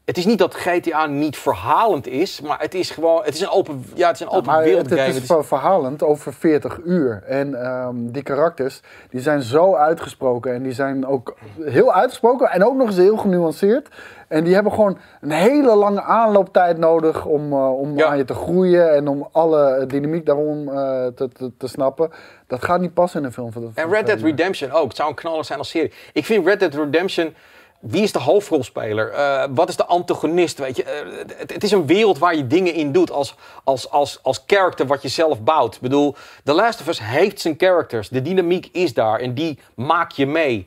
het 0.08 0.16
is 0.16 0.26
niet 0.26 0.38
dat 0.38 0.54
GTA 0.54 1.06
niet 1.06 1.36
verhalend 1.36 2.06
is, 2.06 2.40
maar 2.40 2.60
het 2.60 2.74
is 2.74 2.90
gewoon, 2.90 3.24
het 3.24 3.34
is 3.34 3.40
een 3.40 3.48
open, 3.48 3.84
ja, 3.94 4.06
het 4.06 4.20
is 4.20 4.26
een 4.26 4.32
open 4.32 4.52
ja, 4.52 4.62
wereld 4.62 4.90
het, 4.90 4.98
het, 4.98 5.16
is 5.16 5.32
verhalend 5.40 6.02
over 6.02 6.32
40 6.32 6.80
uur. 6.84 7.22
En 7.26 7.66
um, 7.66 8.12
die 8.12 8.22
karakters, 8.22 8.80
die 9.10 9.20
zijn 9.20 9.42
zo 9.42 9.74
uitgesproken 9.74 10.54
en 10.54 10.62
die 10.62 10.72
zijn 10.72 11.06
ook 11.06 11.36
heel 11.60 11.94
uitgesproken 11.94 12.50
en 12.50 12.64
ook 12.64 12.74
nog 12.74 12.86
eens 12.86 12.96
heel 12.96 13.16
genuanceerd. 13.16 13.88
En 14.28 14.44
die 14.44 14.54
hebben 14.54 14.72
gewoon 14.72 14.98
een 15.20 15.30
hele 15.30 15.74
lange 15.74 16.02
aanlooptijd 16.02 16.78
nodig 16.78 17.24
om, 17.24 17.52
uh, 17.52 17.80
om 17.80 17.96
ja. 17.96 18.06
aan 18.06 18.16
je 18.16 18.24
te 18.24 18.34
groeien 18.34 18.94
en 18.94 19.08
om 19.08 19.28
alle 19.32 19.84
dynamiek 19.86 20.26
daarom 20.26 20.68
uh, 20.68 20.74
te, 21.06 21.28
te, 21.28 21.52
te, 21.58 21.68
snappen. 21.68 22.10
Dat 22.46 22.64
gaat 22.64 22.80
niet 22.80 22.94
passen 22.94 23.20
in 23.20 23.26
een 23.26 23.32
film. 23.32 23.52
Van 23.52 23.72
en 23.74 23.90
Red 23.90 24.06
Dead 24.06 24.20
Redemption 24.20 24.70
ook. 24.70 24.88
Het 24.88 24.96
zou 24.96 25.08
een 25.08 25.14
knaller 25.14 25.44
zijn 25.44 25.58
als 25.58 25.68
serie. 25.68 25.92
Ik 26.12 26.24
vind 26.24 26.46
Red 26.46 26.60
Dead 26.60 26.74
Redemption 26.74 27.34
wie 27.80 28.02
is 28.02 28.12
de 28.12 28.18
hoofdrolspeler? 28.18 29.12
Uh, 29.12 29.44
wat 29.50 29.68
is 29.68 29.76
de 29.76 29.84
antagonist? 29.84 30.58
Weet 30.58 30.76
je? 30.76 30.84
Uh, 30.84 31.18
het, 31.46 31.64
is 31.64 31.70
een 31.70 31.86
wereld 31.86 32.18
waar 32.18 32.36
je 32.36 32.46
dingen 32.46 32.74
in 32.74 32.92
doet 32.92 33.10
als, 33.10 33.34
als, 33.64 33.90
als, 33.90 34.18
als 34.22 34.42
character 34.46 34.86
wat 34.86 35.02
je 35.02 35.08
zelf 35.08 35.40
bouwt. 35.40 35.74
Ik 35.74 35.80
bedoel, 35.80 36.16
The 36.44 36.52
Last 36.52 36.80
of 36.80 36.88
Us 36.88 37.00
heeft 37.02 37.40
zijn 37.40 37.54
characters. 37.58 38.08
De 38.08 38.22
dynamiek 38.22 38.68
is 38.72 38.94
daar 38.94 39.20
en 39.20 39.34
die 39.34 39.58
maak 39.74 40.10
je 40.10 40.26
mee. 40.26 40.66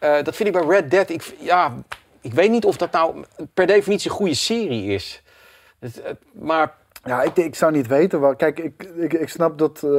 Uh, 0.00 0.22
dat 0.22 0.36
vind 0.36 0.48
ik 0.48 0.60
bij 0.60 0.76
Red 0.76 0.90
Dead. 0.90 1.08
Ik, 1.08 1.34
ja, 1.38 1.74
ik 2.20 2.32
weet 2.32 2.50
niet 2.50 2.64
of 2.64 2.76
dat 2.76 2.92
nou 2.92 3.24
per 3.54 3.66
definitie 3.66 4.10
een 4.10 4.16
goede 4.16 4.34
serie 4.34 4.94
is. 4.94 5.22
Maar 6.32 6.74
ja, 7.04 7.22
ik, 7.22 7.36
ik 7.36 7.54
zou 7.54 7.72
niet 7.72 7.86
weten. 7.86 8.20
Waar, 8.20 8.36
kijk, 8.36 8.58
ik, 8.58 8.82
ik, 8.82 9.12
ik 9.12 9.28
snap 9.28 9.58
dat, 9.58 9.82
uh, 9.84 9.90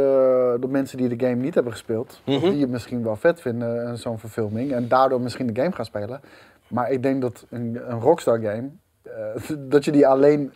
dat 0.60 0.70
mensen 0.70 0.98
die 0.98 1.18
de 1.18 1.26
game 1.26 1.42
niet 1.42 1.54
hebben 1.54 1.74
gespeeld, 1.74 2.22
mm 2.26 2.40
-hmm. 2.40 2.52
die 2.52 2.62
het 2.62 2.70
misschien 2.70 3.04
wel 3.04 3.16
vet 3.16 3.42
vinden, 3.42 3.88
uh, 3.88 3.94
zo'n 3.94 4.20
verfilming, 4.20 4.72
en 4.72 4.88
daardoor 4.88 5.22
misschien 5.22 5.54
de 5.54 5.62
game 5.62 5.76
gaan 5.76 5.86
spelen. 5.86 6.22
Maar 6.68 6.92
ik 6.92 7.04
denk 7.04 7.22
dat 7.22 7.46
een, 7.50 7.80
een 7.88 8.00
Rockstar 8.00 8.40
game, 8.40 8.70
uh, 9.08 9.58
dat 9.74 9.86
je 9.86 9.92
die 9.92 10.08
alleen 10.08 10.54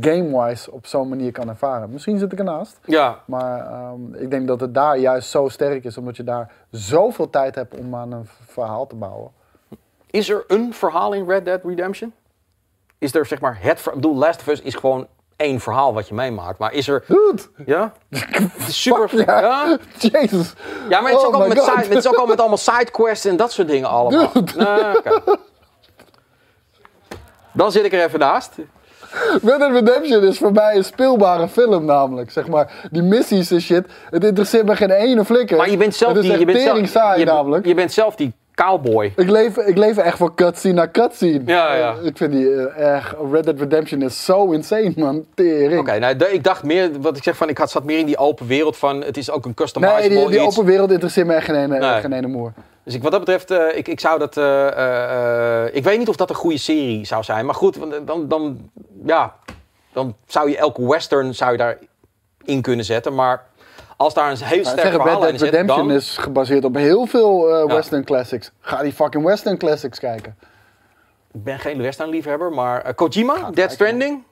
game-wise 0.00 0.72
op 0.72 0.86
zo'n 0.86 1.08
manier 1.08 1.32
kan 1.32 1.48
ervaren. 1.48 1.90
Misschien 1.90 2.18
zit 2.18 2.32
ik 2.32 2.38
ernaast. 2.38 2.78
Ja. 2.84 3.18
Maar 3.26 3.90
um, 3.92 4.14
ik 4.14 4.30
denk 4.30 4.46
dat 4.46 4.60
het 4.60 4.74
daar 4.74 4.98
juist 4.98 5.30
zo 5.30 5.48
sterk 5.48 5.84
is, 5.84 5.98
omdat 5.98 6.16
je 6.16 6.24
daar 6.24 6.52
zoveel 6.70 7.30
tijd 7.30 7.54
hebt 7.54 7.78
om 7.78 7.94
aan 7.94 8.12
een 8.12 8.26
verhaal 8.46 8.86
te 8.86 8.94
bouwen. 8.94 9.30
Is 10.10 10.28
er 10.28 10.44
een 10.46 10.74
verhaal 10.74 11.12
in 11.12 11.26
Red 11.26 11.44
Dead 11.44 11.64
Redemption? 11.64 12.12
Is 12.98 13.14
er 13.14 13.26
zeg 13.26 13.40
maar 13.40 13.58
het. 13.60 13.78
Ik 13.86 13.94
bedoel, 13.94 14.14
Last 14.14 14.40
of 14.40 14.46
Us 14.46 14.60
is 14.60 14.74
gewoon 14.74 15.06
één 15.44 15.60
verhaal 15.60 15.94
wat 15.94 16.08
je 16.08 16.14
meemaakt. 16.14 16.58
Maar 16.58 16.72
is 16.72 16.88
er... 16.88 17.04
Dude. 17.06 17.42
Ja? 17.66 17.92
super... 18.68 19.24
ja. 19.26 19.40
ja? 19.40 19.78
Jezus. 19.98 20.52
Ja, 20.88 21.00
maar 21.00 21.10
het 21.10 21.20
is, 21.20 21.26
ook 21.26 21.34
oh 21.34 21.48
met 21.48 21.62
side, 21.62 21.94
het 21.94 21.96
is 21.96 22.08
ook 22.08 22.14
al 22.14 22.26
met 22.26 22.38
allemaal 22.38 22.56
sidequests 22.56 23.24
en 23.24 23.36
dat 23.36 23.52
soort 23.52 23.68
dingen 23.68 23.88
allemaal. 23.88 24.30
Okay. 24.34 25.20
Dan 27.52 27.72
zit 27.72 27.84
ik 27.84 27.92
er 27.92 28.04
even 28.04 28.18
naast. 28.18 28.52
Red 29.42 29.58
Dead 29.58 29.72
Redemption 29.72 30.22
is 30.22 30.38
voor 30.38 30.52
mij 30.52 30.76
een 30.76 30.84
speelbare 30.84 31.48
film 31.48 31.84
namelijk. 31.84 32.30
Zeg 32.30 32.46
maar, 32.48 32.88
die 32.90 33.02
missies 33.02 33.50
en 33.50 33.60
shit. 33.60 33.86
Het 34.10 34.24
interesseert 34.24 34.66
me 34.66 34.76
geen 34.76 34.90
ene 34.90 35.24
flikker. 35.24 35.56
Maar 35.56 35.70
je 35.70 35.76
bent 35.76 35.94
zelf 35.94 36.18
die... 36.18 36.38
Je 36.38 36.44
bent 36.44 36.60
zelf, 36.60 36.88
saai, 36.88 37.18
je, 37.18 37.24
namelijk. 37.24 37.66
je 37.66 37.74
bent 37.74 37.92
zelf 37.92 38.14
die 38.14 38.34
cowboy. 38.54 39.12
Ik 39.16 39.30
leef, 39.30 39.56
ik 39.56 39.76
leef 39.76 39.96
echt 39.96 40.16
voor 40.16 40.34
cutscene 40.34 40.74
naar 40.74 40.90
cutscene. 40.90 41.42
Ja, 41.46 41.74
ja. 41.74 41.94
Ik 42.02 42.16
vind 42.16 42.32
die 42.32 42.44
uh, 42.44 42.78
erg... 42.78 43.14
Red 43.32 43.44
Dead 43.44 43.58
Redemption 43.58 44.02
is 44.02 44.24
zo 44.24 44.50
insane, 44.50 44.92
man. 44.96 45.26
Tering. 45.34 45.80
Oké, 45.80 45.98
nou, 45.98 46.24
ik 46.24 46.44
dacht 46.44 46.62
meer... 46.62 47.00
Wat 47.00 47.16
ik 47.16 47.22
zeg 47.22 47.36
van... 47.36 47.48
Ik 47.48 47.58
had, 47.58 47.70
zat 47.70 47.84
meer 47.84 47.98
in 47.98 48.06
die 48.06 48.16
open 48.16 48.46
wereld 48.46 48.76
van... 48.76 49.02
Het 49.02 49.16
is 49.16 49.30
ook 49.30 49.44
een 49.44 49.54
customizable 49.54 50.08
Nee, 50.08 50.18
die, 50.18 50.28
die 50.28 50.40
open 50.40 50.64
wereld 50.64 50.90
interesseert 50.90 51.26
me 51.26 51.34
echt 51.34 51.44
geen 51.44 51.56
ene, 51.56 51.78
nee. 51.78 52.00
geen 52.00 52.12
ene 52.12 52.26
moer. 52.26 52.52
Dus 52.84 52.94
ik, 52.94 53.02
wat 53.02 53.10
dat 53.10 53.20
betreft, 53.20 53.50
uh, 53.50 53.76
ik, 53.76 53.88
ik 53.88 54.00
zou 54.00 54.18
dat... 54.18 54.36
Ik 55.74 55.84
weet 55.84 55.98
niet 55.98 56.08
of 56.08 56.16
dat 56.16 56.30
een 56.30 56.36
goede 56.36 56.58
serie 56.58 57.06
zou 57.06 57.22
zijn. 57.22 57.46
Maar 57.46 57.54
goed, 57.54 57.78
dan... 58.04 58.28
dan 58.28 58.70
ja, 59.06 59.34
dan 59.92 60.14
zou 60.26 60.50
je 60.50 60.56
elke 60.56 60.88
western 60.88 61.34
zou 61.34 61.52
je 61.52 61.58
daar 61.58 61.78
in 62.44 62.62
kunnen 62.62 62.84
zetten. 62.84 63.14
Maar 63.14 63.42
als 63.96 64.14
daar 64.14 64.30
een 64.30 64.36
heel 64.36 64.64
sterk 64.64 64.80
zeggen, 64.80 65.00
verhaal 65.00 65.26
in 65.26 65.38
zit, 65.38 65.50
Redemption 65.50 65.90
is 65.90 66.16
gebaseerd 66.16 66.64
op 66.64 66.74
heel 66.74 67.06
veel 67.06 67.50
uh, 67.50 67.74
western 67.74 68.04
classics. 68.04 68.52
Ga 68.60 68.82
die 68.82 68.92
fucking 68.92 69.24
western 69.24 69.58
classics 69.58 69.98
kijken. 69.98 70.36
Ik 71.32 71.44
ben 71.44 71.58
geen 71.58 71.82
western 71.82 72.08
liefhebber, 72.08 72.52
maar 72.52 72.86
uh, 72.86 72.92
Kojima, 72.94 73.50
Dead 73.50 73.72
Stranding, 73.72 74.22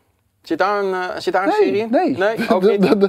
zit 0.43 0.59
daar 0.59 0.85
een, 0.85 0.91
uh, 0.91 1.05
zit 1.19 1.33
daar 1.33 1.47
een 1.47 1.53
serie 1.53 1.81
in? 1.81 1.91
Nee, 1.91 2.17
nee 2.17 2.37
ook 2.55 2.63
niet. 2.63 3.09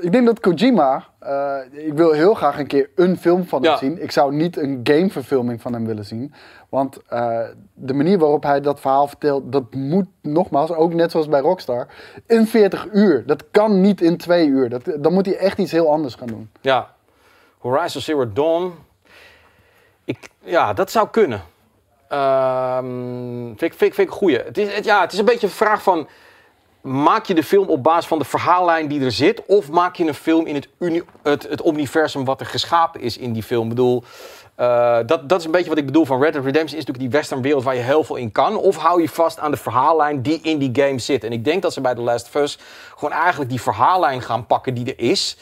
Ik 0.00 0.12
denk 0.12 0.26
dat 0.26 0.40
Kojima, 0.40 1.04
eh, 1.18 1.56
ik 1.86 1.92
wil 1.92 2.12
heel 2.12 2.34
graag 2.34 2.58
een 2.58 2.66
keer 2.66 2.90
een 2.94 3.16
film 3.16 3.44
van 3.46 3.62
hem 3.62 3.70
Ja. 3.70 3.76
zien. 3.78 4.02
Ik 4.02 4.10
zou 4.10 4.34
niet 4.34 4.56
een 4.56 4.80
gameverfilming 4.84 5.60
van 5.62 5.72
hem 5.72 5.86
willen 5.86 6.04
zien. 6.04 6.32
Want 6.68 6.98
eh, 7.08 7.40
de 7.74 7.94
manier 7.94 8.18
waarop 8.18 8.42
hij 8.42 8.60
dat 8.60 8.80
verhaal 8.80 9.06
vertelt, 9.08 9.52
dat 9.52 9.74
moet 9.74 10.06
nogmaals, 10.22 10.70
ook 10.72 10.94
net 10.94 11.10
zoals 11.10 11.28
bij 11.28 11.40
Rockstar, 11.40 11.86
in 12.26 12.46
40 12.46 12.86
uur. 12.92 13.26
Dat 13.26 13.44
kan 13.50 13.80
niet 13.80 14.00
in 14.00 14.16
twee 14.16 14.46
uur. 14.46 14.68
Dat, 14.68 14.82
dan 14.98 15.12
moet 15.12 15.26
hij 15.26 15.36
echt 15.36 15.58
iets 15.58 15.72
heel 15.72 15.90
anders 15.92 16.14
gaan 16.14 16.28
doen. 16.28 16.50
Ja. 16.60 16.94
Horizon 17.58 18.02
Zero 18.02 18.32
Dawn. 18.32 18.72
Ik, 20.04 20.18
ja, 20.42 20.72
dat 20.72 20.90
zou 20.90 21.08
kunnen. 21.10 21.42
Ehm 22.08 23.46
vind, 23.46 23.62
ik, 23.62 23.74
vind, 23.74 23.82
ik- 23.90 23.94
vind 23.94 23.98
ik 24.08 24.12
een 24.14 24.18
goeie. 24.20 24.38
Het 24.38 24.58
is, 24.58 24.74
het, 24.74 24.84
ja, 24.84 25.00
het 25.00 25.12
is 25.12 25.18
een 25.18 25.24
beetje 25.24 25.46
een 25.46 25.52
vraag 25.52 25.82
van... 25.82 26.08
Maak 26.82 27.24
je 27.24 27.34
de 27.34 27.42
film 27.42 27.68
op 27.68 27.82
basis 27.82 28.06
van 28.06 28.18
de 28.18 28.24
verhaallijn 28.24 28.88
die 28.88 29.04
er 29.04 29.12
zit... 29.12 29.46
of 29.46 29.70
maak 29.70 29.96
je 29.96 30.06
een 30.06 30.14
film 30.14 30.46
in 30.46 30.54
het, 30.54 30.68
uni, 30.78 31.02
het, 31.22 31.48
het 31.48 31.66
universum 31.66 32.24
wat 32.24 32.40
er 32.40 32.46
geschapen 32.46 33.00
is 33.00 33.16
in 33.18 33.32
die 33.32 33.42
film? 33.42 33.62
Ik 33.62 33.68
bedoel, 33.68 34.02
eh, 34.54 34.98
dat, 35.06 35.28
dat 35.28 35.38
is 35.38 35.44
een 35.44 35.50
beetje 35.50 35.68
wat 35.68 35.78
ik 35.78 35.86
bedoel 35.86 36.04
van 36.04 36.22
Red 36.22 36.32
Dead 36.32 36.44
Redemption... 36.44 36.78
is 36.78 36.86
natuurlijk 36.86 36.98
die 36.98 37.18
western 37.20 37.42
wereld 37.42 37.64
waar 37.64 37.74
je 37.74 37.80
heel 37.80 38.04
veel 38.04 38.16
in 38.16 38.32
kan... 38.32 38.56
of 38.56 38.76
hou 38.76 39.00
je 39.00 39.08
vast 39.08 39.38
aan 39.38 39.50
de 39.50 39.56
verhaallijn 39.56 40.22
die 40.22 40.40
in 40.42 40.58
die 40.58 40.70
game 40.84 40.98
zit? 40.98 41.24
En 41.24 41.32
ik 41.32 41.44
denk 41.44 41.62
dat 41.62 41.72
ze 41.72 41.80
bij 41.80 41.94
The 41.94 42.00
Last 42.00 42.26
of 42.26 42.34
Us... 42.42 42.58
gewoon 42.96 43.14
eigenlijk 43.14 43.50
die 43.50 43.60
verhaallijn 43.60 44.22
gaan 44.22 44.46
pakken 44.46 44.74
die 44.74 44.84
er 44.94 45.00
is... 45.08 45.36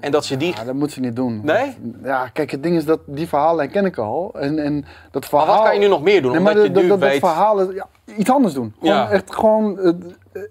En 0.00 0.10
dat 0.10 0.24
ze 0.24 0.36
die 0.36 0.54
Ja, 0.56 0.64
dat 0.64 0.74
moet 0.74 0.92
ze 0.92 1.00
niet 1.00 1.16
doen. 1.16 1.40
Nee? 1.44 1.76
Ja, 2.02 2.28
kijk, 2.28 2.50
het 2.50 2.62
ding 2.62 2.76
is 2.76 2.84
dat 2.84 3.00
die 3.06 3.28
verhalen 3.28 3.70
ken 3.70 3.84
ik 3.84 3.98
al. 3.98 4.30
En, 4.34 4.58
en 4.58 4.84
dat 5.10 5.24
verhaal... 5.26 5.46
Maar 5.46 5.56
wat 5.56 5.64
kan 5.64 5.74
je 5.74 5.80
nu 5.80 5.88
nog 5.88 6.02
meer 6.02 6.22
doen? 6.22 6.30
Nee, 6.30 6.38
omdat 6.40 6.54
maar 6.54 6.62
je 6.62 6.70
dat, 6.70 6.82
nu 6.82 6.88
dat, 6.88 7.00
dat 7.00 7.08
weet... 7.08 7.18
verhaal 7.18 7.60
is, 7.60 7.74
ja, 7.74 7.86
iets 8.16 8.30
anders 8.30 8.54
doen. 8.54 8.74
Gewoon 8.78 8.94
Ja. 8.94 9.10
echt 9.10 9.34
gewoon... 9.34 9.78
eh, 9.78 9.88
eh, 10.32 10.42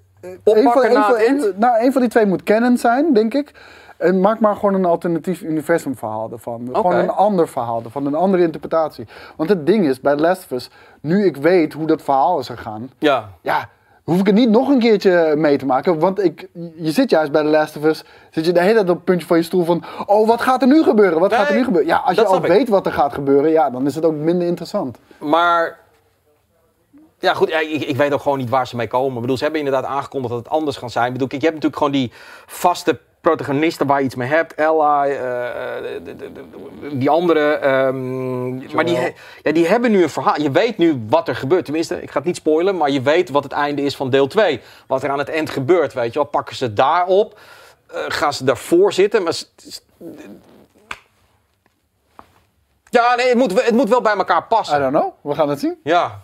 Oppakken 0.43 0.95
een 0.95 1.03
van- 1.03 1.15
een 1.19 1.39
van- 1.41 1.51
nou, 1.55 1.84
een 1.86 1.91
van 1.91 2.01
die 2.01 2.09
twee 2.09 2.26
moet 2.26 2.43
canon 2.43 2.78
zijn, 2.78 3.13
denk 3.13 3.34
ik. 3.34 3.51
En 3.97 4.19
maak 4.19 4.39
maar 4.39 4.55
gewoon 4.55 4.74
een 4.74 4.86
alternatief 4.86 5.41
universum 5.41 5.97
verhaal 5.97 6.30
ervan. 6.32 6.69
Gewoon 6.74 6.95
een 6.95 7.09
ander 7.09 7.47
verhaal 7.47 7.82
ervan, 7.84 8.05
een 8.05 8.15
andere 8.15 8.43
interpretatie. 8.43 9.07
Want 9.36 9.49
het 9.49 9.65
ding 9.65 9.86
is, 9.86 9.99
bij 10.01 10.15
Last 10.15 10.43
of 10.43 10.51
Us, 10.51 10.69
nu 11.01 11.26
ik 11.26 11.38
weet 11.38 11.74
hoe 11.74 11.88
dat 11.88 12.01
verhaal 12.01 12.39
is 12.39 12.47
gegaan... 12.47 12.89
Ja, 12.97 13.30
Ja, 13.41 13.69
hoef 14.03 14.19
ik 14.19 14.26
het 14.26 14.36
niet 14.36 14.49
nog 14.49 14.69
een 14.69 14.80
keertje 14.80 15.34
mee 15.38 15.57
te 15.57 15.65
maken. 15.65 15.99
Want 15.99 16.24
ik, 16.24 16.47
je 16.76 16.91
zit 16.91 17.09
juist 17.09 17.32
bij 17.32 17.41
The 17.41 17.47
Last 17.47 17.78
of 17.78 17.84
Us, 17.84 18.03
zit 18.32 18.45
je 18.45 18.51
de 18.51 18.61
hele 18.61 18.74
tijd 18.74 18.89
op 18.89 18.95
het 18.95 19.05
puntje 19.05 19.28
van 19.28 19.38
je 19.38 19.43
stoel 19.43 19.63
van... 19.63 19.84
Oh, 20.05 20.28
wat 20.28 20.41
gaat 20.41 20.61
er 20.61 20.67
nu 20.67 20.84
gebeuren? 20.84 21.19
Wat 21.19 21.34
gaat 21.34 21.49
er 21.49 21.55
nu 21.55 21.63
gebeuren? 21.63 21.89
Ja, 21.89 21.97
als 22.05 22.15
je 22.15 22.26
al 22.26 22.36
ik. 22.36 22.45
weet 22.45 22.69
wat 22.69 22.86
er 22.86 22.91
gaat 22.91 23.13
gebeuren, 23.13 23.51
ja, 23.51 23.69
dan 23.69 23.86
is 23.86 23.95
het 23.95 24.05
ook 24.05 24.15
minder 24.15 24.47
interessant. 24.47 24.97
maar... 25.17 25.82
Ja, 27.24 27.34
goed, 27.34 27.49
ik, 27.49 27.84
ik 27.84 27.95
weet 27.95 28.13
ook 28.13 28.21
gewoon 28.21 28.38
niet 28.38 28.49
waar 28.49 28.67
ze 28.67 28.76
mee 28.76 28.88
komen. 28.88 29.15
Ik 29.15 29.21
bedoel, 29.21 29.38
ze 29.38 29.43
hebben 29.43 29.61
inderdaad 29.61 29.89
aangekondigd 29.89 30.34
dat 30.34 30.43
het 30.43 30.53
anders 30.53 30.78
gaat 30.78 30.91
zijn. 30.91 31.05
Ik 31.05 31.11
bedoel, 31.11 31.28
kijk, 31.28 31.41
je 31.41 31.47
hebt 31.47 31.61
natuurlijk 31.63 31.84
gewoon 31.84 32.01
die 32.01 32.11
vaste 32.45 32.99
protagonisten 33.21 33.88
waar 33.88 33.99
je 33.99 34.05
iets 34.05 34.15
mee 34.15 34.28
hebt. 34.28 34.53
Ella, 34.55 35.05
eh, 35.05 35.13
de- 36.03 36.15
de- 36.15 36.15
de- 36.15 36.97
die 36.97 37.09
andere. 37.09 37.53
ehm, 37.53 38.76
maar 38.76 38.86
die, 38.86 38.97
ja, 39.43 39.51
die 39.51 39.67
hebben 39.67 39.91
nu 39.91 40.03
een 40.03 40.09
verhaal. 40.09 40.41
Je 40.41 40.51
weet 40.51 40.78
nu 40.78 41.03
wat 41.09 41.28
er 41.28 41.36
gebeurt. 41.36 41.63
Tenminste, 41.65 42.01
ik 42.01 42.11
ga 42.11 42.17
het 42.17 42.28
niet 42.28 42.36
spoilen, 42.36 42.78
maar 42.78 42.89
je 42.89 43.01
weet 43.01 43.30
wat 43.30 43.43
het 43.43 43.51
einde 43.51 43.82
is 43.82 43.95
van 43.95 44.09
deel 44.09 44.28
2. 44.28 44.61
Wat 44.88 45.03
er 45.03 45.09
aan 45.09 45.19
het 45.19 45.30
eind 45.30 45.49
gebeurt, 45.49 45.93
weet 45.93 46.13
je 46.13 46.19
wel. 46.19 46.28
Pakken 46.28 46.55
ze 46.55 46.74
daarop? 46.74 47.39
Eh, 47.88 47.99
gaan 48.07 48.34
ze 48.34 48.43
daarvoor 48.43 48.93
zitten? 48.93 49.24
Maar... 49.24 49.34
Ja, 52.89 53.15
nee, 53.15 53.28
het 53.28 53.38
moet, 53.38 53.65
het 53.65 53.74
moet 53.76 53.89
wel 53.89 54.01
bij 54.01 54.15
elkaar 54.15 54.41
I 54.41 54.45
passen. 54.49 54.80
don't 54.80 54.93
know, 54.93 55.13
we 55.21 55.36
gaan 55.36 55.49
het 55.49 55.59
zien. 55.59 55.80
Ja. 55.84 56.21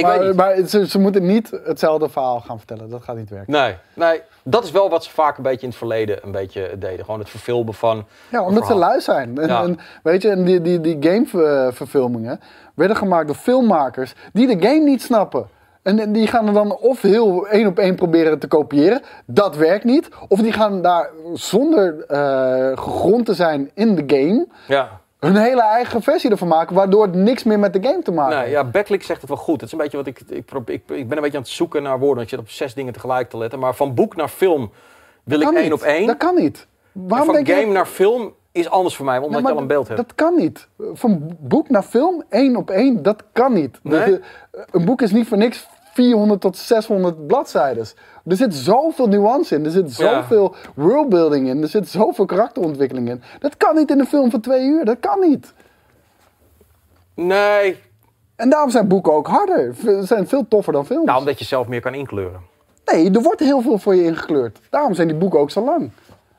Ik 0.00 0.06
maar 0.06 0.18
weet 0.18 0.26
niet. 0.28 0.36
maar 0.36 0.56
ze, 0.68 0.88
ze 0.88 0.98
moeten 0.98 1.26
niet 1.26 1.60
hetzelfde 1.64 2.08
verhaal 2.08 2.40
gaan 2.40 2.58
vertellen, 2.58 2.88
dat 2.90 3.02
gaat 3.02 3.16
niet 3.16 3.30
werken. 3.30 3.52
Nee, 3.52 3.74
nee, 3.94 4.20
dat 4.42 4.64
is 4.64 4.70
wel 4.70 4.90
wat 4.90 5.04
ze 5.04 5.10
vaak 5.10 5.36
een 5.36 5.42
beetje 5.42 5.60
in 5.62 5.68
het 5.68 5.76
verleden 5.78 6.18
een 6.22 6.32
beetje 6.32 6.78
deden. 6.78 7.04
Gewoon 7.04 7.20
het 7.20 7.30
verfilmen 7.30 7.74
van. 7.74 8.06
Ja, 8.30 8.42
omdat 8.42 8.66
ze 8.66 8.74
lui 8.74 9.00
zijn. 9.00 9.38
En, 9.38 9.48
Ja. 9.48 9.62
en 9.62 9.78
weet 10.02 10.22
je, 10.22 10.30
en 10.30 10.44
die, 10.44 10.60
die, 10.60 10.80
die 10.80 10.96
gameverfilmingen 11.00 12.40
werden 12.74 12.96
gemaakt 12.96 13.26
door 13.26 13.36
filmmakers 13.36 14.14
die 14.32 14.46
de 14.58 14.66
game 14.68 14.84
niet 14.84 15.02
snappen. 15.02 15.48
En, 15.82 16.12
die 16.12 16.26
gaan 16.26 16.46
er 16.46 16.52
dan 16.52 16.76
of 16.76 17.02
heel 17.02 17.46
één 17.48 17.66
op 17.66 17.78
één 17.78 17.94
proberen 17.94 18.38
te 18.38 18.46
kopiëren. 18.46 19.02
Dat 19.26 19.56
werkt 19.56 19.84
niet. 19.84 20.08
Of 20.28 20.40
die 20.40 20.52
gaan 20.52 20.82
daar 20.82 21.10
zonder 21.34 22.04
eh, 22.06 22.66
gegrond 22.78 23.26
te 23.26 23.34
zijn 23.34 23.70
in 23.74 23.94
de 23.94 24.16
game 24.16 24.46
Ja. 24.68 24.99
Hun 25.20 25.36
hele 25.36 25.62
eigen 25.62 26.02
versie 26.02 26.30
ervan 26.30 26.48
maken. 26.48 26.74
Waardoor 26.76 27.02
het 27.02 27.14
niks 27.14 27.44
meer 27.44 27.58
met 27.58 27.72
de 27.72 27.82
game 27.82 28.02
te 28.02 28.12
maken 28.12 28.30
Nee, 28.36 28.40
heeft. 28.44 28.52
ja, 28.56 28.64
Backlick 28.64 29.02
zegt 29.02 29.20
het 29.20 29.30
wel 29.30 29.38
goed. 29.38 29.54
Het 29.60 29.64
is 29.64 29.72
een 29.72 29.78
beetje 29.78 29.96
wat 29.96 30.06
ik, 30.06 30.20
ik, 30.28 30.44
probeer- 30.44 30.74
ik, 30.74 30.82
ik 30.86 31.08
ben 31.08 31.16
een 31.16 31.22
beetje 31.22 31.36
aan 31.38 31.42
het 31.44 31.52
zoeken 31.52 31.82
naar 31.82 31.98
woorden. 31.98 32.22
Ik 32.22 32.28
zit 32.30 32.38
op 32.38 32.48
zes 32.50 32.74
dingen 32.74 32.92
tegelijk 32.92 33.30
te 33.30 33.36
letten. 33.38 33.58
Maar 33.58 33.74
van 33.74 33.94
boek 33.94 34.16
naar 34.16 34.28
film 34.28 34.70
wil 35.24 35.40
ik 35.40 35.52
één 35.52 35.62
niet. 35.62 35.72
op 35.72 35.82
één. 35.82 36.06
Dat 36.06 36.16
kan 36.16 36.34
niet. 36.34 36.66
En 37.08 37.08
van 37.24 37.32
denk 37.34 37.48
game 37.48 37.72
naar 37.72 37.86
film 37.86 38.34
is 38.52 38.68
anders 38.70 38.96
voor 38.96 39.04
mij, 39.04 39.18
omdat 39.18 39.40
Ja, 39.42 39.48
je 39.48 39.54
al 39.54 39.60
een 39.60 39.66
beeld 39.66 39.88
hebt. 39.88 40.00
Dat 40.00 40.14
kan 40.14 40.34
niet. 40.34 40.68
Van 40.92 41.36
boek 41.40 41.68
naar 41.68 41.82
film, 41.82 42.22
één 42.28 42.56
op 42.56 42.70
één, 42.70 43.02
dat 43.02 43.22
kan 43.32 43.52
niet. 43.52 43.78
Nee? 43.82 44.20
Een 44.70 44.84
boek 44.84 45.02
is 45.02 45.12
niet 45.12 45.28
voor 45.28 45.36
niks 45.38 45.68
400 46.04 46.40
tot 46.40 46.56
600 46.56 47.26
bladzijden. 47.26 47.86
Er 48.26 48.36
zit 48.36 48.54
zoveel 48.54 49.06
nuance 49.06 49.54
in, 49.54 49.64
er 49.64 49.70
zit 49.70 49.96
Ja. 49.96 50.14
zoveel 50.22 50.54
worldbuilding 50.74 51.48
in, 51.48 51.62
er 51.62 51.68
zit 51.68 51.88
zoveel 51.88 52.24
karakterontwikkeling 52.24 53.08
in. 53.08 53.22
Dat 53.38 53.56
kan 53.56 53.76
niet 53.76 53.90
in 53.90 53.98
een 54.00 54.06
film 54.06 54.30
van 54.30 54.40
twee 54.40 54.64
uur, 54.66 54.84
dat 54.84 54.96
kan 55.00 55.20
niet. 55.20 55.52
Nee, 57.14 57.76
En 58.36 58.50
daarom 58.50 58.70
zijn 58.70 58.88
boeken 58.88 59.12
ook 59.12 59.26
harder. 59.26 59.74
Ze 59.82 60.00
zijn 60.04 60.28
veel 60.28 60.48
toffer 60.48 60.72
dan 60.72 60.86
films. 60.86 61.06
nou, 61.06 61.18
omdat 61.18 61.38
je 61.38 61.44
zelf 61.44 61.66
meer 61.68 61.80
kan 61.80 61.94
inkleuren. 61.94 62.40
Nee, 62.84 63.10
er 63.10 63.22
wordt 63.22 63.40
heel 63.40 63.60
veel 63.60 63.78
voor 63.78 63.94
je 63.94 64.04
ingekleurd. 64.04 64.58
Daarom 64.70 64.94
zijn 64.94 65.08
die 65.08 65.16
boeken 65.16 65.38
ook 65.40 65.50
zo 65.50 65.64
lang. 65.64 65.90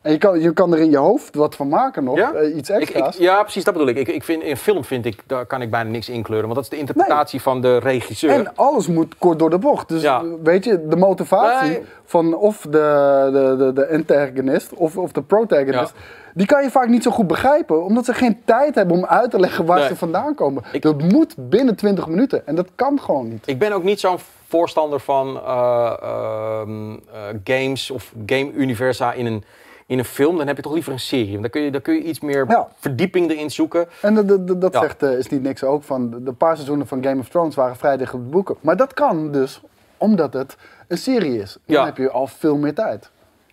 En 0.01 0.11
je 0.11 0.17
kan, 0.17 0.39
je 0.39 0.53
kan 0.53 0.73
er 0.73 0.79
in 0.79 0.89
je 0.91 0.97
hoofd 0.97 1.35
wat 1.35 1.55
van 1.55 1.67
maken 1.69 2.03
nog, 2.03 2.17
Ja? 2.17 2.31
eh, 2.33 2.55
iets 2.55 2.69
extra's. 2.69 3.15
ik, 3.15 3.21
ja, 3.21 3.41
precies, 3.41 3.63
dat 3.63 3.73
bedoel 3.73 3.89
ik. 3.89 3.97
ik, 3.97 4.07
ik 4.07 4.23
vind, 4.23 4.43
in 4.43 4.57
film 4.57 4.83
vind 4.83 5.05
ik, 5.05 5.23
daar 5.27 5.45
kan 5.45 5.61
ik 5.61 5.71
bijna 5.71 5.89
niks 5.89 6.09
inkleuren. 6.09 6.45
Want 6.49 6.55
dat 6.55 6.63
is 6.63 6.69
de 6.69 6.77
interpretatie 6.77 7.41
van 7.41 7.61
de 7.61 7.77
regisseur. 7.77 8.29
En 8.31 8.55
alles 8.55 8.87
moet 8.87 9.15
kort 9.17 9.39
door 9.39 9.49
de 9.49 9.57
bocht. 9.57 9.87
Dus 9.89 10.01
Ja. 10.01 10.23
weet 10.43 10.63
je, 10.65 10.87
de 10.87 10.95
motivatie 10.95 11.69
Nee. 11.69 11.81
van 12.05 12.33
of 12.35 12.61
de, 12.61 13.29
de, 13.33 13.55
de, 13.65 13.73
de 13.73 13.89
antagonist 13.89 14.73
of, 14.73 14.97
of 14.97 15.11
de 15.11 15.21
protagonist, 15.21 15.93
die 16.33 16.45
kan 16.47 16.63
je 16.63 16.71
vaak 16.71 16.87
niet 16.87 17.03
zo 17.03 17.11
goed 17.11 17.27
begrijpen. 17.27 17.83
Omdat 17.83 18.05
ze 18.05 18.13
geen 18.13 18.41
tijd 18.45 18.75
hebben 18.75 18.97
om 18.97 19.05
uit 19.05 19.31
te 19.31 19.39
leggen 19.39 19.65
waar 19.65 19.79
Nee. 19.79 19.87
ze 19.87 19.95
vandaan 19.95 20.35
komen. 20.35 20.63
Dat 20.79 21.01
moet 21.01 21.33
binnen 21.37 21.75
20 21.75 22.07
minuten. 22.07 22.47
En 22.47 22.55
dat 22.55 22.67
kan 22.75 22.99
gewoon 22.99 23.29
niet. 23.29 23.47
Ik 23.47 23.59
ben 23.59 23.71
ook 23.71 23.83
niet 23.83 23.99
zo'n 23.99 24.17
voorstander 24.47 24.99
van 24.99 25.39
eh, 25.45 25.93
ehm, 26.01 26.91
eh, 26.93 26.99
games 27.43 27.91
of 27.91 28.13
game-universa 28.25 29.13
in 29.13 29.25
een, 29.25 29.43
in 29.91 29.97
een 29.99 30.05
film. 30.05 30.37
Dan 30.37 30.47
heb 30.47 30.55
je 30.55 30.61
toch 30.61 30.73
liever 30.73 30.91
een 30.93 30.99
serie. 30.99 31.29
Want 31.29 31.41
dan 31.41 31.49
kun 31.49 31.61
je, 31.61 31.71
dan 31.71 31.81
kun 31.81 31.93
je 31.93 32.01
iets 32.03 32.19
meer 32.19 32.45
Ja. 32.49 32.67
verdieping 32.79 33.31
erin 33.31 33.51
zoeken. 33.51 33.87
En 34.01 34.15
dat- 34.15 34.27
dat- 34.27 34.47
dat, 34.47 34.61
dat 34.61 34.73
Ja. 34.73 34.79
zegt 34.81 35.03
eh, 35.03 35.17
is 35.17 35.27
niet 35.29 35.41
niks 35.41 35.63
ook 35.63 35.83
van. 35.83 36.09
de- 36.09 36.23
De 36.23 36.33
paar 36.33 36.55
seizoenen 36.55 36.87
van 36.87 37.03
Game 37.03 37.19
of 37.19 37.29
Thrones 37.29 37.55
waren 37.55 37.75
vrij 37.75 37.97
dicht 37.97 38.13
op 38.13 38.23
de 38.23 38.29
boeken. 38.29 38.55
Maar 38.61 38.77
dat 38.77 38.93
kan 38.93 39.31
dus 39.31 39.61
omdat 39.97 40.33
het 40.33 40.55
een 40.87 40.97
serie 40.97 41.41
is. 41.41 41.57
Dan 41.65 41.75
Ja. 41.75 41.85
heb 41.85 41.97
je 41.97 42.11
al 42.11 42.27
veel 42.27 42.57
meer 42.57 42.73
tijd. 42.73 43.09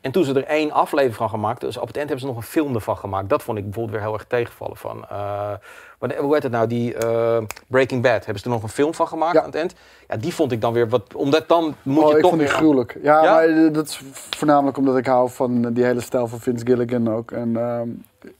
En 0.09 0.14
toen 0.14 0.24
ze 0.24 0.34
er 0.34 0.44
één 0.44 0.72
aflevering 0.72 1.16
van 1.16 1.28
gemaakt, 1.28 1.61
dus 1.61 1.76
op 1.76 1.86
het 1.86 1.96
eind 1.96 2.09
hebben 2.09 2.26
ze 2.26 2.32
nog 2.34 2.42
een 2.42 2.48
film 2.50 2.74
ervan 2.74 2.96
gemaakt. 2.96 3.28
Dat 3.28 3.42
vond 3.42 3.59
ik 3.59 3.64
bijvoorbeeld 3.64 3.94
weer 3.96 4.04
heel 4.04 4.14
erg 4.14 4.24
tegenvallen. 4.28 4.76
Van, 4.76 5.04
eh, 5.09 5.50
wat- 5.98 6.14
hoe 6.14 6.34
heet 6.34 6.42
het 6.42 6.52
nou? 6.52 6.66
Die 6.66 6.94
eh, 6.94 7.38
Breaking 7.66 8.02
Bad. 8.02 8.24
Hebben 8.24 8.38
ze 8.38 8.44
er 8.44 8.50
nog 8.54 8.62
een 8.62 8.68
film 8.68 8.94
van 8.94 9.09
gemaakt 9.09 9.32
Ja. 9.34 9.40
aan 9.40 9.46
het 9.46 9.54
eind? 9.54 9.74
Ja, 10.09 10.16
die 10.16 10.34
vond 10.34 10.52
ik 10.52 10.61
dan 10.61 10.72
weer 10.72 10.88
wat. 10.88 11.14
Omdat 11.14 11.48
dan 11.48 11.74
moet 11.82 12.04
oh, 12.04 12.11
je 12.11 12.14
ik 12.16 12.20
toch 12.20 12.30
vond 12.30 12.42
die 12.42 12.50
gruwelijk. 12.50 12.98
Ja, 13.02 13.22
Ja? 13.22 13.32
maar 13.32 13.44
eh, 13.48 13.72
dat 13.72 13.88
is 13.88 14.02
voornamelijk 14.12 14.76
omdat 14.76 14.96
ik 14.96 15.06
hou 15.06 15.30
van 15.30 15.72
die 15.72 15.84
hele 15.84 16.00
stijl 16.00 16.26
van 16.26 16.40
Vince 16.40 16.66
Gilligan 16.66 17.14
ook. 17.14 17.30
En 17.30 17.56
ehm, 17.56 17.88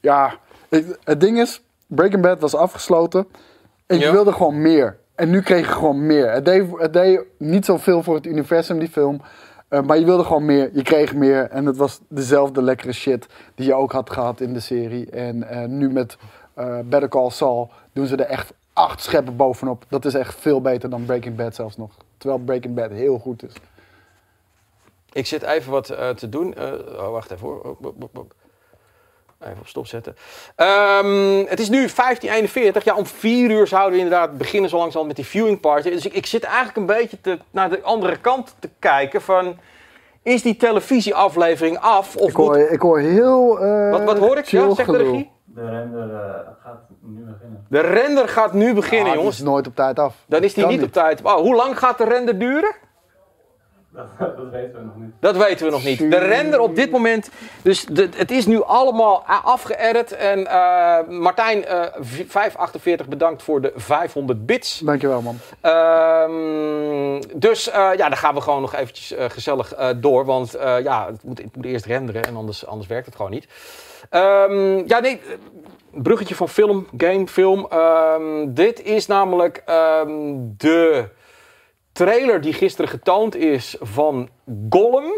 ja, 0.01 0.33
ik- 0.69 0.99
het 1.05 1.21
ding 1.21 1.39
is, 1.41 1.63
Breaking 1.87 2.23
Bad 2.23 2.41
was 2.41 2.55
afgesloten. 2.55 3.27
En 3.87 3.99
je 3.99 4.11
wilde 4.11 4.33
gewoon 4.33 4.63
meer. 4.63 4.97
En 5.15 5.31
nu 5.31 5.43
kreeg 5.43 5.67
je 5.67 5.73
gewoon 5.73 6.07
meer. 6.07 6.31
Het 6.33 6.45
deed, 6.45 6.65
het 6.77 6.93
deed 6.93 7.21
niet 7.39 7.65
zoveel 7.65 8.03
voor 8.03 8.15
het 8.15 8.27
universum, 8.27 8.79
die 8.79 8.89
film. 8.89 9.21
Eh, 9.69 9.83
maar 9.83 9.99
je 9.99 10.05
wilde 10.05 10.25
gewoon 10.25 10.45
meer. 10.45 10.71
Je 10.73 10.83
kreeg 10.83 11.15
meer. 11.15 11.51
En 11.51 11.67
het 11.67 11.77
was 11.77 12.01
dezelfde 12.09 12.63
lekkere 12.63 12.93
shit 12.93 13.27
die 13.55 13.67
je 13.67 13.75
ook 13.75 13.93
had 13.93 14.11
gehad 14.11 14.41
in 14.41 14.53
de 14.53 14.61
serie. 14.61 15.11
En 15.11 15.49
eh, 15.49 15.69
nu 15.69 15.91
met 15.91 16.17
eh 16.55 16.79
Better 16.85 17.09
Call 17.09 17.31
Saul 17.31 17.71
doen 17.93 18.07
ze 18.07 18.17
er 18.17 18.27
echt 18.27 18.53
acht 18.73 19.03
scheppen 19.03 19.37
bovenop. 19.37 19.85
Dat 19.89 20.05
is 20.05 20.15
echt 20.15 20.35
veel 20.35 20.61
beter 20.61 20.91
dan 20.91 21.05
Breaking 21.05 21.37
Bad 21.37 21.55
zelfs 21.55 21.77
nog. 21.77 21.91
Terwijl 22.17 22.41
Breaking 22.41 22.75
Bad 22.75 22.91
heel 22.91 23.19
goed 23.19 23.43
is. 23.43 23.53
Ik 25.13 25.27
zit 25.27 25.43
even 25.43 25.71
wat 25.71 25.87
te 26.17 26.29
doen. 26.29 26.55
Oh, 26.97 27.11
wacht 27.11 27.31
even 27.31 27.47
hoor. 27.47 27.77
Even 29.45 29.57
op 29.61 29.67
stop 29.67 29.87
zetten. 29.87 30.17
Ehm, 30.57 31.45
het 31.47 31.61
is 31.61 31.69
nu 31.69 31.77
1541. 31.79 32.85
Ja, 32.85 32.95
om 32.95 33.07
vier 33.07 33.51
uur 33.51 33.67
zouden 33.67 33.93
we 33.99 34.05
inderdaad 34.05 34.39
beginnen 34.39 34.71
zo 34.71 34.77
langzaam 34.79 35.07
met 35.07 35.17
die 35.17 35.27
viewing 35.27 35.61
party. 35.61 35.91
Dus 35.91 36.07
ik, 36.07 36.13
ik 36.13 36.27
zit 36.27 36.43
eigenlijk 36.45 36.77
een 36.77 36.87
beetje 36.87 37.21
te, 37.21 37.39
naar 37.51 37.71
de 37.71 37.83
andere 37.83 38.17
kant 38.17 38.55
te 38.59 38.71
kijken 38.79 39.23
van... 39.23 39.57
Is 40.23 40.43
die 40.43 40.57
televisieaflevering 40.57 41.79
af? 41.79 42.17
Of 42.17 42.29
Ik 42.31 42.37
hoor, 42.37 42.57
moet- 42.59 42.71
ik 42.71 42.81
hoor 42.81 42.99
heel. 42.99 43.59
eh, 43.61 43.91
wat, 43.91 44.05
wat 44.05 44.19
hoor 44.19 44.39
ik? 44.39 44.45
Ja, 44.45 44.75
zegt 44.75 44.91
de 44.91 44.97
regie? 44.97 45.31
De 45.45 45.69
render 45.71 46.15
eh, 46.15 46.41
gaat 46.65 46.81
nu 47.03 47.25
beginnen. 47.25 47.67
De 47.69 47.81
render 47.81 48.29
gaat 48.29 48.53
nu 48.53 48.75
beginnen, 48.75 49.01
Ah, 49.07 49.11
die 49.13 49.19
jongens. 49.19 49.37
is 49.39 49.45
nooit 49.45 49.67
op 49.67 49.75
tijd 49.75 49.99
af. 49.99 50.15
Dan 50.27 50.43
is 50.43 50.55
die 50.55 50.65
Kan 50.65 50.73
niet 50.73 50.83
op 50.83 50.93
tijd. 50.93 51.23
Oh, 51.23 51.35
hoe 51.35 51.55
lang 51.55 51.79
gaat 51.79 51.99
de 51.99 52.05
render 52.05 52.39
duren? 52.39 52.75
Dat, 53.99 54.07
dat 54.37 54.51
weten 54.51 54.79
we 54.79 54.85
nog 54.85 54.97
niet. 54.97 55.13
Dat 55.21 55.37
weten 55.37 55.67
we 55.67 55.73
nog 55.73 55.85
niet. 55.85 55.99
De 55.99 56.19
render 56.19 56.61
op 56.61 56.75
dit 56.77 56.91
moment. 56.91 57.31
Dus 57.63 57.85
de, 57.85 58.09
het 58.17 58.31
is 58.31 58.47
nu 58.47 58.63
allemaal 58.63 59.25
afgeëdit. 59.27 60.13
En 60.13 60.47
eh, 60.47 60.99
Martijn, 61.09 61.65
eh, 61.65 61.83
v- 62.01 62.23
548 62.31 63.09
bedankt 63.09 63.43
voor 63.43 63.61
de 63.61 63.73
500 63.77 64.47
bits. 64.47 64.79
Dankjewel, 64.79 65.23
man. 65.23 65.39
Ehm, 65.61 67.23
dus 67.41 67.71
eh, 67.71 67.91
ja, 67.97 68.09
dan 68.09 68.17
gaan 68.17 68.35
we 68.35 68.41
gewoon 68.41 68.61
nog 68.61 68.75
eventjes 68.75 69.13
eh, 69.13 69.25
gezellig 69.31 69.75
eh, 69.75 69.89
door. 69.97 70.25
Want 70.25 70.55
eh, 70.55 70.81
ja, 70.83 71.07
het 71.07 71.23
moet, 71.25 71.39
het 71.39 71.57
moet 71.57 71.65
eerst 71.65 71.85
renderen 71.85 72.23
en 72.23 72.37
anders, 72.37 72.67
anders 72.67 72.89
werkt 72.89 73.07
het 73.07 73.17
gewoon 73.17 73.31
niet. 73.31 73.47
Ehm, 74.11 74.83
ja, 74.87 74.99
nee, 74.99 75.21
eh, 75.21 75.33
bruggetje 76.03 76.35
van 76.35 76.49
film, 76.49 76.87
game, 76.97 77.27
film. 77.27 77.67
Ehm, 77.71 78.47
dit 78.53 78.83
is 78.83 79.07
namelijk 79.07 79.63
ehm, 79.67 80.09
de 80.57 81.05
trailer 82.05 82.41
die 82.41 82.53
gisteren 82.53 82.91
getoond 82.91 83.35
is 83.37 83.77
van 83.81 84.29
Gollum. 84.71 85.13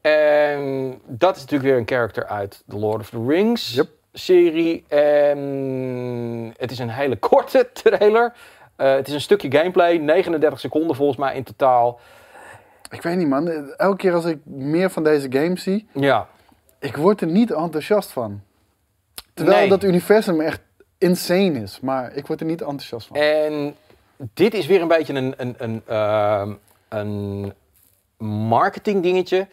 En 0.00 1.00
dat 1.06 1.36
is 1.36 1.40
natuurlijk 1.42 1.70
weer 1.70 1.78
een 1.80 1.88
character 1.88 2.26
uit 2.26 2.62
The 2.68 2.76
Lord 2.78 3.00
of 3.00 3.10
the 3.10 3.24
Rings 3.26 3.74
Yep. 3.74 3.88
serie. 4.12 4.84
En 4.88 6.54
het 6.56 6.70
is 6.70 6.78
een 6.78 6.90
hele 6.90 7.16
korte 7.30 7.68
trailer. 7.72 8.32
Eh, 8.76 8.94
het 8.94 9.08
is 9.08 9.14
een 9.14 9.20
stukje 9.20 9.50
gameplay, 9.50 9.96
39 9.96 10.60
seconden 10.60 10.96
volgens 10.96 11.18
mij 11.18 11.34
in 11.34 11.44
totaal. 11.44 12.00
Ik 12.90 13.02
weet 13.02 13.16
niet, 13.16 13.28
man. 13.28 13.48
Elke 13.76 13.96
keer 13.96 14.12
als 14.14 14.24
ik 14.24 14.38
meer 14.44 14.90
van 14.90 15.04
deze 15.04 15.26
games 15.32 15.62
zie, 15.62 15.88
Ja, 15.92 16.28
ik 16.78 16.96
word 16.96 17.20
er 17.20 17.26
niet 17.26 17.50
enthousiast 17.52 18.10
van. 18.12 18.40
Terwijl 19.34 19.58
Nee. 19.58 19.68
dat 19.68 19.82
universum 19.84 20.40
echt 20.40 20.60
insane 20.98 21.60
is, 21.62 21.80
maar 21.80 22.14
ik 22.14 22.26
word 22.26 22.40
er 22.40 22.46
niet 22.46 22.60
enthousiast 22.60 23.06
van. 23.06 23.16
En 23.16 23.74
dit 24.34 24.54
is 24.54 24.66
weer 24.66 24.80
een 24.80 24.88
beetje 24.88 25.14
een, 25.14 25.34
een, 25.36 25.54
een, 25.58 25.82
ehm, 25.86 26.52
een 26.88 27.52
marketing 28.48 29.02
dingetje. 29.02 29.48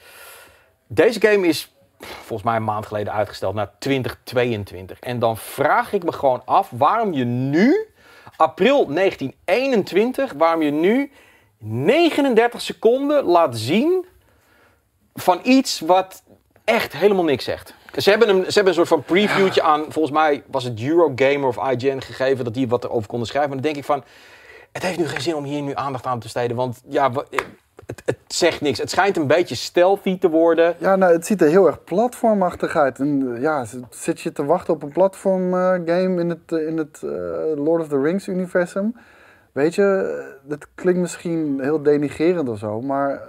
Deze 0.88 1.22
game 1.22 1.48
is 1.48 1.72
volgens 2.00 2.44
mij 2.44 2.56
een 2.56 2.64
maand 2.64 2.86
geleden 2.86 3.14
uitgesteld 3.14 3.56
naar 3.56 3.72
2022. 3.80 5.00
En 5.00 5.20
dan 5.20 5.38
vraag 5.38 5.94
ik 5.94 6.04
me 6.04 6.12
gewoon 6.12 6.42
af 6.46 6.70
waarom 6.70 7.14
je 7.14 7.24
nu, 7.24 7.88
april 8.36 8.88
1921, 8.88 10.34
waarom 10.34 10.62
je 10.62 10.72
nu 10.72 11.12
39 11.58 12.62
seconden 12.62 13.24
laat 13.24 13.58
zien 13.58 14.06
van 15.14 15.40
iets 15.44 15.80
wat 15.80 16.24
echt 16.64 16.94
helemaal 16.94 17.24
niks 17.24 17.44
zegt. 17.44 17.74
Ze 17.98 18.10
hebben, 18.10 18.30
een, 18.30 18.46
ze 18.46 18.54
hebben 18.54 18.68
een 18.68 18.74
soort 18.74 18.88
van 18.88 19.04
previewtje 19.04 19.62
aan, 19.62 19.86
volgens 19.90 20.14
mij 20.14 20.44
was 20.48 20.64
het 20.64 20.82
Eurogamer 20.82 21.48
of 21.48 21.72
IGN 21.72 22.00
gegeven, 22.00 22.44
dat 22.44 22.54
die 22.54 22.68
wat 22.68 22.84
erover 22.84 23.08
konden 23.08 23.28
schrijven. 23.28 23.52
Maar 23.52 23.62
dan 23.62 23.72
denk 23.72 23.84
ik 23.86 23.92
van, 23.92 24.04
het 24.72 24.84
heeft 24.84 24.98
nu 25.00 25.08
geen 25.08 25.22
zin 25.22 25.36
om 25.36 25.44
hier 25.44 25.62
nu 25.62 25.72
aandacht 25.74 26.06
aan 26.06 26.18
te 26.20 26.24
besteden, 26.24 26.56
want 26.58 26.82
ja, 26.88 27.12
wa- 27.12 27.24
het, 27.86 28.02
het 28.06 28.18
zegt 28.28 28.62
niks. 28.62 28.80
Het 28.80 28.90
schijnt 28.90 29.18
een 29.18 29.28
beetje 29.28 29.56
stealthy 29.56 30.20
te 30.20 30.30
worden. 30.30 30.76
Ja, 30.78 30.96
nou, 30.96 31.14
het 31.14 31.26
ziet 31.26 31.42
er 31.42 31.48
heel 31.50 31.68
erg 31.68 31.84
platformachtig 31.84 32.76
uit. 32.76 33.00
En 33.00 33.34
eh, 33.36 33.42
ja, 33.42 33.66
zit 33.90 34.22
je 34.22 34.32
te 34.32 34.46
wachten 34.46 34.74
op 34.74 34.84
een 34.84 34.92
platform 34.92 35.54
eh, 35.54 35.70
game 35.86 36.20
in 36.22 36.30
het, 36.30 36.40
eh, 36.52 36.68
in 36.68 36.78
het 36.78 37.00
eh, 37.04 37.10
Lord 37.64 37.82
of 37.82 37.88
the 37.88 38.02
Rings 38.02 38.28
universum? 38.28 38.96
Weet 39.52 39.76
je, 39.76 39.84
eh, 39.84 40.50
dat 40.50 40.68
klinkt 40.76 41.00
misschien 41.00 41.60
heel 41.62 41.84
denigerend 41.84 42.50
of 42.50 42.58
zo, 42.58 42.82
maar 42.82 43.22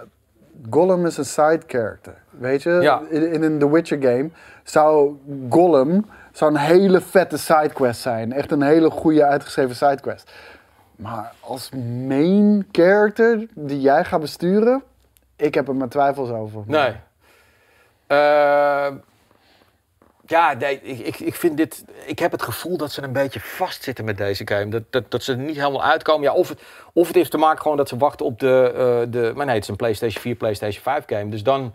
Gollum 0.70 1.06
is 1.06 1.16
een 1.16 1.24
side 1.24 1.60
character. 1.66 2.14
Weet 2.30 2.62
je, 2.62 2.70
Ja. 2.70 3.02
in, 3.08 3.32
in 3.32 3.42
een 3.42 3.58
The 3.58 3.70
Witcher 3.70 4.02
game 4.02 4.30
zou 4.62 5.16
Gollum 5.50 6.04
zou 6.32 6.50
een 6.50 6.60
hele 6.60 7.00
vette 7.00 7.36
sidequest 7.38 8.00
zijn. 8.00 8.32
Echt 8.32 8.50
een 8.52 8.62
hele 8.62 8.90
goede 8.90 9.24
uitgeschreven 9.24 9.76
sidequest. 9.76 10.30
Maar 10.98 11.32
als 11.40 11.70
main 12.06 12.68
character 12.72 13.46
die 13.54 13.80
jij 13.80 14.04
gaat 14.04 14.20
besturen, 14.20 14.82
ik 15.36 15.54
heb 15.54 15.68
er 15.68 15.74
mijn 15.76 15.90
twijfels 15.90 16.30
over. 16.30 16.62
Nee. 16.66 16.96
Eh, 18.06 18.88
ja, 20.26 20.52
nee, 20.52 20.80
ik, 20.82 20.98
ik, 20.98 21.18
ik 21.20 21.34
vind 21.34 21.56
dit. 21.56 21.84
Ik 22.06 22.18
heb 22.18 22.32
het 22.32 22.42
gevoel 22.42 22.76
dat 22.76 22.92
ze 22.92 23.02
een 23.02 23.12
beetje 23.12 23.40
vastzitten 23.40 24.04
met 24.04 24.16
deze 24.16 24.46
game. 24.46 24.68
Dat, 24.68 24.82
dat, 24.90 25.10
dat 25.10 25.22
ze 25.22 25.32
er 25.32 25.38
niet 25.38 25.56
helemaal 25.56 25.84
uitkomen. 25.84 26.22
Ja, 26.22 26.32
of, 26.32 26.48
het, 26.48 26.62
of 26.92 27.06
het 27.06 27.16
heeft 27.16 27.30
te 27.30 27.38
maken 27.38 27.62
gewoon 27.62 27.76
dat 27.76 27.88
ze 27.88 27.96
wachten 27.96 28.26
op 28.26 28.38
de. 28.40 28.72
eh, 29.06 29.12
de 29.12 29.32
maar 29.34 29.46
nee, 29.46 29.54
het 29.54 29.64
is 29.64 29.70
een 29.70 29.76
PlayStation 29.76 30.22
4, 30.22 30.34
PlayStation 30.34 30.82
5 30.82 31.04
game. 31.06 31.28
Dus 31.28 31.42
dan. 31.42 31.74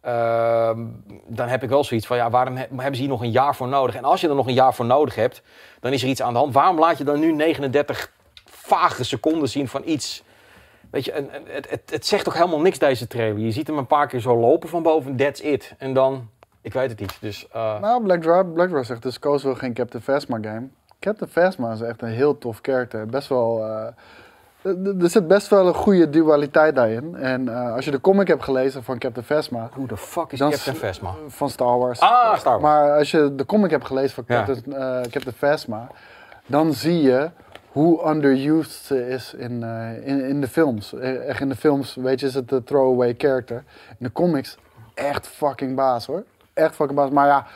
ehm, 0.00 0.84
dan 1.26 1.48
heb 1.48 1.62
ik 1.62 1.68
wel 1.68 1.84
zoiets 1.84 2.06
van, 2.06 2.16
ja, 2.16 2.30
waarom 2.30 2.56
he- 2.56 2.66
hebben 2.70 2.94
ze 2.94 3.00
hier 3.00 3.08
nog 3.10 3.22
een 3.22 3.30
jaar 3.30 3.54
voor 3.56 3.68
nodig? 3.68 3.94
En 3.94 4.04
als 4.04 4.20
je 4.20 4.28
er 4.28 4.34
nog 4.34 4.46
een 4.46 4.54
jaar 4.54 4.74
voor 4.74 4.84
nodig 4.86 5.14
hebt, 5.14 5.42
dan 5.80 5.92
is 5.92 6.02
er 6.02 6.08
iets 6.08 6.22
aan 6.22 6.32
de 6.32 6.38
hand. 6.38 6.54
Waarom 6.54 6.78
laat 6.78 6.98
je 6.98 7.04
dan 7.04 7.20
nu 7.20 7.32
39 7.32 8.10
vage 8.68 9.04
seconden 9.04 9.48
zien 9.48 9.68
van 9.68 9.82
iets? 9.84 10.24
Weet 10.90 11.04
je, 11.04 11.12
en, 11.12 11.30
en 11.32 11.42
het, 11.46 11.70
het, 11.70 11.82
het 11.90 12.06
zegt 12.06 12.24
toch 12.24 12.34
helemaal 12.34 12.60
niks, 12.60 12.78
deze 12.78 13.06
trailer. 13.06 13.38
Je 13.38 13.50
ziet 13.52 13.66
hem 13.66 13.78
een 13.78 13.86
paar 13.86 14.06
keer 14.06 14.20
zo 14.20 14.36
lopen 14.38 14.68
van 14.68 14.82
boven, 14.82 15.16
that's 15.16 15.40
it. 15.40 15.74
En 15.78 15.92
dan, 15.92 16.28
ik 16.60 16.72
weet 16.72 16.90
het 16.90 17.00
niet. 17.00 17.16
Dus, 17.20 17.46
eh, 17.52 17.80
Nou, 17.80 18.02
Black 18.02 18.20
Dwarf, 18.22 18.52
Black 18.52 18.68
Dwarf 18.68 18.86
zegt 18.86 19.02
dus 19.02 19.18
Koos 19.18 19.42
wil 19.42 19.54
geen 19.54 19.74
Captain 19.74 20.02
Phasma 20.02 20.38
game. 20.42 20.66
Captain 21.00 21.30
Phasma 21.30 21.72
is 21.72 21.80
echt 21.80 22.02
een 22.02 22.08
heel 22.08 22.38
tof 22.38 22.60
karakter. 22.60 23.06
Best 23.06 23.28
wel... 23.28 23.64
eh, 23.64 23.86
er 24.62 25.02
er 25.02 25.10
zit 25.10 25.28
best 25.28 25.48
wel 25.48 25.66
een 25.66 25.74
goede 25.74 26.10
dualiteit 26.10 26.74
daarin. 26.74 27.14
En 27.16 27.48
eh, 27.48 27.74
als 27.74 27.84
je 27.84 27.90
de 27.90 28.00
comic 28.00 28.28
hebt 28.28 28.42
gelezen 28.44 28.84
van 28.84 28.98
Captain 28.98 29.26
Phasma, 29.26 29.68
hoe 29.72 29.86
de 29.86 29.96
fuck 29.96 30.32
is 30.32 30.38
Captain 30.38 30.76
Phasma? 30.76 31.14
van 31.28 31.50
Star 31.50 31.78
Wars. 31.78 32.00
Ah, 32.00 32.36
Star 32.38 32.60
Wars. 32.60 32.62
Maar 32.62 32.98
als 32.98 33.10
je 33.10 33.34
de 33.34 33.46
comic 33.46 33.70
hebt 33.70 33.86
gelezen 33.86 34.10
van 34.14 34.24
Ja. 34.26 34.44
Captain, 34.44 34.76
eh, 34.76 35.00
Captain 35.00 35.34
Phasma, 35.36 35.86
dan 36.46 36.72
zie 36.72 37.02
je 37.02 37.30
hoe 37.78 38.08
underused 38.08 38.84
ze 38.84 39.08
is 39.08 39.34
in, 39.34 39.62
eh, 39.62 40.06
in, 40.06 40.24
in 40.24 40.40
de 40.40 40.48
films. 40.48 40.92
Eh, 40.92 41.28
Echt 41.28 41.40
in 41.40 41.48
de 41.48 41.56
films, 41.56 41.94
weet 41.94 42.20
je, 42.20 42.26
is 42.26 42.34
het 42.34 42.48
de 42.48 42.64
throwaway 42.64 43.14
character. 43.18 43.64
In 43.88 43.96
de 43.98 44.12
comics, 44.12 44.56
echt 44.94 45.26
fucking 45.26 45.76
baas 45.76 46.06
hoor. 46.06 46.24
Echt 46.52 46.74
fucking 46.74 46.98
baas. 46.98 47.10
Maar 47.10 47.26
ja, 47.26 47.46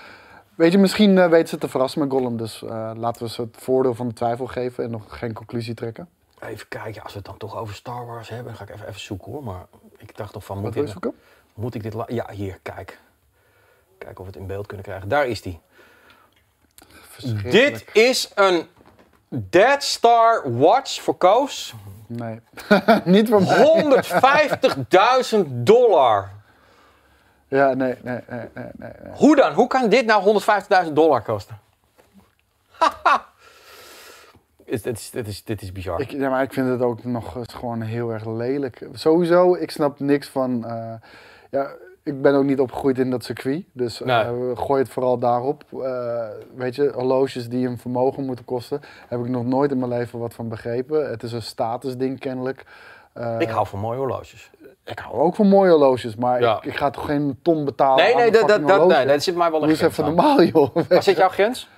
weet 0.54 0.72
je, 0.72 0.78
misschien 0.78 1.18
eh, 1.18 1.28
weten 1.28 1.48
ze 1.48 1.58
te 1.58 1.68
verrassen 1.68 2.00
met 2.00 2.10
Gollum. 2.10 2.36
Dus 2.36 2.62
eh, 2.62 2.90
laten 2.96 3.22
we 3.22 3.28
ze 3.28 3.40
het 3.40 3.56
voordeel 3.58 3.94
van 3.94 4.08
de 4.08 4.14
twijfel 4.14 4.46
geven 4.46 4.84
en 4.84 4.90
nog 4.90 5.18
geen 5.18 5.32
conclusie 5.32 5.74
trekken. 5.74 6.08
Even 6.40 6.68
kijken, 6.68 7.02
als 7.02 7.12
we 7.12 7.18
het 7.18 7.26
dan 7.26 7.36
toch 7.36 7.56
over 7.56 7.74
Star 7.74 8.06
Wars 8.06 8.28
hebben, 8.28 8.46
dan 8.46 8.56
ga 8.56 8.64
ik 8.64 8.70
even, 8.70 8.88
even 8.88 9.00
zoeken 9.00 9.32
hoor. 9.32 9.42
Maar 9.42 9.66
ik 9.96 10.16
dacht 10.16 10.32
toch 10.32 10.44
van, 10.44 10.58
moet, 10.58 10.76
ik, 10.76 10.88
zoeken? 10.88 11.14
moet 11.54 11.74
ik 11.74 11.82
dit... 11.82 11.94
Ja, 12.06 12.30
hier, 12.30 12.58
kijk. 12.62 13.00
Kijken 13.98 14.18
of 14.18 14.26
we 14.26 14.32
het 14.32 14.40
in 14.40 14.46
beeld 14.46 14.66
kunnen 14.66 14.86
krijgen. 14.86 15.08
Daar 15.08 15.26
is 15.26 15.42
die. 15.42 15.60
Dit 17.42 17.84
is 17.92 18.30
een 18.34 18.66
Dead 19.34 19.82
Star 19.82 20.58
Watch 20.58 21.02
voor 21.02 21.16
Koos. 21.16 21.74
Nee, 22.06 22.40
niet 23.04 23.28
voor 23.28 23.42
mij. 23.42 24.02
150.000 25.44 25.48
dollar. 25.48 26.30
Ja, 27.48 27.74
nee, 27.74 27.94
nee, 28.02 28.20
nee, 28.28 28.48
nee, 28.54 28.66
nee. 28.76 28.90
Hoe 29.14 29.36
dan? 29.36 29.52
Hoe 29.52 29.66
kan 29.66 29.88
dit 29.88 30.06
nou 30.06 30.40
150.000 30.86 30.92
dollar 30.92 31.22
kosten? 31.22 31.58
is, 34.64 34.82
dit, 34.82 34.98
is, 34.98 35.10
dit, 35.10 35.26
is, 35.26 35.44
dit 35.44 35.62
is 35.62 35.72
bizar. 35.72 36.00
Ik, 36.00 36.10
ja, 36.10 36.30
maar 36.30 36.42
ik 36.42 36.52
vind 36.52 36.68
het 36.68 36.80
ook 36.80 37.04
nog 37.04 37.36
gewoon 37.52 37.80
heel 37.80 38.10
erg 38.10 38.26
lelijk. 38.26 38.86
Sowieso, 38.92 39.54
ik 39.54 39.70
snap 39.70 40.00
niks 40.00 40.28
van. 40.28 40.64
eh, 40.66 40.94
ja, 41.50 41.70
ik 42.02 42.22
ben 42.22 42.34
ook 42.34 42.44
niet 42.44 42.60
opgegroeid 42.60 42.98
in 42.98 43.10
dat 43.10 43.24
circuit. 43.24 43.64
Dus 43.72 44.00
eh, 44.02 44.06
Nee. 44.06 44.56
gooi 44.56 44.82
het 44.82 44.90
vooral 44.92 45.18
daarop. 45.18 45.64
Eh, 45.82 46.26
weet 46.56 46.74
je, 46.74 46.90
horloges 46.94 47.48
die 47.48 47.66
een 47.68 47.78
vermogen 47.78 48.24
moeten 48.24 48.44
kosten. 48.44 48.80
Heb 49.08 49.20
ik 49.20 49.28
nog 49.28 49.44
nooit 49.44 49.70
in 49.70 49.78
mijn 49.78 49.90
leven 49.90 50.18
wat 50.18 50.34
van 50.34 50.48
begrepen. 50.48 51.10
Het 51.10 51.22
is 51.22 51.32
een 51.32 51.42
statusding 51.42 52.18
kennelijk. 52.20 52.64
Eh, 53.12 53.34
ik 53.38 53.48
hou 53.48 53.66
van 53.66 53.78
mooie 53.78 53.98
horloges. 53.98 54.50
ik 54.84 54.98
hou 54.98 55.14
ook 55.20 55.34
van 55.34 55.48
mooie 55.48 55.70
horloges, 55.70 56.16
maar 56.16 56.40
Ja. 56.40 56.56
ik, 56.56 56.64
ik 56.64 56.76
ga 56.76 56.90
toch 56.90 57.04
geen 57.06 57.38
ton 57.42 57.64
betalen. 57.64 58.04
Nee, 58.04 58.14
nee, 58.14 58.30
dat, 58.30 58.48
dat, 58.48 58.60
dat, 58.60 58.70
horloge? 58.70 58.96
nee, 58.96 59.06
dat 59.06 59.22
zit 59.22 59.36
mij 59.36 59.50
wel 59.50 59.60
Doe 59.60 59.68
een 59.68 59.74
eens 59.74 59.78
grens 59.78 59.98
even 59.98 60.04
aan. 60.10 60.14
normaal, 60.14 60.42
joh. 60.42 60.76
Waar 60.88 61.02
zit 61.02 61.16
jouw 61.16 61.28
grens? 61.28 61.68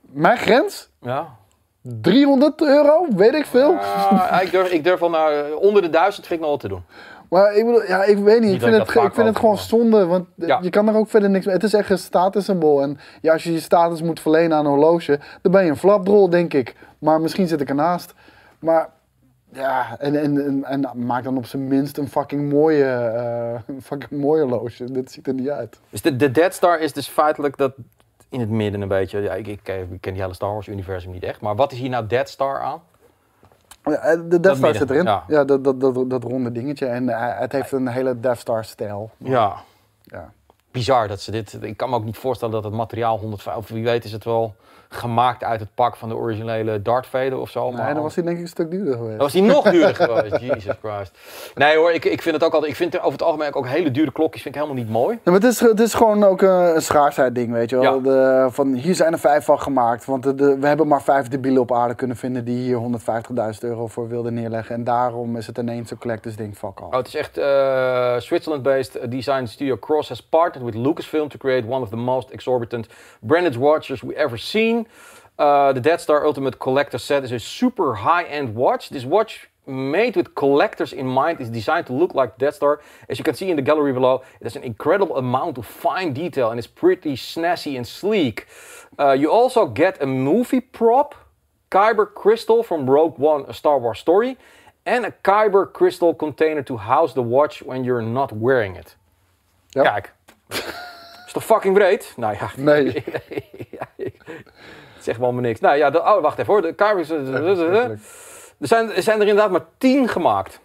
Mijn 0.00 0.38
grens? 0.38 0.88
Ja. 1.00 1.38
300 1.82 2.62
euro? 2.62 3.06
Weet 3.16 3.34
ik 3.34 3.46
veel. 3.46 3.74
Ah, 3.78 4.38
ik, 4.42 4.50
durf, 4.50 4.70
ik 4.70 4.84
durf 4.84 5.00
wel 5.00 5.10
naar 5.10 5.54
onder 5.54 5.82
de 5.82 5.90
duizend 5.90 6.26
vind 6.26 6.40
ik 6.40 6.46
nog 6.46 6.60
wel 6.60 6.68
te 6.68 6.68
doen. 6.68 6.84
Maar 7.30 7.54
ik 7.56 7.64
bedoel, 7.64 7.82
ja, 7.86 8.04
ik 8.04 8.18
weet 8.18 8.40
niet. 8.40 8.50
Niet 8.50 8.62
Ik 8.62 8.68
vind 8.68 8.76
het, 8.86 8.88
ik 9.04 9.14
vind 9.14 9.26
het 9.26 9.36
gewoon 9.38 9.58
zonde, 9.58 10.06
want 10.06 10.26
Ja. 10.34 10.58
je 10.62 10.70
kan 10.70 10.88
er 10.88 10.96
ook 10.96 11.08
verder 11.08 11.30
niks 11.30 11.44
mee. 11.44 11.54
Het 11.54 11.64
is 11.64 11.72
echt 11.74 11.90
een 11.90 11.98
statussymbool. 11.98 12.82
En 12.82 12.98
ja, 13.22 13.32
als 13.32 13.42
je 13.42 13.52
je 13.52 13.60
status 13.60 14.02
moet 14.02 14.20
verlenen 14.20 14.56
aan 14.56 14.64
een 14.64 14.70
horloge, 14.70 15.18
dan 15.42 15.52
ben 15.52 15.64
je 15.64 15.70
een 15.70 15.76
flapdrol, 15.76 16.30
denk 16.30 16.54
ik. 16.54 16.74
Maar 16.98 17.20
misschien 17.20 17.48
zit 17.48 17.60
ik 17.60 17.68
ernaast. 17.68 18.14
Maar 18.58 18.88
ja, 19.52 19.96
en, 19.98 20.20
en, 20.20 20.44
en, 20.44 20.64
en 20.64 21.04
maak 21.06 21.24
dan 21.24 21.36
op 21.36 21.46
zijn 21.46 21.68
minst 21.68 21.98
een 21.98 22.08
fucking 22.08 22.52
mooie, 22.52 22.84
eh, 22.84 23.60
een 23.74 23.82
fucking 23.82 24.20
mooie 24.20 24.42
horloge. 24.42 24.92
Dit 24.92 25.10
ziet 25.12 25.26
er 25.26 25.34
niet 25.34 25.48
uit. 25.48 25.80
Dus 25.90 26.02
de, 26.02 26.16
de 26.16 26.30
Dead 26.30 26.54
Star 26.54 26.80
is 26.80 26.92
dus 26.92 27.08
feitelijk 27.08 27.56
dat 27.56 27.72
in 28.28 28.40
het 28.40 28.50
midden 28.50 28.80
een 28.80 28.88
beetje. 28.88 29.20
Ja, 29.20 29.32
ik, 29.34 29.46
ik, 29.46 29.60
ken- 29.62 29.88
ik 29.92 30.00
ken 30.00 30.12
die 30.12 30.22
hele 30.22 30.34
Star 30.34 30.52
Wars 30.52 30.66
universum 30.68 31.12
niet 31.12 31.22
echt. 31.24 31.40
Maar 31.40 31.56
wat 31.56 31.72
is 31.72 31.78
hier 31.78 31.88
nou 31.90 32.06
Dead 32.06 32.28
Star 32.28 32.60
aan? 32.60 32.80
Ja, 33.84 33.90
eh, 33.92 34.20
de 34.28 34.40
Death 34.40 34.56
Star 34.56 34.74
zit 34.74 34.90
erin. 34.90 35.04
ja. 35.04 35.24
Ja, 35.28 35.44
dat, 35.44 35.64
dat, 35.64 35.80
dat, 35.80 36.10
dat 36.10 36.24
ronde 36.24 36.52
dingetje. 36.52 36.86
En 36.86 37.08
eh, 37.08 37.38
het 37.38 37.52
heeft 37.52 37.72
een 37.72 37.88
hele 37.88 38.20
Death 38.20 38.38
Star 38.38 38.64
stijl. 38.64 39.10
Ja. 39.16 39.56
Ja. 40.02 40.32
Bizar 40.70 41.08
dat 41.08 41.20
ze 41.20 41.30
dit. 41.30 41.58
Ik 41.60 41.76
kan 41.76 41.90
me 41.90 41.96
ook 41.96 42.04
niet 42.04 42.18
voorstellen 42.18 42.54
dat 42.54 42.64
het 42.64 42.72
materiaal 42.72 43.18
105. 43.18 43.56
Of 43.56 43.68
wie 43.68 43.84
weet 43.84 44.04
is 44.04 44.12
het 44.12 44.24
wel 44.24 44.54
gemaakt 44.92 45.44
uit 45.44 45.60
het 45.60 45.68
pak 45.74 45.96
van 45.96 46.08
de 46.08 46.16
originele 46.16 46.82
Darth 46.82 47.06
Vader 47.06 47.38
of 47.38 47.50
zo. 47.50 47.70
Nee, 47.70 47.94
dan 47.94 48.02
was 48.02 48.14
hij 48.14 48.24
denk 48.24 48.36
ik 48.36 48.42
een 48.42 48.48
stuk 48.48 48.70
duurder 48.70 48.92
geweest. 48.94 49.10
Dan 49.18 49.18
was 49.18 49.32
hij 49.32 49.42
nog 49.42 49.70
duurder 49.70 49.94
geweest. 50.06 50.36
Jesus 50.40 50.74
Christ. 50.82 51.18
Nee 51.54 51.76
hoor, 51.76 51.92
ik, 51.92 52.04
ik 52.04 52.22
vind 52.22 52.34
het 52.34 52.44
ook 52.44 52.52
altijd. 52.52 52.70
Ik 52.72 52.76
vind 52.78 52.98
over 52.98 53.12
het 53.12 53.22
algemeen 53.22 53.54
ook 53.54 53.66
hele 53.66 53.90
dure 53.90 54.12
klokjes 54.12 54.42
vind 54.42 54.54
ik 54.54 54.60
helemaal 54.60 54.82
niet 54.82 54.92
mooi. 54.92 55.14
Ja, 55.24 55.30
maar 55.30 55.40
het 55.40 55.44
is, 55.50 55.60
het 55.60 55.80
is 55.80 55.94
gewoon 55.94 56.24
ook 56.24 56.42
een, 56.42 56.74
een 56.74 56.82
schaarsheid 56.82 57.34
ding, 57.34 57.52
weet 57.52 57.70
je 57.70 57.78
wel. 57.78 57.94
Ja. 57.94 58.00
De, 58.00 58.46
van, 58.50 58.72
hier 58.74 58.94
zijn 58.94 59.12
er 59.12 59.18
vijf 59.18 59.44
van 59.44 59.60
gemaakt. 59.60 60.04
Want 60.04 60.22
de, 60.22 60.34
de- 60.34 60.58
we 60.58 60.66
hebben 60.66 60.86
maar 60.88 61.02
vijf 61.02 61.28
debielen 61.28 61.62
op 61.62 61.72
aarde 61.72 61.94
kunnen 61.94 62.16
vinden 62.16 62.44
die 62.44 62.58
hier 62.58 62.78
150.000 63.54 63.58
euro 63.60 63.86
voor 63.86 64.08
wilden 64.08 64.34
neerleggen. 64.34 64.74
En 64.74 64.84
daarom 64.84 65.36
is 65.36 65.46
het 65.46 65.58
ineens 65.58 65.90
een 65.90 65.98
collectors 65.98 66.36
ding, 66.36 66.56
fuck 66.56 66.80
off. 66.80 66.90
Oh, 66.92 66.96
het 66.96 67.06
is 67.06 67.14
echt 67.14 67.38
eh, 67.38 68.14
Switzerland-based 68.18 69.10
design 69.10 69.44
studio 69.46 69.76
Cross 69.78 70.08
has 70.08 70.22
partnered 70.22 70.74
with 70.74 70.84
Lucasfilm 70.86 71.28
to 71.28 71.38
create 71.38 71.68
one 71.68 71.80
of 71.82 71.88
the 71.88 71.96
most 71.96 72.30
exorbitant 72.30 72.86
branded 73.20 73.56
watches 73.56 74.00
we 74.00 74.14
ever 74.14 74.38
seen. 74.38 74.79
Uh, 75.38 75.72
the 75.72 75.80
Dead 75.80 76.00
Star 76.00 76.26
Ultimate 76.26 76.58
Collector 76.58 76.98
set 76.98 77.24
is 77.24 77.32
a 77.32 77.38
super 77.38 77.94
high-end 77.94 78.54
watch. 78.54 78.90
This 78.90 79.04
watch 79.04 79.48
made 79.66 80.16
with 80.16 80.34
collectors 80.34 80.92
in 80.92 81.06
mind 81.06 81.40
is 81.40 81.48
designed 81.48 81.86
to 81.86 81.92
look 81.92 82.14
like 82.14 82.36
Death 82.38 82.56
Star. 82.56 82.80
As 83.08 83.18
you 83.18 83.24
can 83.24 83.34
see 83.34 83.50
in 83.50 83.56
the 83.56 83.62
gallery 83.62 83.92
below, 83.92 84.22
it 84.40 84.44
has 84.44 84.56
an 84.56 84.62
incredible 84.64 85.16
amount 85.16 85.58
of 85.58 85.66
fine 85.66 86.12
detail 86.12 86.50
and 86.50 86.58
is 86.58 86.66
pretty 86.66 87.14
snazzy 87.16 87.76
and 87.76 87.86
sleek. 87.86 88.46
Uh, 88.98 89.12
you 89.12 89.30
also 89.30 89.66
get 89.66 90.02
a 90.02 90.06
movie 90.06 90.60
prop, 90.60 91.14
Kyber 91.70 92.06
crystal 92.12 92.62
from 92.62 92.90
Rogue 92.90 93.18
One, 93.18 93.44
a 93.48 93.54
Star 93.54 93.78
Wars 93.78 93.98
story, 93.98 94.36
and 94.84 95.06
a 95.06 95.12
Kyber 95.22 95.72
crystal 95.72 96.14
container 96.14 96.62
to 96.62 96.76
house 96.76 97.14
the 97.14 97.22
watch 97.22 97.62
when 97.62 97.84
you're 97.84 98.02
not 98.02 98.32
wearing 98.32 98.76
it. 98.76 98.96
Ja. 99.70 99.82
Kijk. 99.82 100.12
Is 101.26 101.32
toch 101.32 101.44
fucking 101.44 101.74
breed? 101.74 102.12
Nou 102.16 102.34
ja. 102.34 102.50
Nee. 102.56 103.04
Het 104.94 105.04
zegt 105.04 105.18
wel 105.18 105.32
me 105.32 105.40
niks. 105.40 105.60
Nou 105.60 105.76
ja, 105.76 105.90
de, 105.90 105.98
oh, 105.98 106.20
wacht 106.22 106.38
even 106.38 106.52
hoor. 106.52 106.62
De 106.62 106.72
Kyber... 106.74 106.98
Er 108.60 108.66
zijn, 108.66 108.92
er 108.92 109.02
zijn 109.02 109.20
er 109.20 109.26
inderdaad 109.26 109.50
maar 109.50 109.64
tien 109.78 110.08
gemaakt. 110.08 110.60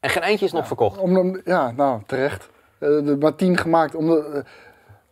En 0.00 0.10
geen 0.10 0.22
eentje 0.22 0.44
is 0.44 0.52
nog 0.52 0.66
verkocht. 0.66 0.98
Om, 0.98 1.18
om- 1.18 1.40
ja, 1.44 1.70
nou, 1.70 2.00
terecht. 2.06 2.48
Eh, 2.78 2.88
de- 2.88 3.16
maar 3.20 3.34
tien 3.34 3.56
gemaakt. 3.56 3.94
Omdat, 3.94 4.24
eh, 4.32 4.40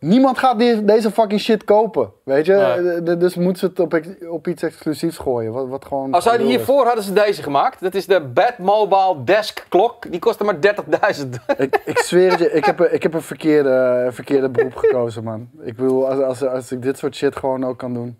niemand 0.03 0.37
gaat 0.37 0.59
die- 0.59 0.85
deze 0.85 1.11
fucking 1.11 1.39
shit 1.41 1.63
kopen, 1.63 2.11
weet 2.23 2.45
je. 2.45 2.53
Nee. 2.53 3.13
Eh, 3.13 3.19
dus 3.19 3.35
moeten 3.35 3.57
ze 3.59 3.65
het 3.65 3.79
op, 3.79 3.93
ex- 3.93 4.27
op 4.29 4.47
iets 4.47 4.63
exclusiefs 4.63 5.17
gooien. 5.17 5.51
Wat, 5.53 5.67
wat 5.67 5.85
gewoon... 5.85 6.13
Als 6.13 6.25
is. 6.25 6.37
hiervoor 6.37 6.85
hadden 6.85 7.03
ze 7.03 7.13
deze 7.13 7.43
gemaakt. 7.43 7.81
Dat 7.81 7.93
is 7.95 8.05
de 8.05 8.21
Batmobile 8.21 9.23
Desk 9.23 9.65
Klok. 9.69 10.11
Die 10.11 10.19
kostte 10.19 10.43
maar 10.43 10.55
30.000. 10.55 11.29
Ik, 11.57 11.81
ik 11.85 11.97
zweer 11.99 12.29
het 12.31 12.39
je, 12.39 12.51
ik 12.51 12.65
heb, 12.65 12.79
een- 12.79 12.93
ik 12.93 13.03
heb 13.03 13.13
een 13.13 13.21
verkeerde, 13.21 14.07
verkeerde 14.11 14.49
beroep 14.49 14.75
gekozen, 14.75 15.23
man. 15.23 15.49
Ik 15.61 15.75
bedoel, 15.75 16.07
als, 16.09 16.19
als, 16.21 16.43
als 16.43 16.71
ik 16.71 16.81
dit 16.81 16.97
soort 16.97 17.15
shit 17.15 17.35
gewoon 17.35 17.65
ook 17.65 17.77
kan 17.77 17.93
doen. 17.93 18.17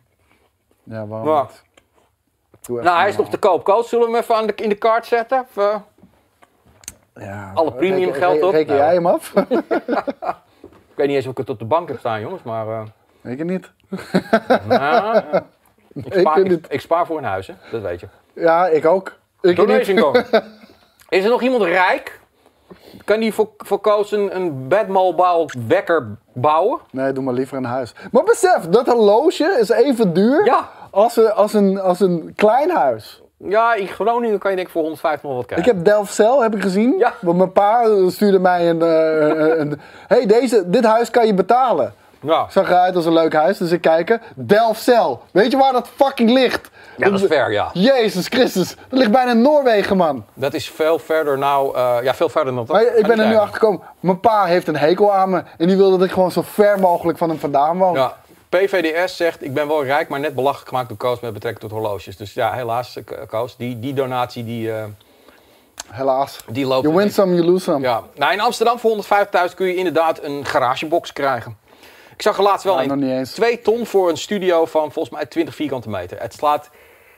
Ja, 0.84 1.08
waarom 1.08 1.28
Ja. 1.28 1.42
niet? 1.42 1.64
Doe 2.62 2.76
even 2.78 2.88
nou, 2.90 3.00
hij 3.00 3.10
is 3.10 3.18
nog 3.18 3.30
te 3.30 3.38
koop. 3.38 3.64
Koos, 3.64 3.90
zullen 3.90 4.06
we 4.06 4.12
hem 4.12 4.22
even 4.22 4.36
aan 4.36 4.48
de, 4.48 4.54
in 4.56 4.70
de 4.70 4.76
kaart 4.76 5.06
zetten? 5.06 5.46
Of? 5.56 5.82
Ja, 7.16 7.52
alle 7.54 7.72
premium 7.74 8.00
reken- 8.12 8.16
geld 8.22 8.44
op? 8.44 8.52
Reken 8.52 8.76
Nou. 8.76 8.86
jij 8.86 8.94
hem 8.94 9.06
af? 9.08 9.34
Ik 10.94 11.00
weet 11.00 11.08
niet 11.08 11.16
eens 11.16 11.26
of 11.26 11.32
ik 11.32 11.38
het 11.38 11.50
op 11.50 11.60
de 11.60 11.66
bank 11.66 11.88
heb 11.88 12.00
staan, 12.00 12.22
jongens. 12.22 12.44
Maar 12.44 12.68
eh, 12.68 12.82
Weet 13.22 13.38
je 13.38 13.44
niet. 13.44 13.72
nou, 14.68 15.18
ik, 15.94 16.06
Ik 16.06 16.14
spaar, 16.20 16.40
ik, 16.40 16.68
ik 16.68 16.82
spaar 16.82 17.06
voor 17.06 17.18
een 17.18 17.24
huis, 17.24 17.48
hè? 17.48 17.54
dat 17.72 17.82
weet 17.82 18.00
je. 18.00 18.08
Ja, 18.34 18.68
ik 18.68 18.86
ook. 18.86 19.16
Ik 19.42 19.56
Donation. 19.56 20.16
Is 21.10 21.24
er 21.24 21.30
nog 21.30 21.42
iemand 21.42 21.64
rijk? 21.64 22.20
Kan 23.06 23.20
die 23.20 23.34
voor, 23.34 23.50
voor 23.58 23.80
Koos 23.80 24.12
een, 24.12 24.36
een 24.36 24.68
Batmobile 24.68 25.50
wekker 25.68 26.18
bouwen? 26.34 26.80
Nee, 26.92 27.12
doe 27.12 27.24
maar 27.24 27.34
liever 27.34 27.58
een 27.58 27.64
huis. 27.66 27.94
Maar 28.12 28.24
besef, 28.24 28.68
dat 28.70 28.86
horloge 28.88 29.58
is 29.60 29.70
even 29.70 30.14
duur 30.14 30.46
Ja. 30.46 30.70
als, 30.92 31.18
een, 31.18 31.32
als, 31.32 31.54
een, 31.54 31.80
als 31.80 32.00
een 32.00 32.34
klein 32.36 32.70
huis. 32.72 33.23
Ja, 33.48 33.74
in 33.74 33.88
Groningen 33.88 34.40
kan 34.40 34.50
je 34.50 34.56
denk 34.56 34.68
ik 34.68 34.74
voor 34.74 34.82
150 34.82 35.24
nog 35.24 35.34
wat 35.34 35.42
Ik 35.42 35.48
krijgen. 35.48 35.76
heb 35.76 35.86
Delfzijl, 35.86 36.42
heb 36.44 36.56
ik 36.56 36.62
gezien. 36.62 36.96
Ja. 36.98 37.14
Want 37.22 37.38
mijn 37.38 37.52
pa 37.52 37.86
stuurde 38.10 38.40
mij 38.40 38.70
een... 38.70 38.82
eh, 38.82 39.60
een 39.60 39.80
hey, 40.08 40.26
deze, 40.26 40.70
dit 40.70 40.86
huis 40.86 41.10
kan 41.10 41.26
je 41.26 41.34
betalen. 41.34 41.94
Ja. 42.20 42.46
Zag 42.50 42.70
eruit 42.70 42.96
als 42.96 43.06
een 43.06 43.14
leuk 43.14 43.34
huis, 43.34 43.58
dus 43.58 43.72
ik 43.72 43.82
kijken. 43.82 44.22
Delfzijl. 44.36 45.22
Weet 45.32 45.52
je 45.52 45.58
waar 45.58 45.72
dat 45.72 45.88
fucking 45.96 46.30
ligt? 46.30 46.70
ja, 46.98 47.10
dat 47.10 47.22
is 47.22 47.28
ver, 47.28 47.52
ja. 47.52 47.70
Jezus 47.74 48.28
Christus. 48.28 48.76
Dat 48.90 49.00
ligt 49.00 49.12
bijna 49.12 49.32
in 49.32 49.42
Noorwegen, 49.42 49.98
man. 49.98 50.26
Dat 50.34 50.54
is 50.54 50.70
veel 50.70 51.00
verder 51.00 51.38
nou, 51.38 51.76
eh, 51.76 51.96
ja, 52.02 52.14
veel 52.14 52.30
verder 52.30 52.56
dan 52.56 52.66
dat. 52.66 52.76
Maar 52.76 52.84
ik 52.96 53.02
ben 53.08 53.12
er 53.12 53.16
nu 53.18 53.22
kijken. 53.24 53.40
achter 53.40 53.54
gekomen. 53.60 53.82
Mijn 54.00 54.20
pa 54.20 54.46
heeft 54.46 54.68
een 54.68 54.76
hekel 54.78 55.14
aan 55.14 55.30
me. 55.30 55.44
En 55.58 55.68
die 55.68 55.78
wil 55.78 55.92
dat 55.92 56.04
ik 56.04 56.12
gewoon 56.12 56.32
zo 56.32 56.42
ver 56.46 56.80
mogelijk 56.80 57.18
van 57.18 57.30
hem 57.30 57.40
vandaan 57.40 57.78
woon. 57.78 57.94
Ja. 57.94 58.14
PVDS 58.58 59.16
zegt, 59.18 59.44
ik 59.44 59.54
ben 59.54 59.68
wel 59.68 59.84
rijk, 59.84 60.10
maar 60.10 60.20
net 60.20 60.36
belachelijk 60.36 60.68
gemaakt 60.70 60.88
door 60.90 60.98
Koos 60.98 61.20
met 61.20 61.34
betrekking 61.34 61.70
tot 61.70 61.80
horloges. 61.80 62.18
Dus 62.18 62.34
ja, 62.34 62.54
helaas, 62.54 62.98
eh, 62.98 63.18
Koos, 63.28 63.58
die, 63.58 63.80
die 63.80 63.94
donatie 63.94 64.44
die, 64.44 64.72
eh, 64.72 64.84
Helaas. 65.90 66.40
die 66.52 66.66
loopt... 66.66 66.84
You 66.84 66.96
win 66.96 67.12
some, 67.12 67.34
you 67.36 67.46
lose 67.46 67.64
some. 67.64 67.80
Ja, 67.80 68.04
nou 68.16 68.34
in 68.34 68.40
Amsterdam 68.40 68.80
voor 68.80 68.92
150.000 69.50 69.56
kun 69.56 69.68
je 69.68 69.76
inderdaad 69.76 70.24
een 70.24 70.46
garagebox 70.46 71.14
krijgen. 71.14 71.58
Ik 72.16 72.22
zag 72.22 72.38
er 72.38 72.44
laatst 72.44 72.64
wel 72.64 72.76
Nou, 72.76 72.90
een. 72.90 73.00
nog 73.00 73.08
niet 73.08 73.18
eens. 73.18 73.32
Twee 73.32 73.62
ton 73.62 73.86
voor 73.86 74.10
een 74.10 74.18
studio 74.18 74.66
van 74.66 74.92
volgens 74.92 75.16
mij 75.16 75.26
20 75.26 75.56
vierkante 75.56 75.90
meter. 75.90 76.22
Het 76.22 76.34
slaat 76.34 76.70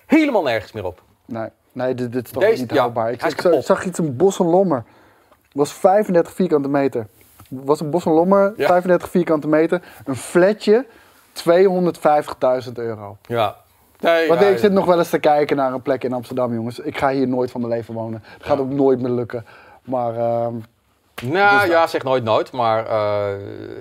helemaal 0.06 0.44
nergens 0.44 0.72
meer 0.72 0.86
op. 0.86 1.02
Nee, 1.26 1.48
nee 1.72 1.94
dit, 1.96 2.12
dit 2.12 2.26
is 2.26 2.32
toch 2.32 2.44
Deze- 2.44 2.62
niet 2.62 2.72
ja, 2.72 2.80
houdbaar. 2.80 3.12
Ik, 3.12 3.22
zag, 3.60 3.86
iets 3.86 4.00
in 4.00 4.16
Bos 4.16 4.40
en 4.40 4.46
Lommer. 4.46 4.84
Het 5.42 5.54
was 5.54 5.74
35 5.74 6.34
vierkante 6.34 6.68
meter. 6.70 7.08
Het 7.50 7.60
was 7.66 7.80
een 7.80 7.90
Bos 7.90 8.06
en 8.06 8.12
Lommer, 8.12 8.54
Ja. 8.58 8.68
35 8.68 9.10
vierkante 9.10 9.48
meter. 9.48 9.82
Een 10.06 10.16
flatje, 10.16 10.86
250.000 12.68 12.72
euro. 12.74 13.18
Ja. 13.28 13.56
Nee, 14.00 14.28
Want 14.28 14.40
ja, 14.40 14.48
ik 14.48 14.58
zit 14.58 14.72
nog 14.72 14.86
wel 14.86 14.98
eens 14.98 15.10
te 15.10 15.20
kijken 15.20 15.58
naar 15.58 15.74
een 15.74 15.82
plek 15.82 16.04
in 16.04 16.14
Amsterdam, 16.14 16.54
jongens. 16.54 16.80
Ik 16.80 16.98
ga 16.98 17.10
hier 17.10 17.28
nooit 17.28 17.52
van 17.52 17.62
mijn 17.62 17.74
leven 17.74 17.94
wonen. 17.94 18.24
Dat 18.38 18.48
gaat 18.48 18.60
ook 18.60 18.70
nooit 18.70 19.02
meer 19.02 19.12
lukken. 19.12 19.46
Maar 19.84 20.16
ehm 20.16 20.54
Nou 21.22 21.60
Dus 21.60 21.70
ja, 21.70 21.88
zeg 21.88 22.04
nooit 22.04 22.24
nooit, 22.24 22.52
maar 22.52 22.86
eh, 22.88 23.26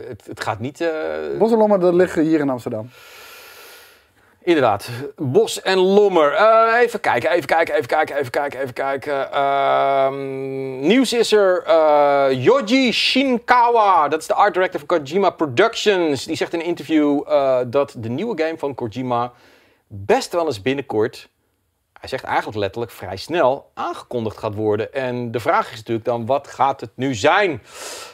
het, 0.09 0.27
het 0.27 0.41
gaat 0.41 0.59
niet... 0.59 0.81
eh, 0.81 0.89
Bos 1.39 1.53
en 1.53 1.59
Lommer, 1.59 1.81
dat 1.81 1.95
liggen 1.95 2.23
hier 2.23 2.41
in 2.41 2.51
Amsterdam. 2.51 2.91
Inderdaad, 4.45 4.89
Bos 5.17 5.63
en 5.63 5.79
Lommer. 5.79 6.33
Eh, 6.33 6.81
even 6.81 7.01
kijken, 7.01 7.31
even 7.31 7.47
kijken, 7.47 7.75
even 7.75 7.87
kijken, 7.89 8.17
even 8.17 8.31
kijken, 8.31 8.61
even 8.61 8.75
kijken. 8.75 9.33
Ehm, 9.33 10.81
nieuws 10.87 11.13
is 11.13 11.33
er. 11.33 11.63
eh, 11.67 12.27
Yoji 12.45 12.93
Shinkawa, 12.93 14.09
dat 14.09 14.21
is 14.21 14.27
de 14.27 14.35
art 14.35 14.55
director 14.55 14.81
van 14.81 14.89
Kojima 14.89 15.31
Productions. 15.31 16.25
Die 16.25 16.37
zegt 16.37 16.53
in 16.53 16.59
een 16.61 16.65
interview 16.65 17.23
eh, 17.27 17.59
dat 17.67 17.95
de 17.97 18.09
nieuwe 18.09 18.43
game 18.43 18.59
van 18.59 18.75
Kojima 18.75 19.33
best 19.87 20.33
wel 20.33 20.47
eens 20.47 20.63
binnenkort... 20.63 21.29
Hij 22.01 22.09
zegt 22.09 22.25
eigenlijk 22.25 22.59
letterlijk 22.59 22.93
vrij 22.93 23.17
snel 23.17 23.71
aangekondigd 23.75 24.39
gaat 24.39 24.55
worden. 24.55 24.93
En 24.93 25.31
de 25.31 25.41
vraag 25.41 25.71
is 25.71 25.77
natuurlijk 25.77 26.05
dan, 26.05 26.27
wat 26.27 26.49
gaat 26.49 26.81
het 26.81 26.91
nu 26.95 27.15
zijn? 27.15 27.63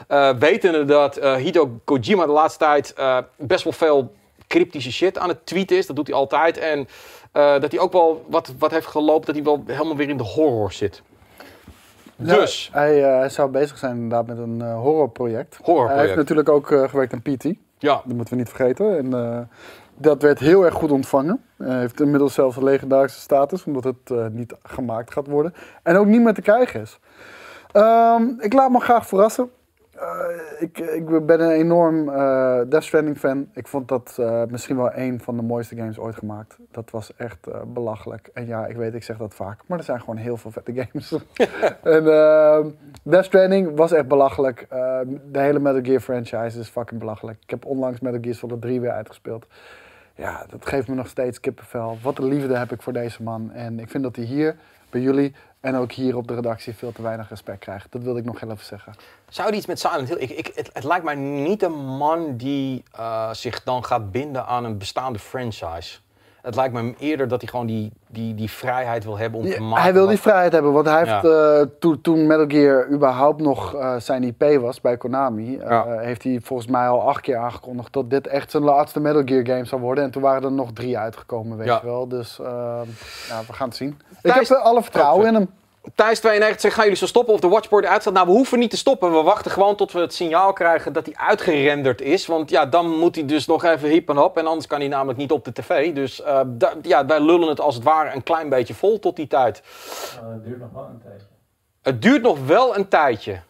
Eh 0.09 0.31
wetende 0.39 0.85
dat 0.85 1.17
eh 1.17 1.35
Hideo 1.35 1.81
Kojima 1.85 2.27
de 2.27 2.33
laatste 2.33 2.59
tijd 2.59 2.93
eh, 2.93 3.19
best 3.37 3.65
wel 3.65 3.73
veel 3.73 4.13
cryptische 4.51 4.93
shit 4.93 5.19
aan 5.19 5.29
het 5.29 5.47
tweeten 5.47 5.77
is. 5.77 5.87
Dat 5.87 5.97
doet 5.97 6.07
hij 6.07 6.17
altijd. 6.17 6.59
En 6.59 6.89
eh, 7.33 7.61
dat 7.61 7.71
hij 7.71 7.81
ook 7.81 7.93
wel 7.93 8.25
wat, 8.29 8.53
wat 8.59 8.71
heeft 8.71 8.87
gelopen, 8.87 9.27
dat 9.27 9.35
hij 9.35 9.45
wel 9.45 9.63
helemaal 9.67 9.97
weer 9.97 10.09
in 10.09 10.17
de 10.17 10.23
horror 10.23 10.73
zit. 10.73 11.03
Dus, 12.17 12.71
hij, 12.73 13.05
eh, 13.05 13.19
hij 13.19 13.29
zou 13.29 13.51
bezig 13.51 13.79
zijn 13.79 13.95
inderdaad 13.95 14.27
met 14.27 14.39
een 14.39 14.63
eh, 14.63 14.81
horrorproject. 14.81 15.57
Horrorproject. 15.57 15.95
Hij 15.95 16.05
heeft 16.05 16.17
natuurlijk 16.17 16.49
ook 16.49 16.67
gewerkt 16.67 17.13
aan 17.13 17.23
PT. 17.23 17.45
ja. 17.79 17.95
Dat 17.95 18.15
moeten 18.15 18.35
we 18.35 18.41
niet 18.41 18.49
vergeten. 18.49 18.99
En 18.99 19.49
dat 19.97 20.23
werd 20.23 20.39
heel 20.39 20.65
erg 20.65 20.75
goed 20.75 20.91
ontvangen. 20.91 21.45
Hij 21.57 21.79
heeft 21.79 22.01
inmiddels 22.01 22.35
zelfs 22.35 22.57
een 22.57 22.65
legendarische 22.65 23.21
status, 23.21 23.65
omdat 23.65 23.85
het 23.85 24.33
niet 24.33 24.55
gemaakt 24.63 25.13
gaat 25.13 25.27
worden. 25.27 25.55
En 25.83 25.97
ook 25.97 26.07
niet 26.07 26.23
meer 26.23 26.35
te 26.35 26.43
krijgen 26.43 26.81
is. 26.81 26.99
Ehm, 27.73 28.25
ik 28.39 28.53
laat 28.53 28.71
me 28.71 28.81
graag 28.81 29.07
verrassen. 29.07 29.51
Eh, 30.01 30.63
ik, 30.63 30.79
ik 30.79 31.27
ben 31.27 31.41
een 31.41 31.51
enorm 31.51 32.09
eh 32.09 32.61
Death 32.69 32.85
Stranding 32.85 33.19
fan. 33.19 33.49
Ik 33.55 33.69
vond 33.69 33.89
dat 33.89 34.17
eh, 34.21 34.43
misschien 34.49 34.77
wel 34.77 34.91
een 34.95 35.21
van 35.21 35.37
de 35.37 35.43
mooiste 35.43 35.77
games 35.77 35.99
ooit 35.99 36.17
gemaakt. 36.17 36.57
Dat 36.71 36.91
was 36.91 37.17
echt 37.17 37.49
belachelijk. 37.67 38.31
En 38.35 38.47
ja, 38.47 38.67
ik 38.67 38.77
weet, 38.77 38.95
ik 38.95 39.03
zeg 39.03 39.17
dat 39.17 39.35
vaak. 39.35 39.61
Maar 39.67 39.79
er 39.79 39.85
zijn 39.85 40.01
gewoon 40.01 40.17
heel 40.17 40.37
veel 40.37 40.51
vette 40.51 40.73
games. 40.75 41.13
en 41.83 42.13
ehm, 42.13 42.69
Death 43.03 43.25
Stranding 43.25 43.77
was 43.77 43.93
echt 43.93 44.09
belachelijk. 44.09 44.67
Eh, 44.69 45.01
de 45.31 45.39
hele 45.39 45.59
Metal 45.59 45.83
Gear 45.83 46.01
franchise 46.01 46.59
is 46.59 46.69
fucking 46.69 47.01
belachelijk. 47.01 47.39
Ik 47.43 47.51
heb 47.51 47.65
onlangs 47.65 48.01
Metal 48.01 48.21
Gear 48.21 48.35
Solid 48.35 48.61
3 48.61 48.81
weer 48.81 48.91
uitgespeeld. 48.91 49.47
Ja, 50.15 50.47
dat 50.49 50.67
geeft 50.67 50.89
me 50.89 50.95
nog 50.95 51.09
steeds 51.09 51.41
kippenvel. 51.41 51.99
Wat 52.03 52.19
een 52.19 52.25
liefde 52.25 52.57
heb 52.57 52.73
ik 52.73 52.83
voor 52.83 52.93
deze 52.93 53.23
man. 53.23 53.51
En 53.53 53.79
ik 53.79 53.91
vind 53.91 54.03
dat 54.03 54.17
hij 54.17 54.25
hier, 54.25 54.57
bij 54.91 55.01
jullie 55.01 55.35
en 55.61 55.77
ook 55.77 55.93
hier 55.93 56.17
op 56.17 56.29
de 56.29 56.35
redactie 56.35 56.75
veel 56.75 56.93
te 56.93 57.03
weinig 57.03 57.29
respect 57.29 57.59
krijgt. 57.59 57.93
Dat 57.93 58.03
wilde 58.03 58.19
ik 58.19 58.25
nog 58.25 58.41
heel 58.41 58.51
even 58.51 58.65
zeggen. 58.65 58.95
Zou 59.29 59.49
er 59.49 59.55
iets 59.55 59.67
met 59.67 59.81
Silent 59.81 60.09
Hill? 60.09 60.19
Ik, 60.19 60.31
ik, 60.31 60.53
het, 60.55 60.71
het 60.73 60.85
lijkt 60.85 61.05
mij 61.05 61.15
niet 61.15 61.63
een 61.63 61.87
man 61.97 62.37
die 62.37 62.83
eh, 62.93 63.33
zich 63.33 63.63
dan 63.63 63.85
gaat 63.85 64.11
binden 64.11 64.47
aan 64.47 64.65
een 64.65 64.79
bestaande 64.79 65.19
franchise. 65.19 65.99
Het 66.43 66.55
lijkt 66.57 66.75
me 66.75 66.95
eerder 66.99 67.29
dat 67.29 67.41
hij 67.41 67.51
gewoon 67.51 67.67
die, 67.67 67.93
die, 68.09 68.35
die 68.35 68.51
vrijheid 68.51 69.05
wil 69.05 69.19
hebben 69.19 69.41
om 69.41 69.47
te 69.51 69.61
maken. 69.63 69.83
hij 69.83 69.93
wil 69.93 70.07
die 70.07 70.19
vrijheid 70.21 70.53
hebben, 70.53 70.73
want 70.73 70.87
hij 70.87 71.05
Ja. 71.05 71.13
heeft 71.21 71.35
eh, 71.35 71.75
toen, 71.79 72.01
toen 72.01 72.27
Metal 72.27 72.45
Gear 72.49 72.89
überhaupt 72.91 73.41
nog 73.41 73.75
eh, 73.75 73.97
zijn 73.97 74.23
IP 74.25 74.45
was 74.61 74.81
bij 74.81 74.97
Konami, 74.97 75.57
eh, 75.59 75.69
Ja. 75.71 75.99
heeft 75.99 76.23
hij 76.23 76.41
volgens 76.43 76.69
mij 76.69 76.89
al 76.89 77.09
acht 77.09 77.21
keer 77.21 77.37
aangekondigd 77.37 77.93
dat 77.93 78.11
dit 78.11 78.27
echt 78.27 78.51
zijn 78.51 78.63
laatste 78.63 79.01
Metal 79.01 79.23
Gear 79.25 79.47
game 79.47 79.65
zou 79.65 79.81
worden. 79.81 80.05
En 80.05 80.11
toen 80.11 80.23
waren 80.23 80.43
er 80.43 80.53
nog 80.53 80.73
drie 80.73 80.99
uitgekomen, 80.99 81.57
weet 81.57 81.67
Ja. 81.67 81.79
je 81.83 81.87
wel. 81.87 82.09
Dus 82.09 82.39
eh, 82.39 82.47
ja, 83.29 83.41
we 83.47 83.53
gaan 83.53 83.69
het 83.69 83.77
zien. 83.77 84.01
Thijs- 84.23 84.41
Ik 84.51 84.57
heb 84.57 84.59
alle 84.59 84.83
vertrouwen 84.83 85.27
in 85.27 85.35
hem. 85.35 85.49
Thijs 85.95 86.21
92 86.21 86.61
zegt, 86.61 86.75
gaan 86.75 86.85
jullie 86.85 86.99
zo 86.99 87.07
stoppen 87.07 87.35
of 87.35 87.41
de 87.41 87.49
watchboard 87.49 87.85
uitstaat? 87.85 88.15
Nou, 88.15 88.27
we 88.27 88.33
hoeven 88.33 88.59
niet 88.59 88.71
te 88.71 88.77
stoppen. 88.77 89.13
We 89.13 89.23
wachten 89.23 89.51
gewoon 89.51 89.77
tot 89.77 89.93
we 89.93 90.01
het 90.01 90.15
signaal 90.15 90.53
krijgen 90.53 90.93
dat 90.93 91.07
hij 91.07 91.15
uitgerenderd 91.17 92.01
is. 92.01 92.27
Want 92.27 92.51
ja, 92.51 92.67
dan 92.67 92.99
moet 92.99 93.15
hij 93.15 93.27
dus 93.27 93.47
nog 93.47 93.65
even 93.65 93.89
hip 93.89 94.09
en 94.09 94.17
hop. 94.17 94.37
En 94.39 94.47
anders 94.47 94.67
kan 94.67 94.79
hij 94.79 94.89
namelijk 94.89 95.19
niet 95.19 95.33
op 95.33 95.45
de 95.45 95.53
tv. 95.53 95.93
Dus 95.93 96.23
eh, 96.23 96.41
ja, 96.83 97.07
wij 97.07 97.21
lullen 97.21 97.49
het 97.49 97.61
als 97.61 97.75
het 97.75 97.85
ware 97.85 98.15
een 98.15 98.23
klein 98.23 98.49
beetje 98.49 98.75
vol 98.75 98.99
tot 98.99 99.17
die 99.17 99.27
tijd. 99.27 99.63
Uh, 100.23 100.33
het 100.33 100.45
duurt 100.45 100.61
nog 100.61 100.71
wel 100.73 100.89
een 100.91 101.01
tijdje. 101.03 101.27
Het 101.83 102.03
duurt 102.03 102.23
nog 102.23 102.47
wel 102.47 102.77
een 102.77 102.89
tijdje. 102.89 103.41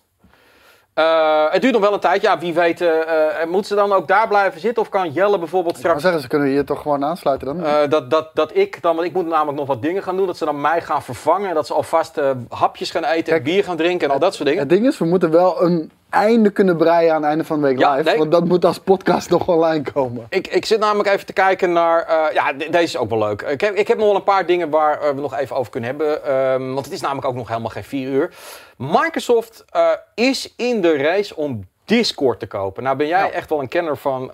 Eh, 0.94 1.44
het 1.50 1.60
duurt 1.60 1.72
nog 1.72 1.82
wel 1.82 1.92
een 1.92 2.00
tijdje. 2.00 2.28
Ja, 2.28 2.38
wie 2.38 2.54
weet, 2.54 2.80
eh, 2.80 3.42
eh, 3.42 3.48
moeten 3.48 3.68
ze 3.68 3.74
dan 3.74 3.92
ook 3.92 4.08
daar 4.08 4.28
blijven 4.28 4.60
zitten? 4.60 4.82
Of 4.82 4.88
kan 4.88 5.12
Jelle 5.12 5.38
bijvoorbeeld 5.38 5.74
Ik 5.74 5.80
straks... 5.80 6.02
zeggen, 6.02 6.20
ze 6.20 6.28
kunnen 6.28 6.48
hier 6.48 6.64
toch 6.64 6.82
gewoon 6.82 7.04
aansluiten 7.04 7.46
dan? 7.46 7.88
dat, 7.90 8.10
dat, 8.10 8.30
dat 8.34 8.56
ik 8.56 8.82
dan, 8.82 8.94
want 8.94 9.06
ik 9.06 9.14
moet 9.14 9.26
namelijk 9.26 9.58
nog 9.58 9.66
wat 9.66 9.82
dingen 9.82 10.02
gaan 10.02 10.16
doen. 10.16 10.26
Dat 10.26 10.36
ze 10.36 10.44
dan 10.44 10.60
mij 10.60 10.80
gaan 10.82 11.02
vervangen. 11.02 11.48
En 11.48 11.54
dat 11.54 11.66
ze 11.66 11.74
alvast 11.74 12.20
hapjes 12.48 12.90
gaan 12.90 13.04
eten 13.04 13.34
en 13.34 13.42
bier 13.42 13.64
gaan 13.64 13.76
drinken 13.76 14.08
en 14.08 14.12
al 14.14 14.20
dat 14.20 14.34
soort 14.34 14.48
dingen. 14.48 14.62
Het 14.62 14.70
ding 14.70 14.86
is, 14.86 14.98
we 14.98 15.04
moeten 15.04 15.30
wel 15.30 15.62
een 15.62 15.90
einde 16.11 16.51
kunnen 16.51 16.77
breien 16.77 17.11
aan 17.15 17.20
het 17.20 17.31
einde 17.31 17.45
van 17.45 17.61
de 17.61 17.66
week 17.66 17.78
Ja, 17.78 17.93
live. 17.95 18.09
nee. 18.09 18.19
Want 18.19 18.31
dat 18.31 18.45
moet 18.45 18.65
als 18.65 18.78
podcast 18.78 19.31
nog 19.31 19.49
online 19.49 19.93
komen. 19.93 20.27
Ik, 20.31 20.47
ik 20.47 20.65
zit 20.65 20.78
namelijk 20.81 21.09
even 21.09 21.27
te 21.27 21.32
kijken 21.32 21.73
naar. 21.73 22.03
eh, 22.03 22.35
ja, 22.35 22.53
de- 22.53 22.70
deze 22.70 22.85
is 22.85 22.97
ook 22.97 23.09
wel 23.11 23.19
leuk. 23.19 23.43
Ik 23.43 23.61
heb, 23.61 23.74
ik 23.74 23.89
heb 23.89 23.97
nog 23.99 24.07
wel 24.07 24.16
een 24.16 24.23
paar 24.24 24.47
dingen 24.47 24.70
waar 24.70 25.01
eh, 25.01 25.09
we 25.15 25.20
nog 25.20 25.37
even 25.39 25.57
over 25.57 25.70
kunnen 25.73 25.91
hebben. 25.91 26.24
ehm, 26.24 26.73
want 26.73 26.85
het 26.85 26.95
is 26.95 27.01
namelijk 27.01 27.27
ook 27.27 27.35
nog 27.35 27.49
helemaal 27.49 27.70
geen 27.70 27.85
vier 27.85 28.09
uur. 28.09 28.35
Microsoft 28.77 29.65
eh, 29.70 29.89
is 30.15 30.53
in 30.57 30.81
de 30.81 30.97
race 30.97 31.37
om 31.37 31.69
Discord 31.85 32.39
te 32.41 32.47
kopen. 32.47 32.82
Nou 32.82 32.97
ben 32.97 33.07
jij 33.07 33.20
Ja. 33.27 33.31
echt 33.31 33.49
wel 33.51 33.61
een 33.61 33.69
kenner 33.69 33.97
van, 33.97 34.31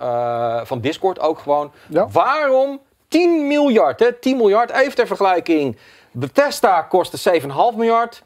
van 0.67 0.81
Discord 0.81 1.21
ook 1.21 1.39
gewoon. 1.39 1.73
Ja. 1.89 2.09
Waarom 2.13 2.81
10 3.09 3.47
miljard? 3.47 4.01
Hè? 4.01 4.13
10 4.13 4.37
miljard, 4.37 4.71
even 4.71 4.95
ter 4.95 5.07
vergelijking. 5.07 5.77
Bethesda 6.11 6.83
kostte 6.83 7.41
7,5 7.41 7.49
miljard. 7.77 8.23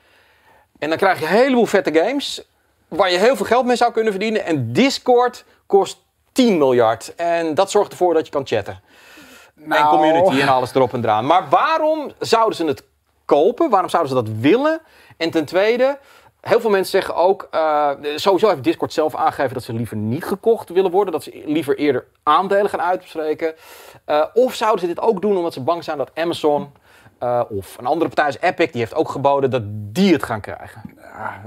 En 0.79 0.89
dan 0.89 0.99
krijg 0.99 1.19
je 1.19 1.25
een 1.25 1.31
heleboel 1.31 1.67
vette 1.67 1.95
games. 1.95 2.43
Waar 2.91 3.11
je 3.11 3.19
heel 3.19 3.37
veel 3.37 3.47
geld 3.47 3.67
mee 3.67 3.77
zou 3.77 3.93
kunnen 3.93 4.13
verdienen. 4.13 4.45
En 4.45 4.73
Discord 4.73 5.45
kost 5.67 5.99
10 6.33 6.59
miljard. 6.59 7.15
En 7.15 7.55
dat 7.55 7.71
zorgt 7.71 7.91
ervoor 7.91 8.15
dat 8.15 8.27
je 8.27 8.33
kan 8.33 8.47
chatten. 8.47 8.81
En 9.57 9.69
Nou. 9.69 9.89
community 9.89 10.41
en 10.41 10.49
alles 10.49 10.75
erop 10.75 10.93
en 10.93 11.03
eraan. 11.05 11.27
Maar 11.27 11.49
waarom 11.49 12.13
zouden 12.19 12.57
ze 12.57 12.65
het 12.65 12.83
kopen? 13.25 13.71
Waarom 13.71 13.89
zouden 13.91 14.13
ze 14.17 14.23
dat 14.23 14.33
willen? 14.41 14.81
En 15.17 15.31
ten 15.31 15.45
tweede, 15.45 15.99
heel 16.41 16.61
veel 16.61 16.71
mensen 16.71 16.91
zeggen 16.91 17.15
ook... 17.17 17.49
eh, 17.51 17.91
sowieso 18.17 18.49
heeft 18.49 18.65
Discord 18.65 18.93
zelf 18.93 19.15
aangegeven 19.15 19.55
dat 19.55 19.63
ze 19.63 19.73
liever 19.73 19.97
niet 19.97 20.25
gekocht 20.25 20.69
willen 20.69 20.91
worden. 20.91 21.13
Dat 21.13 21.23
ze 21.23 21.43
liever 21.47 21.79
eerder 21.79 22.07
aandelen 22.23 22.71
gaan 22.71 22.81
uitspreken. 22.83 23.55
Eh, 24.05 24.25
of 24.35 24.55
zouden 24.55 24.81
ze 24.81 24.87
dit 24.87 25.01
ook 25.01 25.21
doen 25.23 25.37
omdat 25.37 25.53
ze 25.53 25.61
bang 25.63 25.85
zijn 25.85 25.99
dat 25.99 26.11
Amazon... 26.15 26.73
eh, 27.19 27.41
of 27.49 27.79
een 27.79 27.87
andere 27.87 28.07
partij 28.11 28.27
als 28.27 28.41
Epic, 28.41 28.71
die 28.71 28.81
heeft 28.81 28.95
ook 28.95 29.09
geboden 29.11 29.51
dat 29.51 29.63
die 29.67 30.13
het 30.13 30.23
gaan 30.23 30.41
krijgen. 30.41 30.83
Ja, 30.97 31.41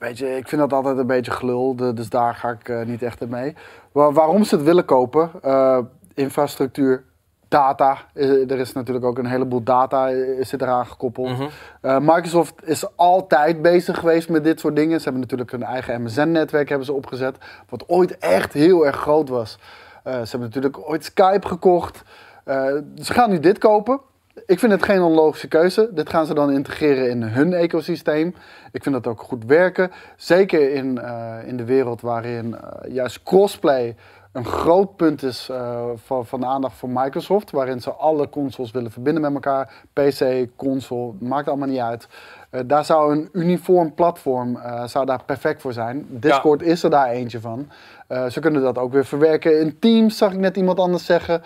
weet 0.00 0.18
je, 0.18 0.36
ik 0.36 0.48
vind 0.48 0.60
dat 0.60 0.72
altijd 0.72 0.98
een 0.98 1.06
beetje 1.06 1.30
gelul, 1.30 1.76
dus 1.76 2.08
daar 2.08 2.34
ga 2.34 2.50
ik 2.50 2.68
eh, 2.68 2.82
niet 2.86 3.02
echt 3.02 3.20
in 3.20 3.28
mee. 3.28 3.54
Wa- 3.92 4.12
waarom 4.12 4.44
ze 4.44 4.54
het 4.54 4.64
willen 4.64 4.84
kopen? 4.84 5.30
Eh, 5.42 5.78
infrastructuur, 6.14 7.04
data. 7.48 7.98
Eh, 8.14 8.50
er 8.50 8.58
is 8.58 8.72
natuurlijk 8.72 9.06
ook 9.06 9.18
een 9.18 9.26
heleboel 9.26 9.62
data 9.62 10.08
zit 10.40 10.62
eraan 10.62 10.86
gekoppeld. 10.86 11.28
Mhm. 11.28 11.48
Microsoft 12.04 12.54
is 12.64 12.96
altijd 12.96 13.62
bezig 13.62 13.98
geweest 13.98 14.28
met 14.28 14.44
dit 14.44 14.60
soort 14.60 14.76
dingen. 14.76 14.96
Ze 14.98 15.04
hebben 15.04 15.20
natuurlijk 15.22 15.50
hun 15.50 15.62
eigen 15.62 16.02
MSN-netwerk 16.02 16.68
hebben 16.68 16.86
ze 16.86 16.92
opgezet, 16.92 17.36
wat 17.68 17.88
ooit 17.88 18.18
echt 18.18 18.52
heel 18.52 18.86
erg 18.86 18.96
groot 18.96 19.28
was. 19.28 19.58
Ze 20.04 20.10
hebben 20.10 20.40
natuurlijk 20.40 20.78
ooit 20.88 21.04
Skype 21.04 21.46
gekocht. 21.48 22.02
Ze 22.94 23.12
gaan 23.12 23.30
nu 23.30 23.40
dit 23.40 23.58
kopen. 23.58 24.00
Ik 24.46 24.58
vind 24.58 24.72
het 24.72 24.82
geen 24.82 25.02
onlogische 25.02 25.48
keuze. 25.48 25.90
Dit 25.92 26.10
gaan 26.10 26.26
ze 26.26 26.34
dan 26.34 26.52
integreren 26.52 27.10
in 27.10 27.22
hun 27.22 27.52
ecosysteem. 27.52 28.34
Ik 28.72 28.82
vind 28.82 28.94
dat 28.94 29.06
ook 29.06 29.20
goed 29.20 29.44
werken. 29.44 29.90
Zeker 30.16 30.72
in, 30.72 30.98
eh, 30.98 31.36
in 31.46 31.56
de 31.56 31.64
wereld 31.64 32.00
waarin 32.00 32.56
eh, 32.56 32.94
juist 32.94 33.22
crossplay 33.22 33.96
een 34.32 34.44
groot 34.44 34.96
punt 34.96 35.22
is 35.22 35.48
eh, 35.48 35.88
van, 35.94 36.26
van 36.26 36.40
de 36.40 36.46
aandacht 36.46 36.76
voor 36.76 36.88
Microsoft. 36.88 37.50
Waarin 37.50 37.80
ze 37.80 37.92
alle 37.92 38.28
consoles 38.28 38.70
willen 38.70 38.90
verbinden 38.90 39.22
met 39.22 39.32
elkaar. 39.32 39.72
PC, 39.92 40.46
console, 40.56 41.12
maakt 41.18 41.48
allemaal 41.48 41.68
niet 41.68 41.78
uit. 41.78 42.08
Daar 42.66 42.84
zou 42.84 43.12
een 43.12 43.28
uniform 43.32 43.94
platform 43.94 44.58
zou 44.84 45.06
daar 45.06 45.24
perfect 45.24 45.60
voor 45.60 45.72
zijn. 45.72 46.06
Discord 46.08 46.62
is 46.62 46.82
er 46.82 46.90
daar 46.90 47.08
eentje 47.08 47.40
van. 47.40 47.68
Ze 48.28 48.40
kunnen 48.40 48.62
dat 48.62 48.78
ook 48.78 48.92
weer 48.92 49.04
verwerken 49.04 49.60
in 49.60 49.78
Teams, 49.78 50.16
zag 50.16 50.32
ik 50.32 50.38
net 50.38 50.56
iemand 50.56 50.78
anders 50.78 51.04
zeggen. 51.04 51.42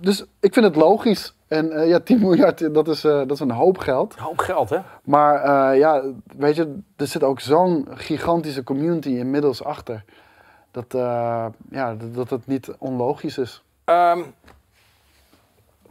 Dus 0.00 0.24
ik 0.40 0.52
vind 0.52 0.66
het 0.66 0.76
logisch. 0.76 1.34
En 1.50 1.72
eh, 1.72 1.88
ja, 1.88 2.00
10 2.00 2.20
miljard, 2.26 2.74
dat 2.74 2.88
is, 2.88 3.04
eh, 3.04 3.12
dat 3.12 3.30
is 3.30 3.40
een 3.40 3.50
hoop 3.50 3.78
geld. 3.78 4.14
Een 4.16 4.22
hoop 4.22 4.38
geld, 4.38 4.70
hè? 4.70 4.78
Maar 5.04 5.42
eh, 5.42 5.78
ja, 5.78 6.02
weet 6.36 6.56
je, 6.56 6.78
er 6.96 7.06
zit 7.06 7.22
ook 7.22 7.40
zo'n 7.40 7.88
gigantische 7.90 8.64
community 8.64 9.08
inmiddels 9.08 9.64
achter. 9.64 10.04
Dat, 10.70 10.86
ja, 11.70 11.96
dat, 12.12 12.30
het 12.30 12.46
niet 12.46 12.70
onlogisch 12.78 13.38
is. 13.38 13.62
Ehm, 13.84 14.22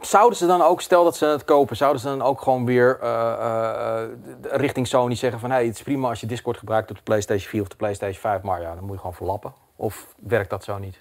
zouden 0.00 0.38
ze 0.38 0.46
dan 0.46 0.62
ook, 0.62 0.80
stel 0.80 1.04
dat 1.04 1.16
ze 1.16 1.26
het 1.26 1.44
kopen, 1.44 1.76
zouden 1.76 2.00
ze 2.00 2.08
dan 2.08 2.22
ook 2.22 2.40
gewoon 2.40 2.64
weer 2.64 2.98
richting 4.42 4.86
Sony 4.86 5.14
zeggen 5.14 5.40
van... 5.40 5.50
hé, 5.50 5.66
het 5.66 5.74
is 5.74 5.82
prima 5.82 6.08
als 6.08 6.20
je 6.20 6.26
Discord 6.26 6.58
gebruikt 6.58 6.90
op 6.90 6.96
de 6.96 7.02
PlayStation 7.02 7.48
4 7.48 7.60
of 7.60 7.68
de 7.68 7.76
PlayStation 7.76 8.20
5, 8.20 8.42
maar 8.42 8.60
ja, 8.60 8.74
dan 8.74 8.84
moet 8.84 8.92
je 8.92 8.98
gewoon 8.98 9.14
verlappen. 9.14 9.52
Of 9.76 10.14
werkt 10.16 10.50
dat 10.50 10.64
zo 10.64 10.78
niet? 10.78 11.00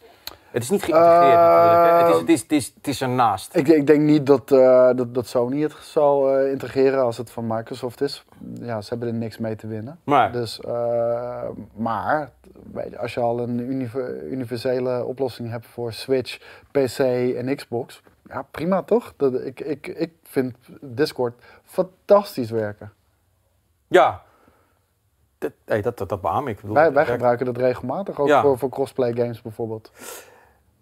Het 0.51 0.63
is 0.63 0.69
niet 0.69 0.83
geïntegreerd 0.83 1.33
Eh, 1.33 1.39
natuurlijk, 1.39 2.01
hè? 2.01 2.05
Het 2.05 2.09
is, 2.09 2.19
het, 2.19 2.29
is, 2.29 2.41
het, 2.41 2.51
is, 2.51 2.71
het 2.75 2.87
is 2.87 3.01
ernaast. 3.01 3.55
Ik, 3.55 3.67
ik 3.67 3.87
denk 3.87 4.01
niet 4.01 4.25
dat, 4.25 4.51
eh, 4.51 4.89
dat, 4.95 5.13
dat 5.13 5.27
Sony 5.27 5.61
het 5.61 5.73
zal 5.81 6.37
eh, 6.37 6.51
integreren 6.51 7.01
als 7.03 7.17
het 7.17 7.31
van 7.31 7.47
Microsoft 7.47 8.01
is. 8.01 8.25
Ja, 8.61 8.81
ze 8.81 8.89
hebben 8.89 9.07
er 9.07 9.13
niks 9.13 9.37
mee 9.37 9.55
te 9.55 9.67
winnen. 9.67 9.99
Maar, 10.03 10.31
Dus, 10.31 10.59
eh, 10.59 11.47
maar 11.75 12.31
als 12.97 13.13
je 13.13 13.19
al 13.19 13.39
een 13.39 13.59
univer- 13.59 14.23
universele 14.23 15.05
oplossing 15.05 15.49
hebt 15.49 15.65
voor 15.67 15.93
Switch, 15.93 16.37
PC 16.71 16.99
en 17.35 17.55
Xbox, 17.55 18.01
ja 18.27 18.41
prima 18.51 18.83
toch? 18.83 19.13
Dat, 19.17 19.33
ik, 19.41 19.59
ik, 19.59 19.87
ik 19.87 20.11
vind 20.23 20.55
Discord 20.81 21.33
fantastisch 21.63 22.49
werken. 22.51 22.91
ja, 23.87 24.21
dat, 25.37 25.51
hey, 25.65 25.81
dat, 25.81 25.97
dat, 25.97 26.09
dat 26.09 26.21
beaam 26.21 26.47
ik. 26.47 26.55
Bedoel, 26.61 26.73
Wij, 26.91 27.05
gebruiken 27.05 27.45
dat 27.45 27.57
regelmatig, 27.57 28.19
ook 28.19 28.27
Ja. 28.27 28.41
voor, 28.41 28.57
voor 28.57 28.69
crossplay 28.69 29.13
games 29.13 29.41
bijvoorbeeld. 29.41 29.91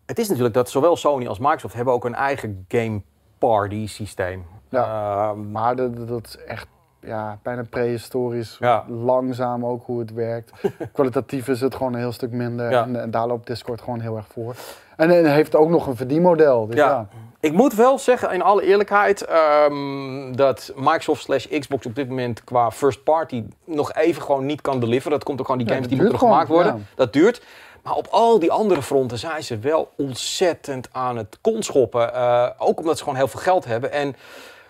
Het 0.08 0.20
is 0.20 0.28
natuurlijk 0.28 0.54
dat 0.56 0.70
zowel 0.70 0.96
Sony 0.96 1.28
als 1.28 1.40
Microsoft 1.40 1.74
hebben 1.74 1.94
ook 1.94 2.06
een 2.06 2.16
eigen 2.16 2.66
game 2.68 3.02
party 3.38 3.88
systeem. 3.88 4.46
Ehm, 4.72 5.52
Maar 5.52 5.76
dat, 5.76 6.08
dat 6.08 6.26
is 6.28 6.38
echt 6.38 6.68
ja, 7.02 7.40
bijna 7.44 7.64
prehistorisch, 7.70 8.58
Ja. 8.60 8.86
langzaam 8.88 9.66
ook 9.66 9.86
hoe 9.86 10.00
het 10.00 10.14
werkt. 10.14 10.52
Kwalitatief 10.94 11.48
is 11.48 11.62
het 11.62 11.76
gewoon 11.76 11.94
een 11.94 12.00
heel 12.00 12.12
stuk 12.12 12.32
minder 12.32 12.72
Ja. 12.72 12.84
en, 12.84 13.02
en 13.02 13.12
daar 13.12 13.28
loopt 13.28 13.48
Discord 13.48 13.82
gewoon 13.82 14.00
heel 14.00 14.16
erg 14.16 14.28
voor. 14.28 14.56
En 14.98 15.10
het 15.10 15.26
heeft 15.26 15.56
ook 15.56 15.70
nog 15.70 15.88
een 15.88 15.96
verdienmodel. 15.96 16.66
Dus 16.68 16.76
ja. 16.76 16.88
Ja. 16.88 17.08
Ik 17.40 17.54
moet 17.54 17.74
wel 17.74 18.00
zeggen, 18.00 18.32
in 18.32 18.42
alle 18.42 18.64
eerlijkheid, 18.64 19.22
ehm, 19.26 20.32
dat 20.36 20.74
Microsoft 20.76 21.22
slash 21.24 21.48
Xbox 21.60 21.86
op 21.86 21.96
dit 21.96 22.10
moment 22.10 22.44
qua 22.44 22.72
first 22.72 23.04
party 23.04 23.44
nog 23.66 23.94
even 23.94 24.22
gewoon 24.22 24.46
niet 24.46 24.62
kan 24.62 24.80
deliveren. 24.80 25.12
Dat 25.12 25.24
komt 25.24 25.40
ook 25.40 25.46
gewoon 25.46 25.62
die 25.62 25.70
Ja, 25.70 25.74
games 25.76 25.90
die 25.90 25.98
moeten 26.02 26.20
nog 26.20 26.30
gemaakt 26.30 26.48
worden. 26.50 26.88
Dat 26.96 27.14
duurt. 27.14 27.42
Maar 27.88 27.96
op 27.96 28.08
al 28.12 28.40
die 28.40 28.52
andere 28.52 28.82
fronten 28.82 29.18
zijn 29.18 29.44
ze 29.44 29.60
wel 29.60 29.92
ontzettend 29.98 30.88
aan 30.92 31.18
het 31.18 31.38
konschoppen. 31.42 32.14
Eh, 32.14 32.50
ook 32.58 32.80
omdat 32.80 32.98
ze 32.98 33.04
gewoon 33.04 33.18
heel 33.18 33.28
veel 33.28 33.40
geld 33.40 33.66
hebben. 33.66 33.92
En 33.92 34.16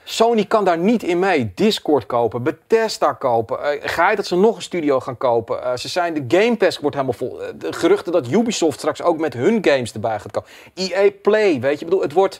Sony 0.03 0.45
kan 0.45 0.65
daar 0.65 0.77
niet 0.77 1.03
in 1.03 1.19
mee. 1.19 1.51
Discord 1.55 2.05
kopen, 2.05 2.43
Bethesda 2.43 3.13
kopen. 3.13 3.63
Eh 3.63 3.89
ga 3.89 4.09
je 4.09 4.15
dat 4.15 4.25
ze 4.25 4.35
nog 4.35 4.55
een 4.55 4.61
studio 4.61 4.99
gaan 4.99 5.17
kopen? 5.17 5.63
Eh, 5.63 5.75
ze 5.75 5.87
zijn, 5.87 6.13
de 6.27 6.37
Game 6.37 6.57
Pass 6.57 6.77
wordt 6.79 6.95
helemaal 6.95 7.17
vol. 7.17 7.39
De 7.55 7.73
geruchten 7.73 8.11
dat 8.11 8.27
Ubisoft 8.31 8.77
straks 8.77 9.01
ook 9.01 9.17
met 9.17 9.33
hun 9.33 9.57
games 9.65 9.93
erbij 9.93 10.19
gaat 10.19 10.31
komen. 10.31 10.49
EA 10.73 11.09
Play, 11.21 11.59
weet 11.59 11.79
je. 11.79 11.85
Ik 11.85 11.91
bedoel, 11.91 12.01
het 12.01 12.13
wordt... 12.13 12.39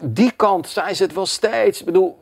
Die 0.00 0.32
kant 0.36 0.68
zijn 0.68 0.96
ze 0.96 1.02
het 1.02 1.14
wel 1.14 1.26
steeds. 1.26 1.80
Ik 1.80 1.86
bedoel, 1.86 2.18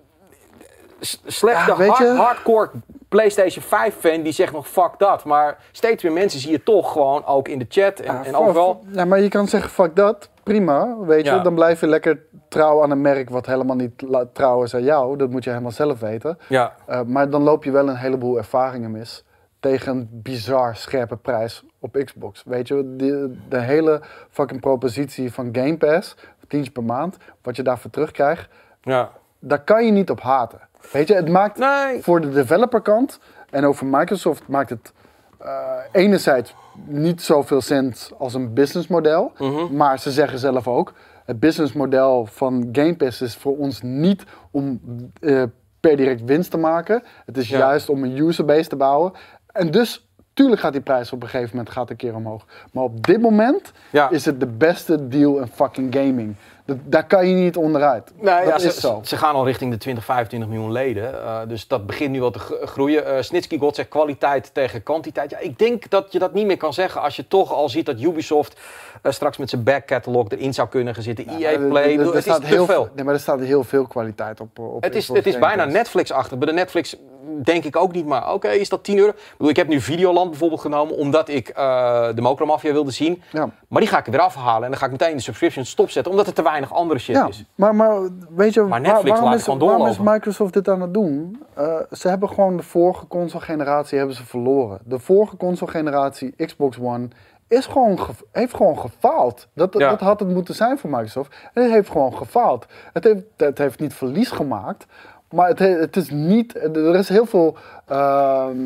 s- 1.01 1.21
slechts 1.27 1.67
Ja, 1.67 1.75
hard- 1.75 2.17
hardcore 2.17 2.71
PlayStation 3.11 3.65
5 3.65 3.95
fan 3.95 4.23
die 4.23 4.33
zegt 4.33 4.53
nog 4.53 4.69
fuck 4.69 4.91
dat. 4.99 5.25
Maar 5.25 5.59
steeds 5.73 6.03
meer 6.03 6.13
mensen 6.13 6.41
zie 6.41 6.51
je 6.51 6.63
toch 6.63 6.93
gewoon 6.93 7.25
ook 7.27 7.49
in 7.49 7.59
de 7.59 7.67
chat 7.69 8.01
en, 8.01 8.15
Ja, 8.15 8.25
en 8.25 8.35
overal. 8.37 8.81
Ja, 8.91 9.05
maar 9.05 9.21
je 9.21 9.29
kan 9.29 9.47
zeggen, 9.49 9.71
fuck 9.71 9.97
dat, 9.97 10.31
prima, 10.43 10.97
weet 11.01 11.25
je. 11.27 11.31
Ja. 11.31 11.39
Dan 11.39 11.55
blijf 11.55 11.81
je 11.81 11.87
lekker 11.87 12.23
trouw 12.49 12.83
aan 12.83 12.91
een 12.91 13.01
merk 13.01 13.31
wat 13.31 13.47
helemaal 13.47 13.77
niet 13.77 13.93
trouw 14.33 14.63
is 14.63 14.75
aan 14.75 14.83
jou. 14.85 15.17
Dat 15.17 15.31
moet 15.31 15.45
je 15.45 15.51
helemaal 15.51 15.71
zelf 15.73 16.01
weten. 16.01 16.39
Ja, 16.49 16.75
Eh, 16.87 17.01
maar 17.03 17.31
dan 17.31 17.43
loop 17.43 17.65
je 17.65 17.71
wel 17.71 17.89
een 17.89 17.97
heleboel 17.97 18.37
ervaringen 18.37 18.91
mis. 18.91 19.25
Tegen 19.61 19.93
een 19.97 20.09
bizar 20.13 20.77
scherpe 20.77 21.17
prijs 21.17 21.65
op 21.79 22.03
Xbox. 22.05 22.43
Weet 22.47 22.69
je, 22.69 22.95
de, 22.97 23.37
de 23.49 23.61
hele 23.61 24.01
fucking 24.31 24.61
propositie 24.61 25.33
van 25.33 25.49
Game 25.53 25.77
Pass. 25.77 26.17
tientje 26.49 26.71
per 26.73 26.85
maand, 26.85 27.17
wat 27.43 27.57
je 27.57 27.63
daarvoor 27.63 27.91
terugkrijgt, 27.91 28.49
Ja. 28.83 29.11
daar 29.39 29.65
kan 29.65 29.85
je 29.85 29.93
niet 29.93 30.11
op 30.11 30.21
haten. 30.21 30.61
Weet 30.93 31.09
je, 31.09 31.15
het 31.15 31.29
maakt 31.29 31.59
Nee. 31.59 32.03
voor 32.03 32.21
de 32.21 32.31
developerkant 32.31 33.19
en 33.51 33.65
over 33.65 33.87
Microsoft 33.87 34.49
maakt 34.49 34.71
het 34.71 34.93
eh, 35.39 35.51
enerzijds 35.93 36.55
niet 36.87 37.23
zoveel 37.23 37.61
sens 37.61 38.11
als 38.19 38.35
een 38.35 38.53
businessmodel, 38.55 39.33
Mhm. 39.39 39.77
maar 39.77 39.99
ze 39.99 40.11
zeggen 40.11 40.39
zelf 40.39 40.69
ook, 40.69 40.93
het 41.25 41.41
businessmodel 41.41 42.27
van 42.27 42.69
Game 42.73 42.97
Pass 42.97 43.21
is 43.23 43.37
voor 43.37 43.57
ons 43.57 43.83
niet 43.83 44.25
om 44.51 44.81
eh, 45.21 45.43
per 45.81 45.97
direct 45.97 46.25
winst 46.25 46.51
te 46.51 46.59
maken. 46.59 47.03
Het 47.27 47.37
is 47.37 47.49
Ja. 47.49 47.59
juist 47.59 47.89
om 47.89 48.05
een 48.05 48.17
userbase 48.19 48.69
te 48.69 48.77
bouwen. 48.77 49.13
En 49.47 49.71
dus, 49.71 50.09
tuurlijk 50.35 50.61
gaat 50.61 50.73
die 50.73 50.81
prijs 50.81 51.13
op 51.13 51.23
een 51.23 51.29
gegeven 51.29 51.57
moment 51.57 51.75
gaat 51.75 51.91
een 51.91 51.97
keer 51.97 52.15
omhoog. 52.15 52.45
Maar 52.73 52.85
op 52.85 53.07
dit 53.07 53.21
moment 53.21 53.73
Ja. 53.93 54.11
is 54.11 54.25
het 54.25 54.41
de 54.41 54.47
beste 54.47 55.09
deal 55.09 55.39
in 55.39 55.47
fucking 55.47 55.95
gaming. 55.95 56.37
Dat, 56.71 56.79
daar 56.85 57.07
kan 57.07 57.29
je 57.29 57.35
niet 57.35 57.57
onderuit. 57.57 58.11
Nee, 58.21 58.35
dat 58.45 58.45
ja, 58.63 58.69
is 58.69 58.75
ze, 58.75 58.81
zo. 58.81 59.01
Ze 59.05 59.17
gaan 59.17 59.35
al 59.35 59.45
richting 59.47 59.71
de 59.73 59.77
20, 59.79 60.05
25 60.05 60.49
miljoen 60.49 60.73
leden. 60.73 61.23
eh, 61.23 61.39
dus 61.49 61.67
dat 61.69 61.87
begint 61.87 62.11
nu 62.11 62.21
wel 62.21 62.31
te 62.31 62.39
gro- 62.39 62.67
groeien. 62.67 63.07
Eh 63.07 63.23
Snitsky 63.23 63.59
God 63.59 63.75
zegt 63.75 63.89
kwaliteit 63.89 64.55
tegen 64.55 64.83
kwantiteit. 64.83 65.31
Ja, 65.31 65.39
ik 65.39 65.59
denk 65.59 65.91
dat 65.91 66.13
je 66.13 66.19
dat 66.19 66.33
niet 66.35 66.47
meer 66.47 66.57
kan 66.57 66.73
zeggen 66.73 67.01
als 67.01 67.17
je 67.17 67.29
toch 67.29 67.53
al 67.53 67.69
ziet 67.69 67.87
dat 67.87 68.01
Ubisoft 68.01 68.61
eh, 69.03 69.13
straks 69.13 69.37
met 69.37 69.51
zijn 69.51 69.63
back 69.65 69.87
catalog 69.87 70.29
erin 70.29 70.55
zou 70.55 70.69
kunnen 70.69 70.95
gaan 70.95 71.03
zitten. 71.03 71.29
EA 71.29 71.51
Er- 71.51 71.59
Play, 71.69 71.99
er- 71.99 72.17
is 72.17 72.27
heel 72.43 72.67
veel. 72.67 72.89
Nee, 72.95 73.05
maar 73.05 73.15
er 73.15 73.21
staat 73.21 73.41
heel 73.41 73.65
veel 73.65 73.87
kwaliteit 73.87 74.41
op. 74.41 74.59
op 74.59 74.83
Het 74.83 74.95
is, 74.95 75.09
het 75.09 75.27
is 75.27 75.39
bijna. 75.39 75.65
Netflix-achtig. 75.65 76.39
Bij 76.39 76.47
de 76.47 76.53
Netflix 76.55 76.97
denk 77.43 77.65
ik 77.65 77.77
ook 77.77 77.93
niet, 77.93 78.07
maar 78.07 78.33
oké, 78.33 78.49
is 78.49 78.69
dat 78.69 78.85
10 78.85 78.99
euro? 78.99 79.09
Ik, 79.11 79.17
bedoel, 79.33 79.49
ik 79.51 79.57
heb 79.57 79.69
nu 79.69 79.81
Videoland 79.81 80.31
bijvoorbeeld 80.31 80.61
genomen, 80.61 80.97
omdat 80.97 81.29
ik 81.29 81.49
eh, 81.49 82.09
de 82.15 82.21
Mokro 82.21 82.47
Mafia 82.47 82.73
wilde 82.73 82.91
zien. 82.91 83.23
Ja. 83.33 83.49
Maar 83.69 83.81
die 83.81 83.91
ga 83.91 83.99
ik 83.99 84.07
er 84.07 84.13
weer 84.13 84.21
afhalen 84.21 84.63
en 84.65 84.71
dan 84.71 84.79
ga 84.79 84.85
ik 84.87 84.91
meteen 84.93 85.17
de 85.17 85.23
subscription 85.23 85.65
stopzetten, 85.65 86.13
omdat 86.13 86.27
er 86.27 86.33
te 86.33 86.43
weinig 86.43 86.73
andere 86.75 87.01
shit 87.01 87.15
Ja, 87.15 87.29
is. 87.29 87.45
maar, 87.55 87.75
maar 87.75 87.99
weet 88.37 88.55
je, 88.55 88.61
Maar 88.61 88.69
waar- 88.71 88.81
Netflix 88.81 89.09
waarom, 89.11 89.29
laat 89.31 89.39
is, 89.39 89.47
waarom 89.47 89.87
is. 89.87 89.99
Microsoft 89.99 90.53
dit 90.53 90.69
aan 90.69 90.81
het 90.81 90.95
doen? 90.95 91.43
Eh, 91.55 91.75
ze 91.93 92.09
hebben 92.09 92.29
gewoon 92.29 92.57
de 92.57 92.63
vorige 92.63 93.07
console-generatie 93.07 93.99
hebben 93.99 94.17
ze 94.17 94.27
verloren. 94.27 94.79
De 94.85 94.99
vorige 94.99 95.37
console-generatie, 95.37 96.35
Xbox 96.47 96.79
One, 96.79 97.09
is 97.49 97.67
gewoon 97.67 98.01
ge- 98.01 98.13
heeft 98.33 98.55
gewoon 98.55 98.79
gefaald. 98.79 99.49
Dat, 99.55 99.75
Ja. 99.79 99.91
dat 99.91 100.01
had 100.01 100.21
het 100.21 100.29
moeten 100.29 100.55
zijn 100.55 100.79
voor 100.79 100.91
Microsoft. 100.91 101.35
En 101.55 101.63
het 101.63 101.73
heeft 101.73 101.91
gewoon 101.91 102.15
gefaald. 102.17 102.67
Het 102.93 103.05
heeft, 103.05 103.23
het 103.37 103.59
heeft 103.59 103.81
niet 103.81 103.95
verlies 103.95 104.31
gemaakt, 104.31 104.87
maar 105.31 105.49
het, 105.49 105.59
he- 105.59 105.79
het 105.79 105.97
is 105.97 106.11
niet... 106.11 106.57
Er 106.77 106.95
is 106.95 107.09
heel 107.09 107.27
veel 107.27 107.57
ehm, 107.87 108.57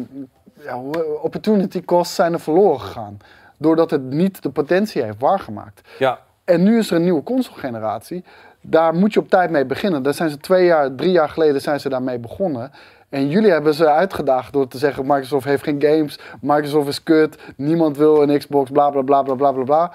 ja, 0.61 0.77
opportunity 1.23 1.85
costs 1.85 2.15
zijn 2.15 2.33
er 2.33 2.41
verloren 2.41 2.81
gegaan. 2.81 3.19
Doordat 3.59 3.91
het 3.91 4.03
niet 4.03 4.43
de 4.43 4.51
potentie 4.51 5.03
heeft 5.03 5.21
waargemaakt. 5.21 5.89
Ja, 5.99 6.19
En 6.45 6.63
nu 6.63 6.79
is 6.79 6.91
er 6.91 6.97
een 6.97 7.03
nieuwe 7.03 7.23
console-generatie. 7.23 8.25
Daar 8.61 8.95
moet 8.95 9.13
je 9.13 9.21
op 9.21 9.29
tijd 9.29 9.51
mee 9.51 9.65
beginnen. 9.65 10.03
Daar 10.03 10.15
zijn 10.15 10.31
ze 10.31 10.37
twee 10.39 10.65
jaar, 10.65 10.95
drie 10.95 11.11
jaar 11.11 11.29
geleden 11.29 11.61
zijn 11.61 11.81
ze 11.81 11.89
daarmee 11.89 12.19
begonnen. 12.19 12.71
En 13.09 13.29
jullie 13.29 13.51
hebben 13.51 13.75
ze 13.75 13.89
uitgedaagd 13.91 14.53
door 14.53 14.69
te 14.69 14.79
zeggen: 14.79 15.07
Microsoft 15.07 15.45
heeft 15.45 15.63
geen 15.63 15.83
games, 15.83 16.19
Microsoft 16.41 16.89
is 16.89 17.03
kut, 17.03 17.39
niemand 17.57 17.97
wil 17.97 18.23
een 18.23 18.39
Xbox, 18.39 18.71
bla 18.71 18.91
bla 18.91 19.03
bla 19.03 19.23
bla 19.23 19.35
bla 19.35 19.53
bla 19.53 19.63
bla. 19.65 19.93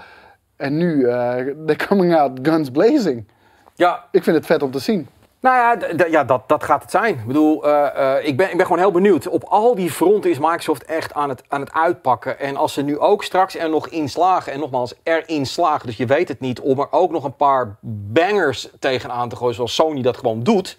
En 0.56 0.78
nu, 0.78 1.04
eh 1.08 1.36
they're 1.66 1.86
coming 1.88 2.16
out 2.16 2.40
guns 2.41 2.70
blazing. 2.72 3.28
ja 3.76 4.04
Ik 4.12 4.24
vind 4.24 4.36
het 4.36 4.46
vet 4.46 4.64
om 4.64 4.72
te 4.72 4.80
zien. 4.80 5.08
Nou 5.41 5.56
ja, 5.57 6.06
ja 6.10 6.24
dat, 6.24 6.41
dat 6.48 6.64
gaat 6.64 6.82
het 6.82 6.91
zijn. 6.91 7.14
Ik 7.14 7.26
bedoel, 7.26 7.66
eh, 7.66 8.18
eh, 8.18 8.26
ik, 8.26 8.38
ben, 8.38 8.52
ik 8.52 8.57
ben 8.57 8.66
gewoon 8.66 8.82
heel 8.82 8.91
benieuwd. 8.91 9.28
Op 9.28 9.44
al 9.44 9.76
die 9.76 9.91
fronten 9.91 10.30
is 10.30 10.40
Microsoft 10.40 10.86
echt 10.86 11.14
aan 11.14 11.30
het, 11.30 11.44
aan 11.48 11.61
het 11.61 11.74
uitpakken. 11.74 12.40
En 12.40 12.56
als 12.56 12.74
ze 12.74 12.82
nu 12.82 12.99
ook 12.99 13.24
straks 13.24 13.57
er 13.57 13.70
nog 13.70 13.88
in 13.88 14.10
slagen, 14.10 14.53
en 14.53 14.60
nogmaals, 14.60 14.94
erin 15.03 15.45
slagen, 15.45 15.86
dus 15.88 15.98
je 15.98 16.06
weet 16.06 16.28
het 16.28 16.40
niet, 16.40 16.60
om 16.60 16.80
er 16.80 16.91
ook 16.91 17.11
nog 17.11 17.24
een 17.24 17.36
paar 17.36 17.76
bangers 17.82 18.70
tegenaan 18.80 19.30
te 19.30 19.36
gooien, 19.36 19.56
zoals 19.56 19.76
Sony 19.76 20.02
dat 20.02 20.18
gewoon 20.18 20.44
doet, 20.44 20.78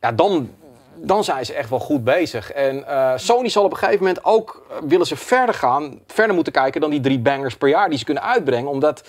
ja, 0.00 0.12
dan, 0.12 0.50
dan 0.94 1.24
zijn 1.24 1.46
ze 1.46 1.54
echt 1.54 1.70
wel 1.70 1.80
goed 1.80 2.04
bezig. 2.04 2.52
En 2.52 2.86
eh, 2.86 3.12
Sony 3.16 3.48
zal 3.48 3.64
op 3.64 3.70
een 3.70 3.78
gegeven 3.78 4.04
moment 4.04 4.24
ook, 4.24 4.62
willen 4.88 5.06
ze 5.06 5.16
verder 5.16 5.54
gaan, 5.54 6.00
verder 6.06 6.34
moeten 6.34 6.52
kijken 6.52 6.80
dan 6.80 6.90
die 6.90 7.00
drie 7.00 7.18
bangers 7.18 7.56
per 7.56 7.68
jaar 7.68 7.88
die 7.88 7.98
ze 7.98 8.04
kunnen 8.04 8.22
uitbrengen, 8.22 8.70
omdat... 8.70 9.02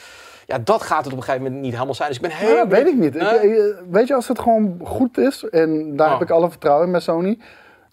Ja, 0.46 0.58
dat 0.64 0.82
gaat 0.82 1.04
het 1.04 1.14
op 1.14 1.20
een 1.20 1.24
gegeven 1.24 1.44
moment 1.46 1.62
niet 1.62 1.74
helemaal 1.74 1.94
zijn. 1.94 2.08
Dus 2.08 2.18
ik 2.18 2.24
ben 2.24 2.32
heel 2.38 2.56
Ja, 2.56 2.68
weet 2.68 2.88
ik 2.88 2.98
niet. 2.98 3.16
Ik- 3.16 3.22
eh, 3.22 3.60
weet 3.90 4.08
je, 4.08 4.16
als 4.16 4.28
het 4.28 4.40
gewoon 4.40 4.80
goed 4.84 5.18
is, 5.18 5.50
en 5.50 5.96
daar 5.96 6.08
Oh. 6.08 6.14
heb 6.14 6.22
ik 6.30 6.30
alle 6.36 6.50
vertrouwen 6.50 6.86
in 6.86 6.92
bij 6.92 7.02
Sony. 7.02 7.40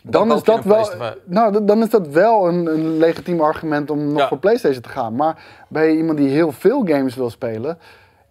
Dan, 0.05 0.33
is 0.33 0.43
dat 0.43 0.65
wel, 0.65 0.89
nou, 1.25 1.65
dan 1.65 1.83
is 1.83 1.91
dat 1.91 2.09
wel 2.09 2.49
een, 2.49 2.67
een 2.67 2.97
legitiem 2.99 3.41
argument 3.41 3.91
om 3.91 4.09
nog 4.09 4.19
Ja. 4.19 4.29
voor 4.29 4.39
PlayStation 4.39 4.83
te 4.83 4.89
gaan. 4.89 5.15
Maar 5.15 5.43
bij 5.69 5.91
iemand 5.97 6.19
die 6.19 6.29
heel 6.29 6.53
veel 6.53 6.83
games 6.87 7.15
wil 7.15 7.31
spelen, 7.31 7.79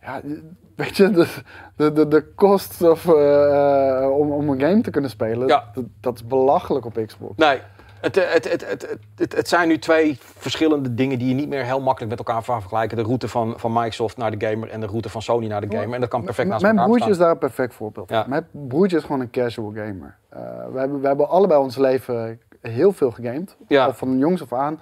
ja, 0.02 0.22
weet 0.76 0.98
je, 0.98 1.12
de, 1.12 1.28
de, 1.76 1.92
de, 1.94 2.08
de 2.08 2.26
kost 2.36 2.82
of, 2.82 3.08
eh, 3.08 4.02
eh, 4.04 4.12
om, 4.18 4.32
om 4.32 4.50
een 4.50 4.60
game 4.60 4.82
te 4.82 4.90
kunnen 4.92 5.10
spelen, 5.10 5.48
Ja. 5.48 5.64
dat, 5.74 5.84
dat 6.02 6.16
is 6.16 6.26
belachelijk 6.28 6.86
op 6.86 7.00
Xbox. 7.06 7.34
Nee, 7.36 7.62
het, 8.08 8.18
eh, 8.18 8.34
het, 8.34 8.70
het, 8.70 8.98
het, 9.16 9.36
het, 9.36 9.48
zijn 9.48 9.68
nu 9.68 9.80
twee 9.80 10.18
verschillende 10.22 10.94
dingen 10.94 11.20
die 11.20 11.28
je 11.28 11.34
niet 11.34 11.50
meer 11.50 11.64
heel 11.64 11.82
makkelijk 11.82 12.10
met 12.10 12.28
elkaar 12.28 12.44
van 12.44 12.60
vergelijken. 12.60 12.98
De 12.98 13.04
route 13.04 13.28
van, 13.28 13.54
van 13.58 13.74
Microsoft 13.74 14.18
naar 14.18 14.38
de 14.38 14.48
gamer 14.48 14.70
en 14.70 14.80
de 14.80 14.86
route 14.86 15.10
van 15.10 15.22
Sony 15.22 15.48
naar 15.48 15.62
de 15.62 15.78
gamer. 15.78 15.94
En 15.94 16.00
dat 16.00 16.10
kan 16.10 16.24
perfect 16.24 16.50
naast 16.50 16.62
Mijn 16.62 16.74
elkaar 16.74 16.90
broertje 16.90 17.12
is 17.12 17.18
daar 17.18 17.32
een 17.32 17.38
perfect 17.38 17.74
voorbeeld 17.74 18.08
van. 18.08 18.18
Ja. 18.18 18.26
Mijn 18.28 18.48
broertje 18.52 18.98
is 18.98 19.04
gewoon 19.04 19.22
een 19.22 19.30
casual 19.30 19.72
gamer. 19.76 20.16
Eh, 20.30 20.40
we, 20.72 20.80
hebben, 20.80 21.02
we 21.02 21.08
hebben 21.08 21.30
allebei 21.30 21.60
ons 21.60 21.78
leven 21.78 22.40
heel 22.62 22.92
veel 22.92 23.12
gegamed. 23.12 23.56
Ja. 23.68 23.94
Van 23.94 24.18
jongs 24.18 24.42
af 24.42 24.54
aan. 24.54 24.80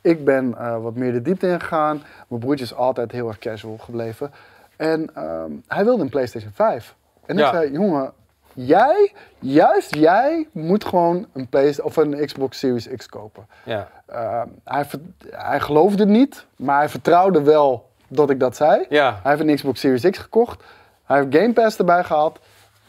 Ik 0.00 0.24
ben 0.24 0.58
eh, 0.58 0.82
wat 0.82 0.94
meer 0.94 1.12
de 1.12 1.22
diepte 1.22 1.48
ingegaan. 1.48 2.02
Mijn 2.28 2.40
broertje 2.40 2.64
is 2.64 2.74
altijd 2.74 3.12
heel 3.12 3.28
erg 3.28 3.38
casual 3.38 3.76
gebleven. 3.78 4.30
En 4.76 5.14
ehm, 5.14 5.50
hij 5.66 5.84
wilde 5.84 6.02
een 6.02 6.08
PlayStation 6.08 6.52
5. 6.54 6.96
En 7.26 7.38
ik 7.38 7.44
Ja. 7.44 7.50
zei, 7.50 7.72
jongen, 7.72 8.12
jij, 8.56 9.12
juist 9.38 9.94
jij, 9.94 10.48
moet 10.52 10.84
gewoon 10.84 11.26
een, 11.32 11.48
Play 11.48 11.74
of 11.82 11.96
een 11.96 12.26
Xbox 12.26 12.58
Series 12.58 12.88
X 12.96 13.08
kopen. 13.08 13.46
Ja. 13.64 13.88
Eh, 14.06 14.42
hij, 14.64 15.60
geloofde 15.60 16.02
het 16.02 16.12
niet, 16.12 16.46
maar 16.56 16.78
hij 16.78 16.88
vertrouwde 16.88 17.42
wel 17.42 17.88
dat 18.08 18.30
ik 18.30 18.40
dat 18.40 18.56
zei. 18.56 18.86
Ja. 18.88 19.20
Hij 19.22 19.32
heeft 19.32 19.48
een 19.48 19.54
Xbox 19.54 19.80
Series 19.80 20.10
X 20.10 20.18
gekocht. 20.18 20.62
Hij 21.04 21.16
heeft 21.16 21.36
Game 21.36 21.52
Pass 21.52 21.78
erbij 21.78 22.04
gehaald. 22.04 22.38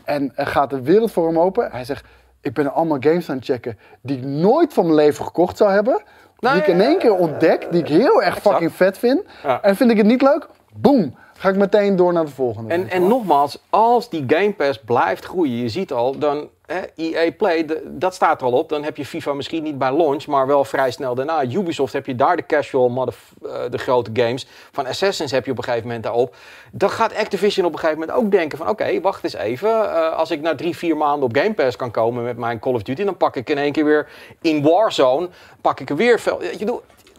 En 0.04 0.32
er 0.36 0.48
gaat 0.48 0.70
de 0.70 0.82
wereld 0.82 1.12
voor 1.12 1.28
hem 1.28 1.40
open. 1.40 1.72
Hij 1.72 1.84
zegt, 1.84 2.06
ik 2.42 2.54
ben 2.54 2.74
allemaal 2.74 2.98
games 3.00 3.30
aan 3.30 3.36
het 3.36 3.46
checken 3.46 3.80
die 4.02 4.18
ik 4.18 4.24
nooit 4.24 4.74
van 4.74 4.84
mijn 4.84 4.96
leven 4.96 5.26
gekocht 5.26 5.58
zou 5.58 5.72
hebben. 5.72 6.04
Die 6.40 6.52
ik 6.52 6.68
in 6.68 6.82
één 6.82 6.98
keer 6.98 7.16
ontdek, 7.16 7.68
die 7.72 7.82
ik 7.82 7.88
heel 7.88 8.24
erg 8.24 8.36
exact. 8.36 8.48
fucking 8.48 8.74
vet 8.74 8.98
vind. 8.98 9.24
Ja. 9.44 9.62
En 9.62 9.76
vind 9.76 9.92
ik 9.92 9.98
het 9.98 10.06
niet 10.06 10.22
leuk? 10.22 10.48
Boom! 10.74 11.16
Ga 11.38 11.50
ik 11.50 11.56
meteen 11.56 11.96
door 11.96 12.14
naar 12.14 12.26
de 12.26 12.32
volgende. 12.32 12.74
En, 12.74 12.90
en 12.90 13.08
nogmaals, 13.08 13.58
als 13.70 14.10
die 14.10 14.24
Game 14.28 14.54
Pass 14.54 14.80
blijft 14.86 15.26
groeien, 15.26 15.58
je 15.58 15.70
ziet 15.70 15.92
al, 15.94 16.18
dan 16.18 16.50
hè, 16.66 16.80
EA 16.96 17.32
Play, 17.32 17.66
de- 17.66 17.84
dat 17.86 18.14
staat 18.14 18.42
er 18.42 18.48
al 18.48 18.54
op. 18.54 18.70
Dan 18.70 18.84
heb 18.84 18.98
je 18.98 19.06
FIFA 19.06 19.34
misschien 19.34 19.64
niet 19.64 19.78
bij 19.78 19.92
launch, 19.98 20.28
maar 20.28 20.48
wel 20.48 20.64
vrij 20.64 20.92
snel 20.92 21.16
daarna. 21.16 21.44
Ubisoft 21.44 21.94
heb 21.94 22.06
je 22.06 22.16
daar 22.16 22.36
de 22.36 22.46
casual, 22.46 22.90
mother, 22.90 23.16
eh, 23.44 23.52
de 23.70 23.78
grote 23.78 24.10
games. 24.14 24.48
Van 24.72 24.86
Assassins 24.88 25.32
heb 25.32 25.46
je 25.46 25.52
op 25.52 25.58
een 25.58 25.64
gegeven 25.64 25.86
moment 25.86 26.04
daarop. 26.04 26.36
Dan 26.72 26.90
gaat 26.90 27.16
Activision 27.16 27.66
op 27.66 27.74
een 27.74 27.80
gegeven 27.80 28.00
moment 28.00 28.18
ook 28.18 28.32
denken 28.32 28.58
van, 28.58 28.70
oké, 28.70 29.02
wacht 29.02 29.24
eens 29.24 29.34
even. 29.36 29.70
eh, 29.70 30.14
als 30.18 30.32
ik 30.32 30.42
na 30.42 30.56
drie, 30.56 30.78
vier 30.78 30.98
maanden 30.98 31.30
op 31.30 31.38
Game 31.38 31.54
Pass 31.54 31.76
kan 31.76 31.92
komen 31.92 32.24
met 32.24 32.38
mijn 32.38 32.60
Call 32.60 32.74
of 32.74 32.84
Duty, 32.84 33.04
dan 33.04 33.18
pak 33.18 33.36
ik 33.36 33.50
in 33.50 33.58
één 33.58 33.72
keer 33.72 33.86
weer 33.86 34.08
in 34.42 34.62
Warzone, 34.64 35.30
pak 35.62 35.80
ik 35.80 35.90
er 35.90 35.96
weer 35.96 36.20
veel. 36.20 36.44
Je 36.44 36.66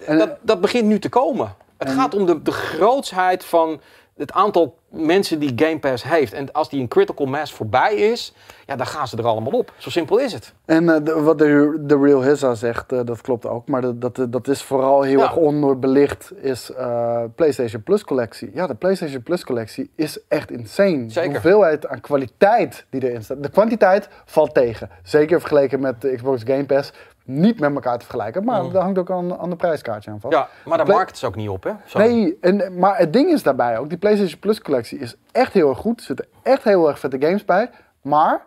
dat, 0.06 0.30
dat 0.40 0.60
begint 0.60 0.84
nu 0.84 0.98
te 0.98 1.08
komen. 1.08 1.54
Het 1.78 1.90
gaat 1.90 2.14
om 2.14 2.26
de, 2.26 2.42
de 2.42 2.52
grootsheid 2.52 3.44
van 3.44 3.80
het 4.18 4.32
aantal 4.32 4.76
mensen 4.90 5.38
die 5.38 5.52
Game 5.56 5.78
Pass 5.78 6.02
heeft. 6.04 6.32
En 6.32 6.52
als 6.52 6.68
die 6.68 6.80
een 6.80 6.88
critical 6.88 7.26
mass 7.26 7.52
voorbij 7.52 7.94
is, 7.94 8.34
ja, 8.66 8.76
dan 8.76 8.86
gaan 8.86 9.08
ze 9.08 9.16
er 9.16 9.26
allemaal 9.26 9.52
op. 9.52 9.72
Zo 9.76 9.90
simpel 9.90 10.18
is 10.18 10.32
het. 10.32 10.54
En 10.64 10.88
eh, 10.88 10.96
de- 11.04 11.20
wat 11.20 11.38
de, 11.38 11.76
de 11.80 11.98
Real 11.98 12.22
Hizza 12.22 12.54
zegt, 12.54 12.92
eh, 12.92 13.00
dat 13.04 13.20
klopt 13.20 13.46
ook. 13.46 13.68
Maar 13.68 13.80
dat, 13.80 14.00
dat, 14.00 14.26
dat 14.32 14.48
is 14.48 14.62
vooral 14.62 15.02
heel 15.02 15.20
erg 15.20 15.36
onderbelicht, 15.36 16.32
is 16.40 16.70
eh, 16.72 17.22
PlayStation 17.34 17.82
Plus 17.82 18.04
collectie. 18.04 18.50
Ja, 18.54 18.66
de 18.66 18.74
PlayStation 18.74 19.22
Plus 19.22 19.44
collectie 19.44 19.90
is 19.94 20.18
echt 20.28 20.50
insane. 20.50 21.04
Zeker. 21.10 21.22
De 21.28 21.28
hoeveelheid 21.34 21.86
aan 21.86 22.00
kwaliteit 22.00 22.86
die 22.90 23.08
erin 23.08 23.22
staat. 23.22 23.42
De 23.42 23.50
kwantiteit 23.50 24.08
valt 24.24 24.54
tegen. 24.54 24.90
Zeker 25.02 25.40
vergeleken 25.40 25.80
met 25.80 26.00
de 26.00 26.14
Xbox 26.14 26.42
Game 26.44 26.64
Pass. 26.66 26.92
Niet 27.30 27.60
met 27.60 27.74
elkaar 27.74 27.98
te 27.98 28.04
vergelijken, 28.04 28.44
maar 28.44 28.70
daar 28.70 28.82
hangt 28.82 28.98
ook 28.98 29.10
aan, 29.10 29.38
aan 29.38 29.50
de 29.50 29.56
prijskaartje 29.56 30.10
aan 30.10 30.20
vast. 30.20 30.34
Ja, 30.34 30.48
maar 30.64 30.78
daar 30.78 30.86
markt 30.86 31.18
ze 31.18 31.26
ook 31.26 31.36
niet 31.36 31.48
op, 31.48 31.64
hè? 31.64 31.72
Zo. 31.86 31.98
Nee, 31.98 32.38
en, 32.40 32.78
maar 32.78 32.98
het 32.98 33.12
ding 33.12 33.30
is 33.30 33.42
daarbij 33.42 33.78
ook, 33.78 33.88
die 33.88 33.98
PlayStation 33.98 34.38
Plus 34.38 34.60
collectie 34.62 34.98
is 34.98 35.16
echt 35.32 35.52
heel 35.52 35.68
erg 35.68 35.78
goed. 35.78 35.98
Er 36.00 36.04
zitten 36.06 36.26
echt 36.42 36.64
heel 36.64 36.88
erg 36.88 36.98
vette 36.98 37.16
games 37.20 37.44
bij. 37.44 37.70
Maar 38.02 38.42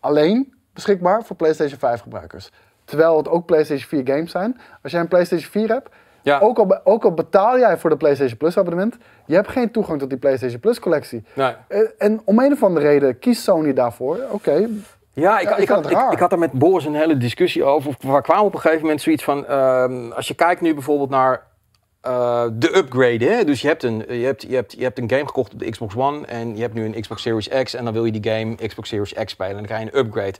alleen 0.00 0.54
beschikbaar 0.72 1.24
voor 1.24 1.36
PlayStation 1.36 1.78
5 1.78 2.00
gebruikers. 2.00 2.50
Terwijl 2.84 3.16
het 3.16 3.28
ook 3.28 3.46
PlayStation 3.46 3.88
4 4.04 4.14
games 4.14 4.30
zijn. 4.30 4.60
Als 4.82 4.92
jij 4.92 5.00
een 5.00 5.08
PlayStation 5.08 5.50
4 5.50 5.68
hebt, 5.68 5.88
Ja. 6.22 6.38
ook, 6.38 6.58
al, 6.58 6.80
ook 6.84 7.04
al 7.04 7.12
betaal 7.14 7.58
jij 7.58 7.78
voor 7.78 7.90
de 7.90 7.96
PlayStation 7.96 8.38
Plus 8.38 8.58
abonnement, 8.58 8.96
je 9.26 9.34
hebt 9.34 9.48
geen 9.48 9.70
toegang 9.70 9.98
tot 9.98 10.08
die 10.08 10.18
PlayStation 10.18 10.60
Plus 10.60 10.78
collectie. 10.80 11.24
Nee. 11.34 11.54
En, 11.68 11.92
en 11.98 12.20
om 12.24 12.38
een 12.38 12.52
of 12.52 12.62
andere 12.62 12.86
reden 12.86 13.18
kiest 13.18 13.42
Sony 13.42 13.72
daarvoor. 13.72 14.18
Oké, 14.30 14.68
Ja, 15.12 15.38
ik, 15.38 15.48
Ja, 15.48 15.56
ik 15.56 15.62
ik, 15.62 15.68
had, 15.68 16.12
ik, 16.12 16.32
er 16.32 16.38
met 16.38 16.52
Boris 16.52 16.84
een 16.84 16.94
hele 16.94 17.16
discussie 17.16 17.64
over. 17.64 17.94
We 18.00 18.22
kwamen 18.22 18.44
op 18.44 18.54
een 18.54 18.60
gegeven 18.60 18.82
moment 18.82 19.00
zoiets 19.00 19.24
van... 19.24 19.46
ehm, 19.46 20.10
als 20.10 20.28
je 20.28 20.34
kijkt 20.34 20.60
nu 20.60 20.74
bijvoorbeeld 20.74 21.10
naar 21.10 21.50
uh, 22.06 22.44
de 22.52 22.76
upgrade. 22.76 23.24
Hè? 23.24 23.44
Dus 23.44 23.60
je 23.60 23.68
hebt, 23.68 23.82
een, 23.82 24.04
je, 24.08 24.24
hebt, 24.24 24.42
je, 24.42 24.54
hebt, 24.54 24.72
je 24.72 24.82
hebt 24.82 24.98
een 24.98 25.10
game 25.10 25.26
gekocht 25.26 25.52
op 25.52 25.58
de 25.58 25.70
Xbox 25.70 25.94
One 25.96 26.26
en 26.26 26.56
je 26.56 26.62
hebt 26.62 26.74
nu 26.74 26.84
een 26.84 27.00
Xbox 27.00 27.22
Series 27.22 27.48
X 27.62 27.74
en 27.74 27.84
dan 27.84 27.92
wil 27.92 28.04
je 28.04 28.20
die 28.20 28.32
game 28.32 28.54
Xbox 28.54 28.88
Series 28.88 29.12
X 29.12 29.32
spelen 29.32 29.50
en 29.50 29.56
dan 29.56 29.66
krijg 29.66 29.82
je 29.82 29.92
een 29.92 29.98
upgrade. 29.98 30.38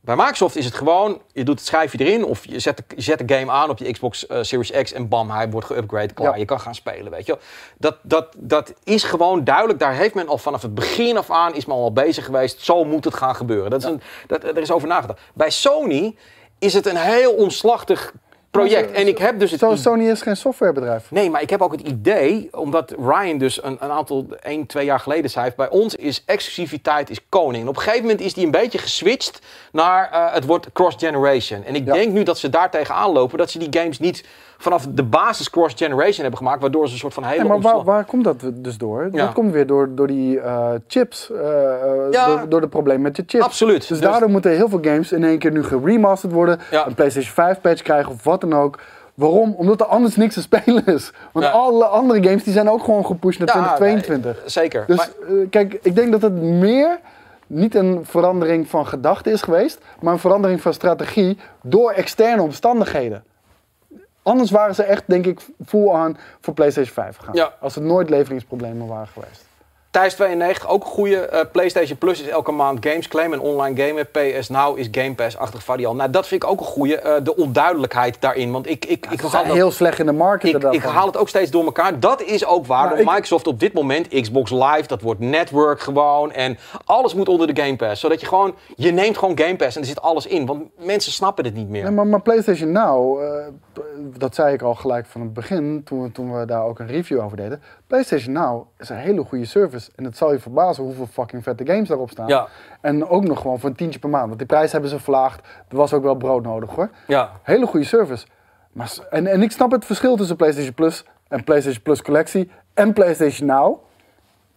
Bij 0.00 0.16
Microsoft 0.16 0.56
is 0.56 0.64
het 0.64 0.74
gewoon, 0.74 1.20
je 1.32 1.44
doet 1.44 1.58
het 1.58 1.66
schijfje 1.66 1.98
erin 1.98 2.24
of 2.24 2.46
je 2.46 2.58
zet 2.58 2.76
de, 2.76 2.82
je 2.96 3.02
zet 3.02 3.28
de 3.28 3.34
game 3.34 3.50
aan 3.50 3.70
op 3.70 3.78
je 3.78 3.92
Xbox 3.92 4.26
uh, 4.28 4.38
Series 4.42 4.70
X 4.70 4.92
en 4.92 5.08
bam, 5.08 5.30
hij 5.30 5.50
wordt 5.50 5.66
geupgrade, 5.66 6.14
klaar. 6.14 6.32
Ja. 6.32 6.36
Je 6.36 6.44
kan 6.44 6.60
gaan 6.60 6.74
spelen, 6.74 7.10
weet 7.10 7.26
je 7.26 7.38
dat, 7.78 7.96
dat, 8.02 8.26
dat 8.36 8.74
is 8.84 9.02
gewoon 9.02 9.44
duidelijk, 9.44 9.78
daar 9.78 9.94
heeft 9.94 10.14
men 10.14 10.28
al 10.28 10.38
vanaf 10.38 10.62
het 10.62 10.74
begin 10.74 11.16
af 11.16 11.30
aan, 11.30 11.54
is 11.54 11.64
men 11.66 11.76
al 11.76 11.92
bezig 11.92 12.24
geweest, 12.24 12.64
zo 12.64 12.84
moet 12.84 13.04
het 13.04 13.14
gaan 13.14 13.34
gebeuren. 13.36 13.70
Dat 13.70 13.82
is 13.82 13.88
een, 13.88 14.00
dat, 14.26 14.44
er 14.44 14.58
is 14.58 14.70
over 14.70 14.88
nagedacht. 14.88 15.20
Bij 15.34 15.50
Sony 15.50 16.16
is 16.58 16.74
het 16.74 16.86
een 16.86 16.96
heel 16.96 17.32
omslachtig 17.32 18.12
project. 18.50 18.92
En 18.92 19.06
ik 19.06 19.18
heb 19.18 19.38
dus 19.38 19.50
het 19.50 19.60
Zo, 19.60 19.76
Sony 19.76 20.08
is 20.08 20.22
geen 20.22 20.36
softwarebedrijf. 20.36 21.10
Nee, 21.10 21.30
maar 21.30 21.42
ik 21.42 21.50
heb 21.50 21.62
ook 21.62 21.72
het 21.72 21.80
idee, 21.80 22.48
omdat 22.52 22.94
Ryan 22.98 23.38
dus 23.38 23.62
een, 23.62 23.76
een 23.80 23.90
aantal, 23.90 24.26
één, 24.42 24.66
twee 24.66 24.84
jaar 24.84 25.00
geleden 25.00 25.30
zei, 25.30 25.52
bij 25.56 25.68
ons 25.68 25.94
is 25.94 26.22
exclusiviteit 26.26 27.10
is 27.10 27.20
koning. 27.28 27.62
En 27.62 27.68
op 27.68 27.76
een 27.76 27.82
gegeven 27.82 28.02
moment 28.02 28.20
is 28.20 28.34
die 28.34 28.44
een 28.44 28.50
beetje 28.50 28.78
geswitcht 28.78 29.38
naar 29.72 30.10
uh, 30.12 30.32
het 30.32 30.44
wordt 30.44 30.72
cross-generation. 30.72 31.64
En 31.64 31.74
ik 31.74 31.86
ja. 31.86 31.92
denk 31.92 32.12
nu 32.12 32.22
dat 32.22 32.38
ze 32.38 32.48
daar 32.48 32.70
tegenaan 32.70 33.12
lopen, 33.12 33.38
dat 33.38 33.50
ze 33.50 33.58
die 33.58 33.80
games 33.80 33.98
niet 33.98 34.24
vanaf 34.58 34.86
de 34.90 35.02
basis 35.02 35.50
cross-generation 35.50 36.20
hebben 36.20 36.36
gemaakt, 36.36 36.60
waardoor 36.60 36.86
ze 36.86 36.92
een 36.92 36.98
soort 36.98 37.14
van 37.14 37.24
hele. 37.24 37.42
Ja, 37.42 37.48
maar 37.48 37.60
waar, 37.60 37.84
waar, 37.84 38.04
komt 38.04 38.24
dat 38.24 38.40
dus 38.54 38.78
door? 38.78 39.08
Ja. 39.12 39.24
Dat 39.24 39.34
komt 39.34 39.52
weer 39.52 39.66
door, 39.66 39.94
door 39.94 40.06
die 40.06 40.36
uh, 40.36 40.70
chips, 40.86 41.30
uh, 41.30 41.38
ja. 42.10 42.26
door, 42.26 42.48
door 42.48 42.60
de 42.60 42.68
problemen 42.68 43.02
met 43.02 43.16
je 43.16 43.22
chips. 43.26 43.44
Absoluut. 43.44 43.78
Dus, 43.78 43.86
dus, 43.86 44.00
daardoor 44.00 44.30
moeten 44.30 44.50
heel 44.50 44.68
veel 44.68 44.82
games 44.82 45.12
in 45.12 45.24
één 45.24 45.38
keer 45.38 45.52
nu 45.52 45.64
geremasterd 45.64 46.32
worden, 46.32 46.60
ja. 46.70 46.86
een 46.86 46.94
PlayStation 46.94 47.32
5 47.32 47.60
patch 47.60 47.82
krijgen 47.82 48.12
of 48.12 48.24
wat 48.24 48.40
dan 48.40 48.54
ook. 48.54 48.78
Waarom? 49.14 49.54
Omdat 49.56 49.80
er 49.80 49.86
anders 49.86 50.16
niks 50.16 50.34
te 50.34 50.40
spelen 50.40 50.86
is. 50.86 51.12
Want 51.32 51.44
ja. 51.44 51.50
alle 51.50 51.84
andere 51.84 52.22
games 52.22 52.44
die 52.44 52.52
zijn 52.52 52.70
ook 52.70 52.84
gewoon 52.84 53.06
gepusht 53.06 53.38
naar 53.38 53.48
2022. 53.48 54.36
Nee, 54.36 54.48
zeker. 54.48 54.84
Dus 54.86 54.96
maar... 54.96 55.08
uh, 55.28 55.46
kijk, 55.50 55.78
ik 55.82 55.94
denk 55.94 56.12
dat 56.12 56.22
het 56.22 56.32
meer 56.42 56.98
niet 57.46 57.74
een 57.74 58.00
verandering 58.04 58.68
van 58.68 58.86
gedachte 58.86 59.30
is 59.30 59.42
geweest, 59.42 59.78
maar 60.00 60.12
een 60.12 60.18
verandering 60.18 60.60
van 60.60 60.72
strategie 60.72 61.38
door 61.62 61.90
externe 61.90 62.42
omstandigheden. 62.42 63.22
Anders 64.28 64.50
waren 64.50 64.74
ze 64.74 64.82
echt, 64.82 65.02
denk 65.06 65.26
ik, 65.26 65.40
full 65.66 65.90
aan 65.90 66.16
voor 66.40 66.54
PlayStation 66.54 66.94
5 66.94 67.16
gegaan. 67.16 67.34
Ja. 67.34 67.52
Als 67.60 67.74
het 67.74 67.84
nooit 67.84 68.10
leveringsproblemen 68.10 68.86
waren 68.86 69.06
geweest. 69.06 69.47
Thijs 69.90 70.14
92, 70.14 70.68
ook 70.68 70.84
een 70.84 70.90
goede. 70.90 71.28
Uh, 71.32 71.40
PlayStation 71.52 71.98
Plus 71.98 72.20
is 72.20 72.28
elke 72.28 72.52
maand 72.52 72.86
games 72.86 73.08
claim 73.08 73.32
en 73.32 73.40
online 73.40 73.86
gamen. 73.86 74.06
PS 74.10 74.48
Now 74.48 74.78
is 74.78 74.88
Game 74.90 75.14
Pass-achtig 75.14 75.64
variant. 75.64 75.96
Nou, 75.96 76.10
dat 76.10 76.26
vind 76.26 76.42
ik 76.42 76.48
ook 76.48 76.60
een 76.60 76.66
goede. 76.66 77.02
Uh, 77.04 77.12
de 77.22 77.36
onduidelijkheid 77.36 78.16
daarin. 78.20 78.52
Want 78.52 78.68
ik, 78.68 78.84
ik, 78.84 79.04
ja, 79.04 79.10
ik 79.10 79.20
haal 79.20 79.44
heel 79.44 79.70
slecht 79.70 79.98
in 79.98 80.06
de 80.06 80.12
market. 80.12 80.54
Ik, 80.54 80.72
ik 80.72 80.82
haal 80.82 81.06
het 81.06 81.16
ook 81.16 81.28
steeds 81.28 81.50
door 81.50 81.64
elkaar. 81.64 82.00
Dat 82.00 82.22
is 82.22 82.46
ook 82.46 82.66
waarom 82.66 82.98
nou, 82.98 83.10
Microsoft 83.10 83.46
op 83.46 83.60
dit 83.60 83.72
moment 83.72 84.08
Xbox 84.08 84.50
Live, 84.50 84.84
dat 84.86 85.02
wordt 85.02 85.20
network 85.20 85.80
gewoon. 85.80 86.32
En 86.32 86.58
alles 86.84 87.14
moet 87.14 87.28
onder 87.28 87.54
de 87.54 87.62
Game 87.62 87.76
Pass. 87.76 88.00
Zodat 88.00 88.20
je 88.20 88.26
gewoon, 88.26 88.54
je 88.76 88.90
neemt 88.90 89.18
gewoon 89.18 89.38
Game 89.38 89.56
Pass 89.56 89.74
en 89.76 89.82
er 89.82 89.88
zit 89.88 90.02
alles 90.02 90.26
in. 90.26 90.46
Want 90.46 90.62
mensen 90.76 91.12
snappen 91.12 91.44
het 91.44 91.54
niet 91.54 91.68
meer. 91.68 91.92
Maar, 91.92 92.06
maar, 92.06 92.22
PlayStation 92.22 92.72
Now, 92.72 93.22
uh, 93.22 93.28
dat 94.16 94.34
zei 94.34 94.54
ik 94.54 94.62
al 94.62 94.74
gelijk 94.74 95.06
van 95.06 95.20
het 95.20 95.32
begin, 95.32 95.82
toen 95.84 96.12
toen 96.12 96.38
we 96.38 96.46
daar 96.46 96.64
ook 96.64 96.78
een 96.78 96.86
review 96.86 97.20
over 97.20 97.36
deden. 97.36 97.62
PlayStation 97.88 98.32
Now 98.32 98.66
is 98.78 98.88
een 98.88 98.96
hele 98.96 99.24
goede 99.24 99.44
service. 99.44 99.90
En 99.96 100.04
het 100.04 100.16
zal 100.16 100.32
je 100.32 100.38
verbazen 100.38 100.84
hoeveel 100.84 101.06
fucking 101.06 101.42
vette 101.42 101.66
games 101.66 101.88
daarop 101.88 102.10
staan. 102.10 102.26
Ja. 102.26 102.48
En 102.80 103.08
ook 103.08 103.24
nog 103.24 103.40
gewoon 103.40 103.58
voor 103.58 103.68
een 103.68 103.76
tientje 103.76 103.98
per 103.98 104.08
maand. 104.08 104.26
Want 104.26 104.38
die 104.38 104.46
prijs 104.46 104.72
hebben 104.72 104.90
ze 104.90 104.98
verlaagd. 104.98 105.46
Er 105.68 105.76
was 105.76 105.92
ook 105.92 106.02
wel 106.02 106.14
brood 106.14 106.42
nodig 106.42 106.74
hoor. 106.74 106.90
Ja. 107.06 107.30
Hele 107.42 107.66
goede 107.66 107.86
service. 107.86 108.26
Maar, 108.72 108.92
en, 109.10 109.26
en 109.26 109.42
ik 109.42 109.50
snap 109.50 109.70
het 109.70 109.84
verschil 109.84 110.16
tussen 110.16 110.36
PlayStation 110.36 110.74
Plus 110.74 111.04
en 111.28 111.44
PlayStation 111.44 111.82
Plus 111.82 112.02
Collectie 112.02 112.50
en 112.74 112.92
PlayStation 112.92 113.46
Now. 113.46 113.78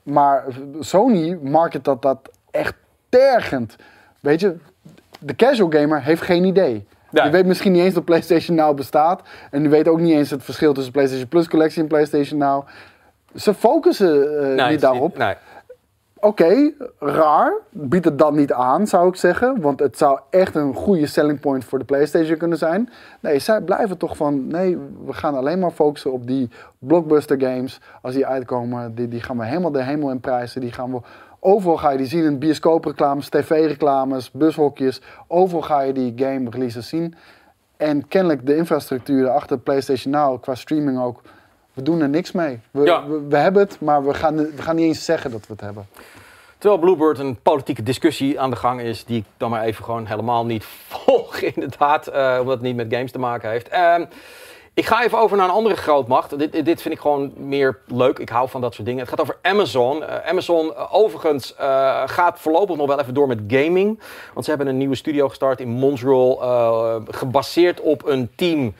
Maar 0.03 0.45
Sony 0.79 1.39
market 1.41 1.83
dat, 1.83 2.01
dat 2.01 2.29
echt 2.51 2.75
tergend. 3.09 3.75
Weet 4.19 4.39
je, 4.39 4.55
de 5.19 5.35
casual 5.35 5.71
gamer 5.71 6.03
heeft 6.03 6.21
geen 6.21 6.43
idee. 6.43 6.87
Ja. 7.09 7.23
Die 7.23 7.31
weet 7.31 7.45
misschien 7.45 7.71
niet 7.71 7.83
eens 7.83 7.93
dat 7.93 8.05
PlayStation 8.05 8.55
Now 8.55 8.75
bestaat. 8.75 9.21
En 9.51 9.59
die 9.59 9.69
weet 9.69 9.87
ook 9.87 9.99
niet 9.99 10.13
eens 10.13 10.29
het 10.29 10.43
verschil 10.43 10.73
tussen 10.73 10.93
PlayStation 10.93 11.27
Plus 11.27 11.47
Collectie 11.47 11.81
en 11.81 11.87
PlayStation 11.87 12.39
Now. 12.39 12.67
Ze 13.35 13.53
focussen 13.53 14.33
uh, 14.33 14.55
nee, 14.55 14.69
niet 14.69 14.81
daarop. 14.81 15.17
Nee. 15.17 15.35
Oké, 16.23 16.43
okay, 16.43 16.75
raar. 16.99 17.53
Bied 17.69 18.05
het 18.05 18.17
dan 18.17 18.35
niet 18.35 18.53
aan, 18.53 18.87
zou 18.87 19.07
ik 19.07 19.15
zeggen. 19.15 19.61
Want 19.61 19.79
het 19.79 19.97
zou 19.97 20.19
echt 20.29 20.55
een 20.55 20.73
goede 20.73 21.07
selling 21.07 21.39
point 21.39 21.65
voor 21.65 21.79
de 21.79 21.85
PlayStation 21.85 22.37
kunnen 22.37 22.57
zijn. 22.57 22.89
Nee, 23.19 23.39
zij 23.39 23.61
blijven 23.61 23.97
toch 23.97 24.17
van... 24.17 24.47
Nee, 24.47 24.77
we 25.05 25.13
gaan 25.13 25.35
alleen 25.35 25.59
maar 25.59 25.71
focussen 25.71 26.11
op 26.11 26.27
die 26.27 26.49
blockbuster 26.79 27.41
games. 27.41 27.81
Als 28.01 28.13
die 28.13 28.25
uitkomen, 28.25 28.95
die, 28.95 29.07
die 29.07 29.21
gaan 29.21 29.37
we 29.37 29.45
helemaal 29.45 29.71
de 29.71 29.83
hemel 29.83 30.09
in 30.09 30.19
prijzen. 30.19 30.61
Die 30.61 30.71
gaan 30.71 30.91
we... 30.91 30.99
Overal 31.39 31.77
ga 31.77 31.89
je 31.89 31.97
die 31.97 32.07
zien 32.07 32.23
in 32.23 32.39
bioscoopreclames, 32.39 33.29
tv-reclames, 33.29 34.31
bushokjes. 34.31 35.01
Overal 35.27 35.61
ga 35.61 35.81
je 35.81 35.93
die 35.93 36.13
game 36.15 36.49
releases 36.49 36.87
zien. 36.87 37.15
En 37.77 38.07
kennelijk 38.07 38.45
de 38.45 38.55
infrastructuur 38.55 39.29
achter 39.29 39.57
PlayStation 39.57 40.13
Now, 40.13 40.41
qua 40.41 40.55
streaming 40.55 40.99
ook 40.99 41.21
we 41.73 41.81
doen 41.81 42.01
er 42.01 42.09
niks 42.09 42.31
mee. 42.31 42.59
We, 42.71 42.83
Ja. 42.85 43.07
we, 43.07 43.21
we 43.29 43.37
hebben 43.37 43.61
het, 43.61 43.79
maar 43.79 44.05
we 44.05 44.13
gaan, 44.13 44.35
we 44.35 44.61
gaan 44.61 44.75
niet 44.75 44.85
eens 44.85 45.05
zeggen 45.05 45.31
dat 45.31 45.47
we 45.47 45.53
het 45.53 45.61
hebben. 45.61 45.87
Terwijl 46.57 46.81
Bluebird 46.81 47.19
een 47.19 47.37
politieke 47.41 47.83
discussie 47.83 48.39
aan 48.39 48.49
de 48.49 48.55
gang 48.55 48.81
is, 48.81 49.05
die 49.05 49.17
ik 49.17 49.25
dan 49.37 49.49
maar 49.49 49.63
even 49.63 49.83
gewoon 49.83 50.05
helemaal 50.05 50.45
niet 50.45 50.65
volg, 50.87 51.35
inderdaad, 51.37 52.07
eh, 52.07 52.37
omdat 52.39 52.53
het 52.53 52.63
niet 52.63 52.75
met 52.75 52.93
games 52.93 53.11
te 53.11 53.19
maken 53.19 53.49
heeft. 53.49 53.67
Ehm, 53.67 54.05
ik 54.73 54.85
ga 54.85 55.03
even 55.03 55.17
over 55.17 55.37
naar 55.37 55.45
een 55.45 55.53
andere 55.53 55.75
grootmacht. 55.75 56.39
Dit, 56.39 56.65
dit 56.65 56.81
vind 56.81 56.93
ik 56.93 56.99
gewoon 56.99 57.33
meer 57.37 57.77
leuk. 57.85 58.19
Ik 58.19 58.29
hou 58.29 58.49
van 58.49 58.61
dat 58.61 58.73
soort 58.73 58.85
dingen. 58.87 59.01
Het 59.01 59.09
gaat 59.09 59.21
over 59.21 59.37
Amazon. 59.41 60.03
Eh, 60.03 60.29
Amazon, 60.29 60.75
eh, 60.75 60.93
overigens, 60.93 61.53
gaat 62.05 62.39
voorlopig 62.39 62.75
nog 62.77 62.87
wel 62.87 62.99
even 62.99 63.13
door 63.13 63.27
met 63.27 63.39
gaming. 63.47 63.99
Want 64.33 64.45
ze 64.45 64.51
hebben 64.51 64.67
een 64.69 64.77
nieuwe 64.77 64.95
studio 64.95 65.29
gestart 65.29 65.59
in 65.59 65.67
Montreal, 65.69 66.35
gebaseerd 67.07 67.81
op 67.81 68.05
een 68.05 68.29
team 68.35 68.73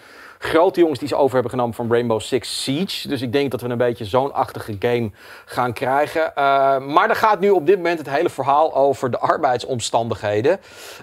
grote 0.44 0.80
jongens 0.80 1.00
die 1.00 1.08
ze 1.08 1.16
over 1.16 1.34
hebben 1.34 1.52
genomen 1.52 1.74
van 1.76 1.92
Rainbow 1.92 2.20
Six 2.20 2.64
Siege. 2.64 3.08
Dus 3.08 3.22
ik 3.22 3.32
denk 3.32 3.52
dat 3.52 3.62
we 3.62 3.70
een 3.70 3.78
beetje 3.78 4.06
zo'n 4.06 4.34
achtige 4.34 4.76
game 4.80 5.12
gaan 5.46 5.74
krijgen. 5.74 6.22
Uh, 6.22 6.34
maar 6.80 7.10
er 7.10 7.16
gaat 7.16 7.40
nu 7.40 7.50
op 7.50 7.66
dit 7.66 7.76
moment 7.76 7.98
het 7.98 8.10
hele 8.10 8.30
verhaal 8.30 8.76
over 8.76 9.12
de 9.12 9.20
arbeidsomstandigheden 9.20 10.60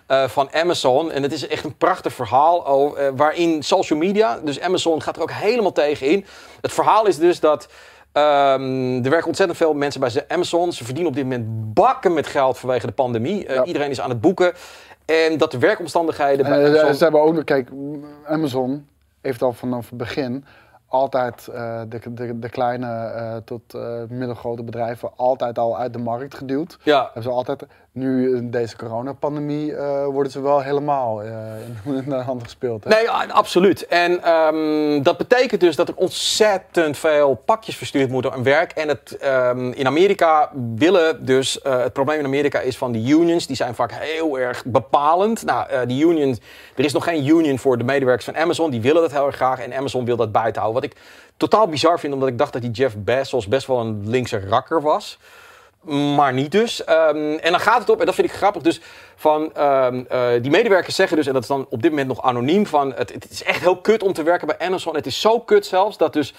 uh, 0.08 0.28
van 0.28 0.48
Amazon. 0.52 1.10
En 1.10 1.22
het 1.22 1.32
is 1.32 1.46
echt 1.46 1.64
een 1.64 1.76
prachtig 1.76 2.12
verhaal 2.12 2.66
over, 2.66 3.02
uh, 3.02 3.12
waarin 3.16 3.62
social 3.62 3.98
media, 3.98 4.38
dus 4.44 4.60
Amazon 4.60 5.02
gaat 5.02 5.16
er 5.16 5.22
ook 5.22 5.32
helemaal 5.32 5.72
tegen 5.72 6.06
in. 6.06 6.24
Het 6.60 6.72
verhaal 6.72 7.06
is 7.06 7.18
dus 7.18 7.40
dat... 7.40 7.68
Um, 8.12 9.04
er 9.04 9.10
werken 9.10 9.26
ontzettend 9.26 9.58
veel 9.58 9.74
mensen 9.74 10.00
bij 10.00 10.24
Amazon. 10.28 10.72
Ze 10.72 10.84
verdienen 10.84 11.10
op 11.10 11.16
dit 11.16 11.24
moment 11.24 11.74
bakken 11.74 12.12
met 12.12 12.26
geld 12.26 12.58
vanwege 12.58 12.86
de 12.86 12.92
pandemie. 12.92 13.46
Uh, 13.46 13.54
ja. 13.54 13.64
Iedereen 13.64 13.90
is 13.90 14.00
aan 14.00 14.10
het 14.10 14.20
boeken. 14.20 14.52
En 15.04 15.38
dat 15.38 15.50
de 15.50 15.58
werkomstandigheden 15.58 16.46
bij 16.46 16.66
Amazon... 16.66 16.94
Ze 16.94 17.02
hebben 17.02 17.22
ook 17.22 17.34
nog, 17.34 17.44
kijk, 17.44 17.68
Amazon 18.24 18.86
heeft 19.20 19.42
al 19.42 19.52
vanaf 19.52 19.88
het 19.88 19.98
begin 19.98 20.44
altijd 20.88 21.48
uh, 21.50 21.80
de, 21.88 22.00
de, 22.12 22.38
de, 22.38 22.48
kleine 22.48 22.86
uh, 22.86 23.36
tot 23.36 23.74
uh, 23.74 24.02
middelgrote 24.08 24.62
bedrijven 24.62 25.10
altijd 25.16 25.58
al 25.58 25.78
uit 25.78 25.92
de 25.92 25.98
markt 25.98 26.34
geduwd. 26.34 26.78
Ja. 26.82 27.02
Hebben 27.04 27.22
ze 27.22 27.30
altijd, 27.30 27.66
nu 27.92 28.36
in 28.36 28.50
deze 28.50 28.76
coronapandemie 28.76 29.74
worden 30.10 30.32
ze 30.32 30.40
wel 30.40 30.60
helemaal 30.60 31.22
in, 31.22 31.76
in, 32.04 32.04
de 32.08 32.14
hand 32.14 32.42
gespeeld. 32.42 32.84
Hè? 32.84 32.90
Nee, 32.90 33.10
absoluut. 33.10 33.86
En 33.86 34.32
um, 34.32 35.02
dat 35.02 35.16
betekent 35.16 35.60
dus 35.60 35.76
dat 35.76 35.88
er 35.88 35.94
ontzettend 35.96 36.98
veel 36.98 37.42
pakjes 37.44 37.76
verstuurd 37.76 38.10
moeten 38.10 38.32
aan 38.32 38.42
werk. 38.42 38.72
En 38.72 38.88
het, 38.88 39.18
um, 39.24 39.72
in 39.72 39.86
Amerika 39.86 40.50
willen 40.74 41.24
dus, 41.24 41.58
het 41.62 41.92
probleem 41.92 42.18
in 42.18 42.24
Amerika 42.24 42.60
is 42.60 42.76
van 42.76 42.92
de 42.92 42.98
unions, 42.98 43.46
die 43.46 43.56
zijn 43.56 43.74
vaak 43.74 43.92
heel 43.92 44.38
erg 44.38 44.64
bepalend. 44.64 45.44
Nou, 45.44 45.86
die 45.86 46.04
unions, 46.04 46.38
er 46.76 46.84
is 46.84 46.92
nog 46.92 47.04
geen 47.04 47.26
union 47.26 47.58
voor 47.58 47.78
de 47.78 47.84
medewerkers 47.84 48.24
van 48.24 48.36
Amazon, 48.36 48.70
die 48.70 48.80
willen 48.80 49.02
dat 49.02 49.12
heel 49.12 49.26
erg 49.26 49.36
graag 49.36 49.60
en 49.60 49.76
Amazon 49.76 50.04
wil 50.04 50.16
dat 50.16 50.32
buiten 50.32 50.62
houden. 50.62 50.82
Wat 50.82 50.90
ik 50.90 50.98
totaal 51.36 51.68
bizar 51.68 52.00
vind, 52.00 52.12
omdat 52.12 52.28
ik 52.28 52.38
dacht 52.38 52.52
dat 52.52 52.62
die 52.62 52.70
Jeff 52.70 52.96
Bezos 52.98 53.48
best 53.48 53.66
wel 53.66 53.80
een 53.80 54.10
linkse 54.10 54.48
rakker 54.48 54.82
was. 54.82 55.18
Maar 55.88 56.32
niet 56.32 56.52
dus. 56.52 56.80
Um, 56.80 57.38
en 57.38 57.50
dan 57.50 57.60
gaat 57.60 57.80
het 57.80 57.90
op, 57.90 58.00
en 58.00 58.06
dat 58.06 58.14
vind 58.14 58.28
ik 58.28 58.34
grappig, 58.34 58.62
dus 58.62 58.80
van 59.16 59.42
um, 59.42 60.06
uh, 60.12 60.28
die 60.42 60.50
medewerkers 60.50 60.94
zeggen 60.94 61.16
dus, 61.16 61.26
en 61.26 61.32
dat 61.32 61.42
is 61.42 61.48
dan 61.48 61.66
op 61.70 61.82
dit 61.82 61.90
moment 61.90 62.08
nog 62.08 62.22
anoniem, 62.22 62.66
van 62.66 62.92
het, 62.94 63.12
het 63.12 63.30
is 63.30 63.42
echt 63.42 63.60
heel 63.60 63.76
kut 63.76 64.02
om 64.02 64.12
te 64.12 64.22
werken 64.22 64.46
bij 64.46 64.58
Amazon. 64.58 64.94
Het 64.94 65.06
is 65.06 65.20
zo 65.20 65.40
kut 65.40 65.66
zelfs, 65.66 65.96
dat 65.96 66.12
dus 66.12 66.34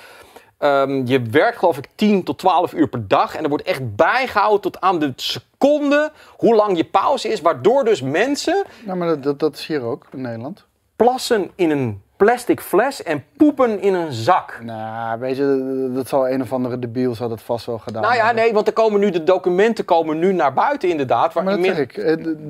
um, 0.60 1.06
je 1.06 1.22
werkt 1.22 1.58
geloof 1.58 1.78
ik 1.78 1.88
10 1.96 2.24
tot 2.24 2.38
12 2.38 2.74
uur 2.74 2.88
per 2.88 3.08
dag. 3.08 3.36
En 3.36 3.44
er 3.44 3.50
wordt 3.50 3.64
echt 3.64 3.96
bijgehouden 3.96 4.62
tot 4.62 4.82
aan 4.82 5.00
de 5.00 5.14
seconde 5.16 6.12
hoe 6.38 6.56
lang 6.56 6.78
je 6.78 6.86
pauze 6.86 7.28
is. 7.28 7.42
Waardoor 7.42 7.86
dus 7.86 8.02
mensen... 8.02 8.66
Nou, 8.86 8.98
maar 8.98 9.08
dat, 9.08 9.24
dat, 9.24 9.40
dat 9.40 9.56
is 9.56 9.66
hier 9.66 9.82
ook 9.82 10.06
in 10.12 10.22
Nederland. 10.22 10.66
Plassen 10.96 11.52
in 11.56 11.70
een 11.70 12.02
plastic 12.24 12.60
fles 12.62 13.04
en 13.04 13.24
poepen 13.38 13.82
in 13.82 13.94
een 13.94 14.14
zak. 14.14 14.60
Nou, 14.64 15.20
weet 15.20 15.38
je, 15.38 15.90
dat 15.94 16.08
zal 16.08 16.30
een 16.30 16.42
of 16.42 16.54
andere 16.54 16.80
debiel 16.80 17.16
zal 17.16 17.30
dat 17.30 17.42
vast 17.42 17.66
wel 17.66 17.78
gedaan 17.78 18.02
Nou 18.02 18.16
ja, 18.16 18.26
hebben. 18.26 18.44
nee, 18.44 18.54
want 18.54 18.68
er 18.68 18.74
komen 18.74 19.00
nu 19.00 19.10
de 19.10 19.24
documenten 19.24 19.86
komen 19.86 20.20
nu 20.20 20.34
naar 20.34 20.54
buiten 20.54 20.90
inderdaad. 20.90 21.34
Maar 21.34 21.46
dat 21.46 21.64
zeg 21.66 21.78
ik, 21.78 21.98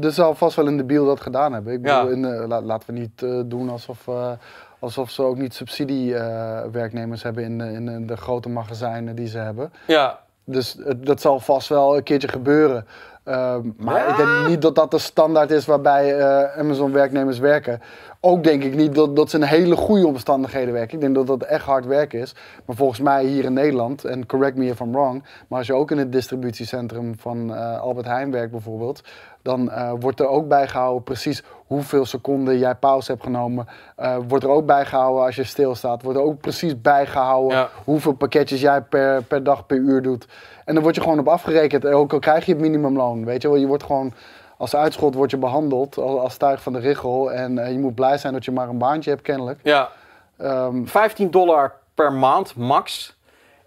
er 0.03 0.11
zal 0.11 0.35
vast 0.35 0.55
wel 0.55 0.67
een 0.67 0.77
debiel 0.77 1.05
dat 1.05 1.21
gedaan 1.21 1.53
hebben. 1.53 1.73
Ik 1.73 1.81
bedoel, 1.81 2.05
ja. 2.07 2.11
in, 2.11 2.23
uh, 2.23 2.47
la, 2.47 2.61
laten 2.61 2.93
we 2.93 2.99
niet 2.99 3.21
uh, 3.21 3.41
doen 3.45 3.69
alsof, 3.69 4.07
uh, 4.07 4.31
alsof 4.79 5.09
ze 5.09 5.21
ook 5.23 5.37
niet 5.37 5.53
subsidiewerknemers 5.53 7.23
hebben 7.23 7.43
in 7.43 7.57
de, 7.57 7.71
in 7.71 7.85
de- 7.85 8.05
de 8.05 8.17
grote 8.17 8.49
magazijnen 8.49 9.15
die 9.15 9.27
ze 9.27 9.37
hebben. 9.37 9.73
Ja, 9.87 10.19
Dus 10.43 10.77
dat 10.97 11.21
zal 11.21 11.39
vast 11.39 11.67
wel 11.67 11.95
een 11.97 12.03
keertje 12.03 12.27
gebeuren. 12.27 12.85
Ehm, 13.29 13.61
maar 13.77 13.95
Ja. 13.95 14.07
ik 14.07 14.17
denk 14.17 14.47
niet 14.47 14.61
dat 14.61 14.75
dat 14.75 14.91
de 14.91 14.97
standaard 14.97 15.51
is 15.51 15.65
waarbij 15.65 16.17
eh, 16.17 16.59
Amazon-werknemers 16.59 17.39
werken. 17.39 17.81
Ook 18.21 18.43
denk 18.43 18.63
ik 18.63 18.75
niet 18.75 18.95
dat, 18.95 19.15
dat 19.15 19.29
ze 19.29 19.37
in 19.37 19.43
hele 19.43 19.75
goede 19.75 20.07
omstandigheden 20.07 20.73
werken. 20.73 20.93
Ik 20.93 21.01
denk 21.01 21.15
dat 21.15 21.27
dat 21.27 21.43
echt 21.43 21.65
hard 21.65 21.85
werk 21.85 22.13
is. 22.13 22.35
Maar 22.65 22.75
volgens 22.75 22.99
mij 22.99 23.25
hier 23.25 23.43
in 23.43 23.53
Nederland, 23.53 24.05
en 24.05 24.25
correct 24.25 24.57
me 24.57 24.65
if 24.65 24.79
I'm 24.79 24.91
wrong... 24.91 25.23
maar 25.47 25.57
als 25.57 25.67
je 25.67 25.73
ook 25.73 25.91
in 25.91 25.97
het 25.97 26.11
distributiecentrum 26.11 27.13
van 27.17 27.55
eh, 27.55 27.79
Albert 27.79 28.05
Heijn 28.07 28.31
werkt 28.31 28.51
bijvoorbeeld... 28.51 29.01
dan 29.49 29.71
eh, 29.71 29.91
wordt 29.99 30.19
er 30.19 30.27
ook 30.27 30.47
bijgehouden 30.47 31.03
precies 31.03 31.43
hoeveel 31.67 32.05
seconden 32.05 32.57
jij 32.57 32.75
pauze 32.75 33.11
hebt 33.11 33.23
genomen. 33.23 33.67
Eh, 33.95 34.15
wordt 34.27 34.43
er 34.43 34.49
ook 34.49 34.65
bijgehouden 34.65 35.23
als 35.25 35.35
je 35.35 35.43
stilstaat. 35.43 36.01
Wordt 36.01 36.17
er 36.17 36.23
ook 36.23 36.39
precies 36.41 36.81
bijgehouden 36.81 37.57
Ja. 37.57 37.69
hoeveel 37.83 38.13
pakketjes 38.13 38.61
jij 38.61 38.81
per, 38.81 39.23
per 39.23 39.43
dag, 39.43 39.65
per 39.65 39.77
uur 39.77 40.01
doet. 40.01 40.27
En 40.65 40.73
dan 40.73 40.83
word 40.83 40.95
je 40.95 41.01
gewoon 41.01 41.19
op 41.19 41.27
afgerekend. 41.27 41.85
En 41.85 41.93
Ook 41.93 42.13
al 42.13 42.19
krijg 42.19 42.45
je 42.45 42.51
het 42.51 42.61
minimumloon. 42.61 43.25
Weet 43.25 43.41
je 43.41 43.47
wel, 43.47 43.57
je 43.57 43.67
wordt 43.67 43.83
gewoon 43.83 44.13
als 44.57 44.75
uitschot 44.75 45.15
wordt 45.15 45.31
je 45.31 45.37
behandeld 45.37 45.97
al- 45.97 46.19
als 46.19 46.37
tuig 46.37 46.61
van 46.61 46.73
de 46.73 46.79
richel. 46.79 47.31
En 47.31 47.57
eh, 47.57 47.71
je 47.71 47.79
moet 47.79 47.95
blij 47.95 48.17
zijn 48.17 48.33
dat 48.33 48.45
je 48.45 48.51
maar 48.51 48.69
een 48.69 48.77
baantje 48.77 49.09
hebt 49.09 49.21
kennelijk. 49.21 49.59
ja. 49.63 49.89
Ehm, 50.37 50.85
15 50.85 51.31
dollar 51.31 51.73
per 51.93 52.13
maand, 52.13 52.55
max. 52.55 53.17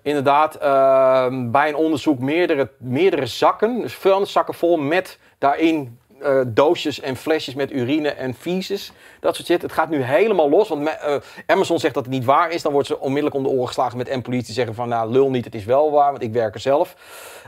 Inderdaad, 0.03 0.55
ehm, 0.55 1.51
bij 1.51 1.69
een 1.69 1.77
onderzoek 1.77 2.19
meerdere, 2.19 2.71
meerdere 2.79 3.27
zakken, 3.27 3.81
dus 3.81 3.95
vuilniszakken 3.95 4.55
vol 4.55 4.77
met 4.77 5.19
daarin 5.43 5.99
eh, 6.23 6.41
doosjes 6.47 7.01
en 7.01 7.17
flesjes 7.17 7.55
met 7.55 7.73
urine 7.73 8.09
en 8.09 8.35
feces. 8.35 8.93
Dat 9.21 9.35
soort 9.35 9.47
shit. 9.47 9.63
Het 9.63 9.73
gaat 9.73 9.89
nu 9.89 10.03
helemaal 10.03 10.51
los. 10.51 10.69
Want 10.69 10.89
eh, 10.89 11.17
Amazon 11.47 11.79
zegt 11.79 11.95
dat 11.95 12.05
het 12.05 12.13
niet 12.13 12.25
waar 12.25 12.51
is. 12.51 12.63
Dan 12.63 12.73
wordt 12.73 12.87
ze 12.87 13.01
onmiddellijk 13.01 13.37
om 13.37 13.43
de 13.43 13.49
oren 13.49 13.67
geslagen 13.67 13.99
met 13.99 14.17
M-politie. 14.17 14.47
Die 14.47 14.55
zeggen 14.55 14.75
van, 14.75 14.89
nou, 14.89 15.11
lul 15.11 15.31
niet, 15.31 15.45
het 15.45 15.55
is 15.55 15.65
wel 15.65 15.91
waar, 15.91 16.11
want 16.11 16.23
ik 16.23 16.33
werk 16.33 16.55
er 16.55 16.61
zelf. 16.61 16.97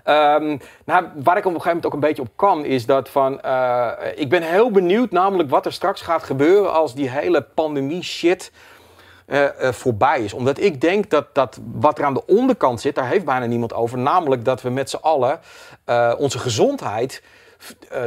Ehm, 0.04 0.58
nou, 0.84 1.06
waar 1.14 1.36
ik 1.36 1.44
op 1.44 1.54
een 1.54 1.60
gegeven 1.60 1.64
moment 1.64 1.86
ook 1.86 1.92
een 1.92 2.00
beetje 2.00 2.22
op 2.22 2.28
kan, 2.36 2.64
is 2.64 2.86
dat 2.86 3.08
van... 3.08 3.40
eh, 3.40 3.90
ik 4.14 4.28
ben 4.28 4.42
heel 4.42 4.70
benieuwd 4.70 5.10
namelijk 5.10 5.50
wat 5.50 5.66
er 5.66 5.72
straks 5.72 6.00
gaat 6.00 6.22
gebeuren 6.22 6.72
als 6.72 6.94
die 6.94 7.10
hele 7.10 7.42
pandemie 7.42 8.02
shit 8.02 8.52
voorbij 9.58 10.20
is. 10.20 10.32
Omdat 10.32 10.60
ik 10.60 10.80
denk 10.80 11.10
dat, 11.10 11.34
dat 11.34 11.60
wat 11.74 11.98
er 11.98 12.04
aan 12.04 12.14
de 12.14 12.26
onderkant 12.26 12.80
zit, 12.80 12.94
daar 12.94 13.08
heeft 13.08 13.24
bijna 13.24 13.46
niemand 13.46 13.74
over. 13.74 13.98
Namelijk 13.98 14.44
dat 14.44 14.62
we 14.62 14.70
met 14.70 14.90
z'n 14.90 14.96
allen 14.96 15.40
onze 16.18 16.38
gezondheid, 16.38 17.22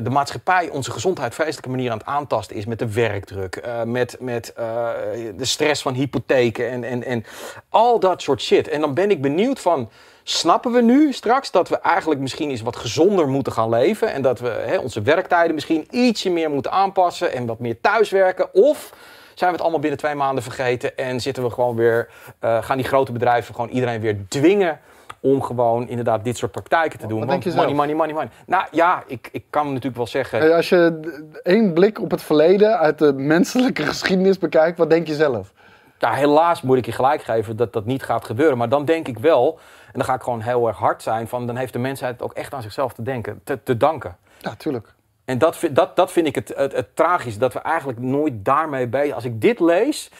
de 0.03 0.09
maatschappij, 0.09 0.69
onze 0.69 0.91
gezondheid 0.91 1.33
vreselijke 1.33 1.69
manier 1.69 1.91
aan 1.91 1.97
het 1.97 2.07
aantasten 2.07 2.55
is. 2.55 2.65
Met 2.65 2.79
de 2.79 2.91
werkdruk, 2.91 3.55
eh, 3.55 3.83
met, 3.83 4.17
met 4.19 4.53
eh, 4.53 4.89
de 5.35 5.45
stress 5.45 5.81
van 5.81 5.93
hypotheken 5.93 6.69
en, 6.69 6.83
en, 6.83 7.03
en 7.03 7.25
al 7.69 7.99
dat 7.99 8.21
soort 8.21 8.41
shit. 8.41 8.67
En 8.67 8.81
dan 8.81 8.93
ben 8.93 9.11
ik 9.11 9.21
benieuwd 9.21 9.59
van. 9.59 9.89
Snappen 10.23 10.71
we 10.71 10.81
nu 10.81 11.13
straks 11.13 11.51
dat 11.51 11.69
we 11.69 11.79
eigenlijk 11.79 12.19
misschien 12.19 12.49
eens 12.49 12.61
wat 12.61 12.75
gezonder 12.75 13.27
moeten 13.27 13.53
gaan 13.53 13.69
leven? 13.69 14.13
En 14.13 14.21
dat 14.21 14.39
we 14.39 14.47
hè, 14.47 14.77
onze 14.77 15.01
werktijden 15.01 15.53
misschien 15.53 15.87
ietsje 15.89 16.29
meer 16.29 16.49
moeten 16.49 16.71
aanpassen 16.71 17.33
en 17.33 17.45
wat 17.45 17.59
meer 17.59 17.81
thuiswerken? 17.81 18.53
Of 18.53 18.93
zijn 19.33 19.49
we 19.49 19.55
het 19.55 19.61
allemaal 19.61 19.79
binnen 19.79 19.99
twee 19.99 20.15
maanden 20.15 20.43
vergeten 20.43 20.97
en 20.97 21.21
zitten 21.21 21.43
we 21.43 21.49
gewoon 21.49 21.75
weer, 21.75 22.09
eh, 22.39 22.63
gaan 22.63 22.77
die 22.77 22.85
grote 22.85 23.11
bedrijven 23.11 23.55
gewoon 23.55 23.69
iedereen 23.69 24.01
weer 24.01 24.17
dwingen 24.27 24.79
om 25.19 25.41
gewoon 25.41 25.87
inderdaad 25.87 26.23
dit 26.23 26.37
soort 26.37 26.51
praktijken 26.51 26.99
te 26.99 27.07
doen. 27.07 27.19
Wat 27.19 27.27
Want 27.27 27.43
denk 27.43 27.55
je 27.55 27.59
money, 27.61 27.75
zelf? 27.75 27.87
money, 27.87 27.95
money, 27.95 28.13
money. 28.13 28.29
Nou 28.45 28.65
ja, 28.71 29.03
ik, 29.07 29.29
ik 29.31 29.43
kan 29.49 29.67
natuurlijk 29.67 29.95
wel 29.95 30.07
zeggen. 30.07 30.39
hey, 30.39 30.55
als 30.55 30.69
je 30.69 30.99
één 31.43 31.73
blik 31.73 32.01
op 32.01 32.11
het 32.11 32.21
verleden 32.21 32.77
uit 32.79 32.97
de 32.99 33.13
menselijke 33.13 33.85
geschiedenis 33.85 34.37
bekijkt, 34.37 34.77
wat 34.77 34.89
denk 34.89 35.07
je 35.07 35.13
zelf? 35.15 35.53
Ja, 35.99 36.11
helaas 36.13 36.61
moet 36.61 36.77
ik 36.77 36.85
je 36.85 36.91
gelijk 36.91 37.21
geven 37.21 37.55
dat 37.55 37.73
dat 37.73 37.85
niet 37.85 38.03
gaat 38.03 38.25
gebeuren. 38.25 38.57
Maar 38.57 38.69
dan 38.69 38.85
denk 38.85 39.07
ik 39.07 39.19
wel, 39.19 39.59
en 39.85 39.91
dan 39.93 40.03
ga 40.05 40.13
ik 40.13 40.21
gewoon 40.21 40.41
heel 40.41 40.67
erg 40.67 40.77
hard 40.77 41.01
zijn, 41.03 41.27
van 41.27 41.47
dan 41.47 41.55
heeft 41.55 41.73
de 41.73 41.79
mensheid 41.79 42.21
ook 42.21 42.33
echt 42.33 42.53
aan 42.53 42.61
zichzelf 42.61 42.93
te 42.93 43.01
denken, 43.01 43.41
te, 43.43 43.63
te 43.63 43.77
danken. 43.77 44.17
Ja, 44.37 44.55
tuurlijk. 44.55 44.93
En 45.25 45.37
dat, 45.37 45.57
vind- 45.57 45.75
dat, 45.75 45.95
dat 45.95 46.11
vind 46.11 46.27
ik 46.27 46.35
het, 46.35 46.53
het, 46.55 46.73
het 46.73 46.95
tragisch, 46.95 47.37
dat 47.37 47.53
we 47.53 47.59
eigenlijk 47.59 47.99
nooit 47.99 48.33
daarmee 48.45 48.87
bezig 48.87 49.15
Als 49.15 49.25
ik 49.25 49.41
dit 49.41 49.59
lees, 49.59 50.11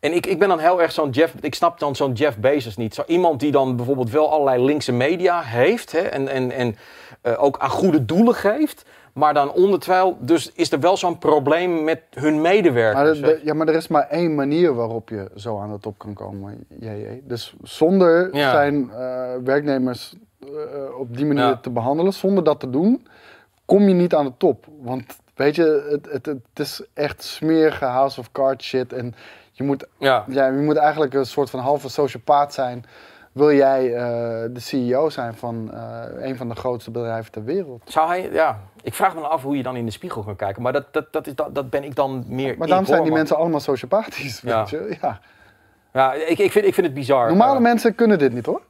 en 0.00 0.12
ik, 0.12 0.26
ik 0.26 0.38
ben 0.38 0.48
dan 0.48 0.58
heel 0.58 0.82
erg 0.82 0.92
zo'n 0.92 1.10
Jeff, 1.10 1.34
ik 1.40 1.54
snap 1.54 1.78
dan 1.78 1.96
zo'n 1.96 2.12
Jeff 2.12 2.38
Bezos 2.38 2.76
niet. 2.76 2.94
Zo 2.94 3.02
iemand 3.06 3.40
die 3.40 3.50
dan 3.52 3.76
bijvoorbeeld 3.76 4.10
wel 4.10 4.30
allerlei 4.30 4.64
linkse 4.64 4.92
media 4.92 5.40
heeft 5.42 5.92
hè, 5.92 5.98
en, 6.00 6.28
en, 6.28 6.50
en 6.52 6.76
eh, 7.22 7.42
ook 7.42 7.58
aan 7.58 7.70
goede 7.70 8.04
doelen 8.04 8.34
geeft. 8.34 8.84
Maar 9.12 9.34
dan 9.34 9.52
ondertwijl, 9.52 10.16
dus 10.20 10.52
is 10.52 10.72
er 10.72 10.80
wel 10.80 10.96
zo'n 10.96 11.18
probleem 11.18 11.84
met 11.84 12.02
hun 12.10 12.32
Maar, 12.32 12.42
medewerkers. 12.52 13.20
de- 13.20 13.26
de- 13.26 13.40
ja, 13.44 13.54
maar 13.54 13.68
er 13.68 13.74
is 13.74 13.88
maar 13.88 14.06
één 14.08 14.34
manier 14.34 14.74
waarop 14.74 15.08
je 15.08 15.30
zo 15.34 15.58
aan 15.58 15.72
de 15.72 15.78
top 15.78 15.98
kan 15.98 16.14
komen, 16.14 16.66
JJ. 16.80 17.20
Dus 17.24 17.54
zonder 17.62 18.36
Ja. 18.36 18.50
zijn 18.50 18.90
eh, 18.90 19.30
werknemers 19.44 20.14
eh, 20.40 20.48
op 20.98 21.16
die 21.16 21.26
manier 21.26 21.42
Ja. 21.44 21.56
te 21.56 21.70
behandelen, 21.70 22.12
zonder 22.12 22.44
dat 22.44 22.60
te 22.60 22.70
doen, 22.70 23.06
kom 23.64 23.88
je 23.88 23.94
niet 23.94 24.14
aan 24.14 24.24
de 24.24 24.32
top. 24.36 24.66
Want 24.82 25.04
weet 25.34 25.54
je, 25.54 25.86
het, 25.90 26.08
het, 26.12 26.26
het 26.26 26.40
is 26.54 26.82
echt 26.94 27.22
smerige 27.22 27.84
House 27.84 28.20
of 28.20 28.32
Cards 28.32 28.66
shit. 28.66 28.92
En 28.92 29.14
je 29.58 29.64
moet, 29.64 29.86
ja. 29.96 30.24
ja, 30.28 30.46
je 30.46 30.52
moet 30.52 30.76
eigenlijk 30.76 31.14
een 31.14 31.26
soort 31.26 31.50
van 31.50 31.60
halve 31.60 31.88
sociopaat 31.88 32.54
zijn. 32.54 32.84
Wil 33.32 33.52
jij 33.52 33.94
eh, 33.94 34.00
de 34.50 34.60
CEO 34.60 35.08
zijn 35.08 35.34
van 35.34 35.70
eh, 35.72 36.28
een 36.28 36.36
van 36.36 36.48
de 36.48 36.54
grootste 36.54 36.90
bedrijven 36.90 37.32
ter 37.32 37.44
wereld? 37.44 37.82
Zou 37.84 38.08
hij, 38.08 38.30
ja, 38.32 38.60
ik 38.82 38.94
vraag 38.94 39.14
me 39.14 39.20
dan 39.20 39.30
af 39.30 39.42
hoe 39.42 39.56
je 39.56 39.62
dan 39.62 39.76
in 39.76 39.84
de 39.84 39.90
spiegel 39.90 40.22
kan 40.22 40.36
kijken. 40.36 40.62
Maar 40.62 40.72
dat, 40.72 40.92
dat, 40.92 41.12
dat, 41.12 41.26
is, 41.26 41.34
dat, 41.34 41.54
dat 41.54 41.70
ben 41.70 41.84
ik 41.84 41.94
dan 41.94 42.24
meer. 42.26 42.58
Maar 42.58 42.66
daarom 42.66 42.86
ik, 42.86 42.92
zijn 42.92 43.02
die 43.02 43.12
mensen 43.12 43.36
allemaal 43.36 43.60
sociopathisch, 43.60 44.40
Ja. 44.40 44.58
weet 44.58 44.70
je. 44.70 44.96
Ja. 45.00 45.20
Ja, 45.92 46.12
ik, 46.14 46.38
ik, 46.38 46.52
vind, 46.52 46.66
ik 46.66 46.74
vind 46.74 46.86
het 46.86 46.94
bizar. 46.94 47.28
Normale 47.28 47.56
Eh, 47.56 47.62
mensen 47.62 47.94
kunnen 47.94 48.18
dit 48.18 48.32
niet, 48.32 48.46
hoor. 48.46 48.62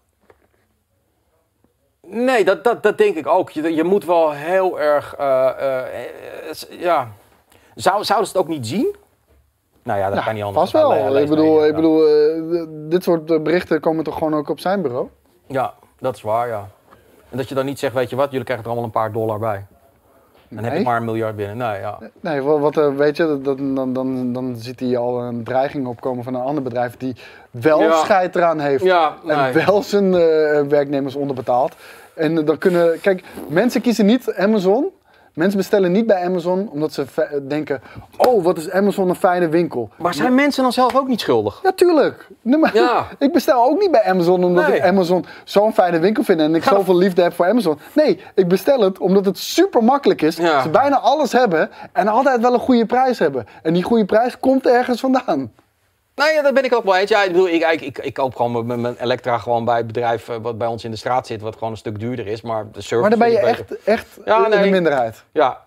Nee, 2.07 2.45
dat, 2.45 2.65
dat, 2.65 2.83
dat 2.83 2.99
denk 2.99 3.17
ik 3.17 3.27
ook. 3.27 3.51
Je, 3.51 3.75
je 3.75 3.85
moet 3.85 4.05
wel 4.05 4.33
heel 4.33 4.81
erg. 4.81 5.15
ja. 6.71 7.09
Zou, 7.75 8.05
zouden 8.05 8.29
ze 8.29 8.33
het 8.39 8.43
ook 8.43 8.49
niet 8.49 8.67
zien? 8.67 8.97
Nou 9.89 10.01
ja, 10.01 10.11
dat 10.11 10.25
kan 10.25 10.35
niet 10.35 10.43
anders. 10.43 10.71
Vast 10.71 10.73
wel. 10.87 11.19
Ik 11.19 11.29
bedoel, 11.29 11.67
ik 11.67 11.75
bedoel 11.75 12.07
eh, 12.07 12.63
dit 12.69 13.03
soort 13.03 13.31
eh, 13.31 13.41
berichten 13.41 13.81
komen 13.81 14.05
toch 14.05 14.15
gewoon 14.19 14.35
ook 14.35 14.49
op 14.49 14.61
zijn 14.61 14.83
bureau? 14.83 15.09
Ja, 15.47 15.75
dat 15.99 16.17
is 16.17 16.23
waar, 16.23 16.49
ja. 16.49 16.69
En 17.31 17.37
dat 17.37 17.49
je 17.49 17.55
dan 17.55 17.65
niet 17.65 17.79
zegt, 17.79 17.95
weet 17.95 18.11
je 18.11 18.17
wat, 18.17 18.31
jullie 18.31 18.45
krijgen 18.45 18.65
er 18.65 18.71
allemaal 18.71 18.89
een 18.89 19.01
paar 19.01 19.13
dollar 19.13 19.39
bij. 19.39 19.67
Dan 20.49 20.65
heb 20.65 20.73
ik 20.75 20.85
maar 20.85 20.97
een 20.97 21.05
miljard 21.05 21.37
binnen. 21.37 21.57
Nee, 21.57 21.81
ja. 21.81 21.99
Nee, 22.21 22.41
wat, 22.43 22.77
eh, 22.77 22.95
weet 22.95 23.17
je, 23.17 23.27
dat- 23.27 23.45
dat- 23.45 23.59
dan, 23.59 23.93
dan, 23.93 24.33
dan 24.33 24.57
ziet 24.57 24.81
hij 24.81 24.97
al 24.97 25.21
een 25.23 25.45
dreiging 25.45 25.87
opkomen 25.87 26.25
van 26.25 26.35
een 26.35 26.41
ander 26.43 26.63
bedrijf 26.63 26.97
die 26.97 27.17
wel 27.51 27.81
Ja. 27.83 27.93
scheid 27.97 28.37
eraan 28.37 28.61
heeft. 28.61 28.85
Ja, 28.85 29.15
En 29.27 29.53
wel 29.67 29.83
zijn 29.83 30.11
werknemers 30.69 31.15
onderbetaalt. 31.15 31.75
En 32.15 32.45
dan 32.45 32.59
kunnen, 32.59 33.01
kijk, 33.01 33.25
mensen 33.49 33.81
kiezen 33.81 34.07
niet 34.07 34.35
Amazon. 34.35 34.91
Mensen 35.35 35.59
bestellen 35.59 35.93
niet 35.93 36.07
bij 36.07 36.25
Amazon 36.25 36.69
omdat 36.73 36.93
ze 36.93 37.05
denken: 37.49 37.81
oh, 38.17 38.45
wat 38.45 38.59
is 38.59 38.71
Amazon 38.71 39.09
een 39.09 39.15
fijne 39.15 39.49
winkel. 39.49 39.91
Maar 39.97 40.15
zijn 40.15 40.35
mensen 40.35 40.63
dan 40.63 40.73
zelf 40.73 40.97
ook 40.97 41.09
niet 41.09 41.21
schuldig? 41.21 41.61
Ja, 41.63 41.73
tuurlijk. 41.73 42.29
Nee, 42.43 42.59
maar 42.59 42.75
Ja. 42.75 43.07
Ik 43.19 43.33
bestel 43.33 43.65
ook 43.65 43.81
niet 43.81 43.91
bij 43.91 44.03
Amazon 44.05 44.45
omdat 44.45 44.69
Nee. 44.69 44.77
ik 44.77 44.83
Amazon 44.85 45.25
zo'n 45.45 45.73
fijne 45.73 45.99
winkel 45.99 46.23
vind 46.25 46.41
en 46.41 46.55
ik 46.55 46.63
zoveel 46.63 46.97
liefde 46.97 47.23
heb 47.23 47.33
voor 47.35 47.47
Amazon. 47.49 47.79
Nee, 47.95 48.21
ik 48.35 48.49
bestel 48.49 48.81
het 48.81 48.99
omdat 48.99 49.25
het 49.25 49.39
super 49.39 49.85
makkelijk 49.85 50.23
is. 50.23 50.37
Ja. 50.37 50.63
Ze 50.63 50.69
bijna 50.69 50.99
alles 50.99 51.33
hebben 51.33 51.71
en 51.93 52.09
altijd 52.09 52.41
wel 52.41 52.53
een 52.53 52.59
goede 52.61 52.87
prijs 52.87 53.19
hebben. 53.19 53.47
En 53.63 53.73
die 53.75 53.83
goede 53.83 54.05
prijs 54.05 54.39
komt 54.39 54.67
ergens 54.67 55.01
vandaan. 55.01 55.53
Nee, 56.19 56.33
ja, 56.35 56.43
dat 56.43 56.55
ben 56.55 56.65
ik 56.65 56.75
ook 56.75 56.85
wel 56.85 56.97
eens. 56.97 57.11
Ja, 57.11 57.23
ik, 57.23 57.33
bedoel, 57.33 57.49
ik, 57.49 57.63
ik, 57.71 57.81
ik, 57.81 57.99
ik 57.99 58.15
koop 58.15 58.37
gewoon 58.37 58.67
mijn- 58.67 58.81
mijn, 58.81 58.97
Elektra 58.99 59.39
gewoon 59.39 59.65
bij 59.65 59.77
het 59.77 59.87
bedrijf 59.87 60.29
eh, 60.29 60.37
wat 60.43 60.59
bij 60.59 60.67
ons 60.69 60.85
in 60.85 60.91
de 60.91 60.97
straat 60.97 61.27
zit, 61.27 61.41
wat 61.41 61.55
gewoon 61.55 61.71
een 61.71 61.77
stuk 61.77 61.99
duurder 62.01 62.27
is. 62.27 62.41
Maar 62.43 62.65
de 62.73 62.81
service 62.81 63.01
Maar 63.01 63.11
dan 63.11 63.19
ben 63.19 63.31
je 63.31 63.35
beter. 63.41 63.49
echt, 63.77 63.83
echt 63.85 64.07
Ja, 64.25 64.45
in 64.45 64.63
de 64.63 64.71
minderheid. 64.71 65.25
Ja. 65.33 65.67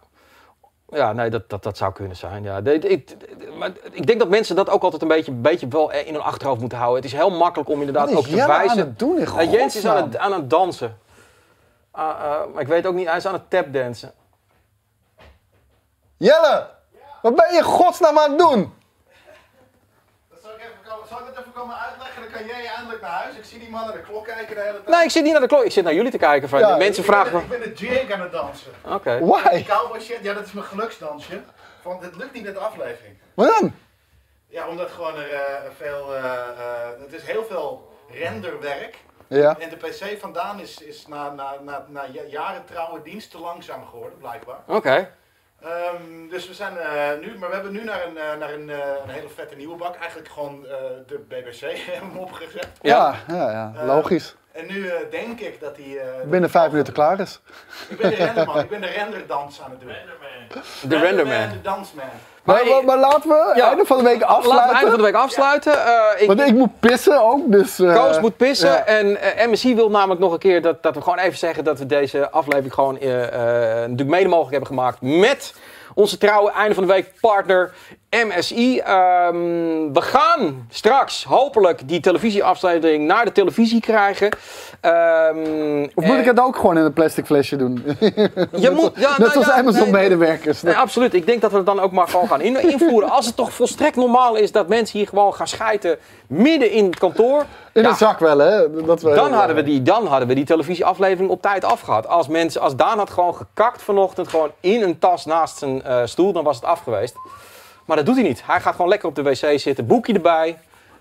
Ja, 0.89 1.13
nee, 1.13 1.29
dat, 1.29 1.49
dat, 1.49 1.63
dat 1.63 1.77
zou 1.77 1.93
kunnen 1.93 2.15
zijn. 2.17 2.43
Ja. 2.43 2.57
Ik, 2.63 3.15
maar 3.57 3.71
ik 3.91 4.07
denk 4.07 4.19
dat 4.19 4.29
mensen 4.29 4.55
dat 4.55 4.69
ook 4.69 4.83
altijd 4.83 5.01
een 5.01 5.07
beetje, 5.07 5.31
beetje 5.31 5.67
wel 5.67 5.91
in 5.91 6.13
hun 6.13 6.21
achterhoofd 6.23 6.59
moeten 6.59 6.77
houden. 6.77 7.01
Het 7.03 7.11
is 7.11 7.17
heel 7.19 7.29
makkelijk 7.31 7.69
om 7.69 7.79
inderdaad 7.79 8.15
ook 8.15 8.23
te 8.23 8.29
Jelle 8.29 8.41
aan 8.41 8.57
wijzen. 8.59 8.77
het 8.77 8.99
doen 8.99 9.17
in 9.19 9.25
Eh, 9.25 9.51
Jens 9.51 9.75
is 9.75 9.85
aan 9.85 9.95
het, 10.03 10.17
aan 10.17 10.33
het 10.33 10.49
dansen. 10.49 10.97
Ah, 11.91 12.09
eh, 12.23 12.39
maar 12.53 12.61
ik 12.61 12.67
weet 12.67 12.85
ook 12.85 12.93
niet, 12.93 13.07
hij 13.07 13.17
is 13.17 13.25
aan 13.25 13.33
het 13.33 13.49
tapdansen. 13.49 14.11
Jelle, 16.17 16.67
wat 17.21 17.35
ben 17.35 17.53
je 17.53 17.63
godsnaam 17.63 18.17
aan 18.19 18.29
het 18.29 18.39
doen? 18.39 18.73
Dat 20.29 20.39
zal, 20.41 20.51
ik 20.51 20.57
even 20.59 20.71
komen, 20.91 21.00
zal 21.11 21.19
ik 21.19 21.25
het 21.25 21.37
even 21.39 21.51
komen 21.53 21.75
uitleggen? 21.77 22.21
Dan 22.21 22.31
kan 22.31 22.45
jij 22.45 22.65
eindelijk 22.75 23.01
naar 23.01 23.11
huis. 23.11 23.35
Ik 23.35 23.43
zie 23.43 23.59
die 23.59 23.69
man 23.69 23.83
naar 23.85 23.93
de 23.93 24.01
klok 24.01 24.25
kijken 24.25 24.55
de 24.55 24.61
hele 24.61 24.73
tijd. 24.83 24.87
Nee, 24.95 25.03
ik 25.03 25.09
zit 25.11 25.23
niet 25.23 25.31
naar 25.31 25.41
de 25.41 25.47
klok. 25.47 25.63
Ik 25.63 25.71
zit 25.71 25.83
naar 25.83 25.93
jullie 25.93 26.11
te 26.11 26.17
kijken. 26.17 26.49
Van, 26.49 26.59
Ja, 26.59 26.77
mensen 26.77 27.03
ik 27.03 27.09
ben, 27.09 27.15
vragen 27.19 27.39
ik 27.39 27.47
me. 27.47 27.57
ben 27.57 27.69
de 27.69 27.75
jig 27.75 28.11
aan 28.11 28.21
het 28.21 28.31
dansen. 28.31 28.71
Oké. 28.85 29.19
Why? 29.25 29.63
Cowboy 29.65 29.99
shit, 30.01 30.19
ja 30.21 30.33
dat 30.33 30.45
is 30.45 30.51
mijn 30.51 30.65
geluksdansje. 30.65 31.41
Want 31.81 32.01
het 32.03 32.15
lukt 32.15 32.33
niet 32.33 32.43
met 32.43 32.53
de 32.53 32.59
aflevering. 32.59 33.17
Wat 33.33 33.47
dan? 33.59 33.73
Ja, 34.47 34.67
omdat 34.67 34.91
gewoon 34.91 35.15
er 35.15 35.33
eh, 35.33 35.41
veel, 35.77 36.15
eh, 36.15 36.23
eh, 36.23 36.89
het 36.99 37.13
is 37.13 37.23
heel 37.23 37.45
veel 37.45 37.93
renderwerk. 38.09 38.97
Ja. 39.27 39.55
En 39.59 39.69
de 39.69 39.75
PC 39.75 40.19
vandaan 40.19 40.59
is, 40.59 40.77
is 40.81 41.07
na, 41.07 41.29
na, 41.29 41.53
na, 41.61 41.85
na 41.87 42.05
ja- 42.11 42.21
jaren 42.29 42.65
trouwe 42.65 43.01
dienst 43.01 43.31
te 43.31 43.39
langzaam 43.39 43.85
geworden, 43.85 44.17
blijkbaar. 44.17 44.57
Oké. 44.67 45.11
Ehm, 45.63 46.29
dus 46.29 46.47
we 46.47 46.53
zijn 46.53 46.77
eh, 46.77 47.09
nu, 47.21 47.37
maar 47.37 47.49
we 47.49 47.55
hebben 47.55 47.71
nu 47.73 47.83
naar 47.83 48.05
een, 48.07 48.17
eh, 48.17 48.37
naar 48.39 48.53
een, 48.53 48.69
eh, 48.69 48.77
een 49.03 49.09
hele 49.09 49.29
vette 49.35 49.55
nieuwe 49.55 49.75
bak. 49.75 49.95
Eigenlijk 49.95 50.29
gewoon 50.29 50.65
eh, 50.65 50.71
de 51.07 51.19
BBC 51.29 51.79
opgezet. 52.17 52.67
Ja, 52.81 53.15
ja, 53.27 53.51
ja, 53.51 53.73
Eh, 53.77 53.85
logisch. 53.85 54.35
En 54.51 54.65
nu 54.67 54.87
eh, 54.87 54.95
denk 55.11 55.39
ik 55.39 55.59
dat 55.59 55.77
hij... 55.77 55.97
eh, 55.97 56.05
Binnen 56.25 56.49
vijf 56.49 56.71
minuten 56.71 56.93
klaar 56.93 57.19
is. 57.19 57.39
Ik 57.89 57.97
ben 57.97 58.09
de 58.09 58.15
renderman, 58.15 58.59
ik 58.59 58.69
ben 58.69 58.81
de 58.81 58.87
renderdans 58.87 59.61
aan 59.61 59.71
het 59.71 59.79
doen. 59.79 59.89
De 60.89 60.97
Renderman. 60.99 61.49
De 61.49 61.61
dansman. 61.61 62.05
Maar, 62.43 62.65
maar, 62.69 62.83
maar 62.85 62.97
laten 62.97 63.29
we 63.29 63.51
Ja. 63.55 63.67
einde 63.69 63.85
van 63.85 63.97
de 63.97 64.03
week 64.03 64.19
Laten 64.21 64.49
we 64.49 64.55
het 64.55 64.59
einde 64.59 64.69
afsluiten. 64.71 64.89
van 64.89 64.97
de 64.97 65.03
week 65.03 65.15
afsluiten. 65.15 65.85
Eh, 65.85 66.21
ik, 66.21 66.27
Want 66.27 66.41
ik 66.41 66.53
moet 66.53 66.79
pissen 66.79 67.21
ook, 67.23 67.51
dus... 67.51 67.75
Koos 67.75 68.19
moet 68.19 68.37
pissen. 68.37 68.69
ja. 68.69 68.85
En 68.85 69.21
eh, 69.21 69.47
MSI 69.47 69.75
wil 69.75 69.89
namelijk 69.89 70.19
nog 70.19 70.31
een 70.33 70.39
keer 70.39 70.61
dat, 70.61 70.83
dat 70.83 70.95
we 70.95 71.01
gewoon 71.01 71.17
even 71.19 71.37
zeggen 71.37 71.63
dat 71.63 71.79
we 71.79 71.85
deze 71.85 72.29
aflevering 72.29 72.73
gewoon 72.73 72.97
natuurlijk 73.01 74.09
mede 74.09 74.27
mogelijk 74.27 74.51
hebben 74.51 74.67
gemaakt 74.67 75.01
met 75.01 75.53
onze 75.93 76.17
trouwe 76.17 76.51
einde 76.51 76.73
van 76.75 76.85
de 76.87 76.93
week 76.93 77.11
partner 77.21 77.73
MSI. 78.11 78.79
Ehm, 78.79 79.35
we 79.93 80.01
gaan 80.01 80.65
straks 80.69 81.23
hopelijk 81.23 81.87
die 81.87 81.99
televisieaflevering 81.99 83.07
naar 83.07 83.25
de 83.25 83.31
televisie 83.31 83.79
krijgen. 83.81 84.29
Ehm, 84.81 85.87
Of 85.95 86.03
moet 86.05 86.17
ik 86.17 86.25
het 86.25 86.39
ook 86.39 86.55
gewoon 86.55 86.77
in 86.77 86.83
een 86.83 86.93
plastic 86.93 87.25
flesje 87.25 87.55
doen? 87.55 87.83
Je 88.55 88.69
moet, 88.69 88.91
ja, 89.05 89.09
Net 89.09 89.17
nou 89.17 89.35
als 89.35 89.45
ja, 89.45 89.51
Amazon-medewerkers. 89.53 90.61
Nee, 90.61 90.75
absoluut. 90.75 91.13
Ik 91.13 91.25
denk 91.25 91.41
dat 91.41 91.51
we 91.51 91.57
het 91.57 91.65
dan 91.65 91.79
ook 91.79 91.91
maar 91.91 92.07
gewoon 92.07 92.27
gaan 92.27 92.41
in- 92.41 92.69
invoeren. 92.69 93.09
Als 93.09 93.25
het 93.25 93.35
toch 93.35 93.53
volstrekt 93.53 93.95
normaal 93.95 94.35
is 94.35 94.51
dat 94.51 94.67
mensen 94.67 94.97
hier 94.99 95.07
gewoon 95.07 95.33
gaan 95.33 95.47
schijten 95.47 95.97
midden 96.27 96.71
in 96.71 96.85
het 96.85 96.99
kantoor. 96.99 97.45
In 97.73 97.81
ja, 97.81 97.89
een 97.89 97.95
zak 97.95 98.19
wel, 98.19 98.37
hè? 98.37 98.83
Dat 98.85 99.01
we, 99.01 99.13
Dan 99.13 99.33
hadden, 99.33 99.55
we 99.55 99.63
die, 99.63 99.81
dan 99.81 100.05
hadden 100.07 100.27
we 100.27 100.33
die 100.33 100.45
televisieaflevering 100.45 101.29
op 101.31 101.41
tijd 101.41 101.63
afgehad. 101.65 102.07
Als, 102.07 102.27
mensen, 102.27 102.61
als 102.61 102.75
Daan 102.75 102.97
had 102.97 103.09
gewoon 103.09 103.35
gekakt 103.35 103.81
vanochtend 103.81 104.27
gewoon 104.27 104.51
in 104.59 104.81
een 104.81 104.99
tas 104.99 105.25
naast 105.25 105.57
zijn 105.57 105.83
eh, 105.83 106.01
stoel, 106.05 106.33
dan 106.33 106.43
was 106.43 106.55
het 106.55 106.65
af 106.65 106.79
geweest. 106.83 107.15
Maar 107.91 107.99
dat 107.99 108.09
doet 108.09 108.19
hij 108.21 108.27
niet. 108.29 108.41
Hij 108.45 108.59
gaat 108.61 108.75
gewoon 108.75 108.89
lekker 108.89 109.07
op 109.09 109.15
de 109.15 109.21
wc 109.23 109.59
zitten, 109.59 109.85
boekje 109.85 110.13
erbij. 110.13 110.57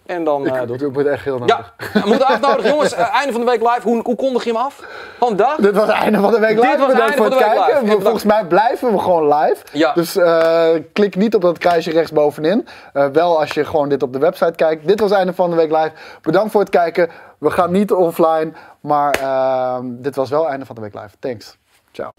En 0.06 0.24
dan 0.24 0.46
eh, 0.46 0.60
Ik, 0.62 0.68
doet 0.68 0.82
ik 0.82 0.92
word 0.92 1.06
echt 1.06 1.24
heel 1.24 1.38
nodig. 1.38 1.74
Ja, 1.78 2.00
we 2.00 2.08
moeten 2.08 2.26
afnodigen. 2.26 2.70
Jongens, 2.74 2.92
eh, 2.94 3.14
einde 3.14 3.32
van 3.32 3.40
de 3.40 3.46
week 3.50 3.60
live. 3.60 3.80
Hoe, 3.82 4.00
hoe 4.02 4.16
kondig 4.16 4.44
je 4.44 4.50
hem 4.52 4.58
af? 4.60 4.80
Vandaag? 5.18 5.56
Dit 5.56 5.74
was 5.74 5.86
het 5.86 5.96
einde 5.96 6.18
van 6.20 6.32
de 6.32 6.38
week 6.38 6.56
Dit 6.56 6.64
live. 6.64 6.78
was 6.78 6.86
het 6.86 6.96
Bedankt 6.96 7.10
einde 7.10 7.16
voor 7.16 7.38
van 7.38 7.38
het 7.38 7.38
de 7.38 7.54
week 7.54 7.64
kijken. 7.66 7.82
live. 7.82 7.94
Maar 7.94 8.02
Volgens 8.02 8.24
mij 8.24 8.44
blijven 8.44 8.92
we 8.92 8.98
gewoon 8.98 9.28
live. 9.34 9.56
Ja. 9.72 9.92
Dus 9.92 10.16
eh, 10.16 10.68
klik 10.92 11.16
niet 11.16 11.34
op 11.34 11.40
dat 11.42 11.58
kruisje 11.58 11.90
rechtsbovenin. 11.90 12.66
Eh 12.92 13.06
wel 13.06 13.40
als 13.40 13.52
je 13.52 13.64
gewoon 13.64 13.88
dit 13.88 14.02
op 14.02 14.12
de 14.12 14.18
website 14.18 14.52
kijkt. 14.56 14.86
Dit 14.88 15.00
was 15.00 15.08
het 15.10 15.18
einde 15.18 15.32
van 15.34 15.50
de 15.50 15.56
week 15.56 15.70
live. 15.70 15.92
Bedankt 16.22 16.50
voor 16.50 16.60
het 16.60 16.70
kijken. 16.70 17.10
We 17.38 17.50
gaan 17.50 17.70
niet 17.72 17.92
offline. 17.92 18.52
Maar 18.80 19.14
eh, 19.20 19.78
dit 19.82 20.14
was 20.16 20.30
wel 20.30 20.40
het 20.42 20.50
einde 20.50 20.66
van 20.66 20.74
de 20.74 20.80
week 20.80 20.94
live. 20.94 21.10
Thanks. 21.18 21.56
Ciao. 21.92 22.10